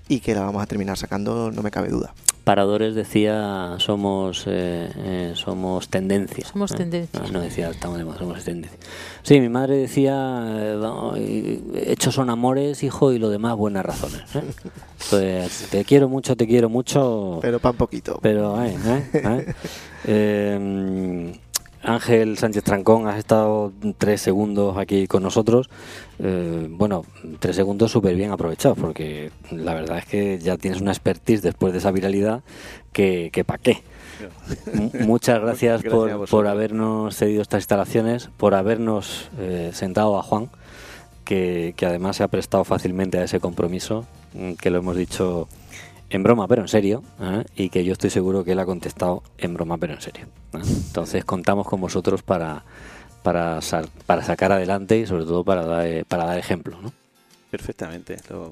y 0.07 0.21
que 0.21 0.35
la 0.35 0.39
vamos 0.39 0.63
a 0.63 0.67
terminar 0.67 0.97
sacando, 0.97 1.51
no 1.51 1.61
me 1.61 1.69
cabe 1.69 1.89
duda. 1.89 2.13
Paradores 2.51 2.95
decía 2.95 3.75
somos 3.77 4.43
eh, 4.45 4.89
eh, 4.97 5.31
somos 5.35 5.87
tendencia. 5.87 6.45
Somos 6.45 6.73
¿eh? 6.73 6.75
tendencia. 6.75 7.21
No, 7.21 7.27
no 7.29 7.39
decía 7.39 7.69
estamos 7.69 7.97
de 7.97 8.03
moda, 8.03 8.17
somos 8.17 8.43
tendencia. 8.43 8.77
Sí, 9.23 9.39
mi 9.39 9.47
madre 9.47 9.77
decía 9.77 10.73
eh, 11.15 11.61
hechos 11.85 12.13
son 12.13 12.29
amores, 12.29 12.83
hijo, 12.83 13.13
y 13.13 13.19
lo 13.19 13.29
demás 13.29 13.55
buenas 13.55 13.85
razones. 13.85 14.23
¿eh? 14.35 14.43
Pues 15.09 15.69
te 15.71 15.85
quiero 15.85 16.09
mucho, 16.09 16.35
te 16.35 16.45
quiero 16.45 16.67
mucho, 16.67 17.39
Pero 17.41 17.59
para 17.59 17.71
un 17.71 17.77
poquito. 17.77 18.19
pero 18.21 18.61
eh, 18.61 18.75
eh, 18.85 19.09
eh. 19.13 19.53
Eh, 20.05 21.39
Ángel 21.83 22.37
Sánchez 22.37 22.63
Trancón, 22.63 23.07
has 23.07 23.17
estado 23.17 23.71
tres 23.97 24.21
segundos 24.21 24.77
aquí 24.77 25.07
con 25.07 25.23
nosotros. 25.23 25.69
Eh, 26.19 26.67
bueno, 26.69 27.05
tres 27.39 27.55
segundos 27.55 27.91
súper 27.91 28.15
bien 28.15 28.31
aprovechados, 28.31 28.77
porque 28.77 29.31
la 29.51 29.73
verdad 29.73 29.97
es 29.97 30.05
que 30.05 30.39
ya 30.39 30.57
tienes 30.57 30.81
una 30.81 30.91
expertise 30.91 31.41
después 31.41 31.73
de 31.73 31.79
esa 31.79 31.91
viralidad 31.91 32.41
que, 32.91 33.29
que 33.33 33.43
pa' 33.43 33.57
qué. 33.57 33.81
Muchas 35.05 35.41
gracias, 35.41 35.81
por, 35.83 36.29
por 36.29 36.47
habernos 36.47 37.15
cedido 37.15 37.41
estas 37.41 37.61
instalaciones, 37.61 38.29
por 38.37 38.53
habernos 38.53 39.29
eh, 39.39 39.71
sentado 39.73 40.19
a 40.19 40.23
Juan, 40.23 40.49
que, 41.25 41.73
que 41.75 41.85
además 41.87 42.17
se 42.17 42.23
ha 42.23 42.27
prestado 42.27 42.63
fácilmente 42.63 43.17
a 43.17 43.23
ese 43.23 43.39
compromiso, 43.39 44.05
mm, 44.33 44.53
que 44.53 44.69
lo 44.69 44.77
hemos 44.77 44.95
dicho 44.95 45.47
en 46.11 46.23
broma 46.23 46.47
pero 46.47 46.61
en 46.61 46.67
serio, 46.67 47.03
¿eh? 47.19 47.43
y 47.55 47.69
que 47.69 47.83
yo 47.83 47.93
estoy 47.93 48.09
seguro 48.09 48.43
que 48.43 48.51
él 48.51 48.59
ha 48.59 48.65
contestado 48.65 49.23
en 49.37 49.53
broma 49.53 49.77
pero 49.77 49.93
en 49.93 50.01
serio. 50.01 50.27
¿eh? 50.53 50.59
Entonces 50.61 51.25
contamos 51.25 51.67
con 51.67 51.79
vosotros 51.81 52.21
para, 52.21 52.63
para, 53.23 53.59
para 54.05 54.23
sacar 54.23 54.51
adelante 54.51 54.97
y 54.99 55.07
sobre 55.07 55.23
todo 55.23 55.43
para 55.43 55.65
dar, 55.65 55.87
eh, 55.87 56.05
para 56.07 56.25
dar 56.25 56.37
ejemplo. 56.37 56.77
¿no? 56.81 56.91
Perfectamente, 57.51 58.15
lo, 58.29 58.51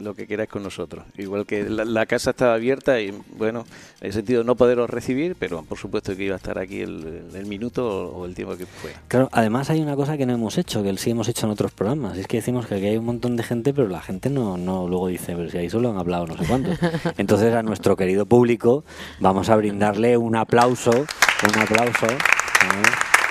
lo 0.00 0.14
que 0.14 0.26
queráis 0.26 0.48
con 0.48 0.62
nosotros. 0.62 1.04
Igual 1.18 1.44
que 1.44 1.62
la, 1.68 1.84
la 1.84 2.06
casa 2.06 2.30
estaba 2.30 2.54
abierta 2.54 2.98
y, 2.98 3.12
bueno, 3.36 3.66
en 4.00 4.06
el 4.06 4.12
sentido 4.14 4.40
de 4.40 4.46
no 4.46 4.54
poderos 4.54 4.88
recibir, 4.88 5.36
pero 5.38 5.62
por 5.62 5.76
supuesto 5.76 6.16
que 6.16 6.24
iba 6.24 6.36
a 6.36 6.38
estar 6.38 6.58
aquí 6.58 6.80
el, 6.80 7.28
el 7.34 7.44
minuto 7.44 7.86
o, 7.86 8.20
o 8.20 8.24
el 8.24 8.34
tiempo 8.34 8.56
que 8.56 8.64
fuera. 8.64 8.98
Claro, 9.08 9.28
además 9.30 9.68
hay 9.68 9.82
una 9.82 9.94
cosa 9.94 10.16
que 10.16 10.24
no 10.24 10.32
hemos 10.32 10.56
hecho, 10.56 10.82
que 10.82 10.96
sí 10.96 11.10
hemos 11.10 11.28
hecho 11.28 11.44
en 11.44 11.52
otros 11.52 11.72
programas, 11.72 12.16
es 12.16 12.26
que 12.26 12.38
decimos 12.38 12.66
que 12.66 12.76
aquí 12.76 12.86
hay 12.86 12.96
un 12.96 13.04
montón 13.04 13.36
de 13.36 13.42
gente, 13.42 13.74
pero 13.74 13.88
la 13.88 14.00
gente 14.00 14.30
no, 14.30 14.56
no 14.56 14.88
luego 14.88 15.08
dice, 15.08 15.36
pero 15.36 15.50
si 15.50 15.58
ahí 15.58 15.68
solo 15.68 15.90
han 15.90 15.98
hablado 15.98 16.26
no 16.26 16.38
sé 16.38 16.46
cuántos. 16.46 16.78
Entonces 17.18 17.54
a 17.54 17.62
nuestro 17.62 17.94
querido 17.94 18.24
público 18.24 18.84
vamos 19.18 19.50
a 19.50 19.56
brindarle 19.56 20.16
un 20.16 20.34
aplauso, 20.34 20.92
un 20.92 21.60
aplauso, 21.60 22.06
¿eh? 22.06 22.18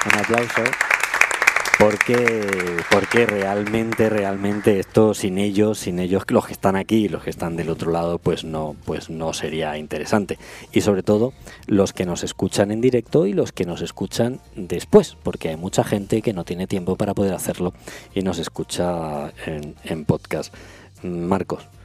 un 0.05 0.19
aplauso. 0.19 0.88
Porque, 1.79 2.83
porque 2.91 3.25
realmente, 3.25 4.09
realmente 4.09 4.79
esto 4.79 5.13
sin 5.13 5.37
ellos, 5.37 5.79
sin 5.79 5.99
ellos 5.99 6.23
los 6.27 6.45
que 6.45 6.51
están 6.51 6.75
aquí 6.75 7.05
y 7.05 7.07
los 7.07 7.23
que 7.23 7.29
están 7.29 7.55
del 7.55 7.69
otro 7.69 7.89
lado, 7.91 8.19
pues 8.19 8.43
no, 8.43 8.75
pues 8.83 9.09
no 9.09 9.31
sería 9.31 9.77
interesante. 9.77 10.37
Y 10.73 10.81
sobre 10.81 11.03
todo 11.03 11.31
los 11.67 11.93
que 11.93 12.05
nos 12.05 12.23
escuchan 12.23 12.71
en 12.71 12.81
directo 12.81 13.25
y 13.25 13.33
los 13.33 13.53
que 13.53 13.65
nos 13.65 13.81
escuchan 13.81 14.41
después, 14.57 15.15
porque 15.23 15.47
hay 15.47 15.55
mucha 15.55 15.85
gente 15.85 16.21
que 16.21 16.33
no 16.33 16.43
tiene 16.43 16.67
tiempo 16.67 16.97
para 16.97 17.13
poder 17.13 17.33
hacerlo 17.33 17.73
y 18.13 18.23
nos 18.23 18.39
escucha 18.39 19.31
en, 19.45 19.75
en 19.85 20.03
podcast. 20.03 20.53
Marcos. 21.01 21.78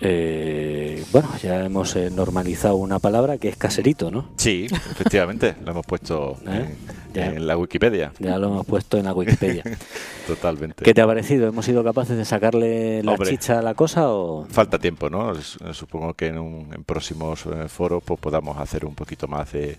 Eh, 0.00 1.04
bueno, 1.12 1.28
ya 1.42 1.64
hemos 1.64 1.96
eh, 1.96 2.10
normalizado 2.10 2.76
una 2.76 2.98
palabra 3.00 3.38
que 3.38 3.48
es 3.48 3.56
caserito, 3.56 4.10
¿no? 4.10 4.28
Sí, 4.36 4.66
efectivamente, 4.70 5.56
lo 5.64 5.72
hemos 5.72 5.86
puesto 5.86 6.36
¿Eh? 6.46 6.66
en, 6.68 7.14
Ya. 7.14 7.26
en 7.26 7.46
la 7.46 7.56
Wikipedia. 7.56 8.12
Ya 8.18 8.38
lo 8.38 8.46
hemos 8.48 8.66
puesto 8.66 8.96
en 8.96 9.06
la 9.06 9.12
Wikipedia. 9.12 9.64
Totalmente. 10.26 10.84
¿Qué 10.84 10.94
te 10.94 11.00
ha 11.00 11.06
parecido? 11.06 11.48
¿Hemos 11.48 11.64
sido 11.64 11.82
capaces 11.82 12.16
de 12.16 12.24
sacarle 12.24 13.02
la 13.02 13.12
Hombre. 13.12 13.30
chicha 13.30 13.58
a 13.58 13.62
la 13.62 13.74
cosa 13.74 14.08
o...? 14.10 14.46
Falta 14.50 14.78
tiempo, 14.78 15.10
¿no? 15.10 15.32
Eh, 15.32 15.38
Supongo 15.72 16.14
que 16.14 16.26
en, 16.28 16.38
un- 16.38 16.72
en 16.72 16.84
próximos 16.84 17.44
foros 17.68 18.02
pues 18.04 18.20
podamos 18.20 18.56
hacer 18.58 18.84
un 18.84 18.94
poquito 18.94 19.26
más 19.26 19.50
de, 19.52 19.76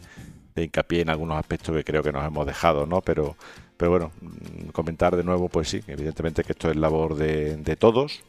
de 0.56 0.64
hincapié 0.64 1.02
en 1.02 1.10
algunos 1.10 1.38
aspectos 1.38 1.74
que 1.76 1.84
creo 1.84 2.04
que 2.04 2.12
nos 2.12 2.26
hemos 2.26 2.46
dejado, 2.46 2.86
¿no? 2.86 3.00
Pero, 3.02 3.36
pero 3.78 3.92
bueno, 3.92 4.12
mm, 4.22 4.70
comentar 4.72 5.16
de 5.16 5.24
nuevo, 5.24 5.48
pues 5.48 5.70
sí, 5.70 5.82
evidentemente 5.88 6.44
que 6.44 6.52
esto 6.52 6.70
es 6.70 6.76
labor 6.76 7.16
de, 7.16 7.56
de 7.58 7.76
todos, 7.78 8.20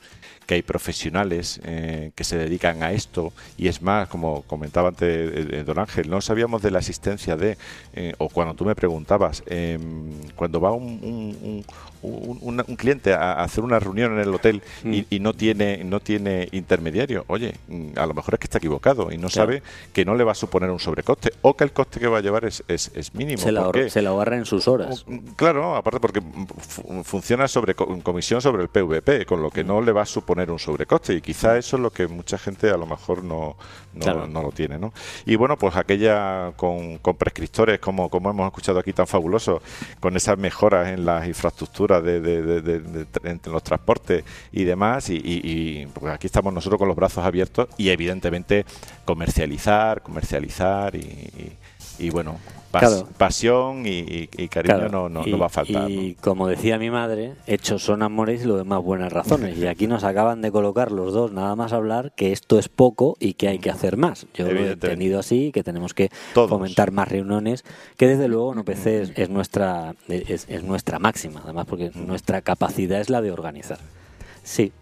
que 0.51 0.55
hay 0.57 0.63
profesionales 0.63 1.61
eh, 1.63 2.11
que 2.17 2.25
se 2.25 2.37
dedican 2.37 2.83
a 2.83 2.91
esto 2.91 3.33
y 3.57 3.69
es 3.69 3.83
más, 3.83 4.09
como 4.09 4.43
comentaba 4.49 4.89
antes 4.89 5.09
eh, 5.09 5.49
eh, 5.59 5.63
don 5.65 5.79
Ángel, 5.79 6.11
no 6.11 6.21
sabíamos 6.21 6.61
de 6.61 6.73
la 6.73 6.81
existencia 6.81 7.37
de, 7.37 7.57
eh, 7.95 8.15
o 8.19 8.29
cuando 8.29 8.55
tú 8.55 8.65
me 8.65 8.75
preguntabas, 8.75 9.45
em, 9.47 10.11
cuando 10.35 10.61
va 10.61 10.73
un, 10.73 10.99
un- 11.05 11.39
un- 11.41 11.65
un- 12.03 12.39
un- 12.41 12.65
un 12.67 12.77
cliente 12.77 13.13
a 13.15 13.33
a 13.33 13.45
hacer 13.45 13.63
una 13.65 13.79
reunión 13.79 14.13
en 14.15 14.21
el 14.21 14.35
hotel 14.35 14.63
y, 14.85 15.07
y 15.11 15.21
no 15.21 15.33
tiene 15.35 15.85
no 15.85 16.01
tiene 16.01 16.49
intermediario, 16.53 17.25
oye, 17.29 17.55
mm, 17.69 17.91
a 17.99 18.07
lo 18.07 18.15
mejor 18.15 18.35
es 18.35 18.41
que 18.41 18.45
está 18.47 18.59
equivocado 18.59 19.11
y 19.13 19.19
no 19.19 19.29
Claro. 19.29 19.53
sabe 19.53 19.63
que 19.93 20.05
no 20.05 20.15
le 20.15 20.25
va 20.25 20.33
a 20.33 20.35
suponer 20.35 20.71
un 20.71 20.79
sobrecoste 20.79 21.33
o 21.43 21.57
que 21.57 21.65
el 21.65 21.73
coste 21.73 22.01
que 22.01 22.07
va 22.07 22.19
a 22.19 22.21
llevar 22.21 22.45
es, 22.45 22.63
es, 22.69 22.91
es 22.95 23.15
mínimo. 23.15 23.39
Se 23.43 23.53
la, 23.53 23.61
¿Por 23.65 23.77
ahorra, 23.79 23.91
se 23.91 24.07
ahorra 24.07 24.37
en 24.37 24.45
sus 24.47 24.67
horas. 24.69 25.05
Mm, 25.07 25.19
Claro, 25.37 25.77
aparte 25.77 26.01
porque 26.01 26.21
mm, 26.21 26.47
fu- 26.47 27.05
funciona 27.05 27.49
sobre 27.49 27.75
co- 27.75 27.99
comisión 28.03 28.41
sobre 28.41 28.63
el 28.63 28.69
PVP, 28.69 29.27
con 29.27 29.43
lo 29.43 29.51
que 29.51 29.65
no 29.65 29.81
le 29.81 29.93
va 29.93 30.03
a 30.03 30.07
suponer 30.07 30.51
un 30.51 30.59
sobrecoste 30.59 31.15
y 31.15 31.21
quizá 31.21 31.57
eso 31.59 31.77
es 31.77 31.83
lo 31.83 31.91
que 31.91 32.07
mucha 32.07 32.39
gente 32.39 32.71
a 32.71 32.77
lo 32.77 32.87
mejor 32.87 33.23
no, 33.25 33.57
no, 33.95 34.01
Claro. 34.01 34.27
no 34.27 34.43
lo 34.43 34.53
tiene, 34.53 34.79
¿no? 34.79 34.93
Y 35.27 35.37
bueno, 35.37 35.57
pues 35.57 35.77
aquella 35.77 36.53
con, 36.57 36.99
con 36.99 37.17
prescriptores 37.17 37.79
como, 37.81 38.09
como 38.09 38.31
hemos 38.31 38.47
escuchado 38.47 38.79
aquí 38.79 38.93
tan 38.93 39.07
fabulosos, 39.07 39.63
con 40.01 40.17
esas 40.17 40.39
mejoras 40.39 40.89
en 40.89 41.05
las 41.05 41.27
infraestructuras 41.27 41.90
de, 42.01 42.21
de- 42.21 42.43
de- 42.43 42.61
de- 42.63 42.79
de 42.81 43.07
tra- 43.07 43.31
en 43.47 43.53
los 43.53 43.63
transportes 43.63 44.23
y 44.53 44.65
demás, 44.65 45.11
y, 45.11 45.17
y- 45.17 45.87
pues 45.93 46.15
aquí 46.15 46.27
estamos 46.27 46.53
nosotros 46.53 46.79
con 46.79 46.87
los 46.89 46.97
brazos 46.97 47.25
abiertos 47.25 47.69
y 47.77 47.89
evidentemente 47.89 48.65
comercializar, 49.05 50.03
comercializar 50.03 50.95
y- 50.95 51.53
y, 51.99 52.11
bueno, 52.11 52.39
pas- 52.73 52.81
Claro. 52.81 53.09
pasión 53.19 53.87
y, 53.87 53.99
y- 54.01 54.29
y 54.37 54.49
cariño 54.49 54.75
Claro, 54.77 54.89
no, 54.91 55.09
no, 55.09 55.27
y, 55.27 55.31
no 55.33 55.39
va 55.39 55.47
a 55.47 55.51
faltar. 55.51 55.91
Y 55.91 56.15
como 56.21 56.47
decía 56.49 56.79
mi 56.79 56.91
madre, 56.91 57.35
hechos 57.47 57.83
son 57.83 58.03
amores 58.03 58.43
y 58.43 58.47
lo 58.47 58.57
demás 58.57 58.83
buenas 58.83 59.13
razones. 59.13 59.59
Y 59.59 59.67
aquí 59.67 59.87
nos 59.87 60.05
acaban 60.05 60.41
de 60.43 60.53
colocar 60.53 60.93
los 60.93 61.13
dos 61.13 61.33
nada 61.33 61.57
más 61.57 61.73
hablar 61.73 62.13
que 62.17 62.33
esto 62.33 62.59
es 62.59 62.69
poco 62.69 63.17
y 63.21 63.35
que 63.35 63.49
hay 63.49 63.59
que 63.59 63.71
hacer 63.71 63.97
más. 63.97 64.27
Yo 64.35 64.51
lo 64.51 64.61
he 64.61 64.73
entendido 64.73 65.19
así, 65.19 65.51
que 65.53 65.63
tenemos 65.63 65.95
que 65.95 66.11
Todos. 66.35 66.49
fomentar 66.51 66.93
más 66.93 67.09
reuniones, 67.09 67.65
que 67.97 68.07
desde 68.07 68.29
luego 68.29 68.53
en 68.53 68.59
OPC 68.61 68.87
es, 69.01 69.13
es 69.17 69.31
nuestra 69.31 69.95
es, 70.09 70.47
es 70.49 70.63
nuestra 70.63 70.99
máxima, 70.99 71.41
además 71.45 71.67
porque 71.67 71.91
nuestra 71.95 72.41
capacidad 72.43 73.01
es 73.01 73.11
la 73.11 73.21
de 73.21 73.33
organizar. 73.33 73.79
Sí, 74.43 74.73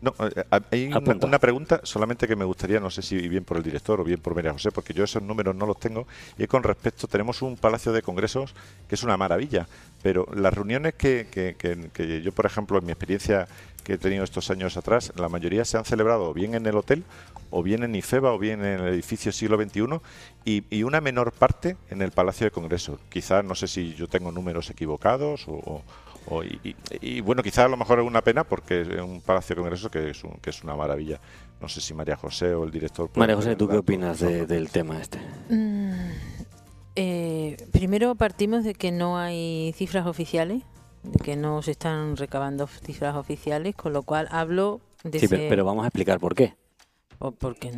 No, 0.00 0.14
eh, 0.20 0.44
hay 0.70 0.86
una, 0.86 1.38
pregunta 1.40 1.80
solamente 1.82 2.28
que 2.28 2.36
me 2.36 2.44
gustaría, 2.44 2.78
no 2.78 2.88
sé 2.90 3.02
si 3.02 3.16
bien 3.28 3.42
por 3.44 3.56
el 3.56 3.62
director 3.64 4.00
o 4.00 4.04
bien 4.04 4.20
por 4.20 4.34
María 4.34 4.52
José, 4.52 4.70
porque 4.70 4.94
yo 4.94 5.02
esos 5.04 5.22
números 5.22 5.56
no 5.56 5.66
los 5.66 5.78
tengo, 5.80 6.06
y 6.38 6.44
es 6.44 6.48
con 6.48 6.62
respecto, 6.62 7.08
tenemos 7.08 7.42
un 7.42 7.56
palacio 7.56 7.90
de 7.92 8.02
congresos 8.02 8.54
que 8.88 8.94
es 8.94 9.02
una 9.02 9.16
maravilla, 9.16 9.66
pero 10.02 10.26
las 10.34 10.54
reuniones 10.54 10.94
que, 10.94 11.26
que- 11.30 11.56
que- 11.58 11.90
que 11.92 12.22
yo, 12.22 12.30
por 12.32 12.46
ejemplo, 12.46 12.78
en 12.78 12.86
mi 12.86 12.92
experiencia 12.92 13.48
que 13.82 13.94
he 13.94 13.98
tenido 13.98 14.22
estos 14.22 14.50
años 14.50 14.76
atrás, 14.76 15.12
la 15.16 15.28
mayoría 15.28 15.64
se 15.64 15.78
han 15.78 15.84
celebrado 15.84 16.32
bien 16.34 16.54
en 16.54 16.66
el 16.66 16.76
hotel, 16.76 17.02
o 17.50 17.62
bien 17.62 17.82
en 17.82 17.94
IFEBA, 17.94 18.32
o 18.34 18.38
bien 18.38 18.62
en 18.64 18.80
el 18.80 18.92
edificio 18.92 19.32
siglo 19.32 19.56
XXI, 19.56 19.98
y, 20.44 20.62
y 20.70 20.82
una 20.82 21.00
menor 21.00 21.32
parte 21.32 21.76
en 21.90 22.02
el 22.02 22.10
palacio 22.12 22.44
de 22.44 22.50
congresos. 22.50 23.00
Quizás, 23.08 23.42
no 23.44 23.54
sé 23.54 23.66
si 23.66 23.94
yo 23.94 24.06
tengo 24.06 24.30
números 24.30 24.68
equivocados 24.70 25.48
o... 25.48 25.52
o- 25.54 25.82
o- 26.30 26.42
y, 26.44 26.60
y- 26.64 26.76
y, 27.00 27.20
bueno, 27.20 27.42
quizás 27.42 27.64
a 27.66 27.68
lo 27.68 27.76
mejor 27.76 28.00
es 28.00 28.06
una 28.06 28.22
pena 28.22 28.44
porque 28.44 28.82
es 28.82 29.00
un 29.00 29.20
palacio 29.20 29.54
de 29.56 29.60
congresos 29.62 29.90
que 29.90 30.10
es, 30.10 30.22
un- 30.24 30.38
que 30.40 30.50
es 30.50 30.62
una 30.62 30.74
maravilla. 30.76 31.20
No 31.60 31.68
sé 31.68 31.80
si 31.80 31.94
María 31.94 32.16
José 32.16 32.54
o 32.54 32.64
el 32.64 32.70
director. 32.70 33.10
María 33.16 33.34
José, 33.36 33.56
¿tú 33.56 33.68
qué 33.68 33.78
opinas 33.78 34.20
de- 34.20 34.46
del 34.46 34.70
tema 34.70 35.00
este? 35.00 35.18
Mm, 35.48 36.10
eh, 36.96 37.56
primero 37.72 38.14
partimos 38.14 38.64
de 38.64 38.74
que 38.74 38.90
no 38.92 39.18
hay 39.18 39.72
cifras 39.76 40.06
oficiales, 40.06 40.62
de 41.02 41.18
que 41.24 41.36
no 41.36 41.62
se 41.62 41.70
están 41.72 42.16
recabando 42.16 42.66
cifras 42.66 43.16
oficiales, 43.16 43.74
con 43.74 43.92
lo 43.92 44.02
cual 44.02 44.28
hablo 44.30 44.80
de 45.04 45.20
Sí, 45.20 45.28
pero, 45.28 45.42
ese- 45.42 45.48
pero 45.48 45.64
vamos 45.64 45.84
a 45.84 45.88
explicar 45.88 46.18
por 46.18 46.34
qué. 46.34 46.54
o 47.20 47.32
porque 47.32 47.70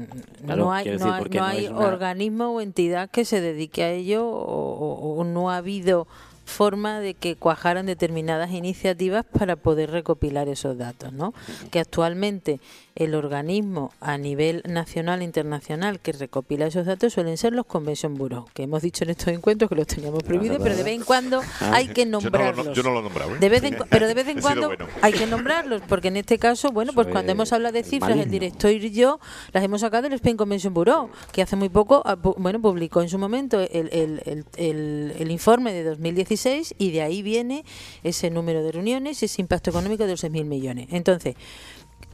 Claro, 0.45 0.65
no 0.65 0.73
hay, 0.73 0.85
no 0.85 0.93
decir, 0.93 1.07
hay, 1.13 1.19
porque 1.19 1.39
no 1.39 1.45
hay 1.45 1.67
una- 1.69 1.79
organismo 1.87 2.51
o 2.51 2.61
entidad 2.61 3.09
que 3.11 3.25
se 3.25 3.41
dedique 3.41 3.83
a 3.83 3.91
ello 3.91 4.27
o, 4.29 4.35
o- 4.35 5.19
o 5.19 5.25
no 5.25 5.51
ha 5.51 5.57
habido 5.57 6.07
forma 6.51 7.01
de 7.01 7.15
que 7.15 7.37
cuajaran 7.37 7.87
determinadas 7.87 8.51
iniciativas 8.51 9.25
para 9.25 9.57
poder 9.57 9.91
recopilar 9.91 10.49
esos 10.49 10.77
datos, 10.77 11.13
¿no? 11.13 11.33
Que 11.71 11.81
actualmente 11.81 12.61
el 12.97 13.15
organismo 13.15 13.93
a 14.01 14.19
nivel 14.19 14.63
nacional 14.69 15.21
e 15.23 15.25
internacional 15.25 16.01
que 16.01 16.13
recopila 16.13 16.67
esos 16.67 16.85
datos 16.85 17.13
suelen 17.15 17.39
ser 17.39 17.53
los 17.55 17.65
Convention 17.65 18.15
Bureau, 18.17 18.47
que 18.53 18.65
hemos 18.65 18.83
dicho 18.83 19.05
en 19.05 19.11
estos 19.11 19.29
encuentros 19.29 19.69
que 19.71 19.77
los 19.77 19.87
teníamos 19.87 20.23
prohibidos, 20.23 20.59
pero 20.63 20.77
de 20.77 20.83
vez 20.83 20.95
en 20.97 21.05
cuando 21.05 21.41
hay 21.61 21.89
que 21.89 22.05
Yo 22.05 22.11
no, 22.11 22.19
lo, 22.19 22.23
nombrarlos. 22.25 22.77
yo 22.77 22.83
no 22.83 22.91
lo 22.93 23.01
he 23.01 23.03
nombrado. 23.05 23.35
¿eh? 23.37 23.39
De 23.39 23.49
vez 23.49 23.63
en, 23.65 23.77
pero 23.89 24.07
de 24.07 24.15
vez 24.15 24.29
en 24.29 24.39
He 24.41 24.43
cuando 24.43 24.67
bueno. 24.67 24.87
hay 25.01 25.13
que 25.13 25.27
nombrarlos, 25.27 25.83
porque 25.89 26.09
en 26.09 26.17
este 26.19 26.39
caso, 26.39 26.73
bueno, 26.73 26.93
pues 26.93 27.07
Soy 27.07 27.13
cuando 27.13 27.33
hemos 27.33 27.53
hablado 27.53 27.73
de 27.75 27.85
cifras, 27.85 28.11
maligno. 28.11 28.25
el 28.25 28.31
director 28.31 28.71
y 28.73 28.91
yo 28.91 29.21
las 29.53 29.63
hemos 29.65 29.81
sacado 29.81 30.03
del 30.03 30.13
Spain 30.15 30.37
Convention 30.37 30.75
Bureau, 30.75 31.09
que 31.33 31.43
hace 31.43 31.57
muy 31.57 31.69
poco, 31.69 32.03
ah, 32.05 32.17
bueno, 32.17 32.61
publicó 32.61 33.01
en 33.03 33.09
su 33.09 33.19
momento 33.19 33.61
el, 33.61 33.89
el- 33.93 34.23
el- 34.27 34.45
el- 34.57 35.15
el 35.19 35.31
informe 35.31 35.73
de 35.73 35.85
2016 35.85 36.40
y 36.79 36.91
de 36.91 37.03
ahí 37.03 37.23
viene 37.23 37.65
ese 38.03 38.31
número 38.31 38.63
de 38.63 38.73
reuniones 38.73 39.23
y 39.23 39.27
ese 39.27 39.41
impacto 39.43 39.71
económico 39.71 40.05
de 40.05 40.13
los 40.13 40.25
6.000 40.25 40.45
millones. 40.45 40.89
Entonces, 40.91 41.37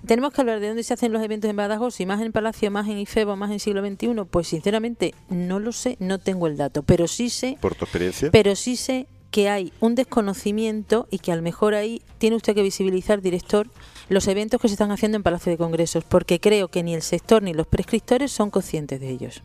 tenemos 0.07 0.33
que 0.33 0.41
hablar 0.41 0.61
de 0.61 0.69
dónde 0.69 0.83
se 0.83 0.95
hacen 0.95 1.13
los 1.13 1.23
eventos 1.23 1.51
en 1.51 1.57
Badajoz, 1.57 1.95
si 1.95 2.07
más 2.07 2.21
en 2.21 2.33
Palacio, 2.33 2.71
más 2.71 2.89
en 2.89 2.99
IFEBO, 2.99 3.37
más 3.37 3.51
en 3.51 3.61
siglo 3.61 3.85
XXI, 3.85 4.25
pues 4.31 4.49
sinceramente 4.49 5.15
no 5.29 5.59
lo 5.59 5.73
sé, 5.73 5.97
no 6.01 6.19
tengo 6.19 6.47
el 6.47 6.57
dato, 6.57 6.83
pero 6.83 7.09
sí 7.09 7.31
sé 7.31 7.59
Por 7.61 7.75
tu 7.75 7.85
experiencia. 7.85 8.31
pero 8.31 8.55
sí 8.57 8.77
sé 8.77 9.07
que 9.31 9.49
hay 9.49 9.73
un 9.81 9.95
desconocimiento 9.95 11.09
y 11.11 11.19
que 11.19 11.33
a 11.33 11.37
lo 11.37 11.43
mejor 11.43 11.75
ahí 11.75 12.03
tiene 12.19 12.37
usted 12.37 12.55
que 12.55 12.63
visibilizar, 12.63 13.21
director, 13.21 13.69
los 14.09 14.29
eventos 14.29 14.61
que 14.61 14.69
se 14.69 14.75
están 14.75 14.93
haciendo 14.93 15.17
en 15.17 15.23
Palacio 15.23 15.51
de 15.51 15.59
Congresos, 15.59 16.05
porque 16.05 16.41
creo 16.41 16.69
que 16.69 16.83
ni 16.83 16.95
el 16.95 17.03
sector 17.03 17.43
ni 17.43 17.53
los 17.53 17.67
prescriptores 17.67 18.31
son 18.33 18.51
conscientes 18.51 19.01
de 19.01 19.11
ellos. 19.11 19.43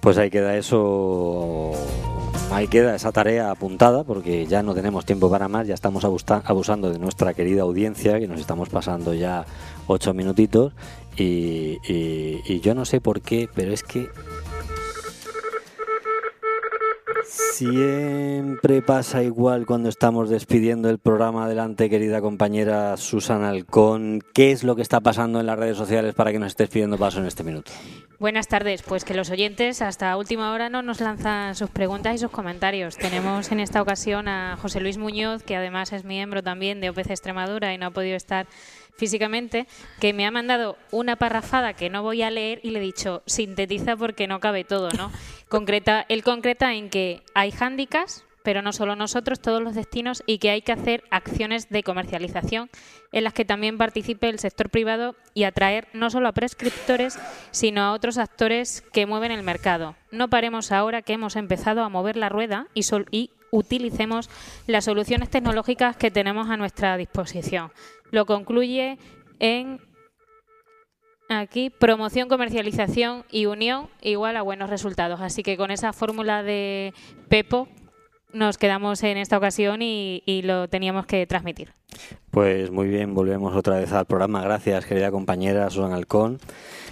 Pues 0.00 0.16
ahí 0.16 0.30
queda 0.30 0.56
eso, 0.56 1.72
ahí 2.50 2.68
queda 2.68 2.94
esa 2.96 3.12
tarea 3.12 3.50
apuntada, 3.50 4.02
porque 4.02 4.46
ya 4.46 4.62
no 4.62 4.74
tenemos 4.74 5.04
tiempo 5.04 5.30
para 5.30 5.46
más, 5.48 5.66
ya 5.66 5.74
estamos 5.74 6.04
abusando 6.04 6.90
de 6.90 6.98
nuestra 6.98 7.34
querida 7.34 7.62
audiencia, 7.62 8.18
que 8.18 8.26
nos 8.26 8.40
estamos 8.40 8.70
pasando 8.70 9.12
ya 9.12 9.44
ocho 9.86 10.14
minutitos, 10.14 10.72
y- 11.18 11.76
y 11.86 12.60
yo 12.60 12.74
no 12.74 12.86
sé 12.86 13.02
por 13.02 13.20
qué, 13.20 13.48
pero 13.54 13.72
es 13.72 13.82
que 13.82 14.08
siempre 17.30 18.82
pasa 18.82 19.22
igual 19.22 19.66
cuando 19.66 19.88
estamos 19.88 20.28
despidiendo 20.28 20.90
el 20.90 20.98
programa. 20.98 21.44
Adelante, 21.44 21.88
querida 21.88 22.20
compañera 22.20 22.96
Susana 22.96 23.50
Alcón, 23.50 24.22
¿qué 24.34 24.52
es 24.52 24.64
lo 24.64 24.76
que 24.76 24.82
está 24.82 25.00
pasando 25.00 25.40
en 25.40 25.46
las 25.46 25.58
redes 25.58 25.76
sociales 25.76 26.14
para 26.14 26.32
que 26.32 26.38
nos 26.38 26.48
estés 26.48 26.68
pidiendo 26.68 26.98
paso 26.98 27.20
en 27.20 27.26
este 27.26 27.44
minuto? 27.44 27.70
Buenas 28.18 28.48
tardes, 28.48 28.82
pues 28.82 29.04
que 29.04 29.14
los 29.14 29.30
oyentes 29.30 29.80
hasta 29.80 30.16
última 30.16 30.52
hora 30.52 30.68
no 30.68 30.82
nos 30.82 31.00
lanzan 31.00 31.54
sus 31.54 31.70
preguntas 31.70 32.14
y 32.14 32.18
sus 32.18 32.30
comentarios. 32.30 32.96
Tenemos 32.96 33.50
en 33.50 33.60
esta 33.60 33.80
ocasión 33.80 34.28
a 34.28 34.58
José 34.60 34.80
Luis 34.80 34.98
Muñoz, 34.98 35.42
que 35.42 35.56
además 35.56 35.92
es 35.92 36.04
miembro 36.04 36.42
también 36.42 36.80
de 36.80 36.90
OPC 36.90 37.10
Extremadura 37.10 37.72
y 37.72 37.78
no 37.78 37.86
ha 37.86 37.90
podido 37.92 38.16
estar 38.16 38.46
físicamente, 38.96 39.66
que 40.00 40.12
me 40.12 40.26
ha 40.26 40.30
mandado 40.30 40.76
una 40.90 41.16
parrafada 41.16 41.74
que 41.74 41.90
no 41.90 42.02
voy 42.02 42.22
a 42.22 42.30
leer 42.30 42.60
y 42.62 42.70
le 42.70 42.78
he 42.78 42.82
dicho, 42.82 43.22
sintetiza 43.26 43.96
porque 43.96 44.26
no 44.26 44.40
cabe 44.40 44.64
todo, 44.64 44.88
¿no? 44.96 45.10
Concreta, 45.48 46.06
él 46.08 46.22
concreta 46.22 46.74
en 46.74 46.90
que 46.90 47.22
hay 47.34 47.50
hándicaps, 47.50 48.24
pero 48.42 48.62
no 48.62 48.72
solo 48.72 48.96
nosotros, 48.96 49.40
todos 49.40 49.60
los 49.60 49.74
destinos, 49.74 50.22
y 50.26 50.38
que 50.38 50.48
hay 50.48 50.62
que 50.62 50.72
hacer 50.72 51.04
acciones 51.10 51.68
de 51.68 51.82
comercialización 51.82 52.70
en 53.12 53.24
las 53.24 53.34
que 53.34 53.44
también 53.44 53.76
participe 53.76 54.28
el 54.30 54.38
sector 54.38 54.70
privado 54.70 55.14
y 55.34 55.44
atraer 55.44 55.88
no 55.92 56.08
solo 56.08 56.28
a 56.28 56.32
prescriptores, 56.32 57.18
sino 57.50 57.82
a 57.82 57.92
otros 57.92 58.16
actores 58.16 58.82
que 58.92 59.04
mueven 59.06 59.30
el 59.32 59.42
mercado. 59.42 59.94
No 60.10 60.30
paremos 60.30 60.72
ahora 60.72 61.02
que 61.02 61.12
hemos 61.12 61.36
empezado 61.36 61.82
a 61.82 61.90
mover 61.90 62.16
la 62.16 62.30
rueda 62.30 62.68
y, 62.72 62.84
sol- 62.84 63.06
y 63.10 63.30
utilicemos 63.50 64.30
las 64.66 64.84
soluciones 64.84 65.28
tecnológicas 65.28 65.96
que 65.96 66.10
tenemos 66.10 66.48
a 66.48 66.56
nuestra 66.56 66.96
disposición. 66.96 67.72
Lo 68.10 68.26
concluye 68.26 68.98
en 69.38 69.80
aquí 71.28 71.70
promoción, 71.70 72.28
comercialización 72.28 73.24
y 73.30 73.46
unión 73.46 73.88
igual 74.02 74.36
a 74.36 74.42
buenos 74.42 74.70
resultados. 74.70 75.20
Así 75.20 75.42
que 75.42 75.56
con 75.56 75.70
esa 75.70 75.92
fórmula 75.92 76.42
de 76.42 76.92
Pepo 77.28 77.68
nos 78.32 78.58
quedamos 78.58 79.02
en 79.02 79.16
esta 79.16 79.38
ocasión 79.38 79.82
y, 79.82 80.22
y 80.26 80.42
lo 80.42 80.68
teníamos 80.68 81.06
que 81.06 81.26
transmitir. 81.26 81.72
Pues 82.30 82.70
muy 82.70 82.88
bien, 82.88 83.14
volvemos 83.14 83.56
otra 83.56 83.78
vez 83.78 83.92
al 83.92 84.06
programa. 84.06 84.42
Gracias, 84.42 84.86
querida 84.86 85.10
compañera 85.10 85.68
Susan 85.70 85.92
Alcón. 85.92 86.38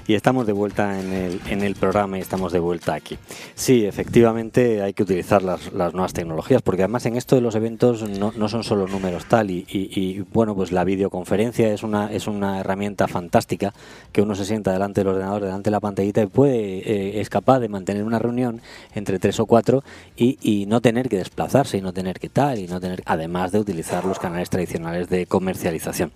Y 0.09 0.15
estamos 0.15 0.47
de 0.47 0.55
vuelta 0.55 0.99
en 0.99 1.13
el, 1.13 1.41
en 1.51 1.63
el 1.63 1.75
programa 1.75 2.17
y 2.17 2.23
estamos 2.23 2.51
de 2.51 2.59
vuelta 2.59 2.95
aquí. 2.95 3.19
Sí, 3.55 3.85
efectivamente 3.85 4.81
hay 4.81 4.95
que 4.95 5.03
utilizar 5.03 5.43
las, 5.43 5.71
las 5.75 5.93
nuevas 5.93 6.15
tecnologías, 6.15 6.63
porque 6.63 6.81
además 6.83 7.05
en 7.05 7.15
esto 7.17 7.37
de 7.37 7.43
los 7.43 7.55
eventos 7.55 8.09
no, 8.09 8.33
no 8.35 8.49
son 8.49 8.65
solo 8.65 8.89
números 8.89 9.27
tal, 9.27 9.51
y, 9.51 9.67
y- 9.69 10.25
bueno, 10.33 10.55
pues 10.55 10.73
la 10.73 10.85
videoconferencia 10.85 11.69
es 11.71 11.83
una, 11.83 12.11
es 12.11 12.27
una 12.27 12.59
herramienta 12.61 13.07
fantástica 13.07 13.75
que 14.11 14.23
uno 14.23 14.35
se 14.35 14.47
sienta 14.47 14.73
delante 14.73 15.03
del 15.03 15.09
ordenador, 15.09 15.43
delante 15.43 15.69
de 15.69 15.73
la 15.73 15.81
pantallita 15.81 16.23
y 16.23 16.27
puede, 16.27 16.79
eh, 16.79 17.21
es 17.21 17.29
capaz 17.29 17.61
de 17.61 17.69
mantener 17.69 18.03
una 18.03 18.19
reunión 18.19 18.63
entre 18.95 19.19
tres 19.19 19.39
o 19.41 19.45
cuatro 19.47 19.85
y, 20.17 20.39
y 20.41 20.65
no 20.65 20.81
tener 20.81 21.11
que 21.11 21.19
desplazarse 21.19 21.77
y 21.77 21.83
no 21.83 21.93
tener 21.93 22.19
que 22.19 22.31
tal, 22.31 22.59
y 22.59 22.67
no 22.67 22.81
tener, 22.81 23.03
además 23.05 23.53
de 23.53 23.59
utilizar 23.59 24.07
los 24.07 24.19
canales 24.19 24.49
tradicionales 24.49 25.11
de 25.11 25.27
comercialización. 25.27 26.13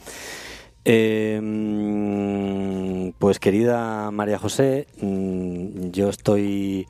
Eh, 0.84 1.40
mm, 1.42 3.10
pues 3.18 3.38
querida 3.38 4.10
María 4.10 4.38
José, 4.38 4.86
mm, 5.00 5.90
yo 5.90 6.08
estoy... 6.08 6.86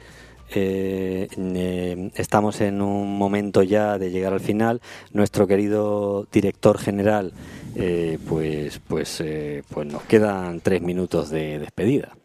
eh, 0.55 1.29
eh, 1.37 2.11
estamos 2.15 2.61
en 2.61 2.83
un 2.83 3.17
momento 3.19 3.63
ya 3.63 3.99
de 3.99 4.11
llegar 4.11 4.33
al 4.33 4.41
final. 4.41 4.81
Nuestro 5.13 5.47
querido 5.47 6.27
director 6.33 6.79
general, 6.79 7.33
eh, 7.75 8.19
pues, 8.29 8.81
pues, 8.87 9.21
eh, 9.21 9.63
pues 9.69 9.87
nos 9.87 10.03
quedan 10.05 10.61
tres 10.61 10.83
minutos 10.83 11.31
de 11.31 11.59
despedida. 11.59 12.17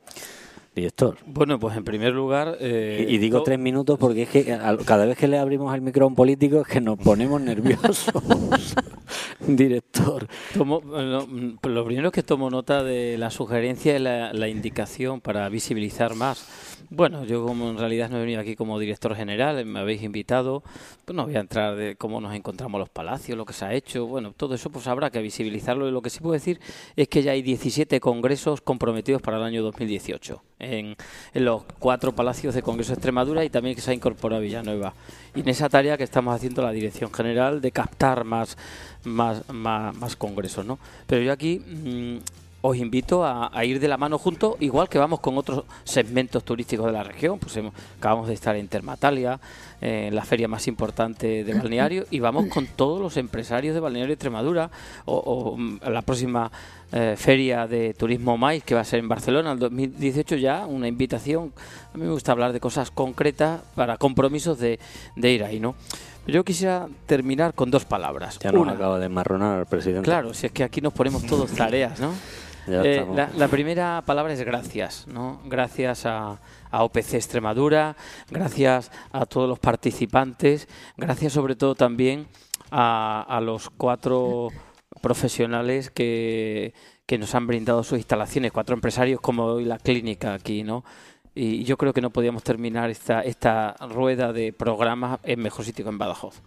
Director. 0.76 1.18
Bueno, 1.26 1.58
pues 1.60 1.76
en 1.76 1.84
primer 1.84 2.14
lugar... 2.14 2.58
eh, 2.60 3.08
Y, 3.10 3.16
y 3.16 3.18
digo 3.18 3.42
tres 3.44 3.58
minutos 3.58 3.98
porque 3.98 4.24
es 4.24 4.30
que 4.30 4.46
cada 4.86 5.06
vez 5.06 5.18
que 5.18 5.28
le 5.28 5.40
abrimos 5.40 5.74
el 5.74 5.82
micro 5.82 6.06
a 6.06 6.08
un 6.08 6.16
político 6.16 6.62
es 6.62 6.68
que 6.68 6.80
nos 6.82 7.00
ponemos 7.00 7.42
nerviosos. 7.42 8.06
Director. 9.48 10.28
Tomo- 10.56 10.82
lo, 10.84 11.28
mm, 11.28 11.58
lo 11.64 11.86
primero 11.86 12.12
que 12.12 12.24
tomo 12.24 12.50
nota 12.50 12.84
de 12.84 13.18
la 13.18 13.30
sugerencia 13.30 13.96
y 13.96 14.00
la, 14.00 14.48
indicación 14.48 15.22
para 15.22 15.48
visibilizar 15.50 16.16
más. 16.16 16.48
Bueno, 16.90 17.26
yo 17.26 17.46
como 17.46 17.70
en 17.70 17.78
realidad 17.78 18.10
no 18.10 18.18
he 18.18 18.22
venido 18.22 18.40
aquí 18.40 18.56
como 18.56 18.80
director 18.80 19.14
general, 19.16 19.64
me 19.66 19.80
habéis 19.80 20.04
invitado, 20.04 20.64
pues 21.06 21.16
no 21.16 21.26
voy 21.26 21.36
a 21.36 21.42
entrar 21.42 21.76
de 21.76 21.98
cómo 21.98 22.22
nos 22.22 22.34
encontramos 22.34 22.80
los 22.80 22.90
palacios, 22.90 23.38
lo 23.38 23.46
que 23.46 23.52
se 23.54 23.66
ha 23.66 23.74
hecho, 23.74 24.08
bueno, 24.08 24.32
todo 24.32 24.56
eso 24.56 24.70
pues 24.70 24.88
habrá 24.88 25.10
que 25.10 25.22
visibilizarlo 25.22 25.88
y 25.88 25.92
lo 25.92 26.02
que 26.02 26.10
sí 26.10 26.22
puedo 26.22 26.34
decir 26.34 26.62
es 26.96 27.10
que 27.10 27.24
ya 27.24 27.34
hay 27.34 27.42
17 27.42 28.00
congresos 28.00 28.62
comprometidos 28.62 29.22
para 29.22 29.38
el 29.38 29.44
año 29.44 29.64
2018 29.64 30.42
en, 30.60 30.96
en 31.34 31.46
los 31.46 31.64
cuatro 31.80 32.14
palacios 32.14 32.56
de 32.56 32.62
Congreso 32.62 32.92
de 32.92 32.96
Extremadura 32.96 33.44
y 33.44 33.50
también 33.50 33.76
que 33.76 33.82
se 33.82 33.92
ha 33.92 33.94
incorporado 33.94 34.42
Villanueva. 34.42 34.94
Y 35.36 35.42
en 35.42 35.50
esa 35.50 35.70
tarea 35.70 35.98
que 35.98 36.04
estamos 36.04 36.34
haciendo 36.34 36.62
la 36.64 36.72
Dirección 36.72 37.14
General 37.14 37.62
de 37.62 37.72
captar 37.72 38.24
más, 38.24 38.58
más, 39.08 39.48
más, 39.50 39.96
congresos, 40.16 40.66
¿no? 40.66 40.78
Pero 41.08 41.22
yo 41.24 41.32
aquí 41.32 41.60
mm, 41.60 42.18
os 42.62 42.76
invito 42.78 43.24
a, 43.24 43.50
a 43.58 43.66
ir 43.66 43.80
de 43.80 43.88
la 43.88 43.98
mano 43.98 44.18
juntos, 44.18 44.56
igual 44.60 44.90
que 44.90 44.98
vamos 44.98 45.20
con 45.20 45.38
otros 45.38 45.64
segmentos 45.84 46.44
turísticos 46.44 46.86
de 46.88 46.92
la 46.92 47.04
región. 47.04 47.40
Pues 47.40 47.56
hemos- 47.58 47.74
acabamos 47.98 48.28
de 48.28 48.34
estar 48.34 48.56
en 48.56 48.68
Termatalia, 48.68 49.40
eh, 49.82 50.10
la 50.12 50.24
feria 50.24 50.48
más 50.48 50.68
importante 50.68 51.44
de 51.44 51.54
balneario, 51.54 52.06
y 52.10 52.20
vamos 52.20 52.48
con 52.48 52.66
todos 52.66 53.00
los 53.00 53.18
empresarios 53.18 53.74
de 53.74 53.80
balneario 53.80 54.14
Extremadura, 54.14 54.72
o, 55.06 55.18
o, 55.18 55.58
mm, 55.58 55.80
la 55.90 56.02
próxima 56.02 56.52
eh, 56.92 57.16
feria 57.18 57.68
de 57.68 57.94
turismo 57.94 58.38
MAIS 58.38 58.64
que 58.64 58.74
va 58.74 58.82
a 58.82 58.86
ser 58.86 59.00
en 59.00 59.10
Barcelona 59.10 59.52
el 59.52 59.60
2018 59.60 60.38
ya, 60.38 60.66
una 60.66 60.88
invitación. 60.88 61.52
A 61.94 61.98
mí 61.98 62.06
me 62.06 62.12
gusta 62.12 62.32
hablar 62.32 62.54
de 62.54 62.60
cosas 62.60 62.92
concretas 62.92 63.62
para 63.76 63.98
compromisos 63.98 64.58
de, 64.58 64.80
de 65.16 65.32
ir 65.32 65.44
ahí, 65.44 65.60
¿no? 65.60 65.76
Yo 66.26 66.44
quisiera 66.44 66.88
terminar 67.06 67.54
con 67.54 67.72
dos 67.72 67.86
palabras. 67.86 68.40
Ya 68.40 68.52
nos 68.52 68.62
Una, 68.62 68.74
acaba 68.74 69.00
de 69.00 69.10
marronar 69.10 69.60
el 69.60 69.66
presidente. 69.66 70.04
Claro, 70.04 70.34
si 70.34 70.48
es 70.48 70.52
que 70.52 70.64
aquí 70.64 70.82
nos 70.82 70.94
ponemos 70.94 71.26
todos 71.26 71.52
tareas, 71.52 72.00
¿no? 72.00 72.12
Eh, 72.70 73.06
la, 73.16 73.30
la 73.38 73.48
primera 73.48 74.04
palabra 74.06 74.34
es 74.34 74.42
gracias, 74.42 75.08
¿no? 75.08 75.40
Gracias 75.46 76.06
a, 76.06 76.38
a 76.72 76.84
OPC 76.84 77.16
Extremadura, 77.16 77.96
gracias 78.30 78.92
a 79.12 79.26
todos 79.26 79.48
los 79.48 79.60
participantes, 79.60 80.68
gracias 80.98 81.34
sobre 81.34 81.56
todo 81.56 81.76
también 81.76 82.28
a, 82.72 83.40
los 83.44 83.70
cuatro 83.70 84.50
profesionales 85.02 85.90
que, 85.90 86.74
que 87.06 87.18
nos 87.18 87.34
han 87.36 87.48
brindado 87.48 87.84
sus 87.84 87.98
instalaciones, 87.98 88.52
cuatro 88.52 88.74
empresarios 88.76 89.22
como 89.22 89.46
hoy 89.46 89.66
la 89.66 89.78
clínica 89.78 90.34
aquí, 90.34 90.64
¿no? 90.64 90.84
Y 91.40 91.64
yo 91.66 91.78
creo 91.78 91.94
que 91.94 92.02
no 92.02 92.10
podíamos 92.10 92.42
terminar 92.42 92.90
esta, 92.90 93.22
esta 93.22 93.76
rueda 93.90 94.34
de 94.34 94.54
programas 94.54 95.20
en 95.22 95.40
mejor 95.40 95.66
sitio 95.66 95.86
que 95.86 95.90
en 95.90 96.00
Badajoz. 96.00 96.42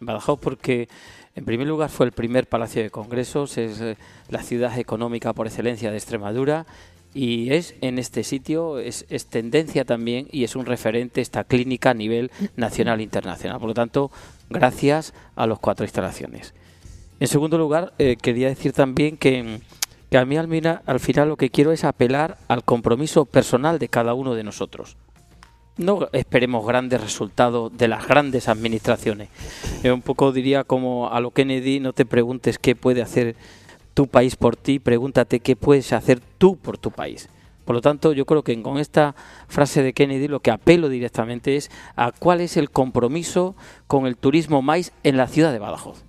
En 0.00 0.06
Badajoz 0.06 0.40
porque, 0.40 0.88
en 1.36 1.44
primer 1.44 1.68
lugar, 1.68 1.90
fue 1.90 2.06
el 2.06 2.12
primer 2.12 2.48
palacio 2.48 2.82
de 2.82 2.90
congresos, 2.90 3.56
es 3.56 3.80
eh, 3.80 3.96
la 4.30 4.42
ciudad 4.42 4.76
económica 4.80 5.32
por 5.32 5.46
excelencia 5.46 5.92
de 5.92 5.96
Extremadura 5.96 6.66
y 7.14 7.52
es 7.52 7.74
en 7.80 7.98
este 7.98 8.24
sitio, 8.24 8.78
es, 8.78 9.04
es 9.10 9.26
tendencia 9.26 9.84
también 9.84 10.28
y 10.32 10.44
es 10.44 10.56
un 10.56 10.64
referente 10.66 11.20
esta 11.20 11.44
clínica 11.44 11.90
a 11.90 11.94
nivel 11.94 12.30
nacional 12.56 13.00
e 13.00 13.02
internacional. 13.02 13.58
Por 13.58 13.68
lo 13.68 13.74
tanto, 13.74 14.10
gracias 14.48 15.12
a 15.36 15.46
los 15.46 15.58
cuatro 15.58 15.84
instalaciones. 15.84 16.54
En 17.20 17.28
segundo 17.28 17.58
lugar, 17.58 17.92
eh, 17.98 18.16
quería 18.20 18.48
decir 18.48 18.72
también 18.72 19.16
que, 19.16 19.60
que 20.10 20.18
a 20.18 20.24
mí 20.24 20.36
al, 20.36 20.48
mina- 20.48 20.82
al 20.86 21.00
final 21.00 21.28
lo 21.28 21.36
que 21.36 21.50
quiero 21.50 21.70
es 21.70 21.84
apelar 21.84 22.38
al 22.48 22.64
compromiso 22.64 23.26
personal 23.26 23.78
de 23.78 23.88
cada 23.88 24.14
uno 24.14 24.34
de 24.34 24.42
nosotros. 24.44 24.96
No 25.76 26.08
esperemos 26.12 26.66
grandes 26.66 27.00
resultados 27.00 27.76
de 27.76 27.88
las 27.88 28.06
grandes 28.06 28.48
administraciones. 28.48 29.28
Yo 29.82 29.94
un 29.94 30.02
poco 30.02 30.30
diría 30.32 30.64
como 30.64 31.10
a 31.10 31.20
lo 31.20 31.30
Kennedy, 31.30 31.80
no 31.80 31.92
te 31.92 32.04
preguntes 32.04 32.58
qué 32.58 32.74
puede 32.76 33.00
hacer 33.00 33.36
tu 33.94 34.06
país 34.06 34.36
por 34.36 34.56
ti, 34.56 34.78
pregúntate 34.78 35.40
qué 35.40 35.56
puedes 35.56 35.92
hacer 35.92 36.20
tú 36.38 36.56
por 36.56 36.78
tu 36.78 36.90
país. 36.90 37.28
Por 37.64 37.76
lo 37.76 37.80
tanto, 37.80 38.12
yo 38.12 38.26
creo 38.26 38.42
que 38.42 38.60
con 38.60 38.78
esta 38.78 39.14
frase 39.48 39.82
de 39.82 39.92
Kennedy 39.92 40.28
lo 40.28 40.40
que 40.40 40.50
apelo 40.50 40.88
directamente 40.88 41.56
es 41.56 41.70
a 41.96 42.12
cuál 42.12 42.40
es 42.40 42.56
el 42.56 42.70
compromiso 42.70 43.54
con 43.86 44.06
el 44.06 44.16
turismo 44.16 44.62
más 44.62 44.92
en 45.04 45.16
la 45.16 45.28
ciudad 45.28 45.52
de 45.52 45.58
Badajoz. 45.58 46.04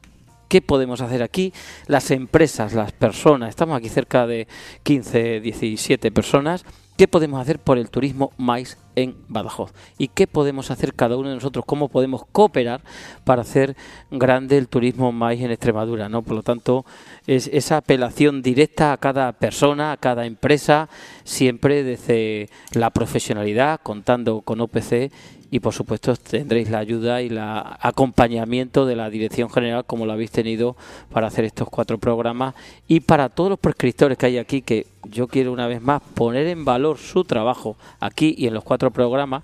¿Qué 0.48 0.62
podemos 0.62 1.02
hacer 1.02 1.24
aquí? 1.24 1.54
Las 1.88 2.12
empresas, 2.12 2.74
las 2.74 2.92
personas, 2.92 3.50
estamos 3.50 3.78
aquí 3.78 3.90
cerca 3.90 4.28
de 4.28 4.48
15, 4.84 5.40
17 5.42 6.12
personas. 6.12 6.66
¿Qué 6.96 7.08
podemos 7.08 7.42
hacer 7.42 7.58
por 7.58 7.80
el 7.80 7.90
turismo 7.90 8.32
más 8.38 8.78
en 8.96 9.16
Badajoz? 9.28 9.74
¿Y 9.98 10.10
qué 10.10 10.28
podemos 10.28 10.70
hacer 10.70 10.94
cada 10.94 11.18
uno 11.18 11.30
de 11.30 11.36
nosotros? 11.36 11.66
¿Cómo 11.66 11.90
podemos 11.90 12.24
cooperar 12.32 12.82
para 13.24 13.42
hacer 13.42 13.76
grande 14.12 14.60
el 14.60 14.68
turismo 14.68 15.12
más 15.12 15.34
en 15.34 15.50
Extremadura? 15.50 16.08
¿no? 16.08 16.22
Por 16.22 16.36
lo 16.36 16.44
tanto, 16.44 16.86
es 17.26 17.50
esa 17.52 17.78
apelación 17.78 18.44
directa 18.44 18.94
a 18.94 18.98
cada 18.98 19.32
persona, 19.32 19.92
a 19.92 19.98
cada 19.98 20.28
empresa, 20.28 20.88
siempre 21.24 21.84
desde 21.84 22.50
la 22.74 22.92
profesionalidad, 22.92 23.80
contando 23.82 24.42
con 24.42 24.62
OPC 24.62 25.12
y 25.54 25.60
por 25.60 25.72
supuesto 25.72 26.16
tendréis 26.16 26.72
la 26.72 26.80
ayuda 26.80 27.22
y 27.22 27.28
el 27.28 27.38
acompañamiento 27.38 28.88
de 28.88 28.96
la 28.96 29.12
Dirección 29.12 29.52
General 29.52 29.86
como 29.86 30.08
lo 30.08 30.14
habéis 30.14 30.32
tenido 30.32 30.76
para 31.12 31.28
hacer 31.28 31.46
estos 31.46 31.70
cuatro 31.70 32.00
programas 32.00 32.56
y 32.88 33.02
para 33.02 33.30
todos 33.30 33.52
los 33.52 33.60
prescriptores 33.60 34.18
que 34.18 34.26
hay 34.26 34.40
aquí 34.40 34.64
que 34.64 34.88
yo 35.04 35.28
quiero 35.28 35.52
una 35.52 35.68
vez 35.68 35.80
más 35.80 36.02
poner 36.16 36.48
en 36.48 36.66
valor 36.66 36.98
su 36.98 37.24
trabajo 37.24 37.78
aquí 38.00 38.34
y 38.36 38.48
en 38.48 38.56
los 38.56 38.64
cuatro 38.64 38.90
programas 38.90 39.44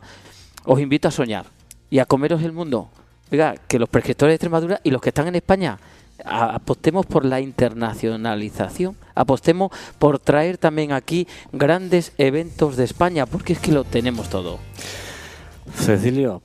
os 0.65 0.79
invito 0.79 1.07
a 1.07 1.11
soñar 1.11 1.45
y 1.91 1.99
a 1.99 2.05
comeros 2.05 2.41
el 2.41 2.53
mundo 2.53 2.89
Oiga, 3.31 3.53
que 3.67 3.77
los 3.77 3.87
prescriptores 3.87 4.31
de 4.31 4.35
Extremadura 4.37 4.81
y 4.83 4.89
los 4.89 5.03
que 5.03 5.09
están 5.09 5.27
en 5.27 5.35
España 5.35 5.77
apostemos 6.25 7.05
por 7.05 7.23
la 7.23 7.39
internacionalización, 7.39 8.97
apostemos 9.13 9.71
por 9.99 10.17
traer 10.17 10.57
también 10.57 10.91
aquí 10.91 11.27
grandes 11.51 12.13
eventos 12.17 12.77
de 12.77 12.85
España, 12.85 13.27
porque 13.27 13.53
es 13.53 13.59
que 13.59 13.71
lo 13.71 13.83
tenemos 13.83 14.27
todo. 14.27 14.57
Cecilio, 15.75 16.41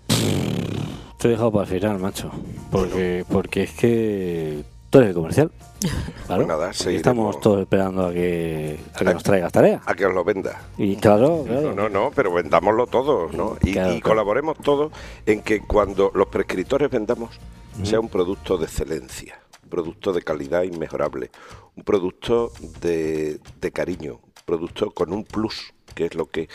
te 1.19 1.29
he 1.29 1.31
dejado 1.31 1.53
para 1.53 1.65
el 1.65 1.71
final, 1.81 1.99
macho. 1.99 2.31
Porque, 2.71 3.25
porque 3.29 3.65
es 3.65 3.73
que 3.73 4.65
tú 4.91 4.99
eres 4.99 5.11
el 5.11 5.15
comercial. 5.15 5.51
Claro. 6.27 6.47
Pues 6.47 6.49
nada, 6.49 6.71
estamos 6.71 7.39
todos 7.41 7.61
esperando 7.61 8.07
a 8.07 8.13
que, 8.15 8.79
a 8.95 8.99
que 8.99 9.05
nos 9.05 9.23
traigas 9.23 9.53
tarea. 9.53 9.83
A 9.85 9.95
que 9.95 10.07
os 10.07 10.15
lo 10.15 10.25
venda. 10.25 10.63
Y 10.79 10.97
claro, 10.97 11.45
claro. 11.47 11.75
No, 11.75 11.75
no, 11.75 11.89
no, 11.91 12.11
pero 12.15 12.33
vendámoslo 12.33 12.87
todos, 12.87 13.35
¿no? 13.35 13.59
Y, 13.63 13.73
Claro, 13.73 13.91
y 13.91 14.01
claro. 14.01 14.09
colaboremos 14.15 14.57
todos 14.57 14.91
en 15.27 15.43
que 15.43 15.61
cuando 15.61 16.11
los 16.15 16.29
prescriptores 16.29 16.91
vendamos 16.91 17.39
sea 17.83 18.01
un 18.01 18.09
producto 18.09 18.57
de 18.57 18.65
excelencia, 18.65 19.39
un 19.65 19.69
producto 19.69 20.15
de 20.15 20.23
calidad 20.23 20.63
inmejorable, 20.63 21.31
un 21.77 21.85
producto 21.85 22.51
de, 22.81 23.39
de 23.61 23.71
cariño, 23.71 24.15
un 24.15 24.33
producto 24.47 24.91
con 24.93 25.13
un 25.13 25.25
plus, 25.25 25.75
que 25.95 26.07
es 26.07 26.15
lo 26.15 26.25
que 26.25 26.49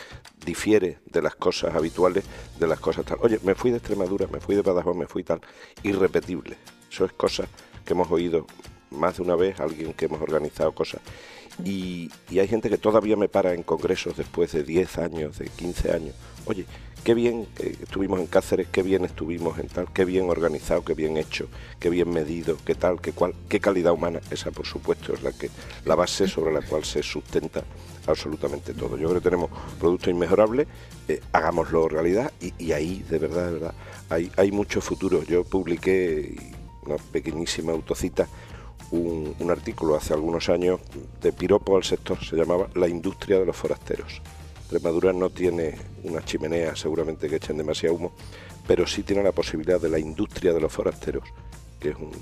difiere 0.50 0.98
de 1.06 1.22
las 1.22 1.36
cosas 1.36 1.74
habituales, 1.76 2.24
de 2.58 2.66
las 2.66 2.80
cosas 2.80 3.04
tal. 3.04 3.18
Oye, 3.20 3.38
me 3.44 3.54
fui 3.54 3.70
de 3.70 3.76
Extremadura, 3.76 4.26
me 4.26 4.40
fui 4.40 4.56
de 4.56 4.62
Badajoz, 4.62 4.96
me 4.96 5.06
fui 5.06 5.22
tal. 5.22 5.40
Irrepetible. 5.84 6.56
Eso 6.90 7.04
es 7.04 7.12
cosa 7.12 7.44
que 7.84 7.92
hemos 7.92 8.10
oído 8.10 8.46
más 8.90 9.16
de 9.16 9.22
una 9.22 9.36
vez, 9.36 9.60
alguien 9.60 9.92
que 9.92 10.06
hemos 10.06 10.20
organizado 10.20 10.72
cosas. 10.72 11.00
Y, 11.64 12.10
y 12.30 12.40
hay 12.40 12.48
gente 12.48 12.68
que 12.68 12.78
todavía 12.78 13.16
me 13.16 13.28
para 13.28 13.54
en 13.54 13.62
congresos 13.62 14.16
después 14.16 14.50
de 14.50 14.64
10 14.64 14.98
años, 14.98 15.38
de 15.38 15.46
15 15.46 15.92
años. 15.92 16.14
Oye, 16.46 16.66
qué 17.04 17.14
bien 17.14 17.46
eh, 17.60 17.76
estuvimos 17.80 18.18
en 18.18 18.26
Cáceres, 18.26 18.66
qué 18.72 18.82
bien 18.82 19.04
estuvimos 19.04 19.56
en 19.60 19.68
tal, 19.68 19.92
qué 19.92 20.04
bien 20.04 20.28
organizado, 20.30 20.84
qué 20.84 20.94
bien 20.94 21.16
hecho, 21.16 21.46
qué 21.78 21.90
bien 21.90 22.10
medido, 22.10 22.56
qué 22.64 22.74
tal, 22.74 23.00
qué 23.00 23.12
cual, 23.12 23.34
qué 23.48 23.60
calidad 23.60 23.92
humana. 23.92 24.20
Esa, 24.32 24.50
por 24.50 24.66
supuesto, 24.66 25.14
es 25.14 25.22
la 25.22 25.30
que 25.30 25.48
la 25.84 25.94
base 25.94 26.26
sobre 26.26 26.52
la 26.52 26.62
cual 26.62 26.84
se 26.84 27.04
sustenta 27.04 27.62
absolutamente 28.06 28.74
todo. 28.74 28.96
Yo 28.96 29.08
creo 29.08 29.20
que 29.20 29.30
tenemos 29.30 29.50
producto 29.78 30.10
inmejorable, 30.10 30.66
eh, 31.08 31.20
hagámoslo 31.32 31.88
realidad 31.88 32.32
y, 32.40 32.52
y 32.58 32.72
ahí, 32.72 33.04
de 33.08 33.18
verdad, 33.18 33.46
de 33.46 33.52
verdad, 33.52 33.74
hay, 34.08 34.30
hay 34.36 34.50
mucho 34.52 34.80
futuro. 34.80 35.22
Yo 35.24 35.44
publiqué 35.44 36.36
una 36.82 36.96
pequeñísima 36.96 37.72
autocita 37.72 38.28
un, 38.90 39.34
un, 39.38 39.50
artículo 39.50 39.94
hace 39.94 40.14
algunos 40.14 40.48
años 40.48 40.80
de 41.20 41.32
piropo 41.32 41.76
al 41.76 41.84
sector, 41.84 42.18
se 42.24 42.34
llamaba 42.34 42.68
La 42.74 42.88
industria 42.88 43.38
de 43.38 43.46
los 43.46 43.56
forasteros. 43.56 44.20
Extremadura 44.58 45.12
no 45.12 45.30
tiene 45.30 45.74
una 46.04 46.24
chimenea 46.24 46.76
seguramente 46.76 47.28
que 47.28 47.36
echen 47.36 47.56
demasiado 47.56 47.94
humo, 47.94 48.12
pero 48.66 48.86
sí 48.86 49.02
tiene 49.02 49.22
la 49.22 49.32
posibilidad 49.32 49.80
de 49.80 49.88
la 49.88 49.98
industria 49.98 50.52
de 50.52 50.60
los 50.60 50.72
forasteros, 50.72 51.24
que 51.78 51.90
es 51.90 51.96
un 51.96 52.12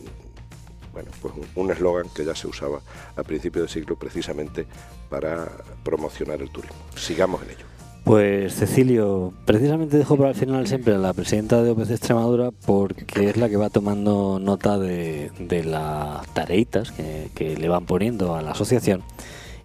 bueno, 0.99 1.13
pues 1.23 1.35
un 1.55 1.71
eslogan 1.71 2.09
que 2.13 2.25
ya 2.25 2.35
se 2.35 2.49
usaba 2.49 2.81
a 3.15 3.23
principios 3.23 3.63
del 3.63 3.69
siglo 3.69 3.97
precisamente 3.97 4.67
para 5.09 5.49
promocionar 5.85 6.43
el 6.43 6.51
turismo. 6.51 6.77
Sigamos 6.97 7.41
en 7.43 7.51
ello. 7.51 7.65
Pues 8.03 8.55
Cecilio, 8.57 9.33
precisamente 9.45 9.97
dejo 9.97 10.17
para 10.17 10.31
el 10.31 10.35
final 10.35 10.67
siempre 10.67 10.95
a 10.95 10.99
la 10.99 11.13
presidenta 11.13 11.63
de 11.63 11.71
OPC 11.71 11.91
Extremadura 11.91 12.51
porque 12.51 13.29
es 13.29 13.37
la 13.37 13.49
que 13.49 13.57
va 13.57 13.71
tomando 13.71 14.41
nota 14.41 14.77
de, 14.79 15.31
las 15.65 16.27
tareitas 16.35 16.91
que, 16.91 17.31
que, 17.33 17.57
le 17.57 17.69
van 17.69 17.87
poniendo 17.87 18.35
a 18.35 18.43
la 18.43 18.53
asociación 18.53 19.05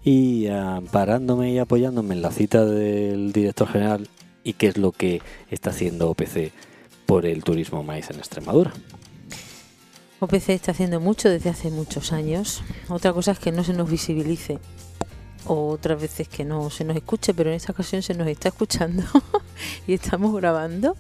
y 0.03 0.47
amparándome 0.47 1.51
y 1.51 1.57
apoyándome 1.57 2.13
en 2.13 2.21
la 2.21 2.31
cita 2.31 2.63
del 2.63 3.31
director 3.31 3.69
general 3.69 4.07
y 4.43 4.53
qué 4.53 4.67
es 4.67 4.77
lo 4.77 4.91
que 4.91 5.21
está 5.49 5.71
haciendo 5.71 6.11
OPC 6.11 6.51
por 7.07 7.25
el 7.25 7.43
turismo 7.43 7.81
maíz 7.81 8.11
en 8.11 8.17
Extremadura. 8.17 8.71
OPC 10.23 10.49
está 10.49 10.71
haciendo 10.71 10.99
mucho 10.99 11.29
desde 11.29 11.49
hace 11.49 11.69
muchos 11.69 12.13
años. 12.13 12.63
Otra 12.89 13.13
cosa 13.13 13.31
es 13.31 13.39
que 13.39 13.51
no 13.51 13.63
se 13.63 13.73
nos 13.73 13.89
visibilice 13.89 14.59
o 15.45 15.69
otras 15.69 16.01
veces 16.01 16.27
que 16.27 16.45
no 16.45 16.69
se 16.69 16.85
nos 16.85 16.95
escuche, 16.95 17.33
pero 17.33 17.49
en 17.49 17.57
esta 17.57 17.73
ocasión 17.73 18.01
se 18.01 18.13
nos 18.13 18.27
está 18.27 18.49
escuchando 18.49 19.03
y 19.87 19.93
estamos 19.93 20.33
grabando 20.35 20.95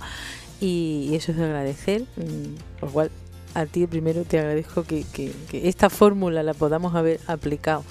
y 0.59 1.11
eso 1.13 1.31
es 1.31 1.37
de 1.37 1.45
agradecer, 1.45 2.01
mm, 2.17 2.79
por 2.79 2.91
cual 2.91 3.11
a 3.53 3.65
ti 3.65 3.87
primero 3.87 4.23
te 4.23 4.39
agradezco 4.39 4.83
que, 4.83 5.05
esta 5.53 5.89
fórmula 5.89 6.43
la 6.43 6.53
podamos 6.53 6.95
haber 6.95 7.19
aplicado 7.27 7.83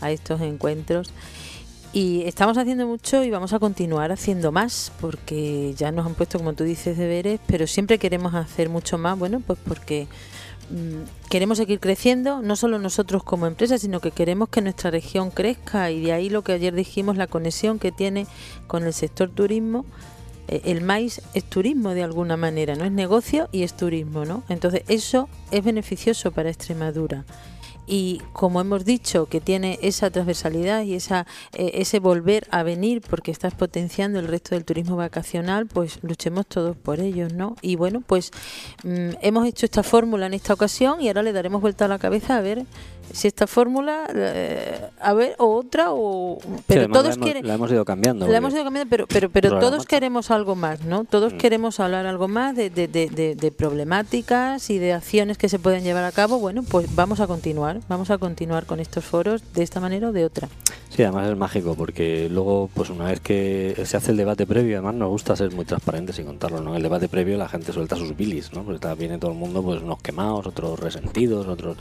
a 0.00 0.10
estos 0.10 0.40
encuentros 0.40 1.12
y 1.92 2.22
estamos 2.22 2.56
haciendo 2.56 2.86
mucho 2.86 3.22
y 3.24 3.30
vamos 3.30 3.52
a 3.52 3.58
continuar 3.58 4.12
haciendo 4.12 4.52
más 4.52 4.92
porque 5.00 5.74
ya 5.76 5.90
nos 5.92 6.06
han 6.06 6.14
puesto, 6.14 6.38
como 6.38 6.54
tú 6.54 6.64
dices, 6.64 6.96
deberes, 6.96 7.40
pero 7.46 7.66
siempre 7.66 7.98
queremos 7.98 8.34
hacer 8.34 8.68
mucho 8.68 8.96
más, 8.96 9.18
bueno, 9.18 9.40
pues 9.44 9.58
porque 9.64 10.06
queremos 11.28 11.58
seguir 11.58 11.80
creciendo, 11.80 12.42
no 12.42 12.56
solo 12.56 12.78
nosotros 12.78 13.22
como 13.24 13.46
empresa, 13.46 13.78
sino 13.78 14.00
que 14.00 14.10
queremos 14.10 14.48
que 14.48 14.60
nuestra 14.60 14.90
región 14.90 15.30
crezca 15.30 15.90
y 15.90 16.00
de 16.02 16.12
ahí 16.12 16.30
lo 16.30 16.42
que 16.42 16.52
ayer 16.52 16.74
dijimos, 16.74 17.16
la 17.16 17.26
conexión 17.26 17.78
que 17.78 17.92
tiene 17.92 18.26
con 18.66 18.84
el 18.84 18.92
sector 18.92 19.30
turismo. 19.30 19.84
Eh, 20.48 20.62
el 20.64 20.82
maíz 20.82 21.22
es 21.34 21.44
turismo 21.44 21.90
de 21.90 22.02
alguna 22.02 22.36
manera, 22.36 22.74
no 22.74 22.84
es 22.84 22.92
negocio 22.92 23.48
y 23.52 23.62
es 23.62 23.76
turismo, 23.76 24.24
¿no? 24.24 24.42
Entonces 24.48 24.82
eso 24.88 25.28
es 25.50 25.64
beneficioso 25.64 26.32
para 26.32 26.50
Extremadura 26.50 27.24
y 27.90 28.22
como 28.32 28.60
hemos 28.60 28.84
dicho 28.84 29.26
que 29.26 29.40
tiene 29.40 29.80
esa 29.82 30.10
transversalidad 30.10 30.84
y 30.84 30.94
esa 30.94 31.26
eh, 31.52 31.72
ese 31.74 31.98
volver 31.98 32.46
a 32.52 32.62
venir 32.62 33.02
porque 33.02 33.32
estás 33.32 33.52
potenciando 33.54 34.20
el 34.20 34.28
resto 34.28 34.54
del 34.54 34.64
turismo 34.64 34.94
vacacional 34.94 35.66
pues 35.66 35.98
luchemos 36.02 36.46
todos 36.46 36.76
por 36.76 37.00
ellos 37.00 37.32
no 37.32 37.56
y 37.62 37.74
bueno 37.74 38.00
pues 38.06 38.30
mm, 38.84 39.16
hemos 39.22 39.44
hecho 39.44 39.66
esta 39.66 39.82
fórmula 39.82 40.26
en 40.26 40.34
esta 40.34 40.54
ocasión 40.54 41.02
y 41.02 41.08
ahora 41.08 41.24
le 41.24 41.32
daremos 41.32 41.60
vuelta 41.60 41.86
a 41.86 41.88
la 41.88 41.98
cabeza 41.98 42.36
a 42.36 42.40
ver 42.40 42.64
si 43.12 43.28
esta 43.28 43.46
fórmula 43.46 44.06
eh, 44.14 44.80
a 45.00 45.12
ver 45.14 45.34
o 45.38 45.54
otra 45.56 45.92
o 45.92 46.38
pero 46.66 46.84
sí, 46.86 46.92
todos 46.92 47.06
la 47.08 47.12
hemos, 47.14 47.24
quieren 47.24 47.46
la 47.46 47.54
hemos 47.54 47.70
ido 47.72 47.84
cambiando 47.84 48.26
la 48.28 48.36
hemos 48.38 48.52
ido 48.54 48.64
cambiando 48.64 48.88
pero 48.88 49.06
pero 49.06 49.30
pero 49.30 49.58
todos 49.58 49.86
queremos 49.86 50.30
algo 50.30 50.54
más 50.56 50.84
no 50.84 51.04
todos 51.04 51.34
Mm. 51.34 51.38
queremos 51.38 51.80
hablar 51.80 52.06
algo 52.06 52.28
más 52.28 52.56
de, 52.56 52.70
de, 52.70 52.88
de, 52.88 53.08
de, 53.08 53.34
de 53.34 53.50
problemáticas 53.52 54.70
y 54.70 54.78
de 54.78 54.92
acciones 54.92 55.38
que 55.38 55.48
se 55.48 55.58
pueden 55.58 55.82
llevar 55.84 56.04
a 56.04 56.12
cabo 56.12 56.38
bueno 56.38 56.62
pues 56.62 56.94
vamos 56.94 57.20
a 57.20 57.26
continuar 57.26 57.80
vamos 57.88 58.10
a 58.10 58.18
continuar 58.18 58.66
con 58.66 58.80
estos 58.80 59.04
foros 59.04 59.42
de 59.54 59.62
esta 59.62 59.80
manera 59.80 60.08
o 60.08 60.12
de 60.12 60.24
otra 60.24 60.48
Sí, 60.90 61.04
además 61.04 61.30
es 61.30 61.36
mágico 61.36 61.76
porque 61.76 62.28
luego, 62.28 62.68
pues 62.74 62.90
una 62.90 63.04
vez 63.04 63.20
que 63.20 63.80
se 63.84 63.96
hace 63.96 64.10
el 64.10 64.16
debate 64.16 64.44
previo, 64.44 64.76
además 64.78 64.96
nos 64.96 65.08
gusta 65.08 65.36
ser 65.36 65.52
muy 65.54 65.64
transparentes 65.64 66.18
y 66.18 66.24
contarlo, 66.24 66.60
¿no? 66.60 66.74
El 66.74 66.82
debate 66.82 67.08
previo 67.08 67.38
la 67.38 67.48
gente 67.48 67.72
suelta 67.72 67.94
sus 67.94 68.16
bilis, 68.16 68.52
¿no? 68.52 68.64
Porque 68.64 68.74
está, 68.74 68.92
viene 68.96 69.16
todo 69.18 69.30
el 69.30 69.36
mundo, 69.38 69.62
pues 69.62 69.80
unos 69.82 70.02
quemados, 70.02 70.48
otros 70.48 70.80
resentidos, 70.80 71.46
otros... 71.46 71.76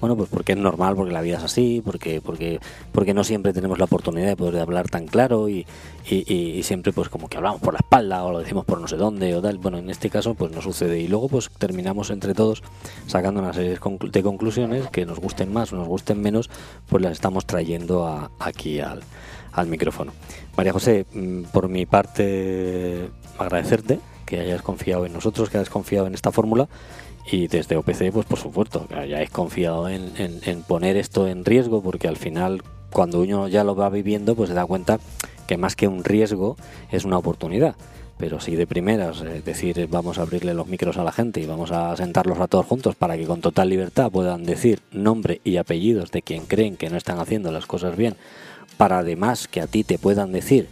Bueno, 0.00 0.16
pues 0.16 0.30
porque 0.30 0.52
es 0.52 0.58
normal, 0.58 0.73
porque 0.76 1.12
la 1.12 1.20
vida 1.20 1.38
es 1.38 1.44
así, 1.44 1.82
porque 1.84 2.20
porque 2.20 2.60
porque 2.92 3.14
no 3.14 3.24
siempre 3.24 3.52
tenemos 3.52 3.78
la 3.78 3.84
oportunidad 3.86 4.26
de 4.28 4.36
poder 4.36 4.60
hablar 4.60 4.88
tan 4.88 5.06
claro 5.06 5.48
y, 5.48 5.66
y, 6.08 6.62
siempre 6.62 6.92
pues 6.92 7.08
como 7.08 7.28
que 7.28 7.36
hablamos 7.36 7.60
por 7.60 7.72
la 7.74 7.78
espalda 7.78 8.24
o 8.24 8.32
lo 8.32 8.38
decimos 8.40 8.64
por 8.64 8.80
no 8.80 8.88
sé 8.88 8.96
dónde 8.96 9.34
o 9.34 9.42
tal. 9.42 9.58
Bueno, 9.58 9.78
en 9.78 9.90
este 9.90 10.10
caso 10.10 10.34
pues 10.34 10.52
no 10.52 10.60
sucede 10.62 10.98
y 11.00 11.08
luego 11.08 11.28
pues 11.28 11.50
terminamos 11.58 12.10
entre 12.10 12.34
todos 12.34 12.62
sacando 13.06 13.40
una 13.40 13.52
serie 13.52 13.78
de 13.78 14.22
conclusiones 14.22 14.88
que 14.90 15.06
nos 15.06 15.18
gusten 15.20 15.52
más 15.52 15.72
o 15.72 15.76
nos 15.76 15.88
gusten 15.88 16.20
menos, 16.20 16.50
pues 16.88 17.02
las 17.02 17.12
estamos 17.12 17.46
trayendo 17.46 18.06
a- 18.06 18.30
aquí 18.38 18.80
al, 18.80 19.02
al 19.52 19.66
micrófono. 19.66 20.12
María 20.56 20.72
José, 20.72 21.06
mm, 21.12 21.42
por 21.52 21.68
mi 21.68 21.86
parte 21.86 23.08
agradecerte 23.38 23.98
que 24.26 24.40
hayas 24.40 24.62
confiado 24.62 25.04
en 25.06 25.12
nosotros, 25.12 25.50
que 25.50 25.58
hayas 25.58 25.68
confiado 25.70 26.06
en 26.06 26.14
esta 26.14 26.32
fórmula 26.32 26.68
y 27.30 27.48
desde 27.48 27.76
OPC, 27.76 28.12
pues 28.12 28.26
por 28.26 28.38
supuesto, 28.38 28.86
que 28.86 28.94
hayáis 28.94 29.30
confiado 29.30 29.88
en, 29.88 30.12
poner 30.66 30.96
esto 30.96 31.26
en 31.26 31.44
riesgo, 31.44 31.82
porque 31.82 32.08
al 32.08 32.16
final, 32.16 32.62
cuando 32.92 33.20
uno 33.20 33.48
ya 33.48 33.64
lo 33.64 33.74
va 33.74 33.88
viviendo, 33.88 34.34
pues 34.34 34.50
se 34.50 34.54
da 34.54 34.66
cuenta 34.66 35.00
que 35.46 35.56
más 35.56 35.76
que 35.76 35.88
un 35.88 36.04
riesgo 36.04 36.56
es 36.90 37.04
una 37.04 37.18
oportunidad. 37.18 37.76
Pero 38.18 38.40
si 38.40 38.54
de 38.54 38.66
primeras, 38.66 39.22
es 39.22 39.44
decir, 39.44 39.88
vamos 39.90 40.18
a 40.18 40.22
abrirle 40.22 40.54
los 40.54 40.68
micros 40.68 40.98
a 40.98 41.04
la 41.04 41.10
gente 41.10 41.40
y 41.40 41.46
vamos 41.46 41.72
a 41.72 41.96
sentarlos 41.96 42.38
a 42.38 42.46
todos 42.46 42.66
juntos 42.66 42.94
para 42.94 43.16
que 43.16 43.26
con 43.26 43.40
total 43.40 43.68
libertad 43.68 44.10
puedan 44.12 44.44
decir 44.44 44.80
nombre 44.92 45.40
y 45.42 45.56
apellidos 45.56 46.12
de 46.12 46.22
quien 46.22 46.46
creen 46.46 46.76
que 46.76 46.90
no 46.90 46.96
están 46.96 47.18
haciendo 47.18 47.50
las 47.50 47.66
cosas 47.66 47.96
bien, 47.96 48.14
para 48.76 48.98
además 48.98 49.48
que 49.48 49.60
a 49.60 49.66
ti 49.66 49.82
te 49.82 49.98
puedan 49.98 50.30
decir 50.30 50.68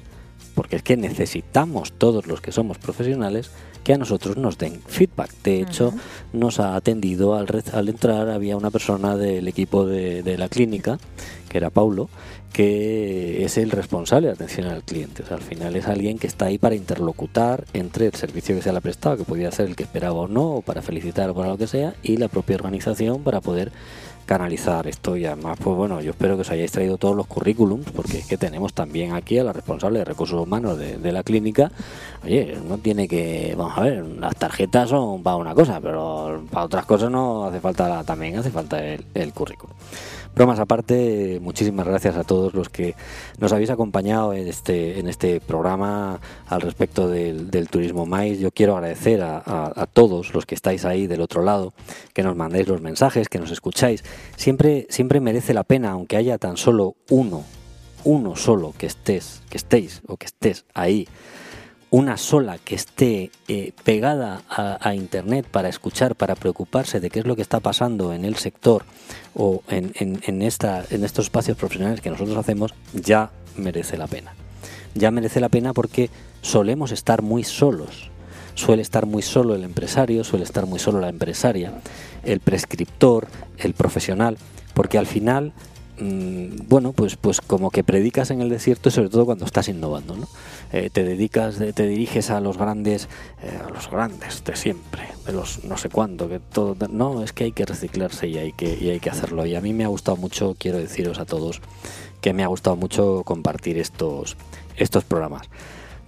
porque 0.55 0.77
es 0.77 0.83
que 0.83 0.97
necesitamos 0.97 1.93
todos 1.93 2.27
los 2.27 2.41
que 2.41 2.53
somos 2.53 2.79
profesionales 2.79 3.51
que 3.85 3.95
a 3.95 3.99
nosotros 3.99 4.37
nos 4.37 4.59
den 4.59 4.81
feedback. 4.87 5.31
De 5.43 5.61
hecho, 5.61 5.93
nos 6.33 6.61
ha 6.61 6.77
atendido 6.77 7.35
al, 7.35 7.47
al 7.73 7.89
entrar, 7.89 8.29
había 8.31 8.57
una 8.57 8.71
persona 8.71 9.17
del 9.17 9.49
equipo 9.49 9.87
de, 9.87 10.23
de 10.23 10.39
la 10.39 10.49
clínica, 10.49 10.99
que 11.49 11.59
era 11.59 11.71
Paulo, 11.71 12.09
que 12.53 13.45
es 13.45 13.57
el 13.57 13.71
responsable 13.71 14.29
de 14.29 14.35
atención 14.35 14.67
al 14.67 14.83
cliente. 14.83 15.23
O 15.23 15.27
sea, 15.27 15.39
al 15.39 15.43
final 15.43 15.75
es 15.75 15.87
alguien 15.87 16.19
que 16.19 16.27
está 16.27 16.47
ahí 16.47 16.59
para 16.59 16.75
interlocutar 16.75 17.65
entre 17.73 18.07
el 18.07 18.15
servicio 18.15 18.55
que 18.55 18.63
se 18.63 18.71
le 18.71 18.79
ha 18.79 18.83
prestado, 18.83 19.17
que 19.17 19.25
podía 19.25 19.51
ser 19.51 19.67
el 19.67 19.77
que 19.77 19.85
esperaba 19.85 20.15
o 20.15 20.29
no, 20.29 20.57
o 20.57 20.63
para 20.63 20.83
felicitar 20.83 21.31
o 21.31 21.35
para 21.35 21.49
lo 21.49 21.59
que 21.59 21.67
sea, 21.67 21.95
y 22.03 22.19
la 22.19 22.29
propia 22.29 22.57
organización 22.57 23.23
para 23.23 23.41
poder 23.41 23.73
canalizar 24.33 24.87
esto 24.87 25.15
y 25.15 25.27
además 25.27 25.59
pues 25.63 25.77
bueno 25.77 26.01
yo 26.01 26.13
espero 26.13 26.37
que 26.37 26.41
os 26.41 26.51
hayáis 26.51 26.73
traído 26.73 26.97
todos 26.97 27.15
los 27.15 27.27
currículums 27.27 27.91
porque 27.91 28.21
es 28.21 28.27
que 28.27 28.39
tenemos 28.39 28.73
también 28.73 29.13
aquí 29.13 29.39
a 29.39 29.45
la 29.45 29.53
responsable 29.53 29.99
de 29.99 30.07
recursos 30.07 30.41
humanos 30.41 30.79
de, 30.79 31.13
la 31.13 31.23
clínica. 31.23 31.71
Oye 32.25 32.57
no 32.67 32.79
tiene 32.79 33.09
que 33.09 33.55
vamos 33.59 33.77
a 33.77 33.83
ver 33.83 34.03
las 34.19 34.35
tarjetas 34.37 34.89
son 34.89 35.23
para 35.23 35.37
una 35.37 35.55
cosa 35.55 35.83
pero 35.83 36.45
para 36.51 36.65
otras 36.65 36.87
cosas 36.87 37.11
no 37.11 37.45
hace 37.45 37.61
falta 37.61 38.03
también 38.05 38.39
hace 38.39 38.51
falta 38.51 38.83
el, 38.83 39.05
el 39.13 39.35
currículum 39.35 39.77
bromas 40.35 40.59
aparte 40.59 41.39
muchísimas 41.43 41.87
gracias 41.87 42.17
a 42.17 42.25
todos 42.25 42.55
los 42.55 42.69
que 42.69 42.95
nos 43.39 43.53
habéis 43.53 43.71
acompañado 43.71 44.33
en 44.33 44.49
este 44.49 44.99
en 44.99 45.09
este 45.09 45.41
programa 45.41 46.21
al 46.47 46.61
respecto 46.63 47.09
del, 47.09 47.51
turismo 47.71 48.07
maíz 48.07 48.39
yo 48.39 48.51
quiero 48.51 48.75
agradecer 48.77 49.23
a- 49.23 49.43
a 49.45 49.87
todos 49.87 50.33
los 50.35 50.47
que 50.47 50.55
estáis 50.55 50.85
ahí 50.85 51.07
del 51.07 51.21
otro 51.21 51.43
lado 51.43 51.75
que 52.15 52.23
nos 52.23 52.35
mandéis 52.37 52.69
los 52.69 52.81
mensajes 52.81 53.29
que 53.29 53.39
nos 53.39 53.51
escucháis. 53.51 54.05
Siempre 54.37 54.87
siempre 54.91 55.21
merece 55.21 55.55
la 55.55 55.65
pena 55.65 55.91
aunque 55.91 56.17
haya 56.17 56.39
tan 56.39 56.57
solo 56.57 56.95
uno 57.11 57.45
uno 58.05 58.35
solo 58.35 58.75
que 58.77 58.87
estés 58.87 59.43
que 59.51 59.59
estéis 59.59 60.03
o 60.09 60.17
que 60.17 60.27
estés 60.27 60.65
ahí 60.75 61.07
una 61.93 62.17
sola 62.17 62.57
que 62.57 62.75
esté 62.75 63.31
eh, 63.49 63.73
pegada 63.85 64.43
a, 64.49 64.95
internet 64.95 65.47
para 65.47 65.69
escuchar, 65.69 66.17
para 66.17 66.35
preocuparse 66.35 67.01
de 67.01 67.11
qué 67.11 67.21
es 67.21 67.27
lo 67.27 67.37
que 67.37 67.43
está 67.43 67.61
pasando 67.61 68.15
en 68.15 68.25
el 68.25 68.37
sector 68.37 68.85
o 69.35 69.63
en, 69.69 69.93
en, 69.95 70.41
esta, 70.41 70.87
en 70.89 71.05
estos 71.05 71.27
espacios 71.27 71.59
profesionales 71.59 72.01
que 72.01 72.09
nosotros 72.09 72.39
hacemos, 72.39 72.73
ya 72.95 73.31
merece 73.57 73.99
la 73.99 74.07
pena. 74.07 74.33
ya 74.95 75.11
merece 75.11 75.39
la 75.39 75.51
pena 75.51 75.75
porque 75.75 76.09
solemos 76.41 76.93
estar 76.93 77.21
muy 77.21 77.45
solos. 77.45 78.11
Suele 78.55 78.81
estar 78.81 79.05
muy 79.05 79.23
solo 79.23 79.55
el 79.55 79.63
empresario, 79.63 80.25
suele 80.25 80.47
estar 80.47 80.65
muy 80.65 80.79
solo 80.79 80.99
la 80.99 81.11
empresaria, 81.11 81.75
el 82.25 82.41
prescriptor, 82.41 83.29
el 83.59 83.75
profesional, 83.75 84.39
porque 84.73 84.97
al 84.97 85.07
final 85.07 85.53
bueno, 85.99 86.93
pues, 86.93 87.17
pues 87.17 87.41
como 87.41 87.71
que 87.71 87.85
predicas 87.85 88.31
en 88.31 88.41
el 88.41 88.49
desierto, 88.49 88.91
sobre 88.91 89.09
todo 89.09 89.27
cuando 89.27 89.45
estás 89.45 89.69
innovando, 89.69 90.17
¿no? 90.17 90.29
Eh, 90.73 90.91
te 90.91 91.05
dedicas, 91.05 91.59
te 91.59 91.87
diriges 91.87 92.31
a 92.31 92.41
los 92.41 92.57
grandes, 92.57 93.09
eh, 93.43 93.61
a 93.65 93.71
los 93.71 93.91
grandes 93.91 94.43
de 94.45 94.57
siempre, 94.57 95.03
de 95.27 95.33
los 95.33 95.65
no 95.65 95.77
sé 95.77 95.91
cuánto, 95.91 96.29
que 96.29 96.41
todo, 96.41 96.77
no, 96.89 97.23
es 97.23 97.33
que 97.33 97.45
hay 97.45 97.53
que 97.53 97.67
reciclarse 97.67 98.27
y 98.27 98.39
hay 98.39 98.53
que, 98.53 98.79
y 98.81 98.91
hay 98.91 99.01
que 99.01 99.11
hacerlo. 99.11 99.45
Y 99.45 99.55
a 99.55 99.61
mí 99.61 99.73
me 99.75 99.85
ha 99.85 99.89
gustado 99.89 100.17
mucho, 100.17 100.57
quiero 100.59 100.79
deciros 100.79 101.19
a 101.19 101.27
todos, 101.27 101.61
que 102.21 102.33
me 102.33 102.43
ha 102.43 102.47
gustado 102.47 102.77
mucho 102.77 103.23
compartir 103.25 103.79
estos, 103.79 104.37
estos 104.77 105.05
programas 105.05 105.49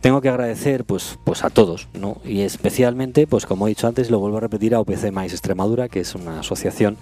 tengo 0.04 0.20
que 0.20 0.28
agradecer 0.28 0.84
pues 0.84 1.18
pues 1.24 1.44
a 1.44 1.48
todos 1.48 1.88
no 1.94 2.18
y 2.26 2.42
especialmente 2.42 3.26
pues 3.26 3.46
como 3.46 3.66
he 3.66 3.70
dicho 3.70 3.86
antes 3.86 4.10
lo 4.10 4.18
vuelvo 4.18 4.36
a 4.36 4.40
repetir 4.40 4.74
a 4.74 4.80
OPC 4.80 5.10
Mais 5.10 5.32
Extremadura 5.32 5.88
que 5.88 6.00
es 6.00 6.14
una 6.14 6.40
asociación 6.40 6.98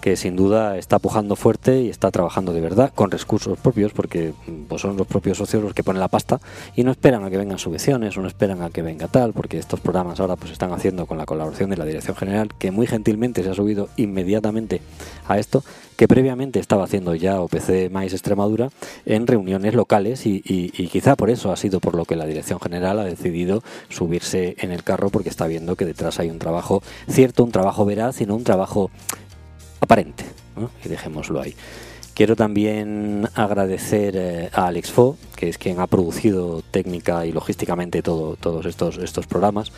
que 0.00 0.16
sin 0.16 0.36
duda 0.36 0.78
está 0.78 0.98
pujando 0.98 1.36
fuerte 1.36 1.82
y 1.82 1.88
está 1.88 2.10
trabajando 2.10 2.52
de 2.52 2.60
verdad 2.60 2.92
con 2.94 3.10
recursos 3.10 3.58
propios, 3.58 3.92
porque 3.92 4.32
pues, 4.68 4.82
son 4.82 4.96
los 4.96 5.06
propios 5.06 5.38
socios 5.38 5.62
los 5.62 5.74
que 5.74 5.82
ponen 5.82 6.00
la 6.00 6.08
pasta 6.08 6.40
y 6.74 6.84
no 6.84 6.90
esperan 6.90 7.24
a 7.24 7.30
que 7.30 7.36
vengan 7.36 7.58
subvenciones 7.58 8.16
o 8.16 8.22
no 8.22 8.28
esperan 8.28 8.62
a 8.62 8.70
que 8.70 8.82
venga 8.82 9.08
tal, 9.08 9.32
porque 9.32 9.58
estos 9.58 9.80
programas 9.80 10.20
ahora 10.20 10.36
pues 10.36 10.52
están 10.52 10.72
haciendo 10.72 11.06
con 11.06 11.18
la 11.18 11.26
colaboración 11.26 11.70
de 11.70 11.76
la 11.76 11.84
Dirección 11.84 12.16
General, 12.16 12.50
que 12.58 12.70
muy 12.70 12.86
gentilmente 12.86 13.42
se 13.42 13.50
ha 13.50 13.54
subido 13.54 13.88
inmediatamente 13.96 14.80
a 15.28 15.38
esto, 15.38 15.64
que 15.96 16.08
previamente 16.08 16.60
estaba 16.60 16.84
haciendo 16.84 17.14
ya 17.14 17.40
OPC 17.40 17.90
Mais 17.90 18.12
Extremadura 18.12 18.70
en 19.06 19.26
reuniones 19.26 19.74
locales 19.74 20.26
y, 20.26 20.42
y 20.44 20.88
quizá 20.88 21.16
por 21.16 21.30
eso 21.30 21.52
ha 21.52 21.56
sido 21.56 21.80
por 21.80 21.94
lo 21.94 22.04
que 22.04 22.16
la 22.16 22.26
Dirección 22.26 22.60
General 22.60 22.98
ha 22.98 23.04
decidido 23.04 23.62
subirse 23.88 24.56
en 24.58 24.72
el 24.72 24.84
carro 24.84 25.10
porque 25.10 25.30
está 25.30 25.46
viendo 25.46 25.76
que 25.76 25.84
detrás 25.84 26.20
hay 26.20 26.30
un 26.30 26.38
trabajo 26.38 26.82
cierto, 27.08 27.44
un 27.44 27.52
trabajo 27.52 27.84
veraz 27.84 28.20
y 28.20 28.26
no 28.26 28.36
un 28.36 28.44
trabajo 28.44 28.90
aparente, 29.86 30.24
y 30.84 30.88
dejémoslo 30.88 31.40
ahí. 31.40 31.54
Quiero 32.16 32.34
también 32.34 33.28
agradecer 33.34 34.14
eh, 34.16 34.48
a 34.52 34.68
Alex 34.68 34.90
Fo, 34.90 35.18
que 35.36 35.50
es 35.50 35.58
quien 35.58 35.80
ha 35.80 35.86
producido 35.86 36.62
técnica 36.70 37.26
y 37.26 37.32
logísticamente 37.32 38.00
todo, 38.00 38.36
todos 38.36 38.64
estos, 38.64 38.96
estos 38.96 39.26
programas, 39.26 39.70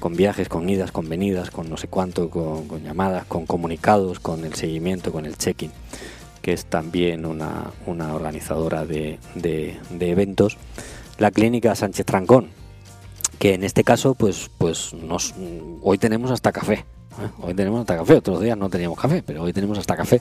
con 0.00 0.16
viajes, 0.16 0.48
con 0.48 0.68
idas, 0.68 0.92
con 0.92 1.08
venidas, 1.08 1.52
con 1.52 1.70
no 1.70 1.76
sé 1.76 1.86
cuánto, 1.86 2.30
con, 2.30 2.82
llamadas, 2.82 3.26
con 3.26 3.46
comunicados, 3.46 4.20
con 4.20 4.44
el 4.44 4.54
seguimiento, 4.54 5.12
con 5.12 5.24
el 5.24 5.36
check-in, 5.36 5.70
que 6.42 6.52
es 6.52 6.64
también 6.64 7.24
una, 7.24 7.70
una 7.86 8.12
organizadora 8.14 8.84
de, 8.84 9.20
de, 9.36 9.76
eventos. 10.00 10.56
La 11.18 11.30
clínica 11.30 11.76
Sánchez 11.76 12.06
Trancón, 12.06 12.48
que 13.38 13.54
en 13.54 13.62
este 13.62 13.84
caso, 13.84 14.14
pues, 14.14 14.50
pues 14.58 14.94
nos, 14.94 15.34
hoy 15.82 15.98
tenemos 15.98 16.30
hasta 16.30 16.50
café, 16.50 16.84
Hoy 17.40 17.54
tenemos 17.54 17.80
hasta 17.80 17.96
café, 17.96 18.14
otros 18.14 18.40
días 18.40 18.56
no 18.56 18.68
teníamos 18.68 18.98
café, 18.98 19.22
pero 19.24 19.42
hoy 19.42 19.52
tenemos 19.52 19.78
hasta 19.78 19.96
café 19.96 20.20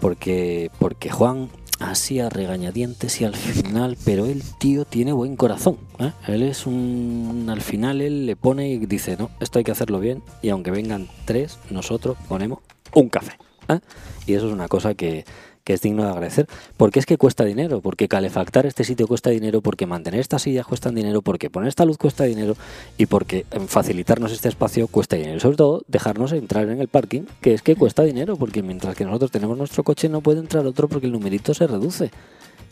porque, 0.00 0.70
porque 0.78 1.10
Juan 1.10 1.48
así 1.80 2.20
a 2.20 2.28
regañadientes 2.28 3.20
y 3.20 3.24
al 3.24 3.34
final, 3.34 3.96
pero 4.04 4.26
el 4.26 4.42
tío 4.58 4.84
tiene 4.84 5.12
buen 5.12 5.36
corazón. 5.36 5.78
¿eh? 5.98 6.12
Él 6.28 6.42
es 6.42 6.66
un. 6.66 7.48
Al 7.50 7.60
final 7.60 8.00
él 8.00 8.26
le 8.26 8.36
pone 8.36 8.68
y 8.68 8.78
dice: 8.78 9.16
No, 9.18 9.30
esto 9.40 9.58
hay 9.58 9.64
que 9.64 9.72
hacerlo 9.72 9.98
bien. 9.98 10.22
Y 10.42 10.50
aunque 10.50 10.70
vengan 10.70 11.08
tres, 11.24 11.58
nosotros 11.70 12.16
ponemos 12.28 12.60
un 12.94 13.08
café. 13.08 13.32
¿eh? 13.68 13.80
Y 14.26 14.34
eso 14.34 14.46
es 14.46 14.52
una 14.52 14.68
cosa 14.68 14.94
que, 14.94 15.24
que 15.64 15.74
es 15.74 15.80
digno 15.82 16.04
de 16.04 16.10
agradecer, 16.10 16.46
porque 16.76 16.98
es 16.98 17.06
que 17.06 17.16
cuesta 17.16 17.44
dinero, 17.44 17.80
porque 17.80 18.08
calefactar 18.08 18.66
este 18.66 18.84
sitio 18.84 19.06
cuesta 19.06 19.30
dinero, 19.30 19.60
porque 19.60 19.86
mantener 19.86 20.20
estas 20.20 20.42
sillas 20.42 20.66
cuesta 20.66 20.90
dinero, 20.90 21.22
porque 21.22 21.50
poner 21.50 21.68
esta 21.68 21.84
luz 21.84 21.98
cuesta 21.98 22.24
dinero 22.24 22.56
y 22.98 23.06
porque 23.06 23.46
facilitarnos 23.66 24.32
este 24.32 24.48
espacio 24.48 24.88
cuesta 24.88 25.16
dinero. 25.16 25.40
Sobre 25.40 25.56
todo, 25.56 25.82
dejarnos 25.88 26.32
entrar 26.32 26.68
en 26.68 26.80
el 26.80 26.88
parking, 26.88 27.22
que 27.40 27.54
es 27.54 27.62
que 27.62 27.76
cuesta 27.76 28.02
dinero, 28.02 28.36
porque 28.36 28.62
mientras 28.62 28.96
que 28.96 29.04
nosotros 29.04 29.30
tenemos 29.30 29.56
nuestro 29.56 29.84
coche 29.84 30.08
no 30.08 30.20
puede 30.20 30.40
entrar 30.40 30.66
otro 30.66 30.88
porque 30.88 31.06
el 31.06 31.12
numerito 31.12 31.54
se 31.54 31.66
reduce 31.66 32.10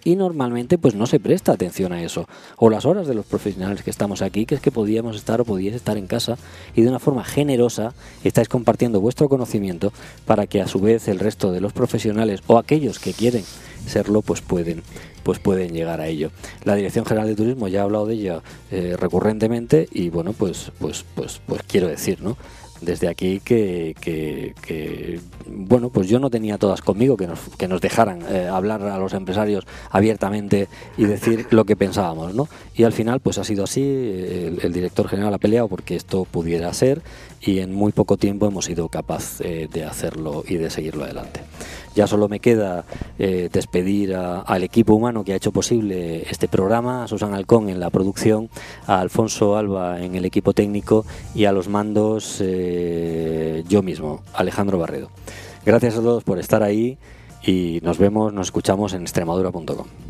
y 0.04 0.16
normalmente 0.16 0.78
pues 0.78 0.94
no 0.94 1.06
se 1.06 1.20
presta 1.20 1.52
atención 1.52 1.92
a 1.92 2.02
eso. 2.02 2.26
O 2.56 2.70
las 2.70 2.84
horas 2.84 3.06
de 3.06 3.14
los 3.14 3.26
profesionales 3.26 3.82
que 3.82 3.90
estamos 3.90 4.22
aquí, 4.22 4.46
que 4.46 4.54
es 4.54 4.60
que 4.60 4.70
podíamos 4.70 5.16
estar 5.16 5.40
o 5.40 5.44
podíais 5.44 5.76
estar 5.76 5.96
en 5.96 6.06
casa 6.06 6.36
y 6.74 6.82
de 6.82 6.88
una 6.88 6.98
forma 6.98 7.24
generosa 7.24 7.94
estáis 8.24 8.48
compartiendo 8.48 9.00
vuestro 9.00 9.28
conocimiento 9.28 9.92
para 10.26 10.46
que 10.46 10.60
a 10.60 10.66
su 10.66 10.80
vez 10.80 11.08
el 11.08 11.18
resto 11.18 11.52
de 11.52 11.60
los 11.60 11.72
profesionales 11.72 12.42
o 12.46 12.58
aquellos 12.58 12.98
que 12.98 13.12
quieren 13.12 13.44
serlo 13.86 14.22
pues 14.22 14.40
pueden 14.40 14.82
pues 15.22 15.38
pueden 15.40 15.74
llegar 15.74 16.00
a 16.00 16.06
ello. 16.06 16.30
La 16.64 16.74
Dirección 16.74 17.04
General 17.04 17.28
de 17.28 17.34
Turismo 17.34 17.68
ya 17.68 17.80
ha 17.80 17.84
hablado 17.84 18.06
de 18.06 18.14
ello 18.14 18.42
eh, 18.70 18.96
recurrentemente 18.98 19.86
y 19.92 20.08
bueno 20.08 20.32
pues 20.32 20.72
pues 20.78 21.04
pues 21.14 21.40
pues 21.46 21.62
quiero 21.68 21.88
decir, 21.88 22.22
¿no? 22.22 22.36
Desde 22.80 23.09
aquí 23.09 23.40
que, 23.40 23.94
que, 24.00 25.20
bueno 25.46 25.90
pues 25.90 26.09
yo 26.09 26.18
no 26.18 26.30
tenía 26.30 26.59
todas 26.59 26.82
conmigo 26.82 27.16
que 27.16 27.26
nos, 27.26 27.40
que 27.56 27.68
nos 27.68 27.80
dejaran 27.80 28.22
eh, 28.28 28.48
hablar 28.48 28.82
a 28.82 28.98
los 28.98 29.12
empresarios 29.14 29.66
abiertamente 29.90 30.68
y 30.96 31.05
decir 31.05 31.46
lo 31.50 31.64
que 31.64 31.76
pensábamos 31.76 32.34
no 32.34 32.48
y 32.74 32.84
al 32.84 32.92
final 32.92 33.20
pues 33.20 33.38
ha 33.38 33.44
sido 33.44 33.64
así 33.64 33.82
el, 33.82 34.72
director 34.72 35.09
general 35.09 35.34
ha 35.34 35.38
peleado 35.38 35.68
porque 35.68 35.96
esto 35.96 36.24
pudiera 36.24 36.72
ser 36.72 37.02
y 37.40 37.60
en 37.60 37.74
muy 37.74 37.93
poco 37.93 38.16
tiempo 38.16 38.47
hemos 38.47 38.65
sido 38.66 38.89
capaz 38.89 39.40
eh, 39.40 39.69
de 39.73 39.85
hacerlo 39.85 40.44
y 40.47 40.56
de 40.56 40.70
seguirlo 40.70 41.05
adelante 41.05 41.40
ya 41.98 42.06
solo 42.06 42.28
me 42.28 42.39
queda 42.39 42.85
eh, 43.19 43.48
despedir 43.52 44.15
al 44.15 44.62
equipo 44.62 44.94
humano 44.94 45.24
que 45.24 45.32
ha 45.32 45.36
hecho 45.36 45.51
posible 45.51 46.23
este 46.31 46.47
programa, 46.47 47.02
a 47.02 47.09
Susan 47.09 47.35
Alcón 47.35 47.69
en 47.69 47.81
la 47.81 47.90
producción, 47.90 48.51
a 48.86 49.01
Alfonso 49.01 49.56
Alba 49.56 50.01
en 50.01 50.15
el 50.15 50.24
equipo 50.24 50.52
técnico 50.52 51.05
y 51.35 51.47
a 51.47 51.52
los 51.52 51.69
mandos 51.69 52.39
eh, 52.40 53.65
yo 53.69 53.82
mismo, 53.82 54.23
Alejandro 54.32 54.78
Barredo. 54.78 55.10
Gracias 55.66 55.97
a 55.97 56.01
todos 56.01 56.23
por 56.23 56.39
estar 56.39 56.62
ahí 56.62 56.98
y 57.44 57.81
nos 57.82 57.98
vemos, 57.98 58.32
nos 58.32 58.47
escuchamos 58.47 58.93
en 58.93 59.02
extremadura.com. 59.02 60.07